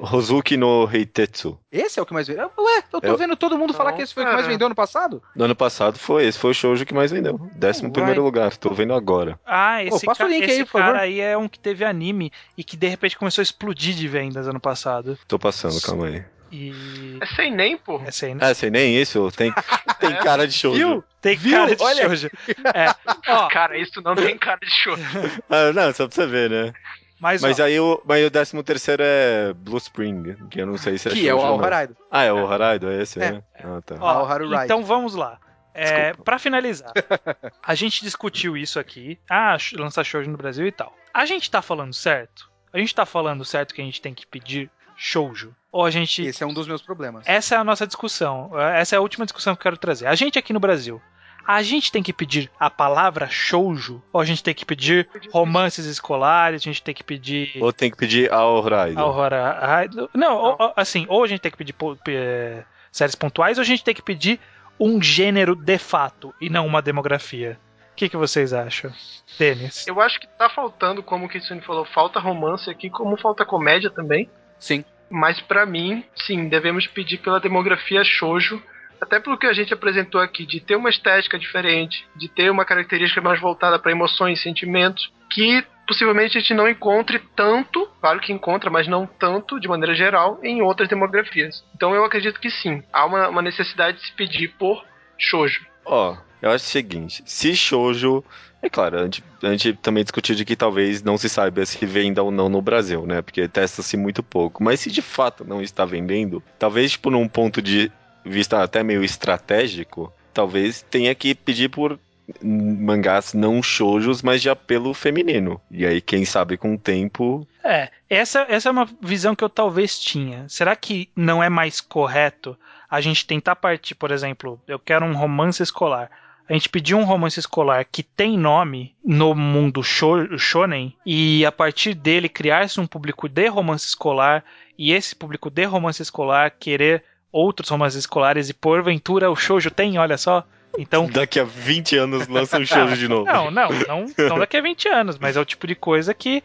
Rozuki 0.00 0.56
no 0.56 0.88
Heitetsu. 0.92 1.58
Esse 1.72 1.98
é 1.98 2.02
o 2.02 2.06
que 2.06 2.12
mais 2.12 2.26
vendeu? 2.28 2.50
Ué, 2.58 2.82
eu 2.92 3.00
tô 3.00 3.06
Eu- 3.06 3.16
vendo 3.16 3.36
todo 3.36 3.56
mundo 3.58 3.72
falar 3.74 3.90
Não, 3.90 3.96
que 3.96 4.02
esse 4.02 4.14
foi 4.14 4.22
o 4.22 4.26
que 4.26 4.32
mais 4.32 4.42
cara. 4.44 4.52
vendeu 4.52 4.66
ano 4.66 4.74
passado? 4.74 5.22
No 5.34 5.44
ano 5.44 5.56
passado 5.56 5.98
foi, 5.98 6.26
esse 6.26 6.38
foi 6.38 6.50
o 6.50 6.54
shoujo 6.54 6.84
que 6.86 6.94
mais 6.94 7.10
vendeu. 7.10 7.38
Décimo 7.54 7.92
primeiro 7.92 8.22
lugar, 8.22 8.56
tô 8.56 8.70
vendo 8.74 8.94
agora. 8.94 9.38
Ah, 9.46 9.82
esse, 9.84 10.06
passa 10.06 10.24
o 10.24 10.26
ca- 10.26 10.32
link 10.32 10.44
esse 10.44 10.60
aí, 10.60 10.64
por 10.64 10.72
cara 10.80 10.86
favor. 10.86 11.00
aí 11.00 11.20
é 11.20 11.36
um 11.36 11.48
que 11.48 11.58
teve 11.58 11.84
anime 11.84 12.30
e 12.56 12.62
que 12.62 12.76
de 12.76 12.88
repente 12.88 13.16
começou 13.18 13.42
a 13.42 13.44
explodir 13.44 13.94
de 13.94 14.06
vendas 14.08 14.46
ano 14.48 14.60
passado. 14.60 15.18
Tô 15.26 15.38
passando, 15.38 15.80
calma 15.82 16.06
aí. 16.06 16.24
E. 16.52 17.16
É 17.20 17.26
sem 17.36 17.54
nem, 17.54 17.76
pô. 17.76 18.00
Essa 18.04 18.26
aí, 18.26 18.34
né? 18.34 18.40
Ah, 18.44 18.52
sei 18.52 18.70
nem 18.70 19.00
isso, 19.00 19.30
tem, 19.36 19.52
tem 20.00 20.10
cara 20.18 20.48
de 20.48 20.52
shoujo. 20.52 20.76
Viu? 20.76 21.04
Tem 21.20 21.36
viu? 21.36 21.52
cara 21.52 21.76
de 21.76 21.82
Olha. 21.82 22.02
shoujo. 22.02 22.30
É. 22.74 22.86
Ó, 23.30 23.48
Cara, 23.48 23.78
isso 23.78 24.02
não 24.02 24.16
tem 24.16 24.36
cara 24.36 24.58
de 24.60 24.68
shoujo. 24.70 25.02
Ah, 25.48 25.72
não, 25.72 25.92
só 25.94 26.08
pra 26.08 26.14
você 26.16 26.26
ver, 26.26 26.50
né? 26.50 26.72
Mas, 27.20 27.42
Mas 27.42 27.60
ó, 27.60 27.64
aí 27.64 27.78
o, 27.78 28.00
mas 28.04 28.26
o 28.26 28.30
décimo 28.30 28.62
terceiro 28.62 29.02
é 29.04 29.52
Blue 29.52 29.78
Spring, 29.78 30.34
que 30.50 30.60
eu 30.60 30.66
não 30.66 30.78
sei 30.78 30.96
se 30.98 31.08
é 31.08 31.12
que 31.12 31.28
é 31.28 31.34
o 31.34 31.38
não. 31.38 31.46
Alvarado. 31.46 31.96
Ah, 32.10 32.24
é 32.24 32.32
o 32.32 32.46
Haraido, 32.46 32.88
é 32.90 33.02
esse, 33.02 33.20
É. 33.20 33.32
né? 33.32 33.42
Ah, 33.62 33.80
tá. 33.84 33.96
ó, 34.00 34.64
então 34.64 34.82
vamos 34.84 35.14
lá. 35.14 35.38
É, 35.72 36.12
para 36.14 36.38
finalizar, 36.38 36.92
a 37.62 37.74
gente 37.74 38.02
discutiu 38.02 38.56
isso 38.56 38.80
aqui. 38.80 39.18
Ah, 39.30 39.56
lançar 39.74 40.02
shoujo 40.04 40.28
no 40.30 40.36
Brasil 40.36 40.66
e 40.66 40.72
tal. 40.72 40.92
A 41.14 41.24
gente 41.24 41.50
tá 41.50 41.62
falando 41.62 41.94
certo? 41.94 42.50
A 42.72 42.78
gente 42.78 42.94
tá 42.94 43.06
falando 43.06 43.44
certo 43.44 43.74
que 43.74 43.80
a 43.80 43.84
gente 43.84 44.00
tem 44.00 44.12
que 44.14 44.26
pedir 44.26 44.70
shoujo? 44.96 45.54
Ou 45.72 45.84
a 45.84 45.90
gente 45.90 46.22
Esse 46.24 46.42
é 46.42 46.46
um 46.46 46.52
dos 46.52 46.66
meus 46.66 46.82
problemas. 46.82 47.22
Essa 47.26 47.54
é 47.54 47.58
a 47.58 47.64
nossa 47.64 47.86
discussão. 47.86 48.50
Essa 48.58 48.96
é 48.96 48.98
a 48.98 49.00
última 49.00 49.24
discussão 49.24 49.54
que 49.54 49.60
eu 49.60 49.62
quero 49.62 49.76
trazer. 49.76 50.06
A 50.06 50.14
gente 50.14 50.38
aqui 50.38 50.52
no 50.52 50.60
Brasil, 50.60 51.00
a 51.46 51.62
gente 51.62 51.90
tem 51.90 52.02
que 52.02 52.12
pedir 52.12 52.50
a 52.58 52.70
palavra 52.70 53.28
shoujo? 53.28 54.02
Ou 54.12 54.20
a 54.20 54.24
gente 54.24 54.42
tem 54.42 54.54
que 54.54 54.64
pedir 54.64 55.08
romances 55.32 55.86
escolares? 55.86 56.60
A 56.62 56.64
gente 56.64 56.82
tem 56.82 56.94
que 56.94 57.04
pedir 57.04 57.52
Ou 57.60 57.72
tem 57.72 57.90
que 57.90 57.96
pedir 57.96 58.32
ao 58.32 58.64
Haraido. 58.64 59.00
Aurora 59.00 59.84
Idol? 59.84 60.08
Não, 60.14 60.36
ou- 60.36 60.72
assim, 60.76 61.06
ou 61.08 61.24
a 61.24 61.26
gente 61.26 61.40
tem 61.40 61.50
que 61.50 61.58
pedir 61.58 61.74
é, 62.08 62.64
séries 62.92 63.14
pontuais, 63.14 63.58
ou 63.58 63.62
a 63.62 63.66
gente 63.66 63.84
tem 63.84 63.94
que 63.94 64.02
pedir 64.02 64.38
um 64.78 65.02
gênero 65.02 65.54
de 65.54 65.78
fato 65.78 66.34
e 66.40 66.48
não 66.48 66.66
uma 66.66 66.80
demografia. 66.80 67.58
O 67.92 67.96
que, 68.00 68.08
que 68.08 68.16
vocês 68.16 68.52
acham? 68.54 68.90
Denis? 69.38 69.86
Eu 69.86 70.00
acho 70.00 70.18
que 70.18 70.26
tá 70.26 70.48
faltando, 70.48 71.02
como 71.02 71.26
o 71.26 71.28
Kitsune 71.28 71.60
falou, 71.60 71.84
falta 71.84 72.18
romance 72.18 72.70
aqui, 72.70 72.88
como 72.88 73.18
falta 73.18 73.44
comédia 73.44 73.90
também. 73.90 74.30
Sim. 74.58 74.84
Mas 75.10 75.40
pra 75.40 75.66
mim, 75.66 76.04
sim, 76.14 76.48
devemos 76.48 76.86
pedir 76.86 77.18
pela 77.18 77.40
demografia 77.40 78.02
shoujo, 78.04 78.62
até 79.00 79.18
pelo 79.18 79.38
que 79.38 79.46
a 79.46 79.52
gente 79.52 79.72
apresentou 79.72 80.20
aqui, 80.20 80.44
de 80.44 80.60
ter 80.60 80.76
uma 80.76 80.90
estética 80.90 81.38
diferente, 81.38 82.06
de 82.16 82.28
ter 82.28 82.50
uma 82.50 82.64
característica 82.64 83.20
mais 83.20 83.40
voltada 83.40 83.78
para 83.78 83.92
emoções 83.92 84.38
e 84.38 84.42
sentimentos, 84.42 85.12
que 85.30 85.64
possivelmente 85.86 86.36
a 86.36 86.40
gente 86.40 86.54
não 86.54 86.68
encontre 86.68 87.18
tanto, 87.34 87.88
claro 88.00 88.20
que 88.20 88.32
encontra, 88.32 88.70
mas 88.70 88.86
não 88.86 89.06
tanto, 89.06 89.58
de 89.58 89.66
maneira 89.66 89.94
geral, 89.94 90.38
em 90.42 90.62
outras 90.62 90.88
demografias. 90.88 91.64
Então 91.74 91.94
eu 91.94 92.04
acredito 92.04 92.40
que 92.40 92.50
sim, 92.50 92.82
há 92.92 93.04
uma, 93.06 93.28
uma 93.28 93.42
necessidade 93.42 93.98
de 93.98 94.06
se 94.06 94.12
pedir 94.12 94.48
por 94.58 94.84
shoujo. 95.18 95.66
Ó, 95.84 96.16
eu 96.42 96.50
acho 96.50 96.64
o 96.64 96.68
seguinte, 96.68 97.22
se 97.26 97.56
shoujo... 97.56 98.24
É 98.62 98.68
claro, 98.68 98.98
a 98.98 99.04
gente, 99.04 99.24
a 99.42 99.50
gente 99.52 99.72
também 99.72 100.04
discutiu 100.04 100.34
de 100.34 100.44
que 100.44 100.54
talvez 100.54 101.02
não 101.02 101.16
se 101.16 101.30
saiba 101.30 101.64
se 101.64 101.86
venda 101.86 102.22
ou 102.22 102.30
não 102.30 102.50
no 102.50 102.60
Brasil, 102.60 103.06
né? 103.06 103.22
Porque 103.22 103.48
testa-se 103.48 103.96
muito 103.96 104.22
pouco. 104.22 104.62
Mas 104.62 104.80
se 104.80 104.90
de 104.90 105.00
fato 105.00 105.46
não 105.46 105.62
está 105.62 105.86
vendendo, 105.86 106.42
talvez, 106.58 106.92
tipo, 106.92 107.10
num 107.10 107.26
ponto 107.26 107.62
de 107.62 107.90
vista 108.24 108.62
até 108.62 108.82
meio 108.82 109.02
estratégico, 109.04 110.12
talvez 110.32 110.82
tenha 110.82 111.14
que 111.14 111.34
pedir 111.34 111.68
por 111.68 111.98
mangás 112.42 113.34
não 113.34 113.62
shoujos, 113.62 114.22
mas 114.22 114.40
de 114.40 114.48
apelo 114.48 114.94
feminino. 114.94 115.60
E 115.70 115.84
aí, 115.84 116.00
quem 116.00 116.24
sabe 116.24 116.56
com 116.56 116.74
o 116.74 116.78
tempo, 116.78 117.46
É, 117.64 117.90
essa, 118.08 118.46
essa 118.48 118.68
é 118.68 118.72
uma 118.72 118.88
visão 119.02 119.34
que 119.34 119.42
eu 119.44 119.48
talvez 119.48 119.98
tinha. 119.98 120.48
Será 120.48 120.76
que 120.76 121.08
não 121.16 121.42
é 121.42 121.48
mais 121.48 121.80
correto 121.80 122.56
a 122.88 123.00
gente 123.00 123.26
tentar 123.26 123.56
partir, 123.56 123.94
por 123.94 124.10
exemplo, 124.10 124.60
eu 124.66 124.78
quero 124.78 125.04
um 125.04 125.12
romance 125.14 125.62
escolar. 125.62 126.10
A 126.48 126.52
gente 126.52 126.68
pedir 126.68 126.94
um 126.96 127.04
romance 127.04 127.38
escolar 127.38 127.84
que 127.84 128.02
tem 128.02 128.36
nome 128.36 128.94
no 129.04 129.34
mundo 129.34 129.82
sho- 129.84 130.36
shonen 130.36 130.96
e 131.06 131.44
a 131.46 131.52
partir 131.52 131.94
dele 131.94 132.28
criar-se 132.28 132.80
um 132.80 132.86
público 132.86 133.28
de 133.28 133.46
romance 133.48 133.86
escolar 133.86 134.44
e 134.76 134.92
esse 134.92 135.14
público 135.14 135.48
de 135.48 135.64
romance 135.64 136.02
escolar 136.02 136.50
querer 136.58 137.04
outros 137.32 137.68
romances 137.68 137.98
escolares 138.00 138.48
e 138.48 138.54
porventura 138.54 139.30
o 139.30 139.36
shoujo 139.36 139.70
tem, 139.70 139.98
olha 139.98 140.18
só. 140.18 140.44
Então, 140.78 141.06
Daqui 141.08 141.40
a 141.40 141.44
20 141.44 141.96
anos 141.96 142.28
lança 142.28 142.58
um 142.58 142.64
shoujo 142.64 142.96
de 142.96 143.08
novo. 143.08 143.24
não, 143.24 143.50
não, 143.50 143.68
não, 143.88 144.06
não 144.28 144.38
daqui 144.38 144.56
a 144.56 144.60
20 144.62 144.88
anos, 144.88 145.18
mas 145.18 145.36
é 145.36 145.40
o 145.40 145.44
tipo 145.44 145.66
de 145.66 145.74
coisa 145.74 146.14
que, 146.14 146.44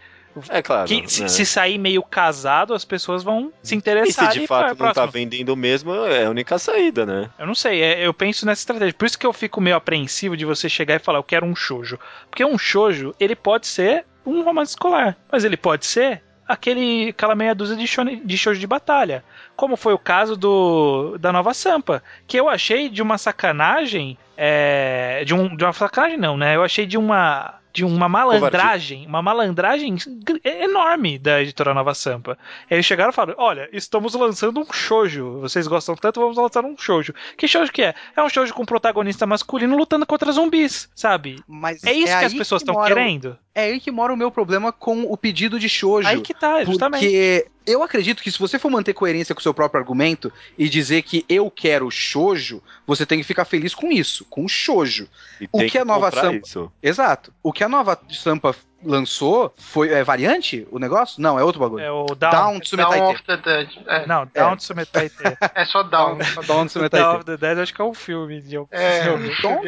É 0.50 0.64
claro. 0.64 0.88
que 0.88 1.08
se, 1.08 1.22
né? 1.22 1.28
se 1.28 1.46
sair 1.46 1.78
meio 1.78 2.02
casado, 2.02 2.74
as 2.74 2.84
pessoas 2.84 3.22
vão 3.24 3.52
se 3.62 3.68
E 3.68 3.68
se 3.70 3.76
interessar 3.76 4.32
de 4.32 4.44
e 4.44 4.48
fato 4.48 4.70
não 4.70 4.76
tá 4.76 4.94
próxima. 4.94 5.08
vendendo 5.08 5.56
mesmo, 5.56 5.94
é 6.08 6.26
a 6.26 6.30
única 6.32 6.58
saída, 6.58 7.06
né? 7.06 7.30
Eu 7.38 7.46
não 7.46 7.54
sei, 7.54 7.82
é- 7.84 8.06
eu 8.06 8.14
penso 8.16 8.48
nessa 8.48 8.62
estratégia. 8.62 8.94
Por 8.96 9.06
isso 9.06 9.20
que 9.20 9.28
eu 9.28 9.32
fico 9.34 9.62
meio 9.62 9.76
apreensivo 9.76 10.36
de 10.36 10.44
você 10.44 10.68
chegar 10.68 10.96
e 10.96 11.00
falar, 11.00 11.20
eu 11.20 11.24
quero 11.24 11.46
um 11.46 11.56
shoujo. 11.56 12.00
Porque 12.30 12.44
um 12.44 12.58
shoujo, 12.58 13.14
ele 13.20 13.36
pode 13.36 13.68
ser 13.68 14.06
um 14.26 14.42
romance 14.44 14.72
escolar, 14.72 15.16
mas 15.32 15.44
ele 15.46 15.56
pode 15.56 15.86
ser 15.86 16.24
aquele 16.48 17.10
aquela 17.10 17.36
meia 17.36 17.54
dúzia 17.56 17.76
de, 17.76 17.88
shonen, 17.88 18.22
de 18.26 18.38
shoujo 18.38 18.60
de 18.60 18.68
batalha. 18.68 19.24
Como 19.56 19.76
foi 19.78 19.94
o 19.94 20.00
caso 20.00 20.36
do 20.36 21.18
da 21.20 21.32
Nova 21.32 21.54
Sampa, 21.54 22.04
que 22.28 22.38
eu 22.38 22.50
achei 22.50 22.90
de 22.90 23.02
uma 23.02 23.18
sacanagem, 23.18 24.18
é, 24.38 25.24
de, 25.26 25.34
um, 25.34 25.56
de 25.56 25.64
uma 25.64 25.74
sacanagem 25.74 26.18
não, 26.18 26.36
né? 26.38 26.56
Eu 26.56 26.64
achei 26.64 26.86
de 26.86 26.98
uma 26.98 27.56
de 27.72 27.84
uma 27.84 28.08
malandragem, 28.08 29.06
uma 29.06 29.22
malandragem 29.22 29.98
enorme 30.44 31.20
da 31.20 31.42
editora 31.42 31.74
Nova 31.74 31.94
Sampa. 31.94 32.38
Eles 32.72 32.86
chegaram 32.86 33.10
e 33.12 33.14
falaram: 33.14 33.36
Olha, 33.38 33.70
estamos 33.74 34.14
lançando 34.16 34.62
um 34.62 34.72
shoujo. 34.74 35.40
Vocês 35.42 35.68
gostam 35.68 35.94
tanto, 35.96 36.20
vamos 36.22 36.38
lançar 36.38 36.64
um 36.64 36.78
shoujo. 36.78 37.14
Que 37.38 37.48
shoujo 37.48 37.72
que 37.72 37.82
é? 37.84 37.94
É 38.16 38.24
um 38.24 38.30
shoujo 38.30 38.54
com 38.54 38.66
protagonista 38.66 39.26
masculino 39.26 39.76
lutando 39.76 40.06
contra 40.06 40.32
zumbis, 40.32 40.90
sabe? 40.96 41.42
Mas 41.48 41.84
É 41.84 41.92
isso 41.92 42.18
que 42.20 42.26
as 42.26 42.34
pessoas 42.34 42.62
estão 42.62 42.76
mora 42.76 42.94
o- 42.94 42.96
querendo. 42.98 43.38
É 43.56 43.64
aí 43.64 43.80
que 43.80 43.90
mora 43.90 44.14
o 44.14 44.18
meu 44.18 44.30
problema 44.30 44.74
com 44.74 45.04
o 45.04 45.16
pedido 45.16 45.58
de 45.58 45.70
shoujo. 45.70 46.06
Aí 46.08 46.20
que 46.20 46.34
tá, 46.34 46.62
justamente. 46.66 47.06
Porque 47.06 47.48
eu 47.66 47.82
acredito 47.82 48.22
que 48.22 48.30
se 48.30 48.38
você 48.38 48.60
for 48.60 48.70
manter 48.70 48.94
coerência 48.94 49.34
com 49.34 49.40
o 49.40 49.42
seu 49.42 49.54
próprio 49.54 49.80
argumento 49.80 50.30
e 50.58 50.68
dizer 50.68 51.04
que 51.04 51.26
eu 51.30 51.50
quero 51.50 51.90
shoujo, 51.90 52.62
você 52.86 53.06
tem 53.06 53.18
que 53.20 53.24
ficar 53.24 53.46
feliz 53.46 53.74
com 53.74 53.90
isso, 53.90 54.26
com 54.26 54.44
o 54.44 54.50
shoujo. 54.50 55.08
E 55.40 55.48
O 55.54 55.60
tem 55.60 55.70
que 55.70 55.78
a 55.78 55.86
nova 55.86 56.12
Sampa- 56.12 56.36
isso. 56.46 56.70
Exato. 56.84 57.34
O 57.42 57.54
que 57.54 57.64
a 57.64 57.70
nova 57.70 57.98
Sampa 58.10 58.54
lançou 58.84 59.54
foi 59.58 59.90
é 59.90 60.04
variante 60.04 60.68
o 60.70 60.78
negócio? 60.78 61.22
Não, 61.22 61.40
é 61.40 61.44
outro 61.44 61.62
bagulho. 61.62 61.82
É 61.82 61.90
o 61.90 62.08
Down. 62.08 62.32
Down 62.32 62.60
Tsumetai 62.60 63.00
Dawn 63.00 63.14
Te. 63.14 63.16
of 63.16 63.24
the 63.24 63.38
Dead. 63.38 63.70
É, 63.88 64.06
Não, 64.06 64.28
Down 64.34 64.58
Tsumetai 64.58 65.08
Te. 65.10 65.16
é 65.56 65.64
só 65.66 65.82
Down. 65.82 66.18
Down 66.46 66.66
Tsumetai 66.66 67.00
Down 67.00 67.16
of 67.16 67.24
the 67.26 67.38
Dead 67.38 67.58
acho 67.60 67.74
que 67.74 67.82
é 67.82 67.86
um 67.86 67.94
filme. 67.94 68.42
De 68.42 68.58
um 68.60 68.68
É. 68.70 69.04
filme. 69.04 69.32
Down 69.42 69.62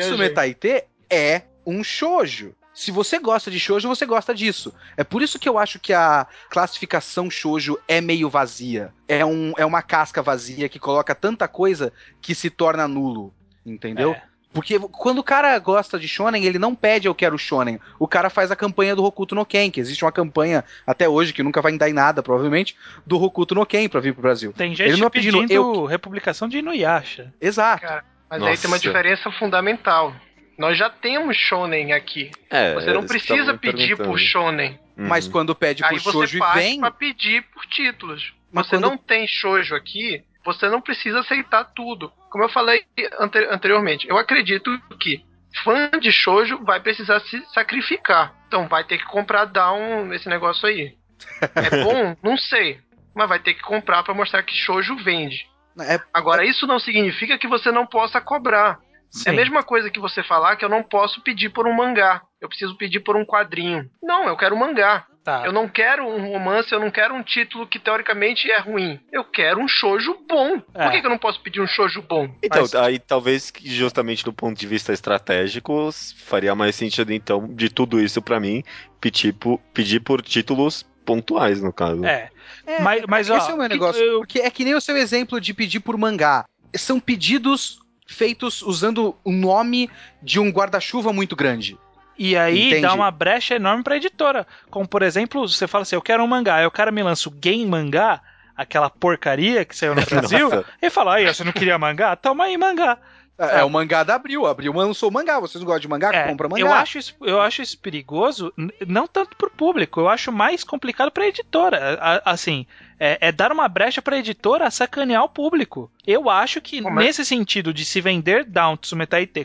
é 1.10 1.42
um 1.66 1.82
shoujo. 1.84 2.54
Se 2.78 2.92
você 2.92 3.18
gosta 3.18 3.50
de 3.50 3.60
shoujo, 3.60 3.88
você 3.88 4.06
gosta 4.06 4.36
disso. 4.36 4.72
É 4.96 5.04
por 5.04 5.24
isso 5.24 5.40
que 5.40 5.50
eu 5.50 5.58
acho 5.58 5.80
que 5.80 5.92
a 5.94 6.28
classificação 6.48 7.28
shoujo 7.28 7.76
é 7.88 8.00
meio 8.00 8.30
vazia. 8.30 8.94
É, 9.08 9.26
um, 9.26 9.52
é 9.58 9.66
uma 9.66 9.82
casca 9.82 10.22
vazia 10.22 10.70
que 10.70 10.78
coloca 10.78 11.16
tanta 11.16 11.48
coisa 11.48 11.92
que 12.22 12.36
se 12.36 12.52
torna 12.52 12.88
nulo. 12.88 13.34
Entendeu? 13.66 14.12
É. 14.12 14.22
Porque 14.54 14.78
quando 14.80 15.18
o 15.18 15.24
cara 15.24 15.58
gosta 15.58 15.98
de 15.98 16.08
shonen, 16.08 16.46
ele 16.46 16.60
não 16.60 16.76
pede 16.76 17.08
eu 17.08 17.16
quero 17.16 17.36
shonen. 17.36 17.80
O 17.98 18.08
cara 18.08 18.30
faz 18.30 18.52
a 18.52 18.56
campanha 18.56 18.96
do 18.96 19.04
Hokuto 19.04 19.34
no 19.34 19.44
Ken, 19.46 19.72
que 19.72 19.80
existe 19.80 20.06
uma 20.06 20.12
campanha 20.12 20.64
até 20.86 21.10
hoje 21.10 21.34
que 21.34 21.42
nunca 21.42 21.64
vai 21.64 21.76
dar 21.80 21.90
em 21.90 21.94
nada, 21.94 22.22
provavelmente, 22.22 22.76
do 23.08 23.20
Hokuto 23.20 23.56
no 23.56 23.66
Ken 23.66 23.90
pra 23.90 24.00
vir 24.00 24.14
pro 24.14 24.22
Brasil. 24.22 24.54
Tem 24.54 24.76
gente 24.76 24.88
Ele 24.88 24.98
não 25.02 25.08
é 25.08 25.10
pedindo, 25.10 25.40
pedindo 25.42 25.54
eu- 25.54 25.86
republicação 25.86 26.48
de 26.48 26.60
Inuyasha. 26.60 27.34
Exato. 27.42 27.82
Cara, 27.82 28.06
Mas 28.30 28.44
aí 28.44 28.50
Nossa. 28.50 28.62
tem 28.62 28.72
uma 28.72 28.80
diferença 28.80 29.32
fundamental. 29.32 30.14
Nós 30.58 30.78
já 30.78 30.90
temos 30.90 31.38
shonen 31.38 31.94
aqui. 31.94 32.32
É, 32.50 32.74
Você 32.74 32.92
não 32.94 33.06
precisa 33.06 33.54
pedir 33.58 33.96
por 33.98 34.18
shonen. 34.20 34.80
Uhum. 34.98 35.08
Mas 35.08 35.28
quando 35.28 35.54
pede 35.54 35.84
Aí 35.84 35.92
por 35.92 36.00
você 36.02 36.12
shoujo 36.12 36.38
e 36.38 36.40
faz 36.40 36.56
vem, 36.56 36.80
pra 36.80 36.90
pedir 36.92 37.44
por 37.54 37.66
títulos. 37.68 38.34
Mas 38.52 38.66
você 38.68 38.76
quando- 38.78 38.90
não 38.90 38.98
tem 38.98 39.28
shoujo 39.28 39.76
aqui, 39.76 40.24
você 40.44 40.68
não 40.70 40.82
precisa 40.82 41.20
aceitar 41.20 41.64
tudo. 41.76 42.12
Como 42.32 42.44
eu 42.44 42.50
falei 42.50 42.84
ante- 43.20 43.46
anteriormente, 43.52 44.08
eu 44.10 44.18
acredito 44.18 44.72
que 45.00 45.24
fã 45.64 45.90
de 46.00 46.12
shoujo 46.12 46.64
vai 46.64 46.80
precisar 46.80 47.20
se 47.22 47.40
sacrificar. 47.54 48.34
Então 48.48 48.68
vai 48.68 48.84
ter 48.84 48.98
que 48.98 49.06
comprar 49.06 49.46
down 49.46 50.06
nesse 50.06 50.28
negócio 50.28 50.68
aí. 50.68 50.96
É 51.56 51.84
bom? 51.84 52.16
não 52.24 52.38
sei. 52.38 52.80
Mas 53.16 53.30
vai 53.30 53.40
ter 53.40 53.54
que 53.56 53.62
comprar 53.62 54.04
pra 54.04 54.14
mostrar 54.14 54.42
que 54.44 54.56
shoujo 54.56 54.96
vende. 54.98 55.48
é, 55.80 56.00
Agora, 56.14 56.44
isso 56.46 56.66
não 56.68 56.80
significa 56.80 57.38
que 57.38 57.48
você 57.48 57.72
não 57.72 57.86
possa 57.86 58.20
cobrar. 58.22 58.80
Sim. 59.10 59.30
É 59.30 59.32
a 59.32 59.36
mesma 59.36 59.64
coisa 59.64 59.90
que 59.90 60.00
você 60.00 60.22
falar 60.24 60.56
que 60.56 60.66
eu 60.66 60.70
não 60.70 60.84
posso 60.84 61.22
pedir 61.24 61.50
por 61.50 61.68
um 61.68 61.74
mangá. 61.74 62.22
Eu 62.42 62.48
preciso 62.50 62.76
pedir 62.78 63.00
por 63.00 63.16
um 63.16 63.26
quadrinho. 63.26 63.90
Não, 64.02 64.28
eu 64.28 64.38
quero 64.38 64.56
um 64.56 64.60
mangá. 64.60 65.06
Tá. 65.24 65.44
Eu 65.46 65.52
não 65.52 65.68
quero 65.68 66.08
um 66.08 66.32
romance, 66.32 66.72
eu 66.72 66.80
não 66.80 66.90
quero 66.90 67.14
um 67.14 67.22
título 67.22 67.68
que 67.68 67.78
teoricamente 67.80 68.50
é 68.50 68.60
ruim. 68.60 68.98
Eu 69.12 69.26
quero 69.26 69.60
um 69.60 69.68
shoujo 69.68 70.16
bom. 70.28 70.62
É. 70.74 70.84
Por 70.84 70.92
que, 70.94 71.02
que 71.02 71.06
eu 71.06 71.10
não 71.10 71.18
posso 71.18 71.42
pedir 71.42 71.60
um 71.60 71.68
shoujo 71.68 72.02
bom? 72.02 72.30
Então, 72.42 72.62
Mas- 72.62 72.74
aí 72.76 72.98
talvez 72.98 73.52
justamente 73.62 74.24
do 74.24 74.32
ponto 74.32 74.58
de 74.58 74.66
vista 74.66 74.94
estratégico 74.94 75.90
faria 76.26 76.56
mais 76.56 76.76
sentido, 76.76 77.12
então, 77.12 77.46
de 77.54 77.70
tudo 77.70 78.00
isso 78.00 78.22
pra 78.22 78.40
mim, 78.40 78.64
pedir 79.02 79.34
por, 79.34 79.58
pedir 79.74 80.00
por 80.00 80.22
títulos 80.22 80.84
pontuais, 81.06 81.62
no 81.62 81.74
caso. 81.74 82.06
É. 82.06 82.30
é, 82.66 82.82
Mas, 82.82 83.04
mas 83.08 83.30
ó, 83.30 83.38
esse 83.38 83.52
é 83.52 83.54
o 83.54 83.58
meu 83.58 83.68
que- 83.68 83.74
negócio. 83.74 84.02
eu- 84.02 84.20
Porque 84.20 84.40
é 84.40 84.50
que 84.50 84.64
nem 84.64 84.76
o 84.76 84.82
seu 84.82 84.96
exemplo 84.96 85.42
de 85.42 85.54
pedir 85.54 85.82
por 85.82 85.98
mangá. 85.98 86.46
São 86.76 87.00
pedidos 87.02 87.80
feitos 88.08 88.62
usando 88.62 89.16
o 89.24 89.32
nome 89.32 89.90
de 90.24 90.40
um 90.40 90.50
guarda-chuva 90.50 91.14
muito 91.14 91.36
grande. 91.36 91.78
E 92.18 92.36
aí 92.36 92.68
Entendi. 92.70 92.82
dá 92.82 92.94
uma 92.94 93.12
brecha 93.12 93.56
enorme 93.56 93.84
pra 93.84 93.98
editora. 93.98 94.48
Como, 94.72 94.88
por 94.88 95.04
exemplo, 95.04 95.48
você 95.48 95.68
fala 95.68 95.84
assim, 95.84 95.96
eu 95.96 96.02
quero 96.02 96.24
um 96.24 96.28
mangá. 96.28 96.56
Aí 96.56 96.66
o 96.66 96.72
cara 96.72 96.92
me 96.92 97.04
lança 97.04 97.30
o 97.30 97.32
Game 97.32 97.66
Mangá, 97.66 98.22
aquela 98.56 98.90
porcaria 98.90 99.64
que 99.64 99.76
saiu 99.76 99.94
no 99.94 100.02
Brasil, 100.08 100.50
e 100.82 100.90
fala, 100.90 101.16
aí, 101.16 101.28
você 101.28 101.44
não 101.44 101.52
queria 101.52 101.78
mangá? 101.78 102.16
Toma 102.16 102.46
aí 102.46 102.58
mangá. 102.58 102.98
É, 103.38 103.60
é 103.60 103.64
o 103.64 103.70
mangá 103.70 104.04
da 104.04 104.16
Abril. 104.16 104.46
Abril 104.48 104.74
lançou 104.74 105.12
mangá. 105.12 105.40
Vocês 105.40 105.64
gostam 105.64 105.82
de 105.82 105.88
mangá? 105.88 106.12
É, 106.14 106.28
Compra 106.28 106.50
mangá. 106.50 106.62
eu, 106.62 106.72
acho 106.74 106.98
isso, 106.98 107.16
eu 107.22 107.40
acho 107.40 107.62
isso 107.62 107.78
perigoso, 107.78 108.52
não 108.88 109.08
tanto 109.08 109.36
pro 109.38 109.50
público, 109.50 110.00
eu 110.00 110.10
acho 110.10 110.32
mais 110.32 110.64
complicado 110.64 111.12
pra 111.12 111.28
editora. 111.28 111.98
A- 112.02 112.32
assim, 112.32 112.66
é, 113.00 113.18
é 113.28 113.32
dar 113.32 113.52
uma 113.52 113.68
brecha 113.68 114.02
pra 114.02 114.18
editora 114.18 114.72
sacanear 114.72 115.24
o 115.24 115.30
público. 115.30 115.92
Eu 116.06 116.30
acho 116.30 116.60
que 116.62 116.82
mas- 116.82 116.96
nesse 116.96 117.24
sentido 117.26 117.74
de 117.74 117.86
se 117.86 118.02
vender 118.02 118.44
Down 118.44 118.76
Te 118.78 118.96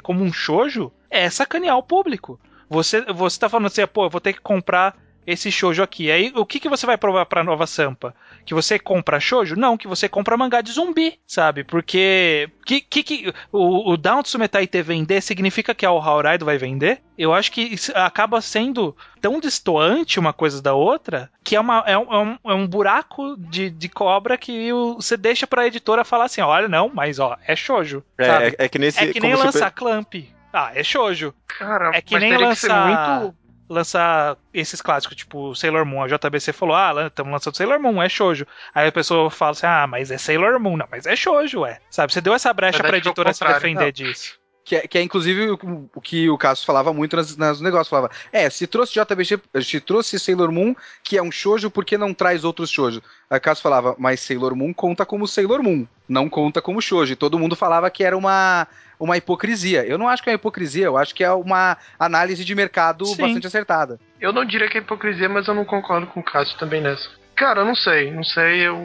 como 0.02 0.24
um 0.24 0.32
shoujo, 0.32 0.90
é 1.10 1.28
sacanear 1.28 1.76
o 1.76 1.82
público. 1.82 2.40
Você, 2.70 3.02
você 3.02 3.38
tá 3.38 3.48
falando 3.50 3.66
assim, 3.66 3.86
pô, 3.86 4.04
eu 4.06 4.10
vou 4.10 4.20
ter 4.20 4.32
que 4.32 4.40
comprar 4.40 4.96
esse 5.26 5.50
shoujo 5.52 5.82
aqui. 5.82 6.10
Aí 6.10 6.32
o 6.34 6.44
que, 6.44 6.58
que 6.60 6.68
você 6.68 6.84
vai 6.86 6.96
provar 6.98 7.26
pra 7.26 7.44
nova 7.44 7.66
Sampa? 7.66 8.14
Que 8.44 8.54
você 8.54 8.78
compra 8.78 9.20
shoujo? 9.20 9.54
Não, 9.56 9.76
que 9.76 9.86
você 9.86 10.08
compra 10.08 10.36
mangá 10.36 10.60
de 10.60 10.72
zumbi, 10.72 11.18
sabe? 11.26 11.62
Porque 11.64 12.48
que, 12.66 12.80
que, 12.80 13.02
que 13.02 13.34
o, 13.52 13.92
o 13.92 13.96
Down 13.96 14.22
Tsumetai 14.22 14.66
Te 14.66 14.82
vender 14.82 15.20
significa 15.20 15.74
que 15.74 15.86
a 15.86 15.92
Ohoraido 15.92 16.44
vai 16.44 16.58
vender? 16.58 17.00
Eu 17.16 17.32
acho 17.32 17.52
que 17.52 17.60
isso 17.62 17.92
acaba 17.94 18.40
sendo 18.40 18.96
tão 19.20 19.38
distoante 19.38 20.18
uma 20.18 20.32
coisa 20.32 20.60
da 20.60 20.74
outra 20.74 21.30
que 21.44 21.54
é, 21.54 21.60
uma, 21.60 21.84
é, 21.86 21.96
um, 21.96 22.12
é 22.12 22.18
um- 22.18 22.38
é 22.50 22.54
um 22.54 22.66
buraco 22.66 23.36
de, 23.38 23.70
de 23.70 23.88
cobra 23.88 24.36
que 24.36 24.72
o- 24.72 24.94
você 24.94 25.16
deixa 25.16 25.46
pra 25.46 25.66
editora 25.66 26.04
falar 26.04 26.24
assim: 26.24 26.40
olha, 26.40 26.68
não, 26.68 26.90
mas 26.92 27.18
ó, 27.20 27.36
é 27.46 27.54
shoujo. 27.54 28.02
É, 28.18 28.26
é- 28.48 28.54
é 28.58 28.68
que 28.68 28.78
nesse. 28.78 28.98
É 28.98 29.12
que 29.12 29.20
nem 29.20 29.34
lançar 29.36 29.70
Clamp. 29.70 30.14
Ah, 30.52 30.70
é 30.74 30.82
shoujo. 30.84 31.32
Cara, 31.46 31.92
É 31.94 32.02
que 32.02 32.12
mas 32.14 32.22
nem 32.22 32.32
teria 32.32 32.48
que 32.50 32.56
ser 32.56 32.68
lançar- 32.68 33.20
muito. 33.20 33.36
Lançar 33.72 34.36
esses 34.52 34.82
clássicos, 34.82 35.16
tipo 35.16 35.54
Sailor 35.54 35.86
Moon. 35.86 36.02
A 36.02 36.06
JBC 36.06 36.52
falou: 36.52 36.76
ah, 36.76 37.06
estamos 37.06 37.32
lançando 37.32 37.56
Sailor 37.56 37.80
Moon, 37.80 38.02
é 38.02 38.08
shoujo. 38.08 38.46
Aí 38.74 38.88
a 38.88 38.92
pessoa 38.92 39.30
fala 39.30 39.52
assim: 39.52 39.66
ah, 39.66 39.86
mas 39.86 40.10
é 40.10 40.18
Sailor 40.18 40.60
Moon. 40.60 40.76
Não, 40.76 40.86
mas 40.90 41.06
é 41.06 41.16
shoujo, 41.16 41.60
ué. 41.60 41.80
Sabe? 41.90 42.12
Você 42.12 42.20
deu 42.20 42.34
essa 42.34 42.52
brecha 42.52 42.82
pra 42.82 42.98
editora 42.98 43.32
se 43.32 43.44
defender 43.44 43.84
Não. 43.84 43.90
disso. 43.92 44.41
Que 44.64 44.76
é, 44.76 44.86
que 44.86 44.96
é 44.96 45.02
inclusive 45.02 45.50
o, 45.50 45.88
o 45.94 46.00
que 46.00 46.30
o 46.30 46.38
Caso 46.38 46.64
falava 46.64 46.92
muito 46.92 47.16
nas, 47.16 47.36
nas 47.36 47.60
negócios. 47.60 47.88
Falava, 47.88 48.10
é, 48.32 48.48
se 48.48 48.66
trouxe 48.66 48.94
JBG, 48.94 49.40
se 49.62 49.80
trouxe 49.80 50.18
Sailor 50.18 50.52
Moon, 50.52 50.74
que 51.02 51.18
é 51.18 51.22
um 51.22 51.32
shoujo, 51.32 51.70
por 51.70 51.84
que 51.84 51.98
não 51.98 52.14
traz 52.14 52.44
outros 52.44 52.70
shoujo? 52.70 53.02
Aí 53.28 53.38
o 53.38 53.40
Caso 53.40 53.60
falava, 53.60 53.96
mas 53.98 54.20
Sailor 54.20 54.54
Moon 54.54 54.72
conta 54.72 55.04
como 55.04 55.26
Sailor 55.26 55.62
Moon, 55.62 55.86
não 56.08 56.28
conta 56.28 56.62
como 56.62 56.80
shoujo. 56.80 57.12
E 57.12 57.16
todo 57.16 57.38
mundo 57.38 57.56
falava 57.56 57.90
que 57.90 58.04
era 58.04 58.16
uma, 58.16 58.68
uma 59.00 59.16
hipocrisia. 59.16 59.84
Eu 59.84 59.98
não 59.98 60.08
acho 60.08 60.22
que 60.22 60.30
é 60.30 60.32
uma 60.32 60.36
hipocrisia, 60.36 60.86
eu 60.86 60.96
acho 60.96 61.14
que 61.14 61.24
é 61.24 61.32
uma 61.32 61.76
análise 61.98 62.44
de 62.44 62.54
mercado 62.54 63.04
Sim. 63.06 63.16
bastante 63.16 63.46
acertada. 63.46 63.98
Eu 64.20 64.32
não 64.32 64.44
diria 64.44 64.68
que 64.68 64.78
é 64.78 64.80
hipocrisia, 64.80 65.28
mas 65.28 65.48
eu 65.48 65.54
não 65.54 65.64
concordo 65.64 66.06
com 66.06 66.20
o 66.20 66.22
Cássio 66.22 66.56
também 66.58 66.80
nessa. 66.80 67.21
Cara, 67.42 67.62
eu 67.62 67.64
não 67.64 67.74
sei, 67.74 68.08
não 68.12 68.22
sei, 68.22 68.60
eu, 68.68 68.76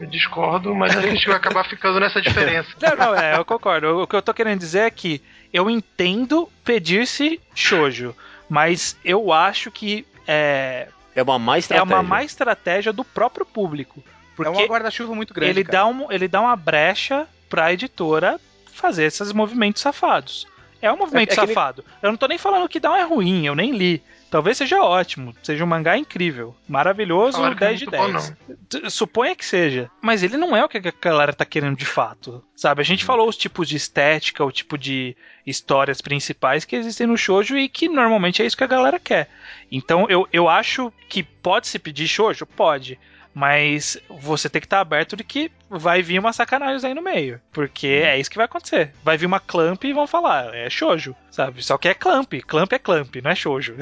eu 0.00 0.06
discordo, 0.06 0.72
mas 0.76 0.96
a 0.96 1.00
gente 1.00 1.26
vai 1.26 1.34
acabar 1.36 1.64
ficando 1.68 1.98
nessa 1.98 2.22
diferença. 2.22 2.68
Não, 2.80 2.96
não, 2.96 3.14
é, 3.16 3.36
eu 3.36 3.44
concordo. 3.44 4.02
O 4.02 4.06
que 4.06 4.14
eu 4.14 4.22
tô 4.22 4.32
querendo 4.32 4.60
dizer 4.60 4.80
é 4.82 4.90
que 4.92 5.20
eu 5.52 5.68
entendo 5.68 6.48
pedir-se 6.64 7.40
shoujo, 7.52 8.14
mas 8.48 8.96
eu 9.04 9.32
acho 9.32 9.72
que 9.72 10.06
é, 10.24 10.86
É 11.16 11.22
uma 11.24 11.36
má 11.36 11.56
é 11.56 11.58
estratégia. 11.58 11.94
uma 11.96 12.02
má 12.02 12.22
estratégia 12.22 12.92
do 12.92 13.02
próprio 13.04 13.44
público. 13.44 14.00
é 14.06 14.10
Porque 14.36 14.50
uma 14.50 14.66
guarda-chuva 14.68 15.12
muito 15.12 15.34
grande. 15.34 15.50
ele, 15.50 15.64
cara. 15.64 15.78
dá 15.78 15.86
um, 15.86 16.12
ele 16.12 16.28
dá 16.28 16.40
uma 16.40 16.54
brecha 16.54 17.26
pra 17.50 17.72
editora 17.72 18.38
fazer 18.72 19.02
esses 19.02 19.32
movimentos 19.32 19.82
safados. 19.82 20.46
É 20.80 20.92
um 20.92 20.96
movimento 20.96 21.30
É- 21.30 21.32
é 21.32 21.34
safado. 21.34 21.84
Eu 22.00 22.10
não 22.10 22.16
tô 22.16 22.28
nem 22.28 22.38
falando 22.38 22.68
que 22.68 22.78
não 22.78 22.94
é 22.94 23.02
ruim, 23.02 23.46
eu 23.46 23.56
nem 23.56 23.72
li. 23.72 24.00
Talvez 24.30 24.56
seja 24.58 24.82
ótimo, 24.82 25.34
seja 25.42 25.62
um 25.62 25.66
mangá 25.68 25.96
incrível, 25.96 26.54
maravilhoso, 26.68 27.36
Falaram 27.38 27.54
que 27.56 27.64
é 27.64 27.68
10 27.68 27.78
de 27.78 27.86
muito 27.86 27.96
bom, 27.98 28.12
10. 28.12 28.34
T- 28.68 28.90
Suponha 28.90 29.36
que 29.36 29.44
seja, 29.44 29.88
mas 30.02 30.22
ele 30.22 30.36
não 30.36 30.56
é 30.56 30.64
o 30.64 30.68
que 30.68 30.78
a 30.78 30.92
galera 31.00 31.32
tá 31.32 31.44
querendo 31.44 31.76
de 31.76 31.86
fato. 31.86 32.42
Sabe, 32.54 32.80
a 32.80 32.84
gente 32.84 33.04
falou 33.04 33.28
os 33.28 33.36
tipos 33.36 33.68
de 33.68 33.76
estética, 33.76 34.44
o 34.44 34.50
tipo 34.50 34.76
de 34.76 35.16
histórias 35.46 36.00
principais 36.00 36.64
que 36.64 36.74
existem 36.74 37.06
no 37.06 37.16
shoujo 37.16 37.56
e 37.56 37.68
que 37.68 37.88
normalmente 37.88 38.42
é 38.42 38.46
isso 38.46 38.56
que 38.56 38.64
a 38.64 38.68
galera 38.68 38.98
quer. 38.98 39.28
Então 39.70 40.06
eu, 40.08 40.26
eu 40.32 40.48
acho 40.48 40.92
que 41.08 41.22
pode 41.22 41.68
se 41.68 41.78
pedir 41.78 42.08
shoujo? 42.08 42.44
Pode. 42.46 42.98
Mas 43.38 43.98
você 44.08 44.48
tem 44.48 44.62
que 44.62 44.66
estar 44.66 44.80
aberto 44.80 45.14
de 45.14 45.22
que 45.22 45.52
vai 45.68 46.00
vir 46.00 46.18
uma 46.18 46.32
sacanagem 46.32 46.88
aí 46.88 46.94
no 46.94 47.02
meio. 47.02 47.38
Porque 47.52 47.86
é 47.86 48.18
isso 48.18 48.30
que 48.30 48.36
vai 48.38 48.46
acontecer. 48.46 48.92
Vai 49.04 49.18
vir 49.18 49.26
uma 49.26 49.38
clamp 49.38 49.84
e 49.84 49.92
vão 49.92 50.06
falar, 50.06 50.54
é 50.54 50.70
shoujo, 50.70 51.14
sabe? 51.30 51.62
Só 51.62 51.76
que 51.76 51.86
é 51.86 51.92
clamp. 51.92 52.32
Clamp 52.46 52.72
é 52.72 52.78
clamp, 52.78 53.14
não 53.22 53.30
é 53.30 53.34
shoujo. 53.34 53.74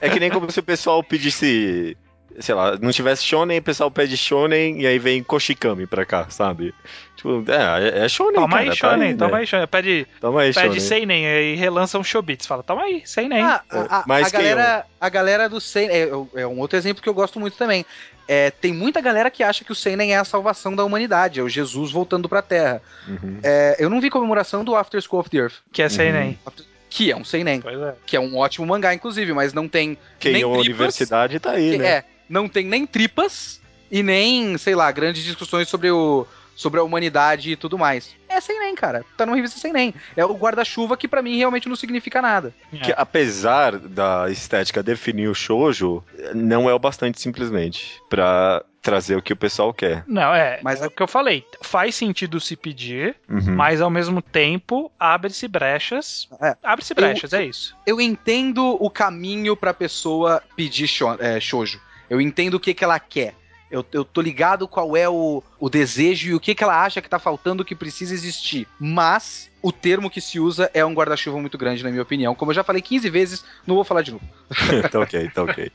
É 0.00 0.08
que 0.08 0.20
nem 0.20 0.30
como 0.30 0.48
se 0.52 0.60
o 0.60 0.62
pessoal 0.62 1.02
pedisse. 1.02 1.96
Sei 2.38 2.54
lá, 2.54 2.78
não 2.80 2.92
tivesse 2.92 3.24
shonen, 3.24 3.58
o 3.58 3.62
pessoal 3.62 3.90
pede 3.90 4.16
shonen 4.16 4.80
e 4.80 4.86
aí 4.86 5.00
vem 5.00 5.20
Koshikami 5.24 5.84
pra 5.88 6.06
cá, 6.06 6.26
sabe? 6.30 6.72
Tipo, 7.16 7.44
é, 7.50 8.04
é 8.04 8.08
shonen, 8.08 8.34
Toma 8.36 8.48
cara, 8.48 8.60
aí, 8.62 8.68
tá 8.68 8.74
shonen, 8.76 9.08
né? 9.10 9.16
toma 9.18 9.36
aí, 9.38 9.46
shonen. 9.48 9.66
Pede, 9.66 10.06
Toma 10.20 10.40
aí, 10.42 10.54
pede 10.54 10.66
shonen. 10.66 10.80
seinen 10.80 11.24
e 11.26 11.56
relança 11.56 11.98
um 11.98 12.04
showbits. 12.04 12.46
Fala, 12.46 12.62
toma 12.62 12.82
aí, 12.82 13.02
seinen. 13.04 13.42
Ah, 13.42 13.60
a, 13.68 13.98
a- 13.98 14.04
Mas 14.06 14.28
a 14.28 14.30
quem 14.30 14.48
galera, 14.48 14.86
a 15.00 15.08
galera 15.08 15.48
do 15.48 15.60
Seinen. 15.60 15.90
É, 15.94 16.08
é 16.42 16.46
um 16.46 16.60
outro 16.60 16.78
exemplo 16.78 17.02
que 17.02 17.08
eu 17.08 17.14
gosto 17.14 17.40
muito 17.40 17.56
também. 17.56 17.84
É, 18.32 18.48
tem 18.52 18.72
muita 18.72 19.00
galera 19.00 19.28
que 19.28 19.42
acha 19.42 19.64
que 19.64 19.72
o 19.72 19.74
Seinen 19.74 20.12
é 20.12 20.16
a 20.16 20.24
salvação 20.24 20.76
da 20.76 20.84
humanidade, 20.84 21.40
é 21.40 21.42
o 21.42 21.48
Jesus 21.48 21.90
voltando 21.90 22.28
pra 22.28 22.40
Terra. 22.40 22.80
Uhum. 23.08 23.38
É, 23.42 23.74
eu 23.80 23.90
não 23.90 24.00
vi 24.00 24.08
comemoração 24.08 24.62
do 24.62 24.76
After 24.76 25.02
School 25.02 25.18
of 25.18 25.28
the 25.30 25.38
Earth, 25.38 25.54
que 25.72 25.82
é 25.82 25.88
seinen. 25.88 26.38
que 26.88 27.10
é 27.10 27.16
um 27.16 27.24
Seinen, 27.24 27.60
Pois 27.60 27.80
é. 27.80 27.94
que 28.06 28.16
é 28.16 28.20
um 28.20 28.36
ótimo 28.36 28.64
mangá, 28.66 28.94
inclusive, 28.94 29.32
mas 29.32 29.52
não 29.52 29.66
tem 29.66 29.98
Quem 30.20 30.32
nem 30.34 30.42
é 30.42 30.44
a 30.44 30.48
tripas, 30.48 30.66
universidade 30.66 31.40
tá 31.40 31.50
aí, 31.52 31.72
que- 31.72 31.78
né? 31.78 31.88
É, 31.88 32.04
não 32.28 32.48
tem 32.48 32.64
nem 32.66 32.86
tripas 32.86 33.60
e 33.90 34.00
nem, 34.00 34.56
sei 34.58 34.76
lá, 34.76 34.92
grandes 34.92 35.24
discussões 35.24 35.68
sobre 35.68 35.90
o 35.90 36.24
sobre 36.60 36.78
a 36.78 36.82
humanidade 36.82 37.50
e 37.52 37.56
tudo 37.56 37.78
mais. 37.78 38.14
É 38.28 38.38
sem 38.38 38.58
nem, 38.60 38.74
cara. 38.74 39.02
Tá 39.16 39.24
numa 39.24 39.34
revista 39.34 39.58
sem 39.58 39.72
nem. 39.72 39.94
É 40.14 40.22
o 40.24 40.34
guarda-chuva 40.34 40.94
que 40.94 41.08
pra 41.08 41.22
mim 41.22 41.38
realmente 41.38 41.68
não 41.70 41.74
significa 41.74 42.20
nada. 42.20 42.52
Que 42.70 42.92
apesar 42.94 43.78
da 43.78 44.30
estética 44.30 44.82
definir 44.82 45.28
o 45.28 45.34
shoujo, 45.34 46.04
não 46.34 46.68
é 46.68 46.74
o 46.74 46.78
bastante 46.78 47.18
simplesmente 47.18 47.98
pra 48.10 48.62
trazer 48.82 49.16
o 49.16 49.22
que 49.22 49.32
o 49.32 49.36
pessoal 49.36 49.72
quer. 49.72 50.04
Não, 50.06 50.34
é, 50.34 50.60
Mas 50.62 50.82
é 50.82 50.86
o 50.86 50.90
que 50.90 51.02
eu 51.02 51.08
falei. 51.08 51.44
Faz 51.62 51.94
sentido 51.94 52.38
se 52.40 52.56
pedir, 52.56 53.16
Uhum. 53.28 53.54
mas 53.56 53.80
ao 53.80 53.90
mesmo 53.90 54.20
tempo 54.20 54.92
abre-se 55.00 55.48
brechas. 55.48 56.28
É. 56.42 56.56
Abre-se 56.62 56.92
brechas, 56.94 57.32
é 57.32 57.42
isso. 57.44 57.74
Eu 57.86 58.00
entendo 58.00 58.76
o 58.82 58.90
caminho 58.90 59.56
pra 59.56 59.72
pessoa 59.72 60.42
pedir 60.54 60.86
sho 60.88 61.16
é, 61.18 61.40
shoujo. 61.40 61.80
Eu 62.08 62.20
entendo 62.20 62.54
o 62.54 62.60
que, 62.60 62.74
que 62.74 62.84
ela 62.84 62.98
quer. 62.98 63.34
Eu, 63.70 63.84
eu 63.92 64.04
tô 64.04 64.20
ligado 64.20 64.66
qual 64.66 64.96
é 64.96 65.08
o, 65.08 65.42
o 65.58 65.70
desejo 65.70 66.30
e 66.30 66.34
o 66.34 66.40
que, 66.40 66.54
que 66.54 66.64
ela 66.64 66.82
acha 66.82 67.00
que 67.00 67.08
tá 67.08 67.18
faltando 67.18 67.64
que 67.64 67.74
precisa 67.74 68.12
existir. 68.12 68.66
Mas 68.78 69.50
o 69.62 69.70
termo 69.70 70.10
que 70.10 70.20
se 70.20 70.40
usa 70.40 70.70
é 70.74 70.84
um 70.84 70.92
guarda-chuva 70.92 71.38
muito 71.38 71.56
grande, 71.56 71.84
na 71.84 71.90
minha 71.90 72.02
opinião. 72.02 72.34
Como 72.34 72.50
eu 72.50 72.54
já 72.54 72.64
falei 72.64 72.82
15 72.82 73.08
vezes, 73.10 73.44
não 73.66 73.76
vou 73.76 73.84
falar 73.84 74.02
de 74.02 74.12
novo. 74.12 74.24
tá 74.90 75.00
ok, 75.00 75.30
tá 75.30 75.42
ok. 75.44 75.70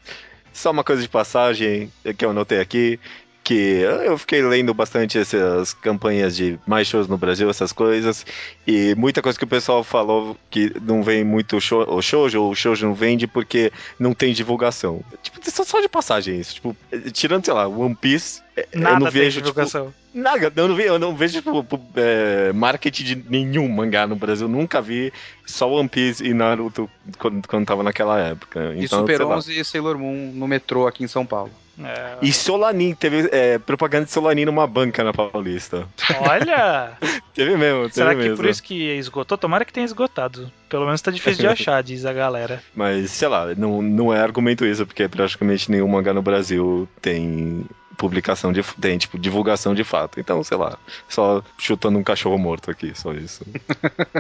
Só 0.51 0.71
uma 0.71 0.83
coisa 0.83 1.01
de 1.01 1.09
passagem 1.09 1.91
que 2.17 2.23
eu 2.23 2.29
anotei 2.29 2.59
aqui, 2.59 2.99
que 3.45 3.53
eu 3.53 4.17
fiquei 4.17 4.41
lendo 4.41 4.73
bastante 4.73 5.19
essas 5.19 5.71
campanhas 5.71 6.35
de 6.35 6.59
mais 6.65 6.87
shows 6.87 7.07
no 7.07 7.15
Brasil, 7.15 7.47
essas 7.47 7.71
coisas, 7.71 8.25
e 8.65 8.95
muita 8.95 9.21
coisa 9.21 9.37
que 9.37 9.43
o 9.43 9.47
pessoal 9.47 9.83
falou 9.83 10.35
que 10.49 10.73
não 10.81 11.03
vem 11.03 11.23
muito 11.23 11.61
show, 11.61 11.85
o 11.87 12.01
shoujo, 12.01 12.41
ou 12.41 12.51
o 12.51 12.55
shoujo 12.55 12.87
não 12.87 12.95
vende 12.95 13.27
porque 13.27 13.71
não 13.99 14.15
tem 14.15 14.33
divulgação. 14.33 14.99
Tipo, 15.21 15.39
só, 15.47 15.63
só 15.63 15.79
de 15.79 15.87
passagem 15.87 16.39
isso. 16.39 16.55
Tipo, 16.55 16.75
tirando, 17.13 17.45
sei 17.45 17.53
lá, 17.53 17.67
One 17.67 17.93
Piece, 17.93 18.41
eu 18.57 18.81
Nada 18.81 18.99
não 18.99 19.11
tem 19.11 19.21
vejo, 19.21 19.37
tipo, 19.37 19.49
divulgação. 19.49 19.93
Nada, 20.11 20.51
eu 20.55 20.67
não, 20.67 20.75
vi, 20.75 20.83
eu 20.83 20.97
não 20.97 21.15
vejo 21.15 21.39
tipo, 21.39 21.63
é, 21.97 22.51
marketing 22.51 23.03
de 23.03 23.15
nenhum 23.29 23.69
mangá 23.69 24.07
no 24.07 24.15
Brasil. 24.15 24.47
Nunca 24.47 24.81
vi 24.81 25.13
só 25.45 25.69
One 25.69 25.87
Piece 25.87 26.25
e 26.25 26.33
Naruto 26.33 26.89
quando, 27.19 27.47
quando 27.47 27.65
tava 27.67 27.83
naquela 27.83 28.17
época. 28.19 28.73
e 28.73 28.85
Então, 28.85 29.01
Super 29.01 29.17
sei 29.17 29.25
lá. 29.27 29.37
11 29.37 29.59
e 29.59 29.63
Sailor 29.63 29.99
Moon 29.99 30.31
no 30.33 30.47
metrô 30.47 30.87
aqui 30.87 31.03
em 31.03 31.07
São 31.07 31.27
Paulo. 31.27 31.51
É, 31.83 32.17
E 32.21 32.31
Solanin, 32.31 32.93
teve 32.93 33.29
é, 33.31 33.57
propaganda 33.59 34.05
de 34.05 34.11
Solanin 34.11 34.45
numa 34.45 34.65
banca 34.65 35.03
na 35.03 35.11
Paulista. 35.13 35.87
Olha! 36.21 36.93
Teve 37.35 37.57
mesmo, 37.57 37.81
teve 37.81 37.93
será 37.95 38.11
que 38.11 38.21
mesmo. 38.21 38.37
por 38.37 38.45
isso 38.45 38.63
que 38.63 38.91
esgotou? 38.93 39.37
Tomara 39.37 39.65
que 39.65 39.73
tenha 39.73 39.83
esgotado. 39.85 40.49
Pelo 40.69 40.85
menos 40.85 41.01
tá 41.01 41.11
difícil 41.11 41.41
de 41.41 41.47
achar, 41.51 41.83
diz 41.83 42.05
a 42.05 42.13
galera. 42.13 42.63
Mas, 42.73 43.11
sei 43.11 43.27
lá, 43.27 43.53
não, 43.55 43.81
não 43.81 44.13
é 44.13 44.21
argumento 44.21 44.65
isso, 44.65 44.85
porque 44.85 45.05
praticamente 45.09 45.69
nenhum 45.69 45.89
mangá 45.89 46.13
no 46.13 46.21
Brasil 46.21 46.87
tem 47.01 47.65
publicação 47.97 48.53
de. 48.53 48.63
tem, 48.79 48.97
tipo, 48.97 49.19
divulgação 49.19 49.75
de 49.75 49.83
fato. 49.83 50.17
Então, 50.17 50.41
sei 50.45 50.55
lá, 50.57 50.77
só 51.09 51.43
chutando 51.57 51.99
um 51.99 52.03
cachorro 52.03 52.37
morto 52.37 52.71
aqui, 52.71 52.93
só 52.95 53.11
isso. 53.11 53.45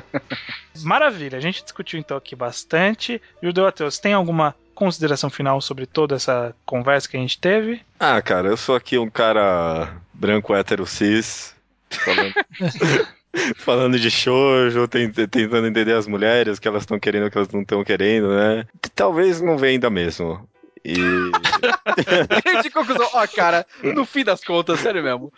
Maravilha, 0.83 1.37
a 1.37 1.41
gente 1.41 1.63
discutiu 1.63 1.99
então 1.99 2.17
aqui 2.17 2.35
bastante. 2.35 3.21
Judeu 3.41 3.65
Ateus, 3.65 3.97
tem 3.97 4.13
alguma 4.13 4.53
consideração 4.75 5.29
final 5.29 5.59
sobre 5.61 5.85
toda 5.87 6.15
essa 6.15 6.53
conversa 6.65 7.09
que 7.09 7.17
a 7.17 7.19
gente 7.19 7.39
teve? 7.39 7.81
Ah, 7.99 8.21
cara, 8.21 8.49
eu 8.49 8.57
sou 8.57 8.75
aqui 8.75 8.97
um 8.97 9.09
cara 9.09 9.95
branco 10.13 10.53
hétero 10.53 10.85
cis, 10.85 11.55
falando, 11.89 12.33
falando 13.57 13.99
de 13.99 14.11
shoujo, 14.11 14.87
tent- 14.87 15.15
tentando 15.29 15.65
entender 15.67 15.93
as 15.93 16.07
mulheres, 16.07 16.57
o 16.57 16.61
que 16.61 16.67
elas 16.67 16.83
estão 16.83 16.99
querendo, 16.99 17.25
o 17.27 17.31
que 17.31 17.37
elas 17.37 17.49
não 17.49 17.61
estão 17.61 17.83
querendo, 17.83 18.29
né? 18.29 18.65
Talvez 18.93 19.41
não 19.41 19.57
venda 19.57 19.89
mesmo. 19.89 20.47
E. 20.83 20.93
de 22.61 22.69
conclusão, 22.69 23.09
ó, 23.13 23.25
cara, 23.27 23.65
no 23.81 24.05
fim 24.05 24.23
das 24.23 24.43
contas, 24.43 24.79
sério 24.81 25.01
mesmo. 25.03 25.33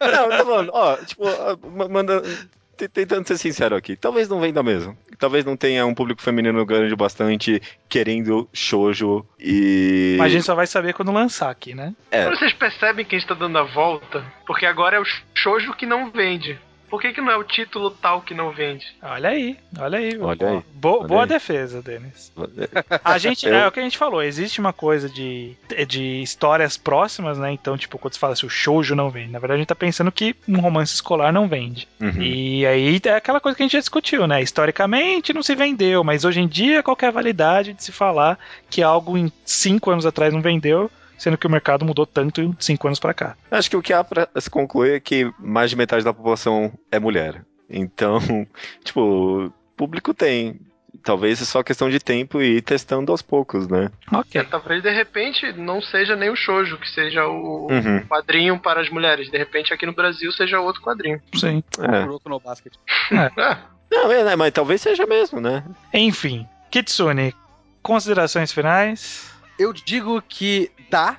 Não, 0.00 0.28
tô 0.38 0.44
falando, 0.44 0.70
ó, 0.74 0.96
tipo, 0.98 1.24
manda. 1.88 2.22
Tentando 2.92 3.26
ser 3.26 3.38
sincero 3.38 3.74
aqui, 3.74 3.96
talvez 3.96 4.28
não 4.28 4.40
venda 4.40 4.62
mesmo. 4.62 4.96
Talvez 5.18 5.44
não 5.44 5.56
tenha 5.56 5.84
um 5.84 5.94
público 5.94 6.22
feminino 6.22 6.64
grande 6.64 6.94
bastante 6.94 7.60
querendo 7.88 8.48
shoujo 8.52 9.26
e. 9.40 10.14
Mas 10.18 10.26
a 10.26 10.28
gente 10.28 10.44
só 10.44 10.54
vai 10.54 10.66
saber 10.66 10.94
quando 10.94 11.10
lançar 11.10 11.50
aqui, 11.50 11.74
né? 11.74 11.94
É. 12.10 12.28
Vocês 12.30 12.52
percebem 12.52 13.04
que 13.04 13.16
a 13.16 13.18
gente 13.18 13.28
tá 13.28 13.34
dando 13.34 13.58
a 13.58 13.64
volta? 13.64 14.24
Porque 14.46 14.64
agora 14.64 14.96
é 14.96 15.00
o 15.00 15.04
shoujo 15.34 15.74
que 15.74 15.86
não 15.86 16.10
vende. 16.10 16.58
Por 16.88 17.00
que, 17.00 17.12
que 17.12 17.20
não 17.20 17.30
é 17.30 17.36
o 17.36 17.44
título 17.44 17.90
tal 17.90 18.22
que 18.22 18.32
não 18.34 18.50
vende? 18.50 18.86
Olha 19.02 19.30
aí, 19.30 19.56
olha 19.78 19.98
aí. 19.98 20.18
Olha 20.18 20.48
aí, 20.48 20.60
Bo- 20.74 20.98
olha 21.00 21.08
boa 21.08 21.22
aí. 21.22 21.28
defesa, 21.28 21.82
Denis. 21.82 22.32
A 23.04 23.18
gente, 23.18 23.46
Eu- 23.46 23.54
é 23.54 23.66
o 23.66 23.72
que 23.72 23.80
a 23.80 23.82
gente 23.82 23.98
falou, 23.98 24.22
existe 24.22 24.60
uma 24.60 24.72
coisa 24.72 25.08
de, 25.08 25.56
de 25.86 26.22
histórias 26.22 26.76
próximas, 26.76 27.38
né? 27.38 27.52
Então, 27.52 27.76
tipo, 27.76 27.98
quando 27.98 28.14
você 28.14 28.18
fala 28.18 28.32
assim, 28.32 28.46
o 28.46 28.50
shoujo 28.50 28.94
não 28.94 29.10
vende. 29.10 29.30
Na 29.32 29.38
verdade, 29.38 29.58
a 29.58 29.60
gente 29.60 29.68
tá 29.68 29.74
pensando 29.74 30.10
que 30.12 30.34
um 30.48 30.60
romance 30.60 30.94
escolar 30.94 31.32
não 31.32 31.46
vende. 31.48 31.86
Uhum. 32.00 32.22
E 32.22 32.66
aí 32.66 33.00
é 33.04 33.10
aquela 33.14 33.40
coisa 33.40 33.56
que 33.56 33.62
a 33.62 33.66
gente 33.66 33.72
já 33.72 33.80
discutiu, 33.80 34.26
né? 34.26 34.40
Historicamente 34.42 35.32
não 35.32 35.42
se 35.42 35.54
vendeu, 35.54 36.02
mas 36.04 36.24
hoje 36.24 36.40
em 36.40 36.48
dia 36.48 36.82
qual 36.82 36.96
que 36.96 37.04
é 37.04 37.08
a 37.08 37.12
validade 37.12 37.72
de 37.72 37.82
se 37.84 37.92
falar 37.92 38.38
que 38.70 38.82
algo 38.82 39.16
em 39.18 39.30
cinco 39.44 39.90
anos 39.90 40.06
atrás 40.06 40.32
não 40.32 40.40
vendeu, 40.40 40.90
sendo 41.18 41.36
que 41.36 41.46
o 41.46 41.50
mercado 41.50 41.84
mudou 41.84 42.06
tanto 42.06 42.40
em 42.40 42.54
cinco 42.58 42.86
anos 42.86 42.98
pra 43.00 43.12
cá. 43.12 43.36
Acho 43.50 43.68
que 43.68 43.76
o 43.76 43.82
que 43.82 43.92
há 43.92 44.02
pra 44.02 44.28
se 44.38 44.48
concluir 44.48 44.92
é 44.94 45.00
que 45.00 45.30
mais 45.38 45.68
de 45.70 45.76
metade 45.76 46.04
da 46.04 46.14
população 46.14 46.72
é 46.90 46.98
mulher. 46.98 47.44
Então, 47.68 48.18
tipo, 48.84 49.52
público 49.76 50.14
tem. 50.14 50.60
Talvez 51.04 51.40
é 51.40 51.44
só 51.44 51.62
questão 51.62 51.88
de 51.88 52.00
tempo 52.00 52.40
e 52.42 52.56
ir 52.56 52.62
testando 52.62 53.12
aos 53.12 53.22
poucos, 53.22 53.68
né? 53.68 53.90
Ok. 54.12 54.40
É, 54.40 54.44
talvez 54.44 54.82
de 54.82 54.90
repente 54.90 55.52
não 55.52 55.80
seja 55.80 56.16
nem 56.16 56.28
o 56.30 56.34
shoujo, 56.36 56.76
que 56.78 56.88
seja 56.90 57.24
o 57.26 57.68
Uhum. 57.70 58.00
quadrinho 58.08 58.58
para 58.58 58.80
as 58.80 58.90
mulheres. 58.90 59.30
De 59.30 59.38
repente 59.38 59.72
aqui 59.72 59.86
no 59.86 59.92
Brasil 59.94 60.32
seja 60.32 60.58
outro 60.60 60.82
quadrinho. 60.82 61.20
Sim. 61.34 61.62
É. 61.78 62.02
Kuroko 62.02 62.28
no 62.28 62.40
Basket. 62.40 62.72
Ah, 63.12 63.58
Não, 63.90 64.10
é, 64.12 64.24
né, 64.24 64.36
mas 64.36 64.52
talvez 64.52 64.80
seja 64.82 65.06
mesmo, 65.06 65.40
né? 65.40 65.64
Enfim, 65.94 66.46
Kitsune, 66.70 67.34
considerações 67.82 68.52
finais? 68.52 69.30
Eu 69.58 69.72
digo 69.72 70.22
que 70.22 70.70
dá, 70.88 71.18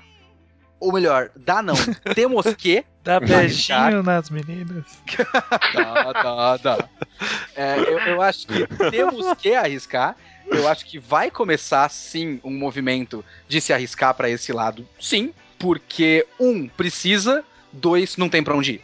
ou 0.79 0.93
melhor, 0.93 1.29
dá 1.35 1.61
não. 1.61 1.75
Temos 2.15 2.45
que. 2.55 2.85
Dá 3.03 3.19
beijinho 3.19 4.03
nas 4.03 4.29
meninas. 4.29 4.85
Dá, 5.73 6.11
dá, 6.13 6.57
dá. 6.57 6.89
É, 7.55 7.79
eu, 7.79 7.99
eu 7.99 8.21
acho 8.21 8.47
que 8.47 8.67
temos 8.91 9.25
que 9.37 9.53
arriscar. 9.53 10.15
Eu 10.45 10.67
acho 10.67 10.85
que 10.85 10.97
vai 10.97 11.29
começar 11.29 11.89
sim 11.89 12.39
um 12.43 12.51
movimento 12.51 13.23
de 13.47 13.61
se 13.61 13.71
arriscar 13.71 14.13
pra 14.15 14.29
esse 14.29 14.51
lado, 14.51 14.87
sim, 14.99 15.31
porque 15.59 16.25
um 16.39 16.67
precisa, 16.67 17.43
dois 17.71 18.17
não 18.17 18.27
tem 18.27 18.43
pra 18.43 18.55
onde 18.55 18.73
ir. 18.73 18.81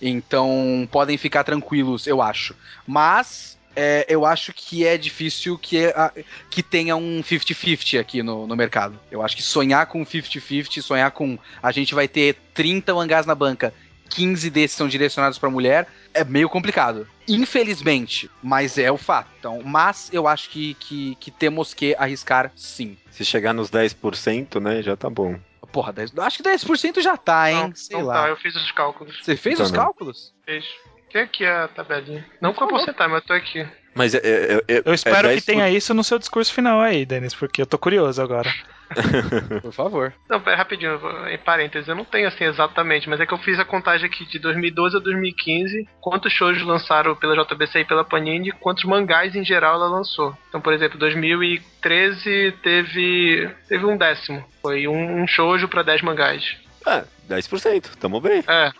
Então 0.00 0.86
podem 0.90 1.16
ficar 1.16 1.44
tranquilos, 1.44 2.06
eu 2.06 2.20
acho. 2.22 2.54
Mas 2.86 3.57
é, 3.80 4.04
eu 4.08 4.26
acho 4.26 4.52
que 4.52 4.84
é 4.84 4.98
difícil 4.98 5.56
que, 5.56 5.86
a- 5.86 6.12
que 6.50 6.62
tenha 6.62 6.96
um 6.96 7.22
50-50 7.22 8.00
aqui 8.00 8.22
no, 8.22 8.46
no 8.46 8.56
mercado. 8.56 8.98
Eu 9.10 9.22
acho 9.22 9.36
que 9.36 9.42
sonhar 9.42 9.86
com 9.86 10.04
50-50, 10.04 10.82
sonhar 10.82 11.10
com 11.12 11.38
a 11.62 11.70
gente 11.70 11.94
vai 11.94 12.08
ter 12.08 12.34
30 12.54 12.92
mangás 12.92 13.24
na 13.24 13.34
banca, 13.36 13.72
15 14.10 14.50
desses 14.50 14.76
são 14.76 14.88
direcionados 14.88 15.38
pra 15.38 15.48
mulher, 15.50 15.86
é 16.12 16.24
meio 16.24 16.48
complicado. 16.48 17.06
Infelizmente, 17.28 18.30
mas 18.42 18.78
é 18.78 18.90
o 18.90 18.96
fato. 18.96 19.28
Então, 19.38 19.62
mas 19.64 20.08
eu 20.12 20.26
acho 20.26 20.48
que, 20.50 20.74
que, 20.74 21.14
que 21.16 21.30
temos 21.30 21.72
que 21.74 21.94
arriscar 21.98 22.50
sim. 22.56 22.96
Se 23.10 23.24
chegar 23.24 23.52
nos 23.52 23.70
10%, 23.70 24.60
né, 24.60 24.82
já 24.82 24.96
tá 24.96 25.08
bom. 25.10 25.38
Porra, 25.70 25.92
10, 25.92 26.16
acho 26.18 26.38
que 26.38 26.48
10% 26.48 27.02
já 27.02 27.16
tá, 27.18 27.50
hein? 27.52 27.68
Não, 27.68 27.74
Sei 27.74 27.98
não 27.98 28.06
lá. 28.06 28.22
tá, 28.22 28.28
eu 28.30 28.36
fiz 28.36 28.56
os 28.56 28.72
cálculos. 28.72 29.18
Você 29.22 29.36
fez 29.36 29.54
Então 29.56 29.66
os 29.66 29.72
não. 29.72 29.78
cálculos? 29.80 30.32
Fez. 30.46 30.64
Tem 31.12 31.22
aqui 31.22 31.44
a 31.44 31.68
tabelinha. 31.68 32.24
Não 32.40 32.52
com 32.52 32.64
a 32.64 32.68
porcentagem, 32.68 33.12
mas 33.12 33.22
eu 33.22 33.26
tô 33.26 33.32
aqui. 33.32 33.66
Mas 33.94 34.14
é, 34.14 34.18
é- 34.18 34.64
é- 34.68 34.82
Eu 34.84 34.94
espero 34.94 35.28
é 35.28 35.34
que 35.34 35.42
tenha 35.44 35.68
isso 35.70 35.92
no 35.92 36.04
seu 36.04 36.18
discurso 36.18 36.52
final 36.52 36.80
aí, 36.80 37.04
Denis, 37.04 37.34
porque 37.34 37.60
eu 37.60 37.66
tô 37.66 37.76
curioso 37.78 38.22
agora. 38.22 38.48
Por 39.60 39.72
favor. 39.72 40.14
Não, 40.30 40.40
pera, 40.40 40.56
rapidinho, 40.56 40.98
em 41.28 41.38
parênteses, 41.38 41.88
eu 41.88 41.94
não 41.94 42.04
tenho 42.04 42.28
assim 42.28 42.44
exatamente, 42.44 43.08
mas 43.08 43.20
é 43.20 43.26
que 43.26 43.34
eu 43.34 43.38
fiz 43.38 43.58
a 43.58 43.64
contagem 43.64 44.06
aqui 44.06 44.24
de 44.24 44.38
2012 44.38 44.96
a 44.96 45.00
2015, 45.00 45.88
quantos 46.00 46.32
shows 46.32 46.62
lançaram 46.62 47.14
pela 47.16 47.34
JBC 47.36 47.80
e 47.80 47.84
pela 47.84 48.04
Panini, 48.04 48.52
quantos 48.52 48.84
mangás 48.84 49.34
em 49.34 49.44
geral 49.44 49.74
ela 49.74 49.88
lançou. 49.88 50.34
Então, 50.48 50.60
por 50.60 50.72
exemplo, 50.72 50.98
2013 50.98 52.52
teve 52.62 53.50
teve 53.68 53.84
um 53.84 53.96
décimo, 53.96 54.44
foi 54.62 54.86
um, 54.88 55.22
um 55.22 55.26
shoujo 55.26 55.68
pra 55.68 55.82
10 55.82 56.02
mangás. 56.02 56.56
Ah, 56.86 57.04
10%, 57.28 57.96
tamo 57.96 58.20
bem. 58.20 58.42
É, 58.46 58.72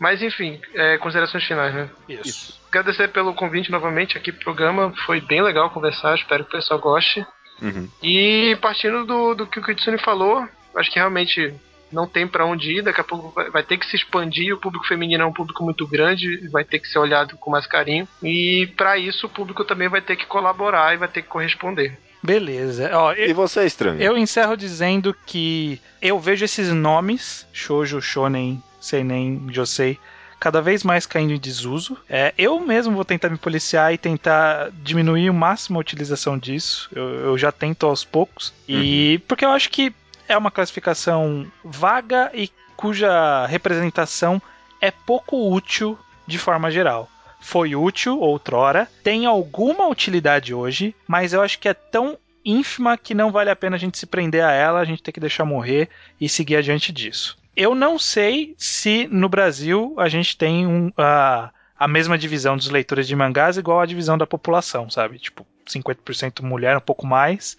mas 0.00 0.22
enfim, 0.22 0.58
é, 0.74 0.96
considerações 0.96 1.44
finais, 1.44 1.74
né? 1.74 1.90
Isso. 2.08 2.58
Agradecer 2.70 3.08
pelo 3.08 3.34
convite 3.34 3.70
novamente 3.70 4.16
aqui 4.16 4.32
pro 4.32 4.44
programa, 4.44 4.94
foi 5.04 5.20
bem 5.20 5.42
legal 5.42 5.68
conversar, 5.68 6.14
espero 6.14 6.44
que 6.44 6.48
o 6.48 6.58
pessoal 6.58 6.80
goste. 6.80 7.24
Uhum. 7.60 7.86
E 8.02 8.56
partindo 8.62 9.04
do, 9.04 9.34
do 9.34 9.46
que 9.46 9.58
o 9.58 9.62
Kitsune 9.62 9.98
falou, 9.98 10.48
acho 10.74 10.90
que 10.90 10.98
realmente 10.98 11.52
não 11.92 12.06
tem 12.06 12.26
pra 12.26 12.46
onde 12.46 12.78
ir, 12.78 12.82
daqui 12.82 13.00
a 13.00 13.04
pouco 13.04 13.28
vai, 13.30 13.50
vai 13.50 13.62
ter 13.62 13.76
que 13.76 13.84
se 13.84 13.96
expandir, 13.96 14.54
o 14.54 14.58
público 14.58 14.86
feminino 14.86 15.22
é 15.22 15.26
um 15.26 15.32
público 15.32 15.62
muito 15.62 15.86
grande, 15.86 16.48
vai 16.48 16.64
ter 16.64 16.78
que 16.78 16.88
ser 16.88 16.98
olhado 16.98 17.36
com 17.36 17.50
mais 17.50 17.66
carinho. 17.66 18.08
E 18.22 18.72
pra 18.78 18.96
isso 18.96 19.26
o 19.26 19.30
público 19.30 19.64
também 19.64 19.88
vai 19.88 20.00
ter 20.00 20.16
que 20.16 20.24
colaborar 20.24 20.94
e 20.94 20.96
vai 20.96 21.08
ter 21.08 21.20
que 21.20 21.28
corresponder. 21.28 21.98
Beleza. 22.22 22.90
Ó, 22.94 23.12
eu, 23.12 23.30
E 23.30 23.32
você, 23.32 23.64
estranho? 23.66 24.00
eu 24.00 24.16
encerro 24.16 24.56
dizendo 24.56 25.14
que 25.26 25.80
eu 26.00 26.18
vejo 26.18 26.44
esses 26.44 26.72
nomes, 26.72 27.46
Shoujo, 27.52 28.00
Shonen, 28.00 28.62
Seinen, 28.80 29.48
Josei, 29.50 29.98
cada 30.40 30.62
vez 30.62 30.82
mais 30.82 31.06
caindo 31.06 31.34
em 31.34 31.38
desuso. 31.38 31.96
É, 32.08 32.32
eu 32.38 32.58
mesmo 32.58 32.94
vou 32.94 33.04
tentar 33.04 33.28
me 33.28 33.36
policiar 33.36 33.92
e 33.92 33.98
tentar 33.98 34.70
diminuir 34.82 35.28
o 35.28 35.34
máximo 35.34 35.78
a 35.78 35.80
utilização 35.80 36.38
disso. 36.38 36.88
Eu, 36.94 37.08
eu 37.08 37.38
já 37.38 37.52
tento 37.52 37.86
aos 37.86 38.04
poucos. 38.04 38.52
E 38.66 39.18
porque 39.28 39.44
eu 39.44 39.50
acho 39.50 39.68
que 39.70 39.92
é 40.26 40.36
uma 40.36 40.50
classificação 40.50 41.46
vaga 41.62 42.30
e 42.32 42.50
cuja 42.76 43.46
representação 43.46 44.40
é 44.80 44.90
pouco 44.90 45.52
útil 45.52 45.98
de 46.26 46.38
forma 46.38 46.70
geral. 46.70 47.08
Foi 47.40 47.74
útil 47.74 48.18
outrora, 48.20 48.88
tem 49.02 49.26
alguma 49.26 49.86
utilidade 49.88 50.54
hoje, 50.54 50.94
mas 51.06 51.32
eu 51.32 51.42
acho 51.42 51.58
que 51.58 51.68
é 51.68 51.74
tão 51.74 52.16
ínfima 52.44 52.96
que 52.96 53.14
não 53.14 53.30
vale 53.30 53.50
a 53.50 53.56
pena 53.56 53.76
a 53.76 53.78
gente 53.78 53.98
se 53.98 54.06
prender 54.06 54.42
a 54.44 54.52
ela, 54.52 54.80
a 54.80 54.84
gente 54.84 55.02
tem 55.02 55.12
que 55.12 55.20
deixar 55.20 55.44
morrer 55.44 55.88
e 56.20 56.28
seguir 56.28 56.56
adiante 56.56 56.92
disso. 56.92 57.39
Eu 57.56 57.74
não 57.74 57.98
sei 57.98 58.54
se 58.56 59.08
no 59.10 59.28
Brasil 59.28 59.94
a 59.98 60.08
gente 60.08 60.36
tem 60.36 60.66
um, 60.66 60.90
a, 60.96 61.50
a 61.78 61.88
mesma 61.88 62.16
divisão 62.16 62.56
dos 62.56 62.70
leitores 62.70 63.06
de 63.06 63.16
mangás 63.16 63.56
igual 63.56 63.80
a 63.80 63.86
divisão 63.86 64.16
da 64.16 64.26
população, 64.26 64.88
sabe? 64.88 65.18
Tipo, 65.18 65.46
50% 65.68 66.42
mulher, 66.42 66.76
um 66.76 66.80
pouco 66.80 67.06
mais 67.06 67.56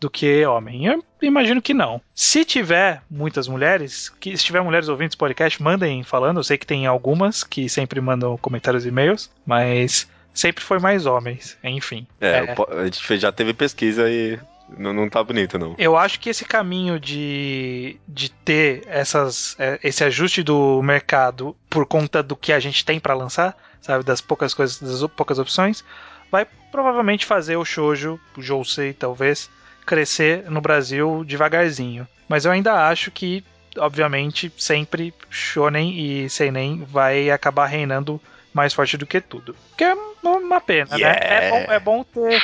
do 0.00 0.10
que 0.10 0.44
homem. 0.44 0.86
Eu 0.86 1.04
imagino 1.22 1.62
que 1.62 1.72
não. 1.72 2.00
Se 2.14 2.44
tiver 2.44 3.02
muitas 3.08 3.46
mulheres, 3.46 4.08
que 4.08 4.36
se 4.36 4.44
tiver 4.44 4.60
mulheres 4.60 4.88
ouvindo 4.88 5.08
esse 5.08 5.16
podcast, 5.16 5.62
mandem 5.62 6.02
falando. 6.02 6.38
Eu 6.40 6.44
sei 6.44 6.58
que 6.58 6.66
tem 6.66 6.86
algumas 6.86 7.44
que 7.44 7.68
sempre 7.68 8.00
mandam 8.00 8.36
comentários 8.36 8.84
e 8.84 8.88
e-mails, 8.88 9.30
mas 9.46 10.08
sempre 10.34 10.64
foi 10.64 10.78
mais 10.80 11.06
homens. 11.06 11.56
Enfim. 11.62 12.06
É, 12.20 12.38
É. 12.38 12.80
a 12.80 12.84
gente 12.84 13.16
já 13.18 13.30
teve 13.30 13.54
pesquisa 13.54 14.10
e 14.10 14.38
não, 14.68 14.92
não 14.92 15.08
tá 15.08 15.22
bonito, 15.22 15.58
não. 15.58 15.74
Eu 15.78 15.96
acho 15.96 16.18
que 16.20 16.30
esse 16.30 16.44
caminho 16.44 16.98
de, 16.98 17.98
de 18.06 18.30
ter 18.30 18.82
essas, 18.86 19.56
é, 19.58 19.78
esse 19.82 20.02
ajuste 20.04 20.42
do 20.42 20.82
mercado 20.82 21.56
por 21.68 21.86
conta 21.86 22.22
do 22.22 22.36
que 22.36 22.52
a 22.52 22.60
gente 22.60 22.84
tem 22.84 22.98
pra 22.98 23.14
lançar, 23.14 23.56
sabe, 23.80 24.04
das 24.04 24.20
poucas 24.20 24.54
coisas, 24.54 24.80
das 24.80 25.10
poucas 25.10 25.38
opções, 25.38 25.84
vai 26.30 26.46
provavelmente 26.70 27.26
fazer 27.26 27.56
o 27.56 27.64
shoujo, 27.64 28.18
o 28.36 28.42
jousei 28.42 28.92
talvez, 28.92 29.50
crescer 29.84 30.50
no 30.50 30.60
Brasil 30.60 31.24
devagarzinho. 31.24 32.06
Mas 32.28 32.44
eu 32.44 32.52
ainda 32.52 32.88
acho 32.88 33.10
que, 33.10 33.44
obviamente, 33.76 34.50
sempre 34.56 35.12
shonen 35.28 35.92
e 35.98 36.30
seinen 36.30 36.84
vai 36.84 37.30
acabar 37.30 37.66
reinando 37.66 38.20
mais 38.52 38.72
forte 38.72 38.96
do 38.96 39.06
que 39.06 39.20
tudo. 39.20 39.54
Que 39.76 39.84
é 39.84 39.94
uma 40.22 40.60
pena, 40.60 40.96
né? 40.96 41.16
É 41.20 41.50
bom, 41.50 41.72
é 41.72 41.80
bom 41.80 42.04
ter 42.04 42.40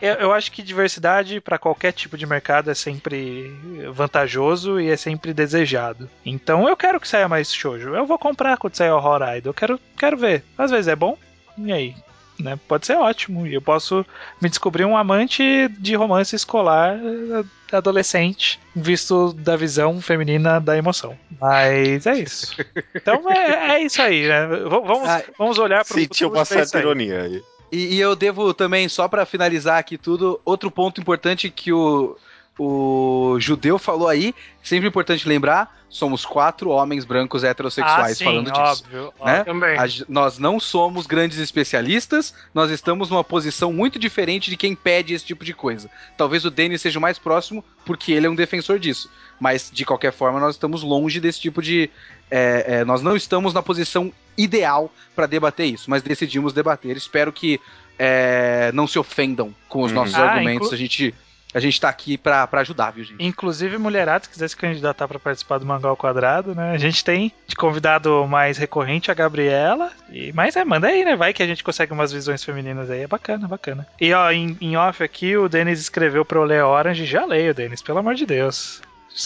eu, 0.00 0.14
eu 0.14 0.32
acho 0.32 0.50
que 0.52 0.62
diversidade 0.62 1.40
para 1.40 1.58
qualquer 1.58 1.92
tipo 1.92 2.16
de 2.16 2.26
mercado 2.26 2.70
é 2.70 2.74
sempre 2.74 3.50
vantajoso 3.92 4.80
e 4.80 4.90
é 4.90 4.96
sempre 4.96 5.32
desejado. 5.32 6.08
Então 6.24 6.68
eu 6.68 6.76
quero 6.76 7.00
que 7.00 7.08
saia 7.08 7.28
mais 7.28 7.52
shoujo. 7.52 7.94
Eu 7.94 8.06
vou 8.06 8.18
comprar 8.18 8.56
quando 8.56 8.74
sair 8.74 8.90
o 8.90 8.96
Horror 8.96 9.22
Eu 9.44 9.54
quero, 9.54 9.80
quero 9.96 10.16
ver. 10.16 10.44
Às 10.56 10.70
vezes 10.70 10.88
é 10.88 10.96
bom. 10.96 11.16
E 11.56 11.72
aí? 11.72 11.94
Né? 12.38 12.58
Pode 12.68 12.86
ser 12.86 12.96
ótimo. 12.96 13.46
E 13.46 13.54
eu 13.54 13.62
posso 13.62 14.04
me 14.40 14.48
descobrir 14.48 14.84
um 14.84 14.96
amante 14.96 15.68
de 15.78 15.94
romance 15.94 16.34
escolar 16.34 16.96
eh, 16.96 17.76
adolescente, 17.76 18.60
visto 18.74 19.32
da 19.32 19.56
visão 19.56 20.00
feminina 20.00 20.60
da 20.60 20.76
emoção. 20.76 21.18
Mas 21.40 22.06
é 22.06 22.18
isso. 22.18 22.56
Então 22.94 23.30
é, 23.30 23.76
é 23.76 23.82
isso 23.82 24.00
aí, 24.02 24.26
né? 24.26 24.46
Vamos, 24.68 25.08
Ah, 25.08 25.22
vamos 25.38 25.58
olhar 25.58 25.84
para 25.84 25.94
Sentiu 25.94 26.28
uma 26.28 26.44
certa 26.44 26.78
ironia 26.78 27.22
aí. 27.22 27.42
E, 27.70 27.96
e 27.96 28.00
eu 28.00 28.16
devo 28.16 28.52
também, 28.54 28.88
só 28.88 29.06
pra 29.08 29.26
finalizar 29.26 29.78
aqui 29.78 29.98
tudo, 29.98 30.40
outro 30.44 30.70
ponto 30.70 31.00
importante 31.00 31.50
que 31.50 31.72
o, 31.72 32.16
o 32.58 33.36
judeu 33.38 33.78
falou 33.78 34.08
aí, 34.08 34.34
sempre 34.62 34.88
importante 34.88 35.28
lembrar, 35.28 35.76
somos 35.88 36.24
quatro 36.26 36.68
homens 36.70 37.04
brancos 37.04 37.44
heterossexuais 37.44 38.12
ah, 38.12 38.14
sim, 38.14 38.24
falando 38.24 38.50
disso. 38.50 38.84
óbvio, 38.84 39.12
né? 39.24 39.44
Também. 39.44 39.78
A 39.78 39.84
nós 40.08 40.38
não 40.38 40.60
somos 40.60 41.06
grandes 41.06 41.38
especialistas, 41.38 42.34
nós 42.52 42.70
estamos 42.70 43.08
numa 43.08 43.24
posição 43.24 43.72
muito 43.72 43.98
diferente 43.98 44.50
de 44.50 44.56
quem 44.56 44.74
pede 44.74 45.14
esse 45.14 45.24
tipo 45.24 45.44
de 45.44 45.54
coisa. 45.54 45.88
Talvez 46.16 46.44
o 46.44 46.50
Denis 46.50 46.82
seja 46.82 46.98
o 46.98 47.02
mais 47.02 47.18
próximo, 47.18 47.64
porque 47.86 48.12
ele 48.12 48.26
é 48.26 48.30
um 48.30 48.34
defensor 48.34 48.78
disso. 48.78 49.10
Mas, 49.40 49.70
de 49.72 49.84
qualquer 49.84 50.12
forma, 50.12 50.40
nós 50.40 50.56
estamos 50.56 50.82
longe 50.82 51.20
desse 51.20 51.40
tipo 51.40 51.62
de. 51.62 51.88
é, 52.30 52.64
é, 52.80 52.84
nós 52.84 53.00
não 53.00 53.16
estamos 53.16 53.54
na 53.54 53.62
posição 53.62 54.12
ideal 54.36 54.92
para 55.16 55.26
debater 55.26 55.66
isso, 55.66 55.88
mas 55.88 56.02
decidimos 56.02 56.52
debater. 56.52 56.96
Espero 56.96 57.32
que 57.32 57.58
é, 57.98 58.70
não 58.74 58.86
se 58.86 58.98
ofendam 58.98 59.54
com 59.68 59.82
os 59.82 59.90
Uhum. 59.90 59.96
nossos 59.98 60.14
Ah, 60.16 60.32
argumentos. 60.32 60.72
A 60.72 60.76
gente, 60.76 61.14
a 61.54 61.60
gente 61.60 61.80
tá 61.80 61.88
aqui 61.88 62.18
pra, 62.18 62.46
pra 62.46 62.60
ajudar, 62.60 62.90
viu, 62.90 63.04
gente? 63.04 63.24
Inclusive, 63.24 63.78
mulherada, 63.78 64.24
se 64.24 64.30
quiser 64.30 64.48
se 64.48 64.56
candidatar 64.56 65.08
para 65.08 65.18
participar 65.18 65.58
do 65.58 65.64
Mangal 65.66 65.96
Quadrado, 65.96 66.54
né? 66.54 66.72
A 66.72 66.78
gente 66.78 67.02
tem 67.02 67.32
de 67.46 67.56
convidado 67.56 68.26
mais 68.28 68.58
recorrente 68.58 69.10
a 69.10 69.14
Gabriela. 69.14 69.90
E, 70.10 70.32
mas 70.32 70.56
é, 70.56 70.64
manda 70.64 70.88
aí, 70.88 71.04
né? 71.04 71.16
Vai 71.16 71.32
que 71.32 71.42
a 71.42 71.46
gente 71.46 71.64
consegue 71.64 71.92
umas 71.92 72.12
visões 72.12 72.44
femininas 72.44 72.90
aí. 72.90 73.02
É 73.02 73.06
bacana, 73.06 73.48
bacana. 73.48 73.86
E 74.00 74.12
ó, 74.12 74.30
em, 74.30 74.56
em 74.60 74.76
off 74.76 75.02
aqui, 75.02 75.36
o 75.36 75.48
Denis 75.48 75.80
escreveu 75.80 76.24
pra 76.24 76.38
eu 76.38 76.44
ler 76.44 76.62
Orange. 76.62 77.06
Já 77.06 77.24
leio, 77.24 77.54
Denis, 77.54 77.80
pelo 77.80 77.98
amor 77.98 78.14
de 78.14 78.26
Deus. 78.26 78.82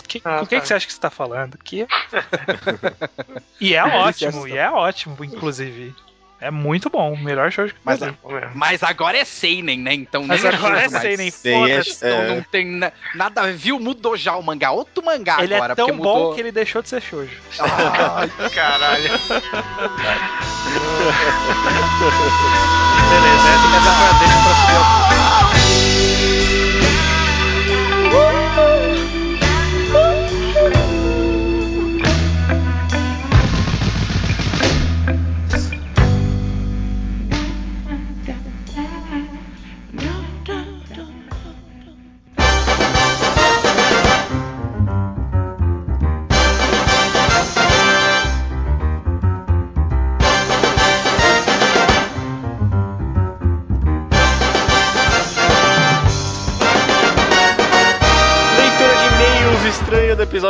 Que, 0.06 0.22
Ah, 0.24 0.38
com 0.38 0.46
quem 0.46 0.58
tá. 0.58 0.62
que 0.62 0.68
você 0.68 0.74
acha 0.74 0.86
que 0.86 0.92
você 0.92 1.00
tá 1.00 1.10
falando? 1.10 1.58
Que... 1.58 1.86
e 3.60 3.74
é 3.74 3.84
ótimo, 3.84 4.46
e 4.48 4.56
é 4.56 4.70
ótimo, 4.70 5.22
inclusive. 5.24 5.94
É 6.42 6.50
muito 6.50 6.90
bom, 6.90 7.12
o 7.12 7.16
melhor 7.18 7.52
show 7.52 7.66
que 7.68 7.74
Mas, 7.84 8.00
Brasil. 8.00 8.18
mas 8.56 8.82
agora 8.82 9.16
é 9.16 9.24
Seinen, 9.24 9.78
né? 9.78 9.94
Então 9.94 10.24
Mas 10.26 10.42
nem 10.42 10.52
agora 10.52 10.80
é. 10.82 10.88
Seinen, 10.88 11.30
Sim, 11.30 11.48
é- 11.50 11.52
foda-se. 11.82 11.96
Então 12.04 12.08
é. 12.08 12.34
não 12.34 12.42
tem 12.42 12.66
na- 12.66 12.90
nada 13.14 13.42
a 13.42 13.44
ver, 13.46 13.52
viu? 13.54 13.78
Mudou 13.78 14.16
já 14.16 14.34
o 14.34 14.42
mangá. 14.42 14.72
Outro 14.72 15.04
mangá 15.04 15.36
Ele 15.40 15.54
agora, 15.54 15.72
é 15.74 15.76
tão 15.76 15.86
bom 15.86 15.94
mudou. 15.94 16.34
que 16.34 16.40
ele 16.40 16.50
deixou 16.50 16.82
de 16.82 16.88
ser 16.88 17.00
shoujo. 17.00 17.30
Ah, 17.60 18.26
Caralho. 18.52 19.08
Beleza, 23.08 23.48
essa, 23.76 23.92
foi 23.96 24.06
a 24.08 24.12
deixa 24.12 24.40
pra 24.42 24.54
subir 24.56 24.82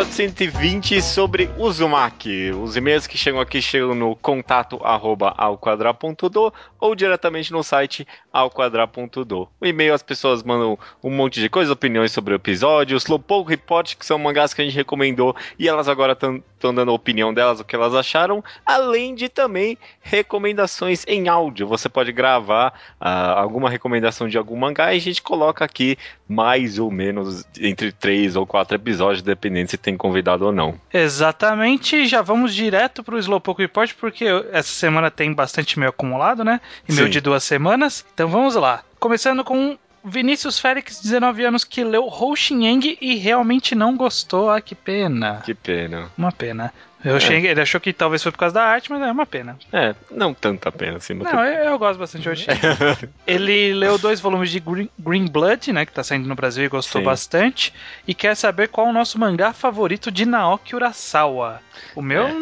episódio 0.02 0.12
120 0.12 1.02
sobre 1.02 1.50
Uzumaki. 1.56 2.50
Os 2.50 2.76
e-mails 2.76 3.06
que 3.06 3.16
chegam 3.16 3.40
aqui 3.40 3.62
chegam 3.62 3.94
no 3.94 4.16
contato 4.16 4.80
arroba 4.82 5.32
alquadra.do 5.36 6.52
ou 6.80 6.94
diretamente 6.94 7.52
no 7.52 7.62
site 7.62 8.06
alquadra.do. 8.32 9.48
O 9.60 9.66
e-mail 9.66 9.94
as 9.94 10.02
pessoas 10.02 10.42
mandam 10.42 10.78
um 11.02 11.10
monte 11.10 11.40
de 11.40 11.48
coisas, 11.48 11.70
opiniões 11.70 12.10
sobre 12.10 12.34
o 12.34 12.36
episódio, 12.36 12.96
Slowpoke 12.96 13.50
Report, 13.50 13.94
que 13.96 14.04
são 14.04 14.18
mangás 14.18 14.52
que 14.52 14.62
a 14.62 14.64
gente 14.64 14.74
recomendou 14.74 15.36
e 15.58 15.68
elas 15.68 15.88
agora 15.88 16.12
estão 16.14 16.42
dando 16.70 16.90
a 16.90 16.94
opinião 16.94 17.32
delas, 17.32 17.60
o 17.60 17.64
que 17.64 17.74
elas 17.74 17.94
acharam, 17.94 18.44
além 18.66 19.14
de 19.14 19.30
também 19.30 19.78
recomendações 20.02 21.02
em 21.08 21.28
áudio. 21.28 21.66
Você 21.66 21.88
pode 21.88 22.12
gravar 22.12 22.74
ah, 23.00 23.40
alguma 23.40 23.70
recomendação 23.70 24.28
de 24.28 24.36
algum 24.36 24.54
mangá 24.56 24.92
e 24.92 24.98
a 24.98 25.00
gente 25.00 25.22
coloca 25.22 25.64
aqui 25.64 25.96
mais 26.28 26.78
ou 26.78 26.90
menos 26.90 27.46
entre 27.58 27.92
três 27.92 28.36
ou 28.36 28.46
quatro 28.46 28.76
episódios, 28.76 29.22
dependendo 29.22 29.70
se 29.70 29.78
tem 29.78 29.96
convidado 29.96 30.44
ou 30.44 30.52
não. 30.52 30.78
Exatamente, 30.92 32.06
já 32.06 32.20
vamos 32.20 32.54
direto 32.54 33.02
pro 33.02 33.18
Slowpoke 33.18 33.62
Report, 33.62 33.94
porque 33.98 34.26
essa 34.52 34.68
semana 34.68 35.10
tem 35.10 35.32
bastante 35.32 35.72
e-mail 35.72 35.90
acumulado, 35.90 36.44
né? 36.44 36.60
E-mail 36.88 37.06
Sim. 37.06 37.12
de 37.12 37.20
duas 37.20 37.44
semanas. 37.44 38.04
Então 38.12 38.28
vamos 38.28 38.54
lá. 38.54 38.82
Começando 38.98 39.42
com 39.42 39.78
Vinícius 40.04 40.58
Félix, 40.58 41.00
19 41.00 41.44
anos, 41.44 41.64
que 41.64 41.84
leu 41.84 42.04
Houxinheng 42.04 42.98
e 43.00 43.16
realmente 43.16 43.74
não 43.74 43.96
gostou. 43.96 44.50
Ah, 44.50 44.60
que 44.60 44.74
pena. 44.74 45.42
Que 45.44 45.54
pena. 45.54 46.10
Uma 46.16 46.32
pena. 46.32 46.72
Eu 47.04 47.16
achei, 47.16 47.44
Ele 47.44 47.60
achou 47.60 47.80
que 47.80 47.92
talvez 47.92 48.22
foi 48.22 48.30
por 48.30 48.38
causa 48.38 48.54
da 48.54 48.64
arte, 48.64 48.90
mas 48.90 49.02
é 49.02 49.10
uma 49.10 49.26
pena. 49.26 49.58
É, 49.72 49.94
não 50.10 50.32
tanta 50.32 50.70
pena 50.70 50.98
assim. 50.98 51.14
mas 51.14 51.32
Não, 51.32 51.44
eu, 51.44 51.70
eu 51.70 51.78
gosto 51.78 51.98
bastante 51.98 52.22
de 52.22 52.28
Houxineng. 52.28 52.60
Ele 53.26 53.74
leu 53.74 53.98
dois 53.98 54.20
volumes 54.20 54.50
de 54.50 54.60
Green, 54.60 54.88
Green 54.98 55.26
Blood, 55.26 55.72
né, 55.72 55.84
que 55.84 55.92
tá 55.92 56.04
saindo 56.04 56.28
no 56.28 56.34
Brasil 56.36 56.64
e 56.64 56.68
gostou 56.68 57.00
Sim. 57.00 57.04
bastante, 57.04 57.74
e 58.06 58.14
quer 58.14 58.36
saber 58.36 58.68
qual 58.68 58.86
o 58.86 58.92
nosso 58.92 59.18
mangá 59.18 59.52
favorito 59.52 60.12
de 60.12 60.24
Naoki 60.24 60.76
Urasawa. 60.76 61.60
O 61.96 62.02
meu, 62.02 62.22
É. 62.22 62.32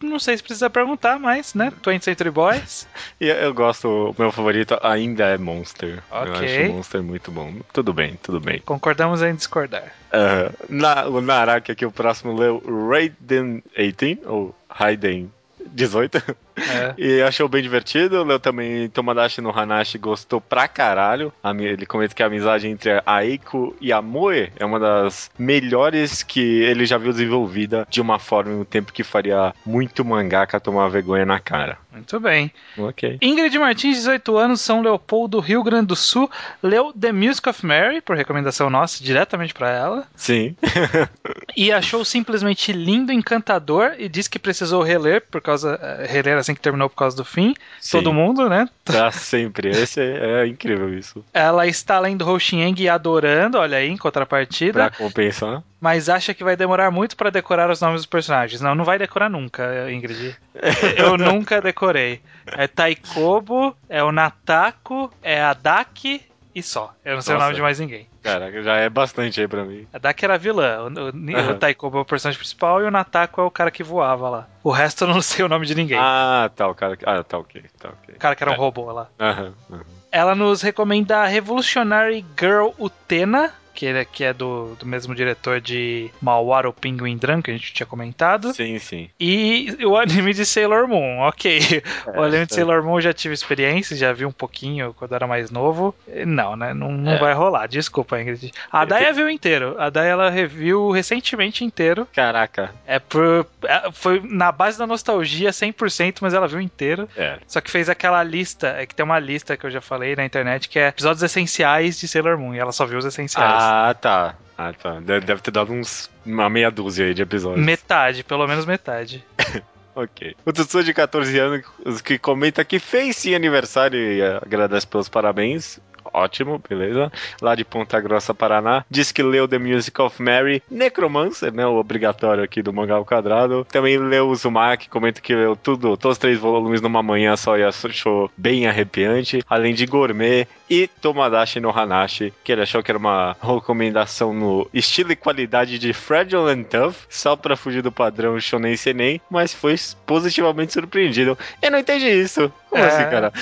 não 0.00 0.18
sei 0.18 0.36
se 0.36 0.42
precisa 0.42 0.70
perguntar, 0.70 1.18
mas, 1.18 1.54
né, 1.54 1.72
20th 1.82 2.02
Century 2.04 2.30
Boys. 2.30 2.86
E 3.20 3.26
eu 3.28 3.52
gosto, 3.54 3.88
o 3.88 4.14
meu 4.18 4.30
favorito 4.32 4.78
ainda 4.82 5.24
é 5.26 5.38
Monster. 5.38 6.02
Eu 6.10 6.18
Ok. 6.22 6.32
acho 6.44 6.72
Monster 6.72 7.02
muito 7.02 7.30
bom. 7.30 7.54
Tudo 7.72 7.92
bem, 7.92 8.18
tudo 8.22 8.40
bem. 8.40 8.60
Concordamos 8.64 9.22
em 9.22 9.34
discordar. 9.34 9.92
Ah, 10.12 10.50
na, 10.68 11.06
o 11.06 11.20
Naraki 11.20 11.72
aqui, 11.72 11.84
o 11.84 11.90
próximo 11.92 12.36
leu 12.36 12.62
Raiden 12.90 13.62
18, 13.76 14.28
ou 14.28 14.54
Raiden 14.68 15.30
18. 15.66 16.22
É. 16.58 16.94
E 16.98 17.22
achou 17.22 17.48
bem 17.48 17.62
divertido. 17.62 18.22
Leu 18.24 18.38
também 18.38 18.88
Tomodachi 18.88 19.40
no 19.40 19.56
Hanashi, 19.56 19.98
gostou 19.98 20.40
pra 20.40 20.68
caralho. 20.68 21.32
Ele 21.58 21.86
comenta 21.86 22.14
que 22.14 22.22
a 22.22 22.26
amizade 22.26 22.68
entre 22.68 23.02
a 23.04 23.24
Eiko 23.24 23.76
e 23.80 23.92
a 23.92 24.00
Moe 24.02 24.50
é 24.56 24.64
uma 24.64 24.78
das 24.78 25.30
melhores 25.38 26.22
que 26.22 26.40
ele 26.62 26.86
já 26.86 26.98
viu 26.98 27.12
desenvolvida 27.12 27.86
de 27.88 28.00
uma 28.00 28.18
forma 28.18 28.52
em 28.52 28.56
um 28.56 28.64
tempo 28.64 28.92
que 28.92 29.04
faria 29.04 29.54
muito 29.64 30.04
mangaka 30.04 30.60
tomar 30.60 30.88
vergonha 30.88 31.24
na 31.24 31.40
cara. 31.40 31.78
Muito 31.92 32.20
bem. 32.20 32.52
Ok. 32.76 33.18
Ingrid 33.20 33.58
Martins, 33.58 33.96
18 33.96 34.36
anos, 34.36 34.60
São 34.60 34.80
Leopoldo, 34.82 35.40
Rio 35.40 35.62
Grande 35.62 35.86
do 35.86 35.96
Sul, 35.96 36.30
leu 36.62 36.92
The 36.92 37.12
Music 37.12 37.48
of 37.48 37.64
Mary, 37.66 38.00
por 38.00 38.16
recomendação 38.16 38.70
nossa, 38.70 39.02
diretamente 39.02 39.52
pra 39.52 39.70
ela. 39.70 40.06
Sim. 40.14 40.56
E 41.56 41.72
achou 41.72 42.04
simplesmente 42.04 42.72
lindo, 42.72 43.12
encantador 43.12 43.94
e 43.98 44.08
disse 44.08 44.30
que 44.30 44.38
precisou 44.38 44.80
reler 44.80 45.24
por 45.28 45.40
causa 45.40 45.78
eh, 45.82 46.06
reler 46.08 46.38
assim 46.48 46.54
que 46.54 46.60
terminou 46.60 46.88
por 46.88 46.96
causa 46.96 47.16
do 47.16 47.24
fim. 47.24 47.54
Sim. 47.80 47.98
Todo 47.98 48.12
mundo, 48.12 48.48
né? 48.48 48.68
Pra 48.84 49.10
sempre. 49.12 49.68
Esse 49.70 50.00
é, 50.00 50.42
é 50.42 50.46
incrível 50.46 50.92
isso. 50.96 51.24
Ela 51.32 51.66
está 51.66 51.98
lendo 51.98 52.26
Houxineng 52.28 52.74
e 52.80 52.88
adorando, 52.88 53.58
olha 53.58 53.78
aí, 53.78 53.88
em 53.88 53.96
contrapartida, 53.96 54.72
Pra 54.72 54.90
compensar. 54.90 55.62
mas 55.80 56.08
acha 56.08 56.32
que 56.32 56.42
vai 56.42 56.56
demorar 56.56 56.90
muito 56.90 57.16
pra 57.16 57.30
decorar 57.30 57.70
os 57.70 57.80
nomes 57.80 58.00
dos 58.00 58.06
personagens. 58.06 58.60
Não, 58.60 58.74
não 58.74 58.84
vai 58.84 58.98
decorar 58.98 59.28
nunca, 59.28 59.90
Ingrid. 59.90 60.36
Eu 60.96 61.16
nunca 61.18 61.60
decorei. 61.60 62.20
É 62.46 62.66
Taikobo, 62.66 63.76
é 63.88 64.02
o 64.02 64.10
Natako, 64.10 65.12
é 65.22 65.40
a 65.40 65.52
Daki 65.52 66.22
e 66.58 66.62
só. 66.62 66.92
Eu 67.04 67.14
não 67.14 67.22
sei 67.22 67.34
o 67.34 67.38
Nossa. 67.38 67.46
nome 67.46 67.56
de 67.56 67.62
mais 67.62 67.78
ninguém. 67.78 68.08
Caraca, 68.22 68.62
já 68.62 68.76
é 68.76 68.88
bastante 68.88 69.40
aí 69.40 69.48
pra 69.48 69.64
mim. 69.64 69.86
A 69.92 69.98
Daki 69.98 70.24
era 70.24 70.34
a 70.34 70.38
vilã, 70.38 70.82
o, 70.82 70.86
o, 70.88 71.36
Aham. 71.38 71.52
o 71.52 71.58
Taikobo 71.58 71.98
é 71.98 72.00
o 72.00 72.04
personagem 72.04 72.38
principal 72.38 72.82
e 72.82 72.84
o 72.84 72.90
Natako 72.90 73.40
é 73.40 73.44
o 73.44 73.50
cara 73.50 73.70
que 73.70 73.82
voava 73.82 74.28
lá. 74.28 74.48
O 74.62 74.70
resto 74.70 75.04
eu 75.04 75.08
não 75.08 75.20
sei 75.22 75.44
o 75.44 75.48
nome 75.48 75.66
de 75.66 75.74
ninguém. 75.74 75.98
Ah, 76.00 76.50
tá, 76.54 76.68
o 76.68 76.74
cara. 76.74 76.98
Ah, 77.04 77.22
tá 77.22 77.38
ok, 77.38 77.62
tá 77.78 77.88
ok. 77.90 78.14
O 78.14 78.18
cara 78.18 78.34
que 78.36 78.42
era 78.42 78.50
um 78.50 78.54
É. 78.54 78.58
robô 78.58 78.90
lá. 78.92 79.08
Aham, 79.18 79.54
aham. 79.70 79.84
Ela 80.10 80.34
nos 80.34 80.62
recomenda 80.62 81.18
a 81.18 81.26
Revolutionary 81.26 82.24
Girl 82.38 82.68
Utena, 82.78 83.52
que 83.78 83.86
é, 83.86 84.04
que 84.04 84.24
é 84.24 84.32
do, 84.32 84.74
do 84.76 84.84
mesmo 84.84 85.14
diretor 85.14 85.60
de 85.60 86.10
Malwaro 86.20 86.72
Penguin 86.72 87.16
Drum, 87.16 87.40
que 87.40 87.52
a 87.52 87.54
gente 87.54 87.72
tinha 87.72 87.86
comentado. 87.86 88.52
Sim, 88.52 88.76
sim. 88.80 89.08
E 89.20 89.72
o 89.84 89.96
anime 89.96 90.34
de 90.34 90.44
Sailor 90.44 90.88
Moon, 90.88 91.20
ok. 91.28 91.60
o 92.08 92.20
anime 92.22 92.44
de 92.44 92.54
é. 92.54 92.56
Sailor 92.56 92.82
Moon 92.82 92.96
eu 92.96 93.02
já 93.02 93.12
tive 93.12 93.34
experiência, 93.34 93.96
já 93.96 94.12
vi 94.12 94.26
um 94.26 94.32
pouquinho 94.32 94.92
quando 94.94 95.14
era 95.14 95.28
mais 95.28 95.52
novo. 95.52 95.94
Não, 96.26 96.56
né? 96.56 96.74
Não, 96.74 96.90
não 96.90 97.12
É. 97.12 97.18
vai 97.20 97.32
rolar, 97.34 97.68
desculpa, 97.68 98.20
Ingrid. 98.20 98.50
A 98.72 98.84
Daya 98.84 99.12
viu 99.12 99.30
inteiro. 99.30 99.76
A 99.78 99.88
Daya 99.90 100.08
ela 100.08 100.28
reviu 100.28 100.90
recentemente 100.90 101.62
inteiro. 101.62 102.04
Caraca. 102.12 102.74
É 102.84 102.98
por, 102.98 103.46
é, 103.62 103.92
foi 103.92 104.20
na 104.24 104.50
base 104.50 104.76
da 104.76 104.88
nostalgia 104.88 105.50
100%, 105.50 106.16
mas 106.20 106.34
ela 106.34 106.48
viu 106.48 106.60
inteiro. 106.60 107.08
É. 107.16 107.38
Só 107.46 107.60
que 107.60 107.70
fez 107.70 107.88
aquela 107.88 108.24
lista, 108.24 108.74
é 108.76 108.86
que 108.86 108.94
tem 108.96 109.04
uma 109.04 109.20
lista 109.20 109.56
que 109.56 109.64
eu 109.64 109.70
já 109.70 109.80
falei 109.80 110.16
na 110.16 110.24
internet, 110.24 110.68
que 110.68 110.80
é 110.80 110.88
episódios 110.88 111.22
essenciais 111.22 112.00
de 112.00 112.08
Sailor 112.08 112.36
Moon, 112.36 112.56
e 112.56 112.58
ela 112.58 112.72
só 112.72 112.84
viu 112.84 112.98
os 112.98 113.04
essenciais. 113.04 113.62
Ah, 113.62 113.67
tá. 113.94 114.36
Ah, 114.56 114.72
tá. 114.72 114.98
Deve, 115.00 115.40
ter 115.40 115.50
dado 115.50 115.72
uns. 115.72 116.10
Uma 116.26 116.50
meia 116.50 116.70
dúzia 116.70 117.06
aí 117.06 117.14
de 117.14 117.22
episódios. 117.22 117.64
Metade, 117.64 118.24
pelo 118.24 118.46
menos 118.46 118.66
metade. 118.66 119.24
Ok. 119.94 120.36
O 120.46 120.52
Tutsu 120.52 120.84
de 120.84 120.94
14 120.94 121.36
anos 121.40 122.00
que 122.04 122.20
comenta 122.20 122.64
que 122.64 122.78
fez 122.78 123.16
sim 123.16 123.34
aniversário 123.34 123.98
e 123.98 124.22
agradece 124.22 124.86
pelos 124.86 125.08
parabéns. 125.08 125.80
Ótimo, 126.12 126.60
beleza. 126.68 127.12
Lá 127.40 127.54
de 127.54 127.64
Ponta 127.64 128.00
Grossa, 128.00 128.34
Paraná. 128.34 128.84
Diz 128.90 129.12
que 129.12 129.22
leu 129.22 129.48
The 129.48 129.58
Music 129.58 130.00
of 130.00 130.22
Mary, 130.22 130.62
Necromancer, 130.70 131.52
né? 131.52 131.66
O 131.66 131.76
obrigatório 131.76 132.42
aqui 132.42 132.62
do 132.62 132.72
Mangá 132.72 132.94
ao 132.94 133.04
Quadrado. 133.04 133.66
Também 133.70 133.98
leu 133.98 134.28
Uzumaki, 134.28 134.88
comenta 134.88 135.20
que 135.20 135.34
leu 135.34 135.56
tudo, 135.56 135.96
todos 135.96 136.16
os 136.16 136.18
três 136.18 136.38
volumes 136.38 136.80
numa 136.80 137.02
manhã 137.02 137.36
só 137.36 137.56
e 137.56 137.64
achou 137.64 138.30
bem 138.36 138.66
arrepiante. 138.66 139.42
Além 139.48 139.74
de 139.74 139.86
Gourmet 139.86 140.46
e 140.68 140.86
Tomodachi 140.86 141.60
no 141.60 141.70
Hanashi, 141.70 142.32
que 142.44 142.52
ele 142.52 142.62
achou 142.62 142.82
que 142.82 142.90
era 142.90 142.98
uma 142.98 143.36
recomendação 143.40 144.32
no 144.32 144.68
estilo 144.72 145.12
e 145.12 145.16
qualidade 145.16 145.78
de 145.78 145.92
Fragile 145.92 146.50
and 146.50 146.64
Tough, 146.64 146.94
só 147.08 147.36
pra 147.36 147.56
fugir 147.56 147.82
do 147.82 147.92
padrão 147.92 148.38
Shonen 148.40 148.76
Senen, 148.76 149.20
mas 149.30 149.54
foi 149.54 149.74
positivamente 150.06 150.72
surpreendido. 150.72 151.38
Eu 151.62 151.70
não 151.70 151.78
entendi 151.78 152.08
isso. 152.08 152.52
Como 152.70 152.82
É. 152.82 152.86
assim, 152.86 153.10
cara? 153.10 153.32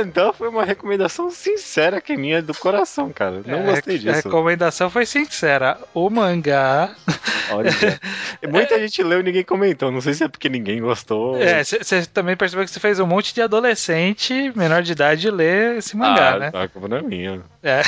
And 0.00 0.10
Tough 0.10 0.34
foi 0.34 0.48
uma 0.48 0.64
recomendação 0.64 1.30
sincera 1.30 2.00
que 2.00 2.12
é 2.12 2.16
minha 2.16 2.42
do 2.42 2.54
coração, 2.54 3.10
cara. 3.10 3.40
Não 3.46 3.58
É, 3.58 3.62
gostei 3.62 3.96
A 3.96 3.98
disso. 3.98 4.28
recomendação 4.28 4.90
foi 4.90 5.06
sincera. 5.06 5.78
O 5.94 6.10
mangá. 6.10 6.90
Olha. 7.52 7.70
Muita 8.48 8.78
gente 8.78 9.02
leu 9.02 9.20
e 9.20 9.22
ninguém 9.22 9.44
comentou. 9.44 9.90
Não 9.90 10.00
sei 10.00 10.14
se 10.14 10.24
é 10.24 10.28
porque 10.28 10.48
ninguém 10.48 10.80
gostou. 10.80 11.40
É, 11.40 11.64
você 11.64 12.04
também 12.06 12.36
percebeu 12.36 12.64
que 12.64 12.70
você 12.70 12.80
fez 12.80 13.00
um 13.00 13.06
monte 13.06 13.34
de 13.34 13.42
adolescente 13.42 14.52
menor 14.54 14.82
de 14.82 14.92
idade 14.92 15.30
ler 15.30 15.76
esse 15.78 15.96
mangá, 15.96 16.34
ah, 16.34 16.38
né? 16.38 16.50
A 16.54 16.68
culpa 16.68 16.88
não 16.88 16.98
é 16.98 17.02
minha. 17.02 17.40
É. 17.62 17.82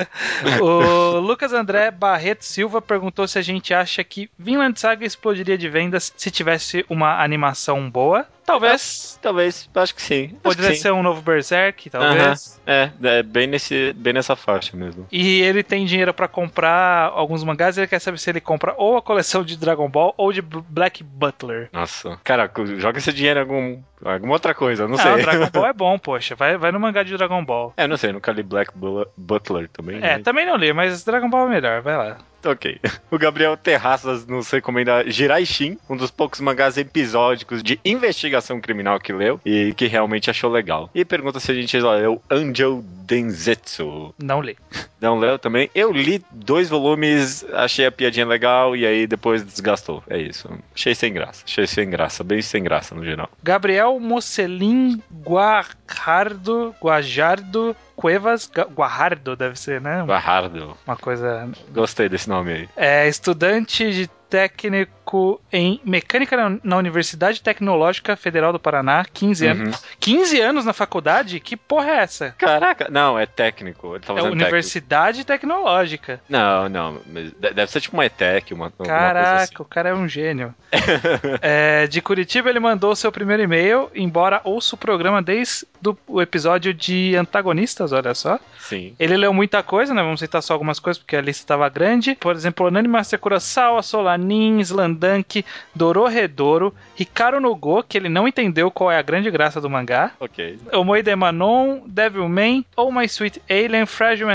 o 0.60 1.18
Lucas 1.20 1.52
André 1.52 1.90
Barreto 1.90 2.44
Silva 2.44 2.80
perguntou 2.82 3.26
se 3.26 3.38
a 3.38 3.42
gente 3.42 3.72
acha 3.72 4.02
que 4.04 4.30
Vinland 4.38 4.78
Saga 4.78 5.04
explodiria 5.06 5.56
de 5.56 5.68
vendas 5.68 6.12
se 6.16 6.30
tivesse 6.30 6.84
uma 6.88 7.22
animação 7.22 7.88
boa. 7.90 8.26
Talvez. 8.44 9.18
Talvez, 9.22 9.68
acho 9.74 9.94
que 9.94 10.02
sim. 10.02 10.36
Poderia 10.42 10.70
que 10.70 10.76
sim. 10.76 10.82
ser 10.82 10.92
um 10.92 11.02
novo 11.02 11.22
Berserk, 11.22 11.88
talvez. 11.88 12.60
É, 12.66 12.90
é 13.02 13.22
bem, 13.22 13.46
nesse, 13.46 13.92
bem 13.94 14.12
nessa 14.12 14.36
faixa 14.36 14.76
mesmo. 14.76 15.06
E 15.10 15.40
ele 15.40 15.62
tem 15.62 15.86
dinheiro 15.86 16.12
pra 16.12 16.28
comprar 16.28 17.10
alguns 17.14 17.42
mangás 17.42 17.76
e 17.76 17.80
ele 17.80 17.86
quer 17.86 17.98
saber 17.98 18.18
se 18.18 18.30
ele 18.30 18.40
compra 18.40 18.74
ou 18.76 18.96
a 18.96 19.02
coleção 19.02 19.42
de 19.42 19.56
Dragon 19.56 19.88
Ball 19.88 20.14
ou 20.16 20.32
de 20.32 20.42
Black 20.42 21.02
Butler. 21.02 21.68
Nossa. 21.72 22.18
Cara, 22.22 22.50
joga 22.76 22.98
esse 22.98 23.12
dinheiro 23.12 23.40
em 23.40 23.42
algum, 23.42 23.82
alguma 24.04 24.34
outra 24.34 24.54
coisa, 24.54 24.86
não 24.86 24.96
Não, 24.96 24.98
sei. 24.98 25.22
Dragon 25.22 25.48
Ball 25.52 25.66
é 25.66 25.72
bom, 25.72 25.98
poxa. 25.98 26.34
Vai, 26.34 26.56
vai 26.58 26.70
no 26.70 26.78
mangá 26.78 27.02
de 27.02 27.16
Dragon 27.16 27.44
Ball. 27.44 27.72
É, 27.76 27.86
não 27.86 27.96
sei, 27.96 28.12
nunca 28.12 28.30
li 28.30 28.42
Black 28.42 28.72
Butler 29.16 29.68
também. 29.68 29.96
É, 29.96 30.00
né? 30.00 30.18
também 30.18 30.44
não 30.44 30.56
li, 30.56 30.72
mas 30.72 31.02
Dragon 31.04 31.30
Ball 31.30 31.46
é 31.46 31.50
melhor, 31.50 31.80
vai 31.80 31.96
lá. 31.96 32.18
Ok. 32.44 32.80
O 33.10 33.18
Gabriel 33.18 33.56
Terraças 33.56 34.26
nos 34.26 34.50
recomenda 34.50 35.08
Jirai 35.08 35.46
Shin, 35.46 35.78
um 35.88 35.96
dos 35.96 36.10
poucos 36.10 36.40
mangás 36.40 36.76
episódicos 36.76 37.62
de 37.62 37.78
investigação 37.84 38.60
criminal 38.60 38.98
que 39.00 39.12
leu 39.12 39.40
e 39.44 39.72
que 39.74 39.86
realmente 39.86 40.30
achou 40.30 40.50
legal. 40.50 40.90
E 40.94 41.04
pergunta 41.04 41.40
se 41.40 41.50
a 41.50 41.54
gente 41.54 41.78
já 41.80 41.90
leu 41.92 42.22
Angel 42.30 42.82
Denzetsu. 43.06 44.14
Não 44.18 44.40
li. 44.40 44.56
Não 45.00 45.18
leu 45.18 45.38
também. 45.38 45.70
Eu 45.74 45.92
li 45.92 46.24
dois 46.30 46.68
volumes, 46.68 47.44
achei 47.52 47.86
a 47.86 47.92
piadinha 47.92 48.26
legal 48.26 48.74
e 48.74 48.86
aí 48.86 49.06
depois 49.06 49.44
desgastou. 49.44 50.02
É 50.08 50.18
isso. 50.18 50.48
Achei 50.74 50.94
sem 50.94 51.12
graça. 51.12 51.44
Achei 51.46 51.66
sem 51.66 51.88
graça, 51.88 52.24
bem 52.24 52.40
sem 52.42 52.62
graça 52.62 52.94
no 52.94 53.04
geral. 53.04 53.28
Gabriel 53.42 54.00
Mocelin 54.00 55.00
Guajardo, 55.86 56.74
Guajardo 56.82 57.76
Cuevas, 57.96 58.50
Guajardo 58.74 59.36
deve 59.36 59.58
ser, 59.58 59.80
né? 59.80 60.02
Guajardo. 60.02 60.76
Uma 60.86 60.96
coisa 60.96 61.48
Gostei 61.72 62.08
desse 62.08 62.28
nome 62.28 62.52
aí. 62.52 62.68
É 62.76 63.08
estudante 63.08 63.92
de 63.92 64.08
técnico 64.28 65.40
em 65.52 65.80
mecânica 65.84 66.36
na- 66.64 66.76
Universidade 66.76 67.40
Tecnológica 67.40 68.16
Federal 68.16 68.52
do 68.52 68.58
Paraná, 68.58 69.04
15 69.12 69.44
Uhum. 69.46 69.52
anos. 69.52 69.84
15 70.00 70.40
anos 70.40 70.64
na 70.64 70.72
faculdade? 70.72 71.38
Que 71.38 71.56
porra 71.56 71.90
é 71.90 71.96
essa? 71.98 72.34
Caraca, 72.36 72.88
não, 72.90 73.16
é 73.16 73.26
técnico. 73.26 73.94
Ele 73.94 74.00
tá 74.00 74.12
É 74.12 74.16
fazendo 74.16 74.22
técnico. 74.30 74.42
Universidade 74.42 75.24
Tecnológica. 75.24 76.20
Não, 76.28 76.68
não. 76.68 77.00
Deve 77.38 77.68
ser 77.70 77.80
tipo 77.80 77.96
uma 77.96 78.06
ETEC, 78.06 78.52
uma, 78.52 78.72
Caraca, 78.72 79.42
assim. 79.44 79.54
o 79.60 79.64
cara 79.64 79.90
é 79.90 79.94
um 79.94 80.08
gênio. 80.08 80.52
É, 81.40 81.86
de 81.86 82.00
Curitiba 82.00 82.48
ele 82.50 82.58
mandou 82.60 82.90
o 82.92 82.96
seu 82.96 83.12
primeiro 83.12 83.42
e-mail, 83.42 83.90
embora 83.94 84.40
ouça 84.44 84.74
o 84.74 84.78
programa 84.78 85.22
desde 85.22 85.66
do- 85.84 85.98
o 86.08 86.22
episódio 86.22 86.72
de 86.72 87.14
antagonistas, 87.14 87.92
olha 87.92 88.14
só. 88.14 88.40
Sim. 88.58 88.94
Ele 88.98 89.16
leu 89.18 89.34
muita 89.34 89.62
coisa, 89.62 89.92
né? 89.92 90.02
Vamos 90.02 90.20
citar 90.20 90.42
só 90.42 90.54
algumas 90.54 90.78
coisas, 90.80 91.00
porque 91.02 91.14
a 91.16 91.20
lista 91.20 91.42
estava 91.42 91.68
grande. 91.68 92.14
Por 92.18 92.34
exemplo, 92.34 92.66
Onani 92.66 92.88
Master 92.88 93.18
Kurosawa, 93.18 93.82
Solanin, 93.82 94.60
Slandank, 94.60 95.44
Dororedoro, 95.74 96.74
Hikaru 96.98 97.40
no 97.40 97.54
Go, 97.54 97.82
que 97.82 97.98
ele 97.98 98.08
não 98.08 98.26
entendeu 98.26 98.70
qual 98.70 98.90
é 98.90 98.98
a 98.98 99.02
grande 99.02 99.30
graça 99.30 99.60
do 99.60 99.68
mangá. 99.68 100.12
Ok. 100.18 100.58
Omoide 100.72 101.14
Manon, 101.14 101.82
Devilman, 101.86 102.64
Oh 102.76 102.90
My 102.90 103.04
Sweet 103.04 103.42
Alien, 103.50 103.84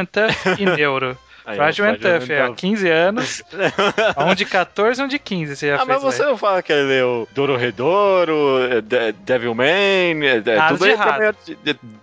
Tough 0.06 0.60
e 0.60 0.66
Neuro. 0.78 1.18
Aí, 1.50 1.56
Fragile 1.58 1.88
ó, 1.88 1.92
and 1.92 1.96
Tough, 1.98 2.30
é, 2.30 2.42
há 2.44 2.54
15 2.54 2.90
anos. 2.90 3.44
Um 4.18 4.36
de 4.36 4.46
14 4.46 5.02
e 5.02 5.04
um 5.04 5.08
de 5.08 5.18
15, 5.18 5.56
você 5.56 5.68
já 5.70 5.76
Ah, 5.76 5.78
fez 5.80 5.88
mas 5.90 6.02
você 6.04 6.22
aí. 6.22 6.30
não 6.30 6.38
fala 6.38 6.62
que 6.62 6.72
ele 6.72 6.84
leu 6.84 7.28
Dororedoro, 7.34 8.82
De 8.84 9.12
Devilman, 9.14 10.24
é, 10.24 10.38
é, 10.46 10.56
Nada 10.56 10.78
tudo, 10.78 10.88
de 10.88 10.96
pra 10.96 11.18
maior, 11.18 11.36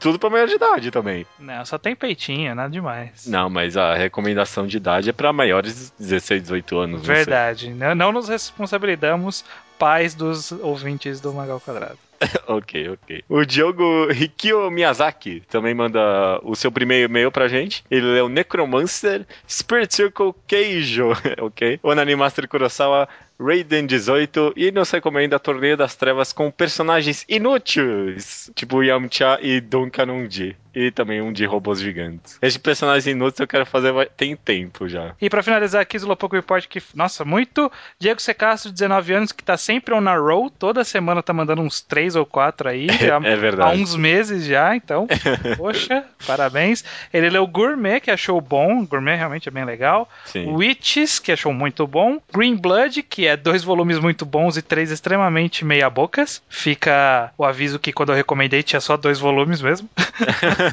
tudo 0.01 0.19
pra 0.19 0.31
maior 0.31 0.49
de 0.49 0.55
idade 0.55 0.91
também. 0.91 1.27
Não, 1.39 1.65
só 1.65 1.79
tem 1.79 1.95
peitinho, 1.95 2.55
nada 2.55 2.71
demais. 2.71 3.27
Não, 3.27 3.49
mas 3.49 3.77
a 3.77 3.95
recomendação 3.95 4.67
de 4.67 4.77
idade 4.77 5.11
é 5.11 5.13
pra 5.13 5.33
maiores 5.33 5.93
de 5.99 6.05
16, 6.07 6.43
18 6.43 6.79
anos. 6.79 7.01
não. 7.01 7.15
Verdade. 7.15 7.71
Não, 7.73 7.95
não 7.95 8.13
nos 8.13 8.29
responsabilizamos, 8.29 9.45
pais 9.79 10.15
dos 10.15 10.53
ouvintes 10.53 11.21
do 11.21 11.33
Magal 11.33 11.61
Quadrado. 11.61 11.99
Ok, 12.47 12.89
ok. 12.91 13.25
O 13.29 13.45
Diogo 13.45 14.07
Rikio 14.07 14.71
Miyazaki 14.71 15.43
também 15.49 15.75
manda 15.75 16.41
o 16.43 16.55
seu 16.55 16.71
primeiro 16.71 17.11
e-mail 17.11 17.31
pra 17.31 17.49
gente. 17.49 17.85
Ele 17.91 18.17
é 18.17 18.23
o 18.23 18.29
Necromancer 18.29 19.27
Spirit 19.49 19.95
Circle 19.95 20.35
Keijo, 20.47 21.11
ok? 21.41 21.81
Onani 21.83 22.15
Master 22.15 22.49
Kurosawa 22.49 23.09
Raiden 23.39 23.87
18 23.87 24.55
e 24.57 24.71
nos 24.73 24.91
recomenda 24.91 25.39
Torneio 25.39 25.77
das 25.77 25.95
Trevas 25.95 26.33
com 26.33 26.51
personagens 26.51 27.25
inúteis, 27.29 28.51
tipo 28.55 28.83
Yamcha 28.83 29.39
e 29.43 29.61
Don 29.61 29.91
Kanonji. 29.91 30.57
E 30.79 30.91
também 30.91 31.23
um 31.23 31.33
de 31.33 31.47
robôs 31.47 31.81
gigantes. 31.81 32.39
Esse 32.43 32.59
personagem 32.59 33.13
inútil 33.13 33.45
eu 33.45 33.49
quero 33.49 33.65
fazer 33.65 33.95
tem 34.15 34.37
tempo 34.37 34.87
já. 34.87 35.15
E 35.19 35.31
pra 35.31 35.43
finalizar 35.43 35.81
aqui, 35.81 35.97
Slowpoke 35.97 36.37
Report, 36.37 36.67
que, 36.69 36.83
nossa, 36.95 37.25
muito 37.25 37.73
Diego 37.99 38.21
Secasso, 38.21 38.71
19 38.71 39.15
anos, 39.15 39.33
que 39.33 39.43
tá 39.43 39.57
sempre 39.57 39.95
on 39.95 40.07
a 40.07 40.15
roll, 40.19 40.51
toda 40.51 40.85
semana 40.85 41.23
tá 41.23 41.33
mandando 41.33 41.63
uns 41.63 41.81
3 41.81 42.15
ou 42.15 42.27
4 42.27 42.69
aí, 42.69 42.89
já 43.01 43.15
É 43.25 43.33
há 43.33 43.37
verdade. 43.37 43.81
uns 43.81 43.97
meses 43.97 44.45
já, 44.45 44.77
então, 44.77 45.07
poxa, 45.57 46.05
parabéns. 46.27 46.85
Ele 47.11 47.31
leu 47.31 47.47
Gourmet, 47.47 47.99
que 47.99 48.11
achou 48.11 48.39
bom, 48.39 48.85
Gourmet 48.85 49.17
realmente 49.17 49.49
é 49.49 49.53
bem 49.53 49.65
legal. 49.65 50.07
Sim. 50.27 50.53
Witches, 50.53 51.19
que 51.19 51.33
achou 51.33 51.55
muito 51.55 51.87
bom. 51.87 52.21
Green 52.35 52.55
Blood, 52.55 53.03
que 53.03 53.27
é 53.27 53.35
dois 53.35 53.65
volumes 53.65 53.99
muito 53.99 54.27
bons 54.27 54.59
e 54.59 54.63
três 54.63 54.91
extremamente 54.91 55.65
meia-bocas. 55.65 56.43
Fica 56.51 57.33
o 57.39 57.47
aviso 57.47 57.79
que 57.79 57.95
quando 57.95 58.11
eu 58.11 58.15
recomendei 58.17 58.63
tinha 58.63 58.81
só 58.81 58.95
dois 58.99 59.19
volumes 59.19 59.63
mesmo. 59.63 59.89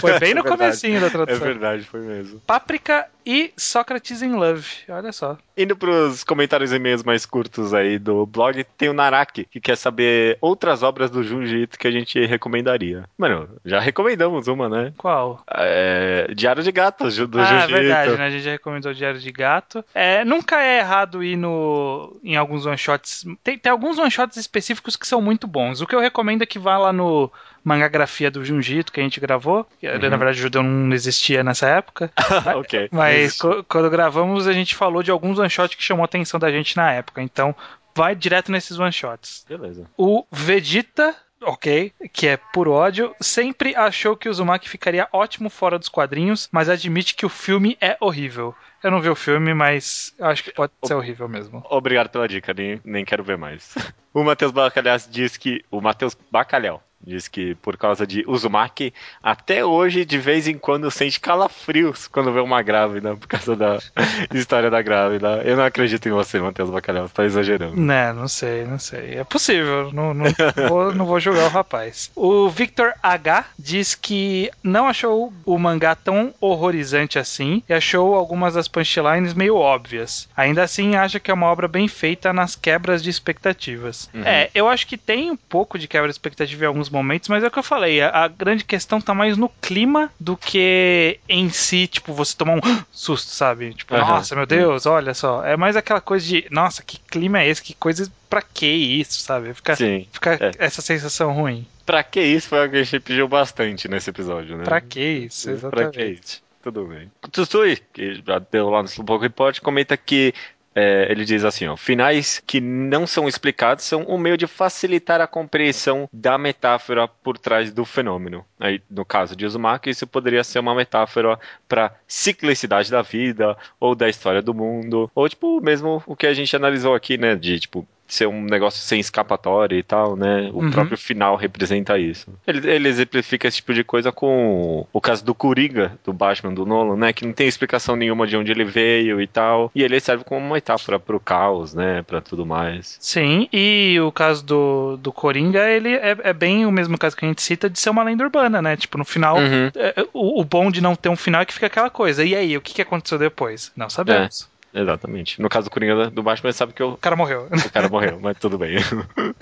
Foi 0.00 0.18
bem 0.18 0.34
no 0.34 0.40
É 0.46 0.48
comecinho 0.48 1.00
da 1.00 1.06
É 1.06 1.10
tradução. 1.10 1.40
verdade, 1.46 1.84
foi 1.84 2.00
mesmo. 2.00 2.40
Páprica 2.46 3.06
e 3.24 3.52
Sócrates 3.56 4.22
in 4.22 4.32
Love. 4.34 4.66
Olha 4.88 5.12
só. 5.12 5.38
Indo 5.56 5.76
pros 5.76 6.24
comentários 6.24 6.72
e 6.72 6.76
e-mails 6.76 7.02
mais 7.02 7.26
curtos 7.26 7.74
aí 7.74 7.98
do 7.98 8.24
blog, 8.24 8.64
tem 8.78 8.88
o 8.88 8.92
Naraki, 8.94 9.44
que 9.44 9.60
quer 9.60 9.76
saber 9.76 10.38
outras 10.40 10.82
obras 10.82 11.10
do 11.10 11.22
Junji 11.22 11.62
Ito 11.62 11.78
que 11.78 11.86
a 11.86 11.90
gente 11.90 12.24
recomendaria. 12.24 13.04
Mano, 13.18 13.48
já 13.64 13.78
recomendamos 13.78 14.48
uma, 14.48 14.68
né? 14.68 14.92
Qual? 14.96 15.44
É, 15.50 16.32
Diário 16.34 16.62
de 16.62 16.72
Gatos, 16.72 17.16
do 17.16 17.38
ah, 17.38 17.42
é 17.42 17.60
Junji 17.60 17.72
verdade, 17.72 18.10
Ito. 18.10 18.18
né? 18.18 18.26
A 18.26 18.30
gente 18.30 18.42
já 18.42 18.50
recomendou 18.52 18.94
Diário 18.94 19.20
de 19.20 19.32
Gato. 19.32 19.84
É, 19.94 20.24
nunca 20.24 20.62
é 20.62 20.78
errado 20.78 21.22
ir 21.22 21.36
no, 21.36 22.16
em 22.24 22.36
alguns 22.36 22.64
one-shots. 22.64 23.26
Tem, 23.44 23.58
tem 23.58 23.70
alguns 23.70 23.98
one-shots 23.98 24.36
específicos 24.36 24.96
que 24.96 25.06
são 25.06 25.20
muito 25.20 25.46
bons. 25.46 25.80
O 25.80 25.86
que 25.86 25.94
eu 25.94 26.00
recomendo 26.00 26.42
é 26.42 26.46
que 26.46 26.58
vá 26.58 26.78
lá 26.78 26.92
no 26.92 27.30
Mangagrafia 27.62 28.30
do 28.30 28.44
Junjito, 28.44 28.92
que 28.92 29.00
a 29.00 29.02
gente 29.02 29.20
gravou. 29.20 29.66
Que, 29.78 29.86
Uhum. 29.90 29.98
Na 29.98 30.16
verdade, 30.16 30.38
o 30.38 30.42
Judeu 30.42 30.62
não 30.62 30.94
existia 30.94 31.44
nessa 31.44 31.68
época. 31.68 32.10
ok. 32.56 32.88
Mas 32.90 33.09
co- 33.38 33.64
quando 33.64 33.90
gravamos, 33.90 34.46
a 34.46 34.52
gente 34.52 34.74
falou 34.74 35.02
de 35.02 35.10
alguns 35.10 35.38
one-shots 35.38 35.74
que 35.76 35.82
chamou 35.82 36.02
a 36.02 36.06
atenção 36.06 36.38
da 36.40 36.50
gente 36.50 36.76
na 36.76 36.92
época. 36.92 37.22
Então, 37.22 37.54
vai 37.94 38.14
direto 38.14 38.50
nesses 38.52 38.78
one-shots. 38.78 39.44
Beleza. 39.48 39.86
O 39.96 40.24
Vegeta, 40.30 41.14
ok, 41.42 41.92
que 42.12 42.26
é 42.28 42.36
por 42.36 42.68
ódio, 42.68 43.14
sempre 43.20 43.74
achou 43.74 44.16
que 44.16 44.28
o 44.28 44.30
Uzumaki 44.30 44.68
ficaria 44.68 45.08
ótimo 45.12 45.48
fora 45.50 45.78
dos 45.78 45.88
quadrinhos, 45.88 46.48
mas 46.52 46.68
admite 46.68 47.14
que 47.14 47.26
o 47.26 47.30
filme 47.30 47.76
é 47.80 47.96
horrível. 48.00 48.54
Eu 48.82 48.90
não 48.90 49.00
vi 49.00 49.08
o 49.10 49.14
filme, 49.14 49.52
mas 49.52 50.14
acho 50.20 50.42
que 50.44 50.52
pode 50.52 50.72
ser 50.84 50.94
horrível 50.94 51.28
mesmo. 51.28 51.62
Obrigado 51.68 52.08
pela 52.08 52.26
dica, 52.26 52.54
nem, 52.54 52.80
nem 52.84 53.04
quero 53.04 53.22
ver 53.24 53.36
mais. 53.36 53.74
O 54.12 54.24
Matheus 54.24 54.50
Bacalhau 54.50 54.96
diz 55.08 55.36
que. 55.36 55.64
O 55.70 55.80
Matheus 55.80 56.16
Bacalhau 56.32 56.82
diz 57.04 57.28
que 57.28 57.54
por 57.56 57.76
causa 57.76 58.06
de 58.06 58.24
Uzumaki, 58.26 58.92
até 59.22 59.64
hoje, 59.64 60.04
de 60.04 60.18
vez 60.18 60.46
em 60.46 60.58
quando, 60.58 60.90
sente 60.90 61.18
calafrios 61.18 62.06
quando 62.06 62.32
vê 62.32 62.40
uma 62.40 62.62
grávida, 62.62 63.16
por 63.16 63.26
causa 63.26 63.56
da 63.56 63.78
história 64.34 64.70
da 64.70 64.82
grávida. 64.82 65.42
Eu 65.44 65.56
não 65.56 65.64
acredito 65.64 66.06
em 66.08 66.12
você, 66.12 66.38
Matheus 66.38 66.70
Bacalhau, 66.70 67.08
você 67.08 67.14
tá 67.14 67.24
exagerando. 67.24 67.76
Né, 67.80 68.12
não 68.12 68.28
sei, 68.28 68.64
não 68.64 68.78
sei. 68.78 69.14
É 69.14 69.24
possível, 69.24 69.90
não, 69.92 70.12
não, 70.12 70.26
vou, 70.68 70.94
não 70.94 71.06
vou 71.06 71.18
julgar 71.18 71.46
o 71.46 71.48
rapaz. 71.48 72.10
O 72.14 72.48
Victor 72.48 72.92
H 73.02 73.46
diz 73.58 73.94
que 73.94 74.50
não 74.62 74.88
achou 74.88 75.32
o 75.44 75.58
mangá 75.58 75.94
tão 75.94 76.34
horrorizante 76.40 77.18
assim 77.18 77.62
e 77.68 77.72
achou 77.72 78.14
algumas 78.14 78.54
das 78.54 78.68
punchlines 78.68 79.34
meio 79.34 79.56
óbvias. 79.56 80.28
Ainda 80.36 80.62
assim, 80.62 80.96
acha 80.96 81.18
que 81.18 81.30
é 81.30 81.34
uma 81.34 81.46
obra 81.46 81.66
bem 81.66 81.88
feita 81.88 82.32
nas 82.32 82.54
quebras 82.54 83.02
de 83.02 83.08
expectativas. 83.08 84.10
Uhum. 84.12 84.24
É, 84.24 84.50
eu 84.54 84.68
acho 84.68 84.86
que 84.86 84.98
tem 84.98 85.30
um 85.30 85.36
pouco 85.36 85.78
de 85.78 85.88
quebra 85.88 86.08
de 86.08 86.14
expectativa 86.14 86.64
em 86.64 86.66
alguns 86.66 86.89
momentos, 86.90 87.28
mas 87.28 87.42
é 87.42 87.46
o 87.46 87.50
que 87.50 87.58
eu 87.58 87.62
falei, 87.62 88.00
a, 88.00 88.24
a 88.24 88.28
grande 88.28 88.64
questão 88.64 89.00
tá 89.00 89.14
mais 89.14 89.36
no 89.36 89.48
clima 89.48 90.10
do 90.18 90.36
que 90.36 91.18
em 91.28 91.48
si, 91.50 91.86
tipo, 91.86 92.12
você 92.12 92.36
tomar 92.36 92.54
um 92.54 92.60
susto, 92.92 93.30
sabe? 93.30 93.72
Tipo, 93.74 93.94
Aham. 93.94 94.14
nossa, 94.14 94.34
meu 94.36 94.46
Deus, 94.46 94.86
olha 94.86 95.14
só. 95.14 95.44
É 95.44 95.56
mais 95.56 95.76
aquela 95.76 96.00
coisa 96.00 96.26
de, 96.26 96.46
nossa, 96.50 96.82
que 96.82 96.98
clima 96.98 97.40
é 97.40 97.48
esse? 97.48 97.62
Que 97.62 97.74
coisa, 97.74 98.10
pra 98.28 98.42
que 98.42 98.66
isso, 98.66 99.20
sabe? 99.20 99.54
Fica, 99.54 99.76
Sim. 99.76 100.06
fica 100.12 100.34
é. 100.34 100.50
essa 100.58 100.82
sensação 100.82 101.32
ruim. 101.32 101.66
Pra 101.86 102.02
que 102.04 102.20
isso 102.20 102.48
foi 102.48 102.60
algo 102.60 102.72
que 102.72 102.78
a 102.78 102.82
gente 102.82 103.00
pediu 103.00 103.26
bastante 103.26 103.88
nesse 103.88 104.10
episódio, 104.10 104.56
né? 104.56 104.64
Pra 104.64 104.80
que 104.80 105.00
isso, 105.00 105.46
Pra 105.48 105.52
exatamente. 105.52 105.98
que 105.98 106.04
isso? 106.04 106.42
Tudo 106.62 106.84
bem. 106.86 107.10
O 107.24 107.28
Tsutsui, 107.28 107.78
que 107.92 108.22
já 108.26 108.38
deu 108.38 108.68
lá 108.68 108.82
no 108.82 108.88
Slowpoke 108.88 109.22
Report, 109.24 109.58
comenta 109.60 109.96
que 109.96 110.34
é, 110.74 111.06
ele 111.10 111.24
diz 111.24 111.44
assim, 111.44 111.66
ó, 111.66 111.76
finais 111.76 112.42
que 112.46 112.60
não 112.60 113.06
são 113.06 113.28
explicados 113.28 113.84
são 113.84 114.04
um 114.08 114.16
meio 114.16 114.36
de 114.36 114.46
facilitar 114.46 115.20
a 115.20 115.26
compreensão 115.26 116.08
da 116.12 116.38
metáfora 116.38 117.08
por 117.08 117.36
trás 117.36 117.72
do 117.72 117.84
fenômeno. 117.84 118.44
Aí, 118.58 118.80
no 118.88 119.04
caso 119.04 119.34
de 119.34 119.44
Uzumaki, 119.44 119.90
isso 119.90 120.06
poderia 120.06 120.44
ser 120.44 120.58
uma 120.60 120.74
metáfora 120.74 121.38
para 121.68 121.94
ciclicidade 122.06 122.90
da 122.90 123.02
vida 123.02 123.56
ou 123.78 123.94
da 123.94 124.08
história 124.08 124.42
do 124.42 124.54
mundo, 124.54 125.10
ou 125.14 125.28
tipo 125.28 125.60
mesmo 125.60 126.02
o 126.06 126.14
que 126.14 126.26
a 126.26 126.34
gente 126.34 126.54
analisou 126.54 126.94
aqui, 126.94 127.18
né, 127.18 127.34
de 127.34 127.58
tipo 127.58 127.86
ser 128.14 128.26
um 128.26 128.42
negócio 128.42 128.80
sem 128.82 128.98
escapatória 129.00 129.76
e 129.76 129.82
tal, 129.82 130.16
né? 130.16 130.50
O 130.52 130.60
Uhum. 130.62 130.70
próprio 130.70 130.96
final 130.98 131.36
representa 131.36 131.98
isso. 131.98 132.32
Ele, 132.46 132.68
ele 132.70 132.88
exemplifica 132.88 133.46
esse 133.48 133.58
tipo 133.58 133.72
de 133.74 133.82
coisa 133.84 134.10
com 134.12 134.86
o 134.92 135.00
caso 135.00 135.24
do 135.24 135.34
Coringa, 135.34 135.98
do 136.04 136.12
Batman, 136.12 136.52
do 136.52 136.66
Nolan, 136.66 136.96
né? 136.96 137.12
Que 137.12 137.24
não 137.26 137.32
tem 137.32 137.46
explicação 137.48 137.96
nenhuma 137.96 138.26
de 138.26 138.36
onde 138.36 138.50
ele 138.50 138.64
veio 138.64 139.20
e 139.20 139.26
tal. 139.26 139.70
E 139.74 139.82
ele 139.82 139.98
serve 140.00 140.24
como 140.24 140.40
uma 140.44 140.54
metáfora 140.54 140.98
pro 140.98 141.18
caos, 141.20 141.74
né? 141.74 142.02
Pra 142.02 142.20
tudo 142.20 142.44
mais. 142.46 142.96
Sim, 143.00 143.48
e 143.52 143.98
o 144.00 144.10
caso 144.12 144.44
do, 144.44 144.96
do 144.96 145.12
Coringa, 145.12 145.68
ele 145.68 145.94
é, 145.94 146.16
é 146.24 146.32
bem 146.32 146.66
o 146.66 146.72
mesmo 146.72 146.98
caso 146.98 147.16
que 147.16 147.24
a 147.24 147.28
gente 147.28 147.42
cita 147.42 147.68
de 147.70 147.78
ser 147.78 147.90
uma 147.90 148.02
lenda 148.02 148.24
urbana, 148.24 148.60
né? 148.62 148.76
Tipo, 148.76 148.98
no 148.98 149.04
final, 149.04 149.36
Uhum. 149.38 149.70
é, 149.74 149.94
o, 150.12 150.40
o 150.40 150.44
bom 150.44 150.70
de 150.70 150.80
não 150.80 150.94
ter 150.94 151.08
um 151.08 151.16
final 151.16 151.42
é 151.42 151.44
que 151.44 151.54
fica 151.54 151.66
aquela 151.66 151.90
coisa. 151.90 152.24
E 152.24 152.34
aí, 152.34 152.56
o 152.56 152.60
que, 152.60 152.74
que 152.74 152.82
aconteceu 152.82 153.18
depois? 153.18 153.72
Não 153.76 153.88
sabemos. 153.88 154.48
Exatamente. 154.72 155.40
No 155.42 155.48
caso 155.48 155.68
do 155.68 155.70
Coringa 155.70 156.10
do 156.10 156.22
Batman, 156.22 156.48
ele 156.48 156.56
sabe 156.56 156.72
que 156.72 156.82
o, 156.82 156.90
O 156.92 156.96
cara 156.96 157.16
morreu. 157.16 157.48
o 157.50 157.70
cara 157.72 157.88
morreu, 157.88 158.18
mas 158.22 158.36
tudo 158.38 158.56
bem. 158.58 158.76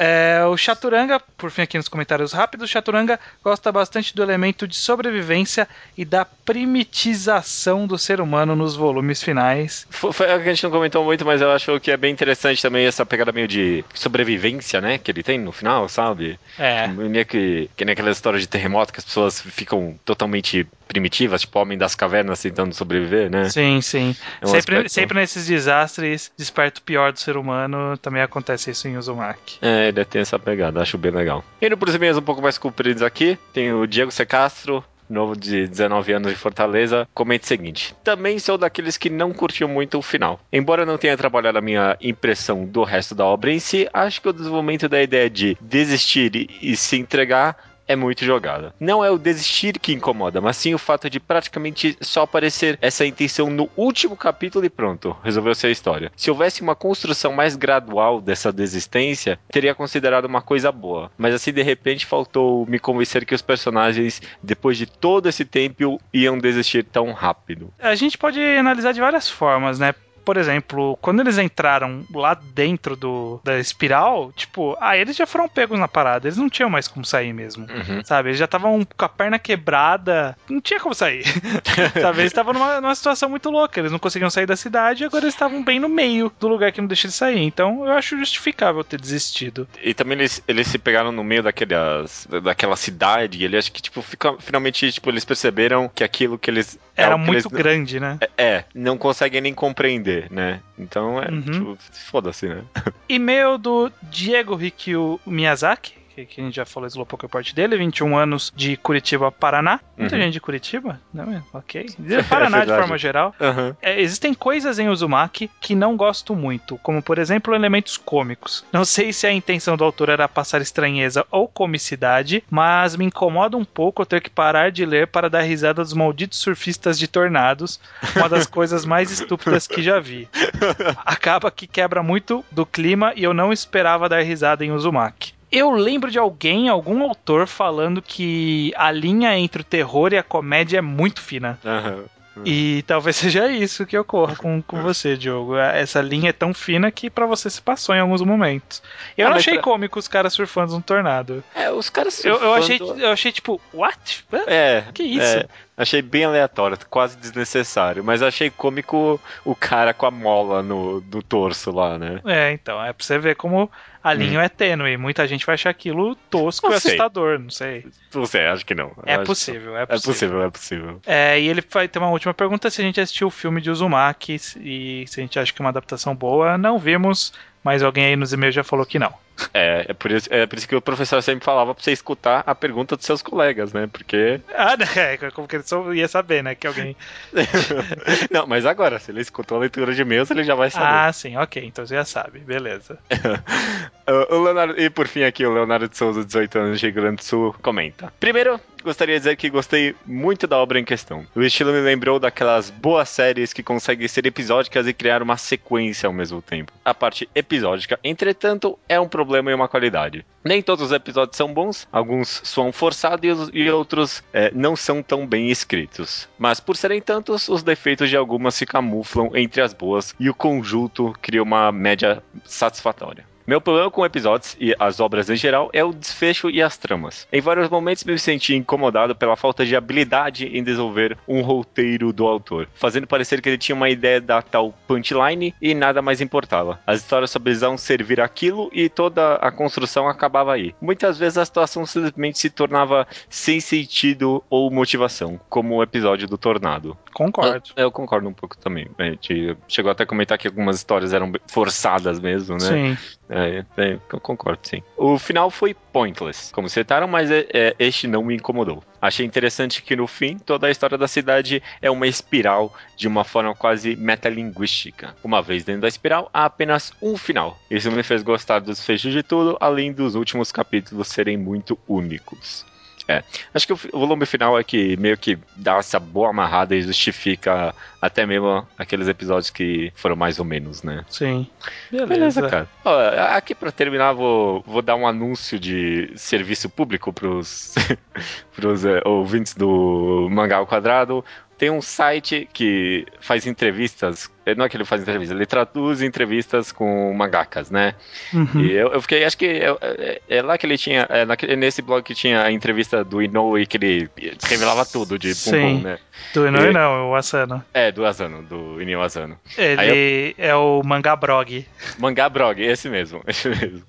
É, 0.00 0.44
o 0.48 0.56
Chaturanga, 0.56 1.18
por 1.36 1.50
fim 1.50 1.62
aqui 1.62 1.76
nos 1.76 1.88
comentários 1.88 2.32
rápidos, 2.32 2.68
o 2.68 2.72
Chaturanga 2.72 3.18
gosta 3.42 3.72
bastante 3.72 4.14
do 4.14 4.22
elemento 4.22 4.66
de 4.68 4.76
sobrevivência 4.76 5.68
e 5.96 6.04
da 6.04 6.24
primitização 6.24 7.86
do 7.86 7.98
ser 7.98 8.20
humano 8.20 8.54
nos 8.54 8.76
volumes 8.76 9.22
finais. 9.22 9.86
Foi, 9.90 10.12
foi 10.12 10.30
algo 10.30 10.42
que 10.44 10.50
a 10.50 10.54
gente 10.54 10.62
não 10.64 10.70
comentou 10.70 11.04
muito, 11.04 11.24
mas 11.24 11.40
eu 11.40 11.50
acho 11.50 11.78
que 11.80 11.90
é 11.90 11.96
bem 11.96 12.12
interessante 12.12 12.62
também 12.62 12.86
essa 12.86 13.04
pegada 13.04 13.32
meio 13.32 13.48
de 13.48 13.84
sobrevivência, 13.94 14.80
né? 14.80 14.98
Que 14.98 15.10
ele 15.10 15.22
tem 15.22 15.38
no 15.38 15.50
final, 15.52 15.88
sabe? 15.88 16.38
É. 16.58 16.86
Meio 16.86 17.26
que, 17.26 17.68
que 17.76 17.84
nem 17.84 17.92
aquela 17.92 18.10
história 18.10 18.38
de 18.38 18.46
terremoto 18.46 18.92
que 18.92 19.00
as 19.00 19.04
pessoas 19.04 19.40
ficam 19.40 19.98
totalmente 20.04 20.66
primitivas, 20.86 21.42
tipo 21.42 21.58
homem 21.58 21.76
das 21.76 21.94
cavernas 21.94 22.40
tentando 22.40 22.74
sobreviver, 22.74 23.30
né? 23.30 23.48
Sim, 23.50 23.80
sim. 23.80 24.16
É 24.40 24.46
um 24.46 24.48
sempre, 24.48 24.76
aspecto- 24.76 24.92
sempre 24.92 25.17
nesses 25.18 25.46
desastres, 25.46 26.32
desperta 26.36 26.80
o 26.80 26.82
pior 26.82 27.12
do 27.12 27.18
ser 27.18 27.36
humano, 27.36 27.96
também 27.98 28.22
acontece 28.22 28.70
isso 28.70 28.88
em 28.88 28.96
Uzumaki. 28.96 29.58
É, 29.60 29.88
ele 29.88 30.04
tem 30.04 30.22
essa 30.22 30.38
pegada, 30.38 30.80
acho 30.80 30.96
bem 30.96 31.10
legal. 31.10 31.44
Indo 31.60 31.76
pros 31.76 31.94
e-mails 31.94 32.16
um 32.16 32.22
pouco 32.22 32.40
mais 32.40 32.56
compridos 32.56 33.02
aqui, 33.02 33.38
tem 33.52 33.72
o 33.72 33.86
Diego 33.86 34.10
C. 34.10 34.24
Castro, 34.24 34.84
novo 35.08 35.36
de 35.36 35.66
19 35.66 36.12
anos 36.12 36.32
de 36.32 36.38
Fortaleza, 36.38 37.08
comenta 37.14 37.44
o 37.44 37.48
seguinte: 37.48 37.94
Também 38.04 38.38
sou 38.38 38.58
daqueles 38.58 38.96
que 38.96 39.10
não 39.10 39.32
curtiu 39.32 39.68
muito 39.68 39.98
o 39.98 40.02
final. 40.02 40.40
Embora 40.52 40.84
não 40.84 40.98
tenha 40.98 41.16
trabalhado 41.16 41.58
a 41.58 41.62
minha 41.62 41.96
impressão 42.00 42.64
do 42.64 42.84
resto 42.84 43.14
da 43.14 43.24
obra 43.24 43.52
em 43.52 43.58
si, 43.58 43.88
acho 43.92 44.20
que 44.20 44.28
o 44.28 44.32
desenvolvimento 44.32 44.88
da 44.88 45.02
ideia 45.02 45.28
de 45.28 45.56
desistir 45.60 46.48
e 46.62 46.76
se 46.76 46.96
entregar 46.96 47.56
é 47.88 47.96
muito 47.96 48.24
jogada. 48.24 48.74
Não 48.78 49.04
é 49.04 49.10
o 49.10 49.18
desistir 49.18 49.78
que 49.78 49.92
incomoda, 49.92 50.40
mas 50.40 50.56
sim 50.56 50.74
o 50.74 50.78
fato 50.78 51.08
de 51.08 51.18
praticamente 51.18 51.96
só 52.00 52.22
aparecer 52.22 52.78
essa 52.80 53.04
intenção 53.04 53.50
no 53.50 53.68
último 53.76 54.16
capítulo 54.16 54.64
e 54.64 54.70
pronto, 54.70 55.16
resolveu 55.24 55.54
ser 55.54 55.68
a 55.68 55.70
história. 55.70 56.12
Se 56.14 56.30
houvesse 56.30 56.60
uma 56.60 56.74
construção 56.74 57.32
mais 57.32 57.56
gradual 57.56 58.20
dessa 58.20 58.52
desistência, 58.52 59.38
teria 59.50 59.74
considerado 59.74 60.26
uma 60.26 60.42
coisa 60.42 60.70
boa. 60.70 61.10
Mas 61.16 61.34
assim, 61.34 61.52
de 61.52 61.62
repente, 61.62 62.06
faltou 62.06 62.66
me 62.66 62.78
convencer 62.78 63.24
que 63.24 63.34
os 63.34 63.42
personagens, 63.42 64.20
depois 64.42 64.76
de 64.76 64.86
todo 64.86 65.28
esse 65.28 65.44
tempo, 65.44 66.00
iam 66.12 66.38
desistir 66.38 66.84
tão 66.84 67.12
rápido. 67.12 67.72
A 67.78 67.94
gente 67.94 68.18
pode 68.18 68.40
analisar 68.40 68.92
de 68.92 69.00
várias 69.00 69.30
formas, 69.30 69.78
né? 69.78 69.94
Por 70.28 70.36
exemplo, 70.36 70.94
quando 71.00 71.20
eles 71.20 71.38
entraram 71.38 72.04
lá 72.12 72.34
dentro 72.34 72.94
do, 72.94 73.40
da 73.42 73.58
espiral, 73.58 74.30
tipo, 74.36 74.76
ah, 74.78 74.94
eles 74.94 75.16
já 75.16 75.26
foram 75.26 75.48
pegos 75.48 75.78
na 75.78 75.88
parada, 75.88 76.28
eles 76.28 76.36
não 76.36 76.50
tinham 76.50 76.68
mais 76.68 76.86
como 76.86 77.02
sair 77.02 77.32
mesmo. 77.32 77.64
Uhum. 77.64 78.04
Sabe, 78.04 78.28
eles 78.28 78.38
já 78.38 78.44
estavam 78.44 78.84
com 78.84 79.04
a 79.06 79.08
perna 79.08 79.38
quebrada, 79.38 80.36
não 80.46 80.60
tinha 80.60 80.78
como 80.80 80.94
sair. 80.94 81.24
Sabe, 81.98 82.18
eles 82.18 82.30
estavam 82.30 82.52
numa, 82.52 82.78
numa 82.78 82.94
situação 82.94 83.30
muito 83.30 83.48
louca, 83.48 83.80
eles 83.80 83.90
não 83.90 83.98
conseguiam 83.98 84.28
sair 84.28 84.44
da 84.44 84.54
cidade 84.54 85.02
e 85.02 85.06
agora 85.06 85.24
eles 85.24 85.32
estavam 85.32 85.64
bem 85.64 85.80
no 85.80 85.88
meio 85.88 86.30
do 86.38 86.46
lugar 86.46 86.72
que 86.72 86.80
não 86.82 86.88
deixa 86.88 87.08
de 87.08 87.14
sair. 87.14 87.40
Então 87.40 87.86
eu 87.86 87.92
acho 87.92 88.18
justificável 88.18 88.84
ter 88.84 89.00
desistido. 89.00 89.66
E 89.82 89.94
também 89.94 90.18
eles, 90.18 90.42
eles 90.46 90.68
se 90.68 90.76
pegaram 90.76 91.10
no 91.10 91.24
meio 91.24 91.42
daquelas, 91.42 92.28
daquela 92.42 92.76
cidade, 92.76 93.38
e 93.38 93.44
ele 93.44 93.56
acho 93.56 93.72
que, 93.72 93.80
tipo, 93.80 94.02
fica, 94.02 94.36
finalmente, 94.40 94.92
tipo, 94.92 95.08
eles 95.08 95.24
perceberam 95.24 95.88
que 95.88 96.04
aquilo 96.04 96.38
que 96.38 96.50
eles. 96.50 96.78
É 96.98 97.02
Era 97.04 97.14
o 97.16 97.18
que 97.18 97.24
muito 97.26 97.48
eles- 97.48 97.58
grande, 97.58 98.00
né? 98.00 98.18
É, 98.36 98.44
é, 98.56 98.64
não 98.74 98.98
conseguem 98.98 99.40
nem 99.40 99.54
compreender, 99.54 100.26
né? 100.30 100.60
Então 100.78 101.22
é, 101.22 101.30
Uhum. 101.30 101.42
tipo, 101.42 101.78
foda-se, 102.10 102.48
né? 102.48 102.62
E-mail 103.08 103.56
do 103.56 103.90
Diego 104.02 104.54
Rikyu 104.54 105.20
Miyazaki, 105.26 105.94
que, 106.26 106.34
que 106.34 106.40
a 106.40 106.44
gente 106.44 106.54
já 106.56 106.64
falou 106.64 106.86
Slowpoke 106.86 107.24
Report 107.24 107.52
dele, 107.54 107.76
21 107.76 108.16
anos 108.16 108.52
de 108.56 108.76
Curitiba, 108.76 109.30
Paraná. 109.30 109.80
Muita 109.96 110.16
Uhum. 110.16 110.22
gente 110.22 110.32
de 110.34 110.40
Curitiba, 110.40 111.00
não 111.12 111.24
é? 111.32 111.42
Ok. 111.52 111.86
Paraná 112.28 112.60
de 112.60 112.66
verdade. 112.66 112.80
forma 112.80 112.98
geral. 112.98 113.34
Aham. 113.40 113.76
É, 113.82 114.00
existem 114.00 114.32
coisas 114.34 114.78
em 114.78 114.88
Uzumaki 114.88 115.50
que 115.60 115.74
não 115.74 115.96
gosto 115.96 116.34
muito, 116.34 116.78
como 116.78 117.02
por 117.02 117.18
exemplo 117.18 117.54
elementos 117.54 117.96
cômicos. 117.96 118.64
Não 118.72 118.84
sei 118.84 119.12
se 119.12 119.26
a 119.26 119.32
intenção 119.32 119.76
do 119.76 119.84
autor 119.84 120.08
era 120.08 120.28
passar 120.28 120.60
estranheza 120.60 121.24
ou 121.30 121.46
comicidade, 121.48 122.42
mas 122.50 122.96
me 122.96 123.04
incomoda 123.04 123.56
um 123.56 123.64
pouco 123.64 124.02
eu 124.02 124.06
ter 124.06 124.20
que 124.20 124.30
parar 124.30 124.70
de 124.70 124.84
ler 124.84 125.06
para 125.08 125.28
dar 125.30 125.42
risada 125.42 125.82
dos 125.82 125.92
malditos 125.92 126.38
surfistas 126.38 126.98
de 126.98 127.06
tornados, 127.08 127.80
uma 128.16 128.28
das 128.28 128.46
coisas 128.48 128.84
mais 128.84 129.10
estúpidas 129.10 129.66
que 129.66 129.82
já 129.82 129.98
vi. 130.00 130.28
Acaba 131.04 131.50
que 131.50 131.66
quebra 131.66 132.02
muito 132.02 132.44
do 132.50 132.64
clima 132.66 133.12
e 133.16 133.24
eu 133.24 133.34
não 133.34 133.52
esperava 133.52 134.08
dar 134.08 134.22
risada 134.22 134.64
em 134.64 134.72
Uzumaki. 134.72 135.34
Eu 135.50 135.70
lembro 135.72 136.10
de 136.10 136.18
alguém, 136.18 136.68
algum 136.68 137.02
autor, 137.02 137.46
falando 137.46 138.02
que 138.02 138.72
a 138.76 138.90
linha 138.90 139.36
entre 139.38 139.62
o 139.62 139.64
terror 139.64 140.12
e 140.12 140.18
a 140.18 140.22
comédia 140.22 140.78
é 140.78 140.82
muito 140.82 141.20
fina. 141.20 141.58
Aham. 141.64 142.04
E 142.44 142.84
talvez 142.86 143.16
seja 143.16 143.50
isso 143.50 143.84
que 143.84 143.98
ocorra 143.98 144.36
com, 144.36 144.62
com 144.62 144.80
você, 144.80 145.16
Diogo. 145.16 145.56
Essa 145.56 146.00
linha 146.00 146.30
é 146.30 146.32
tão 146.32 146.54
fina 146.54 146.88
que 146.90 147.10
pra 147.10 147.26
você 147.26 147.50
se 147.50 147.60
passou 147.60 147.94
em 147.94 147.98
alguns 148.00 148.22
momentos. 148.22 148.80
Eu 149.16 149.26
Ah, 149.26 149.30
não 149.30 149.38
achei 149.38 149.54
pra- 149.54 149.62
cômico 149.64 149.98
os 149.98 150.06
caras 150.06 150.34
surfando 150.34 150.76
um 150.76 150.80
tornado. 150.80 151.42
É, 151.52 151.68
os 151.72 151.90
caras 151.90 152.24
Eu, 152.24 152.36
eu 152.36 152.54
achei, 152.54 152.78
surfando- 152.78 153.00
eu 153.00 153.10
achei 153.10 153.32
tipo, 153.32 153.60
what? 153.74 154.24
É. 154.46 154.84
Que 154.94 155.02
isso? 155.02 155.38
é, 155.38 155.46
achei 155.76 156.00
bem 156.00 156.26
aleatório, 156.26 156.78
quase 156.88 157.16
desnecessário. 157.16 158.04
Mas 158.04 158.22
achei 158.22 158.50
cômico 158.50 159.20
o 159.44 159.56
cara 159.56 159.92
com 159.92 160.06
a 160.06 160.10
mola 160.10 160.62
no, 160.62 161.00
no 161.00 161.20
torso 161.24 161.72
lá, 161.72 161.98
né? 161.98 162.20
É, 162.24 162.52
então, 162.52 162.80
é 162.84 162.92
pra 162.92 163.04
você 163.04 163.18
ver 163.18 163.34
como 163.34 163.68
a 164.02 164.12
linha 164.14 164.40
é 164.40 164.48
tênue. 164.48 164.96
Muita 164.96 165.26
gente 165.26 165.44
vai 165.44 165.54
achar 165.54 165.70
aquilo 165.70 166.14
tosco 166.30 166.66
Não 166.66 166.74
e 166.74 166.76
assustador, 166.76 167.38
não 167.38 167.50
sei. 167.50 167.84
Não 168.14 168.26
sei, 168.26 168.46
acho 168.46 168.64
que 168.64 168.74
não. 168.74 168.92
É 169.04 169.18
possível, 169.18 169.76
é 169.76 169.82
É 169.82 169.86
possível. 169.86 170.12
possível, 170.12 170.42
é 170.42 170.50
possível. 170.50 171.00
É, 171.06 171.40
e 171.40 171.48
ele 171.48 171.62
vai 171.70 171.88
ter 171.88 171.98
uma 171.98 172.10
última 172.10 172.32
pergunta 172.32 172.70
se 172.70 172.80
a 172.80 172.84
gente 172.84 173.00
assistiu 173.00 173.26
o 173.28 173.30
filme 173.30 173.60
de 173.60 173.70
Uzumaki 173.70 174.36
e 174.60 175.04
se 175.06 175.20
a 175.20 175.22
gente 175.22 175.38
acha 175.38 175.52
que 175.52 175.60
é 175.60 175.64
uma 175.64 175.70
adaptação 175.70 176.14
boa. 176.14 176.56
Não 176.56 176.78
vimos, 176.78 177.32
mas 177.62 177.82
alguém 177.82 178.06
aí 178.06 178.16
nos 178.16 178.32
e-mails 178.32 178.54
já 178.54 178.64
falou 178.64 178.86
que 178.86 178.98
não. 178.98 179.12
É, 179.54 179.86
é 179.88 179.94
por, 179.94 180.10
isso, 180.10 180.28
é 180.32 180.46
por 180.46 180.58
isso 180.58 180.68
que 180.68 180.76
o 180.76 180.80
professor 180.80 181.22
sempre 181.22 181.44
falava 181.44 181.74
pra 181.74 181.82
você 181.82 181.92
escutar 181.92 182.42
a 182.46 182.54
pergunta 182.54 182.96
dos 182.96 183.06
seus 183.06 183.22
colegas, 183.22 183.72
né? 183.72 183.88
Porque. 183.90 184.40
Ah, 184.54 184.76
né? 184.76 185.16
como 185.34 185.46
que 185.46 185.56
ele 185.56 185.62
só 185.62 185.92
ia 185.92 186.08
saber, 186.08 186.42
né? 186.42 186.54
Que 186.54 186.66
alguém. 186.66 186.96
não, 188.30 188.46
mas 188.46 188.66
agora, 188.66 188.98
se 188.98 189.10
ele 189.10 189.20
escutou 189.20 189.58
a 189.58 189.60
leitura 189.60 189.94
de 189.94 190.02
e-mails, 190.02 190.30
ele 190.30 190.44
já 190.44 190.54
vai 190.54 190.70
saber. 190.70 190.86
Ah, 190.86 191.12
sim, 191.12 191.36
ok, 191.36 191.64
então 191.64 191.86
você 191.86 191.94
já 191.94 192.04
sabe, 192.04 192.40
beleza. 192.40 192.98
O 194.30 194.42
Leonardo, 194.42 194.80
e 194.80 194.88
por 194.88 195.06
fim 195.06 195.22
aqui, 195.22 195.44
o 195.44 195.52
Leonardo 195.52 195.86
de 195.86 195.94
Souza, 195.94 196.24
18 196.24 196.58
anos 196.58 196.80
de 196.80 196.86
Rio 196.86 196.94
Grande 196.94 197.16
do 197.16 197.24
Sul, 197.24 197.54
comenta. 197.60 198.10
Primeiro, 198.18 198.58
gostaria 198.82 199.14
de 199.14 199.20
dizer 199.20 199.36
que 199.36 199.50
gostei 199.50 199.94
muito 200.06 200.46
da 200.46 200.56
obra 200.58 200.78
em 200.78 200.84
questão. 200.84 201.26
O 201.34 201.42
estilo 201.42 201.72
me 201.72 201.80
lembrou 201.80 202.18
daquelas 202.18 202.70
boas 202.70 203.08
séries 203.08 203.52
que 203.52 203.62
conseguem 203.62 204.06
ser 204.08 204.26
episódicas 204.26 204.86
e 204.86 204.92
criar 204.92 205.22
uma 205.22 205.36
sequência 205.36 206.06
ao 206.06 206.12
mesmo 206.12 206.40
tempo. 206.42 206.72
A 206.84 206.94
parte 206.94 207.28
episódica, 207.34 207.98
entretanto, 208.02 208.78
é 208.88 208.98
um 208.98 209.08
problema 209.08 209.50
e 209.50 209.54
uma 209.54 209.68
qualidade. 209.68 210.24
Nem 210.44 210.62
todos 210.62 210.86
os 210.86 210.92
episódios 210.92 211.36
são 211.36 211.52
bons, 211.52 211.86
alguns 211.92 212.40
soam 212.44 212.72
forçados 212.72 213.24
e 213.24 213.30
os- 213.30 213.50
e 213.52 213.70
outros 213.70 214.22
é, 214.32 214.50
não 214.54 214.74
são 214.76 215.02
tão 215.02 215.26
bem 215.26 215.50
escritos. 215.50 216.28
Mas 216.38 216.60
por 216.60 216.76
serem 216.76 217.00
tantos, 217.00 217.48
os 217.48 217.62
defeitos 217.62 218.08
de 218.08 218.16
algumas 218.16 218.54
se 218.54 218.64
camuflam 218.64 219.30
entre 219.34 219.60
as 219.60 219.72
boas 219.74 220.14
e 220.18 220.30
o 220.30 220.34
conjunto 220.34 221.14
cria 221.20 221.42
uma 221.42 221.70
média 221.72 222.22
satisfatória. 222.44 223.26
Meu 223.48 223.62
problema 223.62 223.90
com 223.90 224.04
episódios 224.04 224.54
e 224.60 224.76
as 224.78 225.00
obras 225.00 225.30
em 225.30 225.34
geral 225.34 225.70
é 225.72 225.82
o 225.82 225.90
desfecho 225.90 226.50
e 226.50 226.60
as 226.60 226.76
tramas. 226.76 227.26
Em 227.32 227.40
vários 227.40 227.70
momentos 227.70 228.04
me 228.04 228.18
senti 228.18 228.54
incomodado 228.54 229.16
pela 229.16 229.36
falta 229.36 229.64
de 229.64 229.74
habilidade 229.74 230.48
em 230.48 230.62
desenvolver 230.62 231.16
um 231.26 231.40
roteiro 231.40 232.12
do 232.12 232.26
autor, 232.26 232.68
fazendo 232.74 233.06
parecer 233.06 233.40
que 233.40 233.48
ele 233.48 233.56
tinha 233.56 233.74
uma 233.74 233.88
ideia 233.88 234.20
da 234.20 234.42
tal 234.42 234.74
punchline 234.86 235.54
e 235.62 235.72
nada 235.72 236.02
mais 236.02 236.20
importava. 236.20 236.78
As 236.86 237.00
histórias 237.00 237.30
só 237.30 237.38
precisavam 237.38 237.78
servir 237.78 238.20
aquilo 238.20 238.68
e 238.70 238.90
toda 238.90 239.36
a 239.36 239.50
construção 239.50 240.06
acabava 240.06 240.52
aí. 240.52 240.74
Muitas 240.78 241.16
vezes 241.16 241.38
a 241.38 241.44
situação 241.46 241.86
simplesmente 241.86 242.38
se 242.38 242.50
tornava 242.50 243.08
sem 243.30 243.60
sentido 243.60 244.44
ou 244.50 244.70
motivação, 244.70 245.40
como 245.48 245.76
o 245.76 245.82
episódio 245.82 246.28
do 246.28 246.36
Tornado. 246.36 246.94
Concordo. 247.14 247.70
Eu, 247.74 247.84
eu 247.84 247.90
concordo 247.90 248.28
um 248.28 248.34
pouco 248.34 248.58
também. 248.58 248.90
A 248.98 249.04
gente 249.04 249.56
chegou 249.66 249.90
até 249.90 250.02
a 250.02 250.06
comentar 250.06 250.36
que 250.36 250.46
algumas 250.46 250.76
histórias 250.76 251.14
eram 251.14 251.32
forçadas 251.46 252.20
mesmo, 252.20 252.58
né? 252.58 252.60
Sim. 252.60 252.98
É, 253.28 253.64
é, 253.76 253.98
eu 254.12 254.20
concordo, 254.20 254.60
sim. 254.62 254.82
O 254.96 255.18
final 255.18 255.50
foi 255.50 255.74
pointless, 255.74 256.52
como 256.52 256.68
citaram, 256.68 257.06
mas 257.06 257.30
é, 257.30 257.46
é, 257.52 257.76
este 257.78 258.06
não 258.06 258.24
me 258.24 258.34
incomodou. 258.34 258.82
Achei 259.00 259.24
interessante 259.24 259.82
que 259.82 259.94
no 259.94 260.06
fim 260.06 260.38
toda 260.38 260.66
a 260.66 260.70
história 260.70 260.96
da 260.96 261.06
cidade 261.06 261.62
é 261.80 261.90
uma 261.90 262.06
espiral 262.06 262.72
de 262.96 263.06
uma 263.06 263.24
forma 263.24 263.54
quase 263.54 263.96
metalinguística. 263.96 265.14
Uma 265.22 265.42
vez 265.42 265.62
dentro 265.64 265.82
da 265.82 265.88
espiral, 265.88 266.30
há 266.32 266.46
apenas 266.46 266.92
um 267.02 267.16
final. 267.16 267.58
Isso 267.70 267.90
me 267.92 268.02
fez 268.02 268.22
gostar 268.22 268.60
dos 268.60 268.84
fechos 268.84 269.12
de 269.12 269.22
tudo, 269.22 269.56
além 269.60 269.92
dos 269.92 270.14
últimos 270.14 270.50
capítulos 270.50 271.08
serem 271.08 271.36
muito 271.36 271.78
únicos. 271.86 272.64
É, 273.08 273.24
acho 273.54 273.66
que 273.66 273.72
o, 273.72 273.76
volume 273.98 274.26
final 274.26 274.58
é 274.58 274.62
que 274.62 274.94
meio 274.98 275.16
que 275.16 275.38
dá 275.56 275.78
essa 275.78 275.98
boa 275.98 276.28
amarrada 276.28 276.76
e 276.76 276.82
justifica 276.82 277.74
até 278.02 278.26
mesmo 278.26 278.66
aqueles 278.76 279.08
episódios 279.08 279.48
que 279.48 279.90
foram 279.94 280.14
mais 280.14 280.38
ou 280.38 280.44
menos, 280.44 280.82
né? 280.82 281.02
Sim. 281.08 281.48
Beleza, 281.90 282.06
Beleza. 282.06 282.48
cara. 282.48 282.68
Ó, 282.84 283.34
aqui 283.34 283.54
pra 283.54 283.72
terminar, 283.72 284.12
vou, 284.12 284.62
vou 284.66 284.82
dar 284.82 284.94
um 284.94 285.06
anúncio 285.06 285.58
de 285.58 286.12
serviço 286.16 286.68
público 286.68 287.10
pros, 287.10 287.74
pros 288.54 288.84
é, 288.84 289.00
ouvintes 289.06 289.54
do 289.54 290.28
Mangá 290.30 290.58
ao 290.58 290.66
Quadrado. 290.66 291.24
Tem 291.58 291.70
um 291.70 291.82
site 291.82 292.48
que 292.52 293.04
faz 293.20 293.46
entrevistas. 293.46 294.30
eh, 294.46 294.54
Não 294.54 294.64
é 294.64 294.68
que 294.68 294.76
ele 294.76 294.84
faz 294.84 295.02
entrevistas, 295.02 295.36
ele 295.36 295.44
traduz 295.44 296.00
entrevistas 296.00 296.70
com 296.72 297.12
mangakas, 297.12 297.68
né? 297.70 297.94
Uhum. 298.32 298.60
E 298.60 298.72
eu, 298.72 298.92
eu 298.92 299.02
fiquei, 299.02 299.24
acho 299.24 299.36
que 299.36 299.44
é, 299.44 299.76
é- 299.82 300.22
é 300.28 300.42
lá 300.42 300.56
que 300.56 300.64
ele 300.64 300.78
tinha, 300.78 301.04
é 301.10 301.24
naquele- 301.24 301.56
nesse 301.56 301.82
blog 301.82 302.02
que 302.04 302.14
tinha 302.14 302.42
a 302.42 302.52
entrevista 302.52 303.02
do 303.04 303.20
Inoue 303.20 303.66
que 303.66 303.76
ele 303.76 304.08
revelava 304.48 304.86
tudo 304.86 305.18
de 305.18 305.34
Sim. 305.34 305.50
Pum, 305.50 305.80
né? 305.82 305.98
Do 306.32 306.46
Inoue 306.46 306.68
E- 306.68 306.72
não, 306.72 307.10
o 307.10 307.14
Asano. 307.16 307.62
É, 307.74 307.90
do 307.90 308.06
Asano, 308.06 308.42
do 308.42 308.80
Inio 308.80 309.02
Asano. 309.02 309.38
Ele 309.56 310.34
é 310.38 310.54
o 310.54 310.80
mangá 310.84 311.16
brog. 311.16 311.66
Mangá 311.98 312.28
Brog, 312.28 312.60
esse 312.62 312.88
mesmo, 312.88 313.20
esse 313.28 313.48
mesmo. 313.48 313.82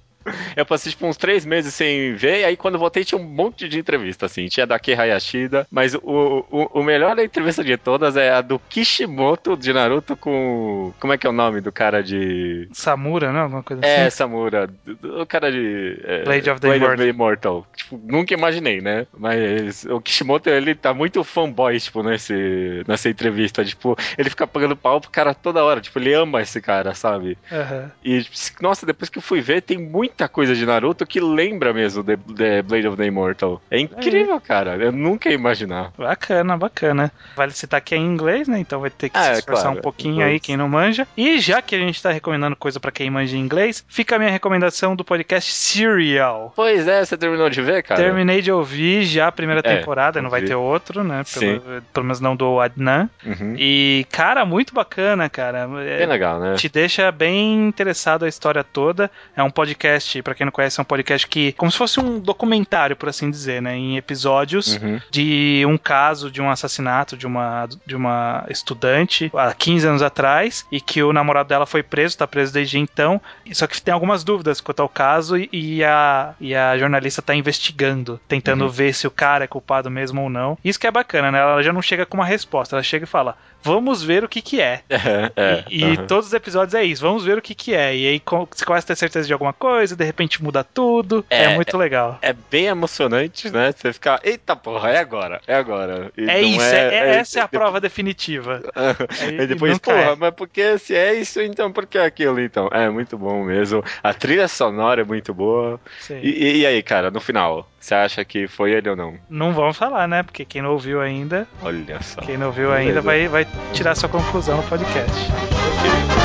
Eu 0.56 0.66
passei 0.66 0.92
tipo 0.92 1.06
uns 1.08 1.18
três 1.18 1.46
meses 1.46 1.74
sem 1.74 2.14
ver, 2.14 2.42
e 2.42 2.44
aí 2.46 2.58
quando 2.58 2.78
voltei 2.78 3.04
tinha 3.04 3.20
um 3.20 3.24
monte 3.24 3.68
de 3.70 3.80
entrevista, 3.80 4.26
assim. 4.26 4.48
Tinha 4.48 4.68
da 4.68 4.78
Kei 4.80 4.94
Hayashida, 4.96 5.66
mas 5.72 5.96
o, 5.96 6.46
o, 6.52 6.80
o 6.80 6.84
melhor 6.84 7.16
da 7.16 7.24
entrevista 7.24 7.64
de 7.64 7.78
todas 7.78 8.16
é 8.18 8.32
a 8.32 8.42
do 8.42 8.60
Kishimoto 8.60 9.56
de 9.58 9.72
Naruto 9.74 10.16
com. 10.16 10.94
Como 11.00 11.14
é 11.14 11.18
que 11.18 11.26
é 11.26 11.30
o 11.30 11.34
nome 11.34 11.62
do 11.62 11.72
cara 11.72 12.04
de. 12.04 12.68
Samura, 12.74 13.32
não? 13.32 13.42
Alguma 13.42 13.64
coisa 13.64 13.86
É, 13.86 14.08
assim. 14.08 14.18
Samura, 14.18 14.68
do, 14.86 14.96
do 14.96 15.26
cara 15.26 15.52
de. 15.52 16.00
é, 16.04 16.24
Blade 16.24 16.50
of 16.50 16.60
the 16.62 16.76
Immortal. 16.76 17.08
Immortal. 17.08 17.68
Tipo, 17.76 18.02
nunca 18.04 18.34
imaginei, 18.34 18.82
né? 18.82 19.08
Mas 19.18 19.86
o 19.86 20.00
Kishimoto, 20.02 20.50
ele 20.50 20.76
tá 20.76 20.94
muito 20.94 21.24
fanboy, 21.24 21.80
tipo, 21.80 22.04
nesse, 22.04 22.84
nessa 22.88 23.10
entrevista. 23.10 23.64
Tipo, 23.64 23.98
ele 24.18 24.30
fica 24.30 24.46
pagando 24.46 24.76
pau 24.76 25.00
pro 25.02 25.10
cara 25.10 25.34
toda 25.34 25.64
hora. 25.64 25.82
Tipo, 25.82 26.00
ele 26.00 26.14
ama 26.14 26.42
esse 26.42 26.62
cara, 26.62 26.94
sabe? 26.94 27.38
Aham. 27.52 27.92
E, 28.04 28.26
nossa, 28.62 28.86
depois 28.86 29.10
que 29.10 29.18
eu 29.18 29.22
fui 29.22 29.42
ver, 29.42 29.62
tem 29.62 29.78
muita 30.10 30.28
coisa 30.28 30.54
de 30.56 30.66
Naruto 30.66 31.06
que 31.06 31.20
lembra 31.20 31.74
mesmo 31.74 32.04
de, 32.04 32.16
de 32.16 32.62
Blade 32.64 32.88
of 32.88 32.98
the 32.98 33.06
Immortal. 33.06 33.62
É 33.72 33.80
incrível, 33.80 34.40
cara. 34.42 34.76
Eu 34.76 34.92
nunca 34.92 35.30
ia 35.30 35.36
imaginar. 35.36 35.92
Bacana, 35.98 36.58
bacana. 36.58 37.12
Vale 37.36 37.52
citar 37.52 37.80
que 37.82 37.96
é 37.96 37.98
em 37.98 38.06
inglês, 38.06 38.48
né? 38.48 38.60
Então 38.60 38.80
vai 38.82 38.90
ter 38.90 39.10
que 39.10 39.18
Ah, 39.18 39.24
se 39.24 39.30
é 39.30 39.34
esforçar 39.40 39.66
claro, 39.66 39.80
um 39.80 39.82
pouquinho 39.82 40.16
inglês. 40.16 40.32
aí, 40.34 40.40
quem 40.40 40.58
não 40.58 40.68
manja. 40.68 41.08
E 41.16 41.40
já 41.40 41.62
que 41.62 41.76
a 41.76 41.80
gente 41.80 42.02
tá 42.02 42.12
recomendando 42.12 42.56
coisa 42.56 42.80
pra 42.80 42.92
quem 42.92 43.10
manja 43.10 43.38
inglês, 43.38 43.84
fica 43.88 44.16
a 44.16 44.20
minha 44.20 44.32
recomendação 44.32 44.96
do 44.96 45.04
podcast 45.06 45.52
Serial. 45.54 46.54
Pois 46.56 46.88
é, 46.88 47.04
você 47.06 47.18
terminou 47.18 47.50
de 47.50 47.62
ver, 47.62 47.84
cara? 47.84 48.02
Terminei 48.02 48.42
de 48.42 48.52
ouvir 48.52 49.04
já 49.04 49.28
a 49.28 49.32
primeira 49.32 49.62
É, 49.64 49.78
temporada, 49.78 50.22
não 50.22 50.30
vai 50.30 50.42
ter 50.42 50.56
outro, 50.56 51.04
né? 51.04 51.24
Sim. 51.26 51.60
Pelo, 51.60 51.82
pelo 51.94 52.06
menos 52.06 52.20
não 52.20 52.36
do 52.36 52.60
Adnan. 52.60 53.10
Uhum. 53.26 53.56
E, 53.58 54.06
cara, 54.12 54.46
muito 54.46 54.74
bacana, 54.74 55.30
cara. 55.30 55.68
É, 55.84 55.98
Bem 56.00 56.08
legal, 56.08 56.40
né? 56.40 56.56
te 56.56 56.68
deixa 56.70 57.12
bem 57.12 57.68
interessado 57.68 58.26
a 58.26 58.28
história 58.28 58.64
toda. 58.64 59.10
É 59.36 59.44
um 59.44 59.50
podcast, 59.52 59.99
pra 60.24 60.34
quem 60.36 60.46
não 60.46 60.52
conhece, 60.52 60.80
é 60.80 60.82
um 60.82 60.86
podcast 60.86 61.28
que 61.28 61.52
como 61.54 61.72
se 61.72 61.78
fosse 61.78 62.00
um 62.00 62.20
documentário, 62.20 62.96
por 62.96 63.10
assim 63.10 63.30
dizer, 63.30 63.62
né, 63.62 63.76
em 63.76 63.98
episódios 63.98 64.76
Uhum. 64.78 65.00
de 65.12 65.64
um 65.68 65.78
caso 65.78 66.30
de 66.32 66.42
um 66.42 66.50
assassinato 66.50 67.18
de 67.18 67.26
uma 67.28 67.68
de 67.86 67.96
uma 67.96 68.46
estudante 68.50 69.32
há 69.36 69.54
15 69.54 69.88
anos 69.88 70.02
atrás 70.02 70.66
e 70.72 70.80
que 70.80 71.02
o 71.04 71.12
namorado 71.14 71.50
dela 71.50 71.66
foi 71.66 71.82
preso, 71.84 72.18
tá 72.18 72.28
preso 72.28 72.54
desde 72.54 72.78
então. 72.80 73.22
Só 73.52 73.68
que 73.68 73.82
tem 73.82 73.94
algumas 73.94 74.24
dúvidas 74.24 74.62
quanto 74.62 74.82
ao 74.82 74.90
caso 74.90 75.38
e, 75.38 75.50
e 75.52 75.84
a 75.84 76.34
e 76.40 76.54
a 76.56 76.78
jornalista 76.78 77.22
tá 77.22 77.34
investigando, 77.36 78.20
tentando 78.28 78.64
Uhum. 78.66 78.70
ver 78.70 78.94
se 78.94 79.08
o 79.08 79.12
cara 79.12 79.44
é 79.44 79.48
culpado 79.48 79.90
mesmo 79.90 80.22
ou 80.22 80.30
não. 80.30 80.58
Isso 80.64 80.80
que 80.80 80.88
é 80.88 80.92
bacana, 80.92 81.32
né? 81.32 81.40
Ela 81.40 81.62
já 81.64 81.74
não 81.74 81.82
chega 81.82 82.06
com 82.06 82.18
uma 82.18 82.26
resposta, 82.26 82.76
ela 82.76 82.84
chega 82.84 83.04
e 83.06 83.08
fala: 83.08 83.36
"Vamos 83.64 84.04
ver 84.04 84.24
o 84.24 84.30
que 84.30 84.42
que 84.42 84.62
é". 84.62 84.82
É, 85.00 85.32
é. 85.36 85.64
E, 85.70 85.82
e 85.84 85.98
uhum. 85.98 86.08
todos 86.08 86.28
os 86.28 86.34
episódios 86.34 86.74
é 86.74 86.84
isso, 86.84 87.02
vamos 87.02 87.24
ver 87.24 87.38
o 87.38 87.42
que 87.42 87.56
que 87.56 87.74
é. 87.74 87.96
E 87.96 88.08
aí 88.08 88.22
você 88.52 88.66
começa 88.66 88.86
a 88.86 88.88
ter 88.88 88.96
certeza 88.96 89.26
de 89.28 89.34
alguma 89.34 89.54
coisa, 89.54 89.89
de 89.96 90.04
repente 90.04 90.42
muda 90.44 90.64
tudo. 90.64 91.26
É, 91.30 91.44
É, 91.46 91.56
muito 91.56 91.78
legal. 91.78 92.18
É 92.22 92.34
bem 92.34 92.66
emocionante, 92.66 93.50
né? 93.50 93.72
Você 93.72 93.92
ficar, 93.94 94.20
eita 94.24 94.56
porra, 94.56 94.90
é 94.92 94.98
agora, 95.00 95.42
é 95.48 95.56
agora. 95.56 96.12
E 96.18 96.30
É 96.30 96.42
isso, 96.42 96.62
é, 96.62 96.96
é- 96.96 97.16
essa 97.18 97.40
é 97.40 97.42
a 97.44 97.48
prova 97.48 97.80
definitiva. 97.82 98.62
E 99.32 99.46
depois, 99.48 99.72
nunca 99.74 99.92
porra, 99.92 100.12
é. 100.12 100.16
mas 100.16 100.34
porque 100.34 100.78
se 100.78 100.96
é 100.96 101.14
isso, 101.14 101.42
então 101.42 101.72
por 101.72 101.86
que 101.86 101.98
aquilo, 101.98 102.40
então? 102.40 102.68
É 102.72 102.90
muito 102.90 103.18
bom 103.18 103.44
mesmo. 103.44 103.84
A 104.04 104.14
trilha 104.14 104.48
sonora 104.48 105.02
é 105.02 105.04
muito 105.04 105.34
boa. 105.34 105.80
E, 106.10 106.14
e- 106.30 106.58
e 106.62 106.66
aí, 106.66 106.82
cara, 106.84 107.10
no 107.12 107.20
final, 107.20 107.70
você 107.80 107.94
acha 107.96 108.24
que 108.26 108.48
foi 108.48 108.72
ele 108.72 108.90
ou 108.90 108.96
não? 108.96 109.16
Não 109.30 109.54
vamos 109.54 109.78
falar, 109.78 110.08
né? 110.08 110.24
Porque 110.24 110.44
quem 110.46 110.62
não 110.62 110.72
ouviu 110.72 111.02
ainda, 111.02 111.48
Olha 111.62 112.02
só. 112.02 112.22
quem 112.22 112.38
não 112.38 112.48
ouviu 112.48 112.70
Beleza. 112.70 112.88
ainda 112.90 113.02
vai, 113.02 113.28
vai 113.28 113.48
tirar 113.74 113.96
sua 113.96 114.10
conclusão 114.10 114.58
no 114.58 114.64
podcast. 114.64 115.12
Então 115.12 116.19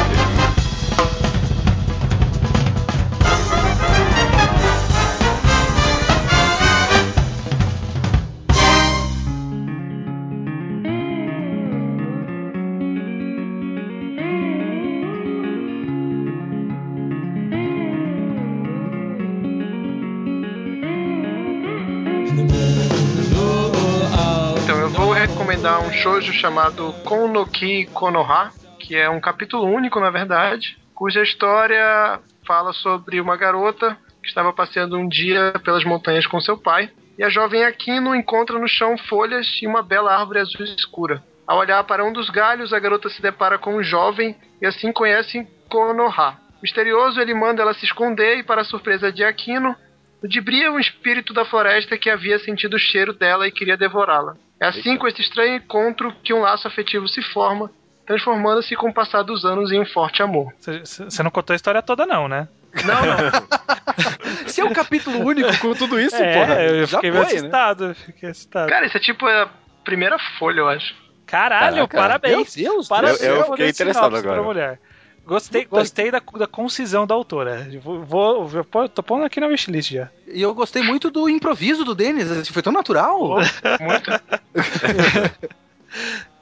shoujo 26.05 26.35
chamado 26.35 26.93
Konoki 27.03 27.87
Konoha, 27.87 28.53
que 28.79 28.95
é 28.95 29.09
um 29.09 29.19
capítulo 29.19 29.65
único, 29.65 29.99
na 29.99 30.11
verdade, 30.11 30.77
cuja 30.95 31.23
história 31.23 32.21
fala 32.47 32.75
sobre 32.75 33.23
uma 33.23 33.39
garota 33.39 33.97
que 34.23 34.29
estava 34.29 34.53
passeando 34.53 34.99
um 34.99 35.09
dia 35.09 35.55
pelas 35.65 35.83
montanhas 35.83 36.27
com 36.27 36.39
seu 36.43 36.59
pai, 36.59 36.91
e 37.17 37.25
a 37.25 37.31
jovem 37.31 37.65
Aquino 37.65 38.15
encontra 38.15 38.59
no 38.59 38.69
chão 38.69 38.99
folhas 38.99 39.47
e 39.63 39.67
uma 39.67 39.83
bela 39.83 40.15
árvore 40.15 40.41
azul 40.41 40.67
escura. 40.67 41.25
Ao 41.47 41.57
olhar 41.57 41.83
para 41.85 42.05
um 42.05 42.13
dos 42.13 42.29
galhos, 42.29 42.75
a 42.75 42.79
garota 42.79 43.09
se 43.09 43.23
depara 43.23 43.57
com 43.57 43.77
um 43.77 43.83
jovem 43.83 44.37
e 44.61 44.67
assim 44.67 44.93
conhece 44.93 45.49
Konoha. 45.71 46.37
Misterioso, 46.63 47.19
ele 47.19 47.33
manda 47.33 47.63
ela 47.63 47.73
se 47.73 47.87
esconder 47.87 48.41
e, 48.41 48.43
para 48.43 48.63
surpresa 48.63 49.11
de 49.11 49.25
Aquino, 49.25 49.75
ludibria 50.23 50.71
um 50.71 50.79
espírito 50.79 51.33
da 51.33 51.47
floresta 51.47 51.97
que 51.97 52.11
havia 52.11 52.39
sentido 52.39 52.75
o 52.75 52.79
cheiro 52.79 53.15
dela 53.15 53.49
e 53.49 53.51
queria 53.51 53.77
devorá-la. 53.79 54.37
É 54.61 54.67
assim, 54.69 54.91
Eita. 54.91 55.01
com 55.01 55.09
esse 55.09 55.21
estranho 55.21 55.57
encontro, 55.57 56.13
que 56.23 56.33
um 56.33 56.41
laço 56.41 56.67
afetivo 56.69 57.07
se 57.09 57.21
forma, 57.23 57.71
transformando-se 58.07 58.75
com 58.77 58.89
o 58.89 58.95
passar 58.95 59.23
dos 59.23 59.45
anos 59.45 59.73
em 59.73 59.81
um 59.81 59.87
forte 59.87 60.23
amor. 60.23 60.53
Você 60.59 61.23
não 61.23 61.31
contou 61.31 61.53
a 61.55 61.57
história 61.57 61.83
toda, 61.83 62.07
não, 62.07 62.29
né? 62.29 62.49
Não, 62.85 62.95
não. 63.07 64.47
Se 64.49 64.61
é 64.61 64.65
um 64.65 64.73
capítulo 64.73 65.25
único 65.25 65.57
com 65.59 65.75
tudo 65.75 65.99
isso, 66.01 66.17
é, 66.17 66.35
porra, 66.41 66.63
eu 66.63 66.87
já 66.87 66.97
fiquei 66.99 67.11
meio 67.13 67.25
foi, 67.25 67.33
né? 67.35 67.39
assustado. 67.41 67.85
eu 67.85 67.95
Fiquei 67.95 68.29
assustado. 68.31 68.69
Cara, 68.69 68.87
isso 68.87 68.97
é 68.97 69.01
tipo 69.01 69.27
a 69.27 69.49
primeira 69.85 70.19
folha, 70.39 70.61
eu 70.61 70.69
acho. 70.69 70.95
Caralho, 71.27 71.87
Caraca, 71.89 71.97
parabéns. 71.97 72.57
Meu 72.57 72.73
Deus, 72.73 72.89
Parabéns 72.89 73.23
Eu- 73.23 73.37
eu 73.37 73.45
fiquei 73.51 73.69
interessado 73.69 74.17
agora. 74.17 74.35
pra 74.35 74.43
mulher. 74.43 74.81
Gostei, 75.27 75.65
gostei 75.65 76.11
da, 76.11 76.21
da 76.37 76.47
concisão 76.47 77.07
da 77.07 77.15
autora. 77.15 77.67
Vou, 77.83 78.05
vou, 78.05 78.47
vou 78.47 78.89
tô 78.89 79.03
pondo 79.03 79.25
aqui 79.25 79.41
na 79.41 79.47
wishlist 79.47 79.93
já. 79.93 80.11
E 80.27 80.43
eu 80.43 80.55
gostei 80.55 80.83
muito 80.83 81.11
do 81.11 81.29
improviso 81.29 81.85
do 81.85 81.95
Denis, 81.95 82.31
assim, 82.31 82.53
foi 82.53 82.63
tão 82.63 82.73
natural. 82.73 83.39
Muito. 83.81 84.11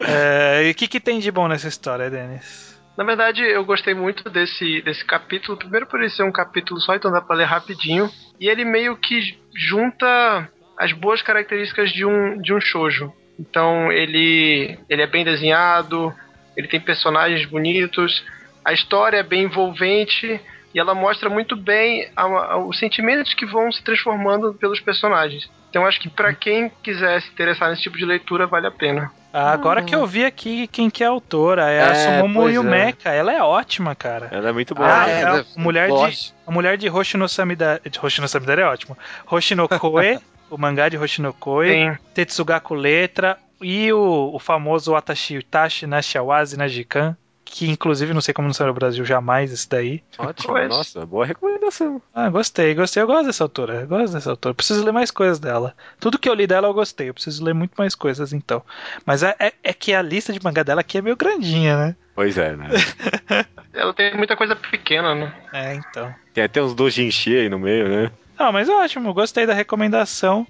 É, 0.01 0.67
e 0.67 0.71
o 0.71 0.75
que, 0.75 0.89
que 0.89 0.99
tem 0.99 1.19
de 1.21 1.31
bom 1.31 1.47
nessa 1.47 1.69
história, 1.69 2.11
Denis? 2.11 2.81
Na 2.97 3.05
verdade, 3.05 3.43
eu 3.43 3.65
gostei 3.65 3.95
muito 3.95 4.29
desse, 4.29 4.83
desse 4.83 5.05
capítulo. 5.05 5.59
Primeiro 5.59 5.87
por 5.87 6.01
ele 6.01 6.11
ser 6.11 6.23
um 6.23 6.33
capítulo 6.33 6.81
só, 6.81 6.95
então 6.95 7.11
dá 7.11 7.21
pra 7.21 7.37
ler 7.37 7.45
rapidinho. 7.45 8.11
E 8.39 8.49
ele 8.49 8.65
meio 8.65 8.97
que 8.97 9.39
junta 9.55 10.49
as 10.77 10.93
boas 10.93 11.23
características 11.23 11.93
de 11.93 12.05
um, 12.05 12.41
de 12.41 12.53
um 12.53 12.61
shoujo. 12.61 13.13
Então 13.39 13.91
ele, 13.91 14.79
ele 14.89 15.03
é 15.03 15.07
bem 15.07 15.25
desenhado, 15.25 16.15
ele 16.57 16.69
tem 16.69 16.81
personagens 16.81 17.47
bonitos, 17.47 18.25
a 18.65 18.73
história 18.73 19.19
é 19.19 19.23
bem 19.23 19.45
envolvente 19.45 20.41
e 20.75 20.79
ela 20.79 20.95
mostra 20.95 21.29
muito 21.29 21.57
bem 21.57 22.09
a- 22.17 22.23
a- 22.23 22.57
os 22.59 22.79
sentimentos 22.79 23.35
que 23.35 23.45
vão 23.47 23.71
se 23.73 23.83
transformando 23.83 24.55
pelos 24.55 24.81
personagens. 24.81 25.51
Então 25.71 25.87
acho 25.87 26.01
que 26.01 26.09
pra 26.09 26.35
quem 26.35 26.71
quiser 26.83 27.21
se 27.23 27.29
interessar 27.31 27.71
nesse 27.71 27.83
tipo 27.83 27.97
de 27.97 28.05
leitura, 28.05 28.47
vale 28.47 28.67
a 28.67 28.71
pena. 28.71 29.11
Ah, 29.33 29.53
Agora 29.53 29.83
que 29.83 29.95
eu 29.95 30.07
vi 30.07 30.27
aqui 30.27 30.67
quem 30.69 30.91
que 30.91 31.03
é 31.03 31.07
a 31.07 31.11
autora, 31.11 31.71
é, 31.71 31.83
a 31.83 31.87
É, 31.87 31.95
Sumomo 31.95 32.41
pois 32.43 32.53
é. 32.53 32.57
Yumeka. 32.59 33.11
Ela 33.11 33.33
é 33.33 33.43
ótima, 33.43 33.95
cara. 33.95 34.29
Ela 34.31 34.51
é 34.51 34.53
muito 34.53 34.75
boa. 34.75 34.87
Ah, 34.87 35.07
né? 35.07 35.21
é, 35.23 35.25
a 35.25 35.45
mulher 35.57 35.89
de, 35.91 36.33
a 36.47 36.51
mulher 36.51 36.77
de 36.77 36.91
Hoshino 36.91 37.27
Samidare. 37.27 37.81
Hoshino 38.03 38.29
Samidare 38.29 38.61
é 38.61 38.67
ótimo. 38.67 38.97
Hoshino 39.31 39.67
Koe, 39.67 40.19
o 40.51 40.59
mangá 40.59 40.91
de 40.91 40.99
Hoshino 40.99 41.33
Koe, 41.33 41.67
Tem 41.67 41.99
Tetsugaku 42.13 42.75
Letra 42.75 43.39
e 43.63 43.91
o, 43.91 44.31
o 44.35 44.39
famoso 44.39 44.95
Atashi 44.95 45.39
Utashi 45.39 45.87
Nashiawazi 45.87 46.59
Najikan, 46.59 47.17
que 47.53 47.71
inclusive 47.71 48.15
não 48.15 48.23
sei 48.23 48.33
como 48.33 48.49
não 48.49 48.55
saiu 48.55 48.69
no 48.69 48.75
Brasil 48.75 49.05
jamais 49.05 49.53
esse 49.53 49.69
daí. 49.69 50.03
Ótimo, 50.17 50.55
Pois. 50.55 50.69
nossa, 50.71 51.05
boa 51.05 51.27
recomendação. 51.27 52.01
Ah, 52.15 52.31
gostei, 52.31 52.75
gostei. 52.75 53.03
Eu 53.03 53.07
gosto 53.07 53.27
dessa 53.27 53.45
autora. 53.45 53.83
Eu 53.83 53.87
gosto 53.87 54.15
dessa 54.15 54.31
autora. 54.31 54.55
Preciso 54.55 54.83
ler 54.83 54.91
mais 54.91 55.11
coisas 55.11 55.39
dela. 55.39 55.75
Tudo 56.01 56.19
que 56.19 56.31
eu 56.31 56.33
li 56.35 56.47
dela 56.47 56.69
eu 56.69 56.73
gostei. 56.73 57.11
Eu 57.11 57.15
preciso 57.15 57.45
ler 57.45 57.53
muito 57.53 57.75
mais 57.77 57.95
coisas 57.95 58.33
então. 58.33 58.63
Mas 59.05 59.23
é, 59.23 59.37
é, 59.39 59.53
é 59.63 59.73
que 59.75 59.93
a 59.93 60.01
lista 60.01 60.33
de 60.33 60.43
mangá 60.43 60.63
dela 60.63 60.81
aqui 60.81 60.97
é 60.97 61.03
meio 61.03 61.15
grandinha, 61.15 61.77
né? 61.77 61.97
Pois 62.15 62.39
é, 62.39 62.57
né? 62.57 62.71
ela 63.75 63.93
tem 63.93 64.17
muita 64.17 64.35
coisa 64.35 64.57
pequena, 64.57 65.15
né? 65.15 65.35
É, 65.53 65.75
então. 65.75 66.15
Tem 66.33 66.45
até 66.45 66.63
uns 66.63 66.73
doujinshi 66.75 67.37
aí 67.37 67.49
no 67.51 67.59
meio, 67.59 67.87
né? 67.87 68.11
Não, 68.39 68.51
mas 68.51 68.67
ótimo. 68.71 69.13
Gostei 69.13 69.45
da 69.45 69.53
recomendação. 69.53 70.47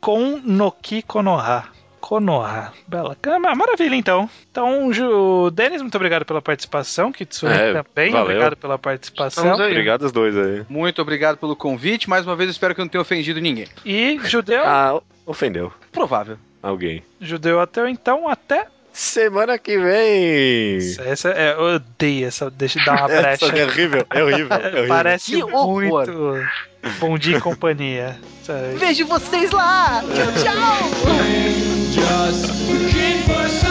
Com 0.00 0.40
Noki 0.42 1.02
Konoha. 1.02 1.64
Konoha. 2.06 2.72
Bela. 2.86 3.16
Ah, 3.26 3.54
Maravilha, 3.56 3.96
então. 3.96 4.30
Então, 4.48 4.92
Ju... 4.92 5.50
Denis, 5.50 5.82
muito 5.82 5.96
obrigado 5.96 6.24
pela 6.24 6.40
participação. 6.40 7.10
Kitsune 7.10 7.52
É, 7.52 7.82
também, 7.82 8.12
valeu. 8.12 8.22
obrigado 8.22 8.56
pela 8.56 8.78
participação. 8.78 9.54
Obrigado 9.54 10.02
os 10.02 10.12
dois 10.12 10.36
aí. 10.36 10.64
Muito 10.68 11.02
obrigado 11.02 11.36
pelo 11.36 11.56
convite. 11.56 12.08
Mais 12.08 12.24
uma 12.24 12.36
vez, 12.36 12.48
espero 12.50 12.76
que 12.76 12.80
eu 12.80 12.84
não 12.84 12.90
tenha 12.90 13.02
ofendido 13.02 13.40
ninguém. 13.40 13.66
E 13.84 14.20
Judeu, 14.22 14.62
Ah, 14.64 15.00
ofendeu 15.26 15.72
Provável. 15.90 16.38
alguém. 16.62 17.02
Judeu 17.20 17.58
ateu, 17.58 17.88
então, 17.88 18.28
até. 18.28 18.68
Semana 18.92 19.58
que 19.58 19.76
vem! 19.76 20.76
Essa, 21.04 21.30
é, 21.30 21.54
eu 21.54 21.74
odeio 21.74 22.28
essa. 22.28 22.48
Deixa 22.52 22.78
eu 22.78 22.84
dar 22.84 22.98
uma 23.00 23.08
brecha. 23.08 23.46
Essa 23.46 23.58
é 23.58 23.64
horrível, 23.66 24.06
é 24.08 24.22
horrível, 24.22 24.56
é 24.56 24.66
horrível. 24.68 24.88
Parece 24.88 25.36
muito 25.42 26.38
Bom 27.00 27.18
Dia 27.18 27.38
e 27.38 27.40
Companhia. 27.40 28.16
sabe? 28.44 28.76
Vejo 28.76 29.06
vocês 29.06 29.50
lá! 29.50 30.02
Tchau, 30.02 30.42
tchau! 30.44 31.66
Just 31.96 32.52
keep 32.92 33.26
us 33.30 33.65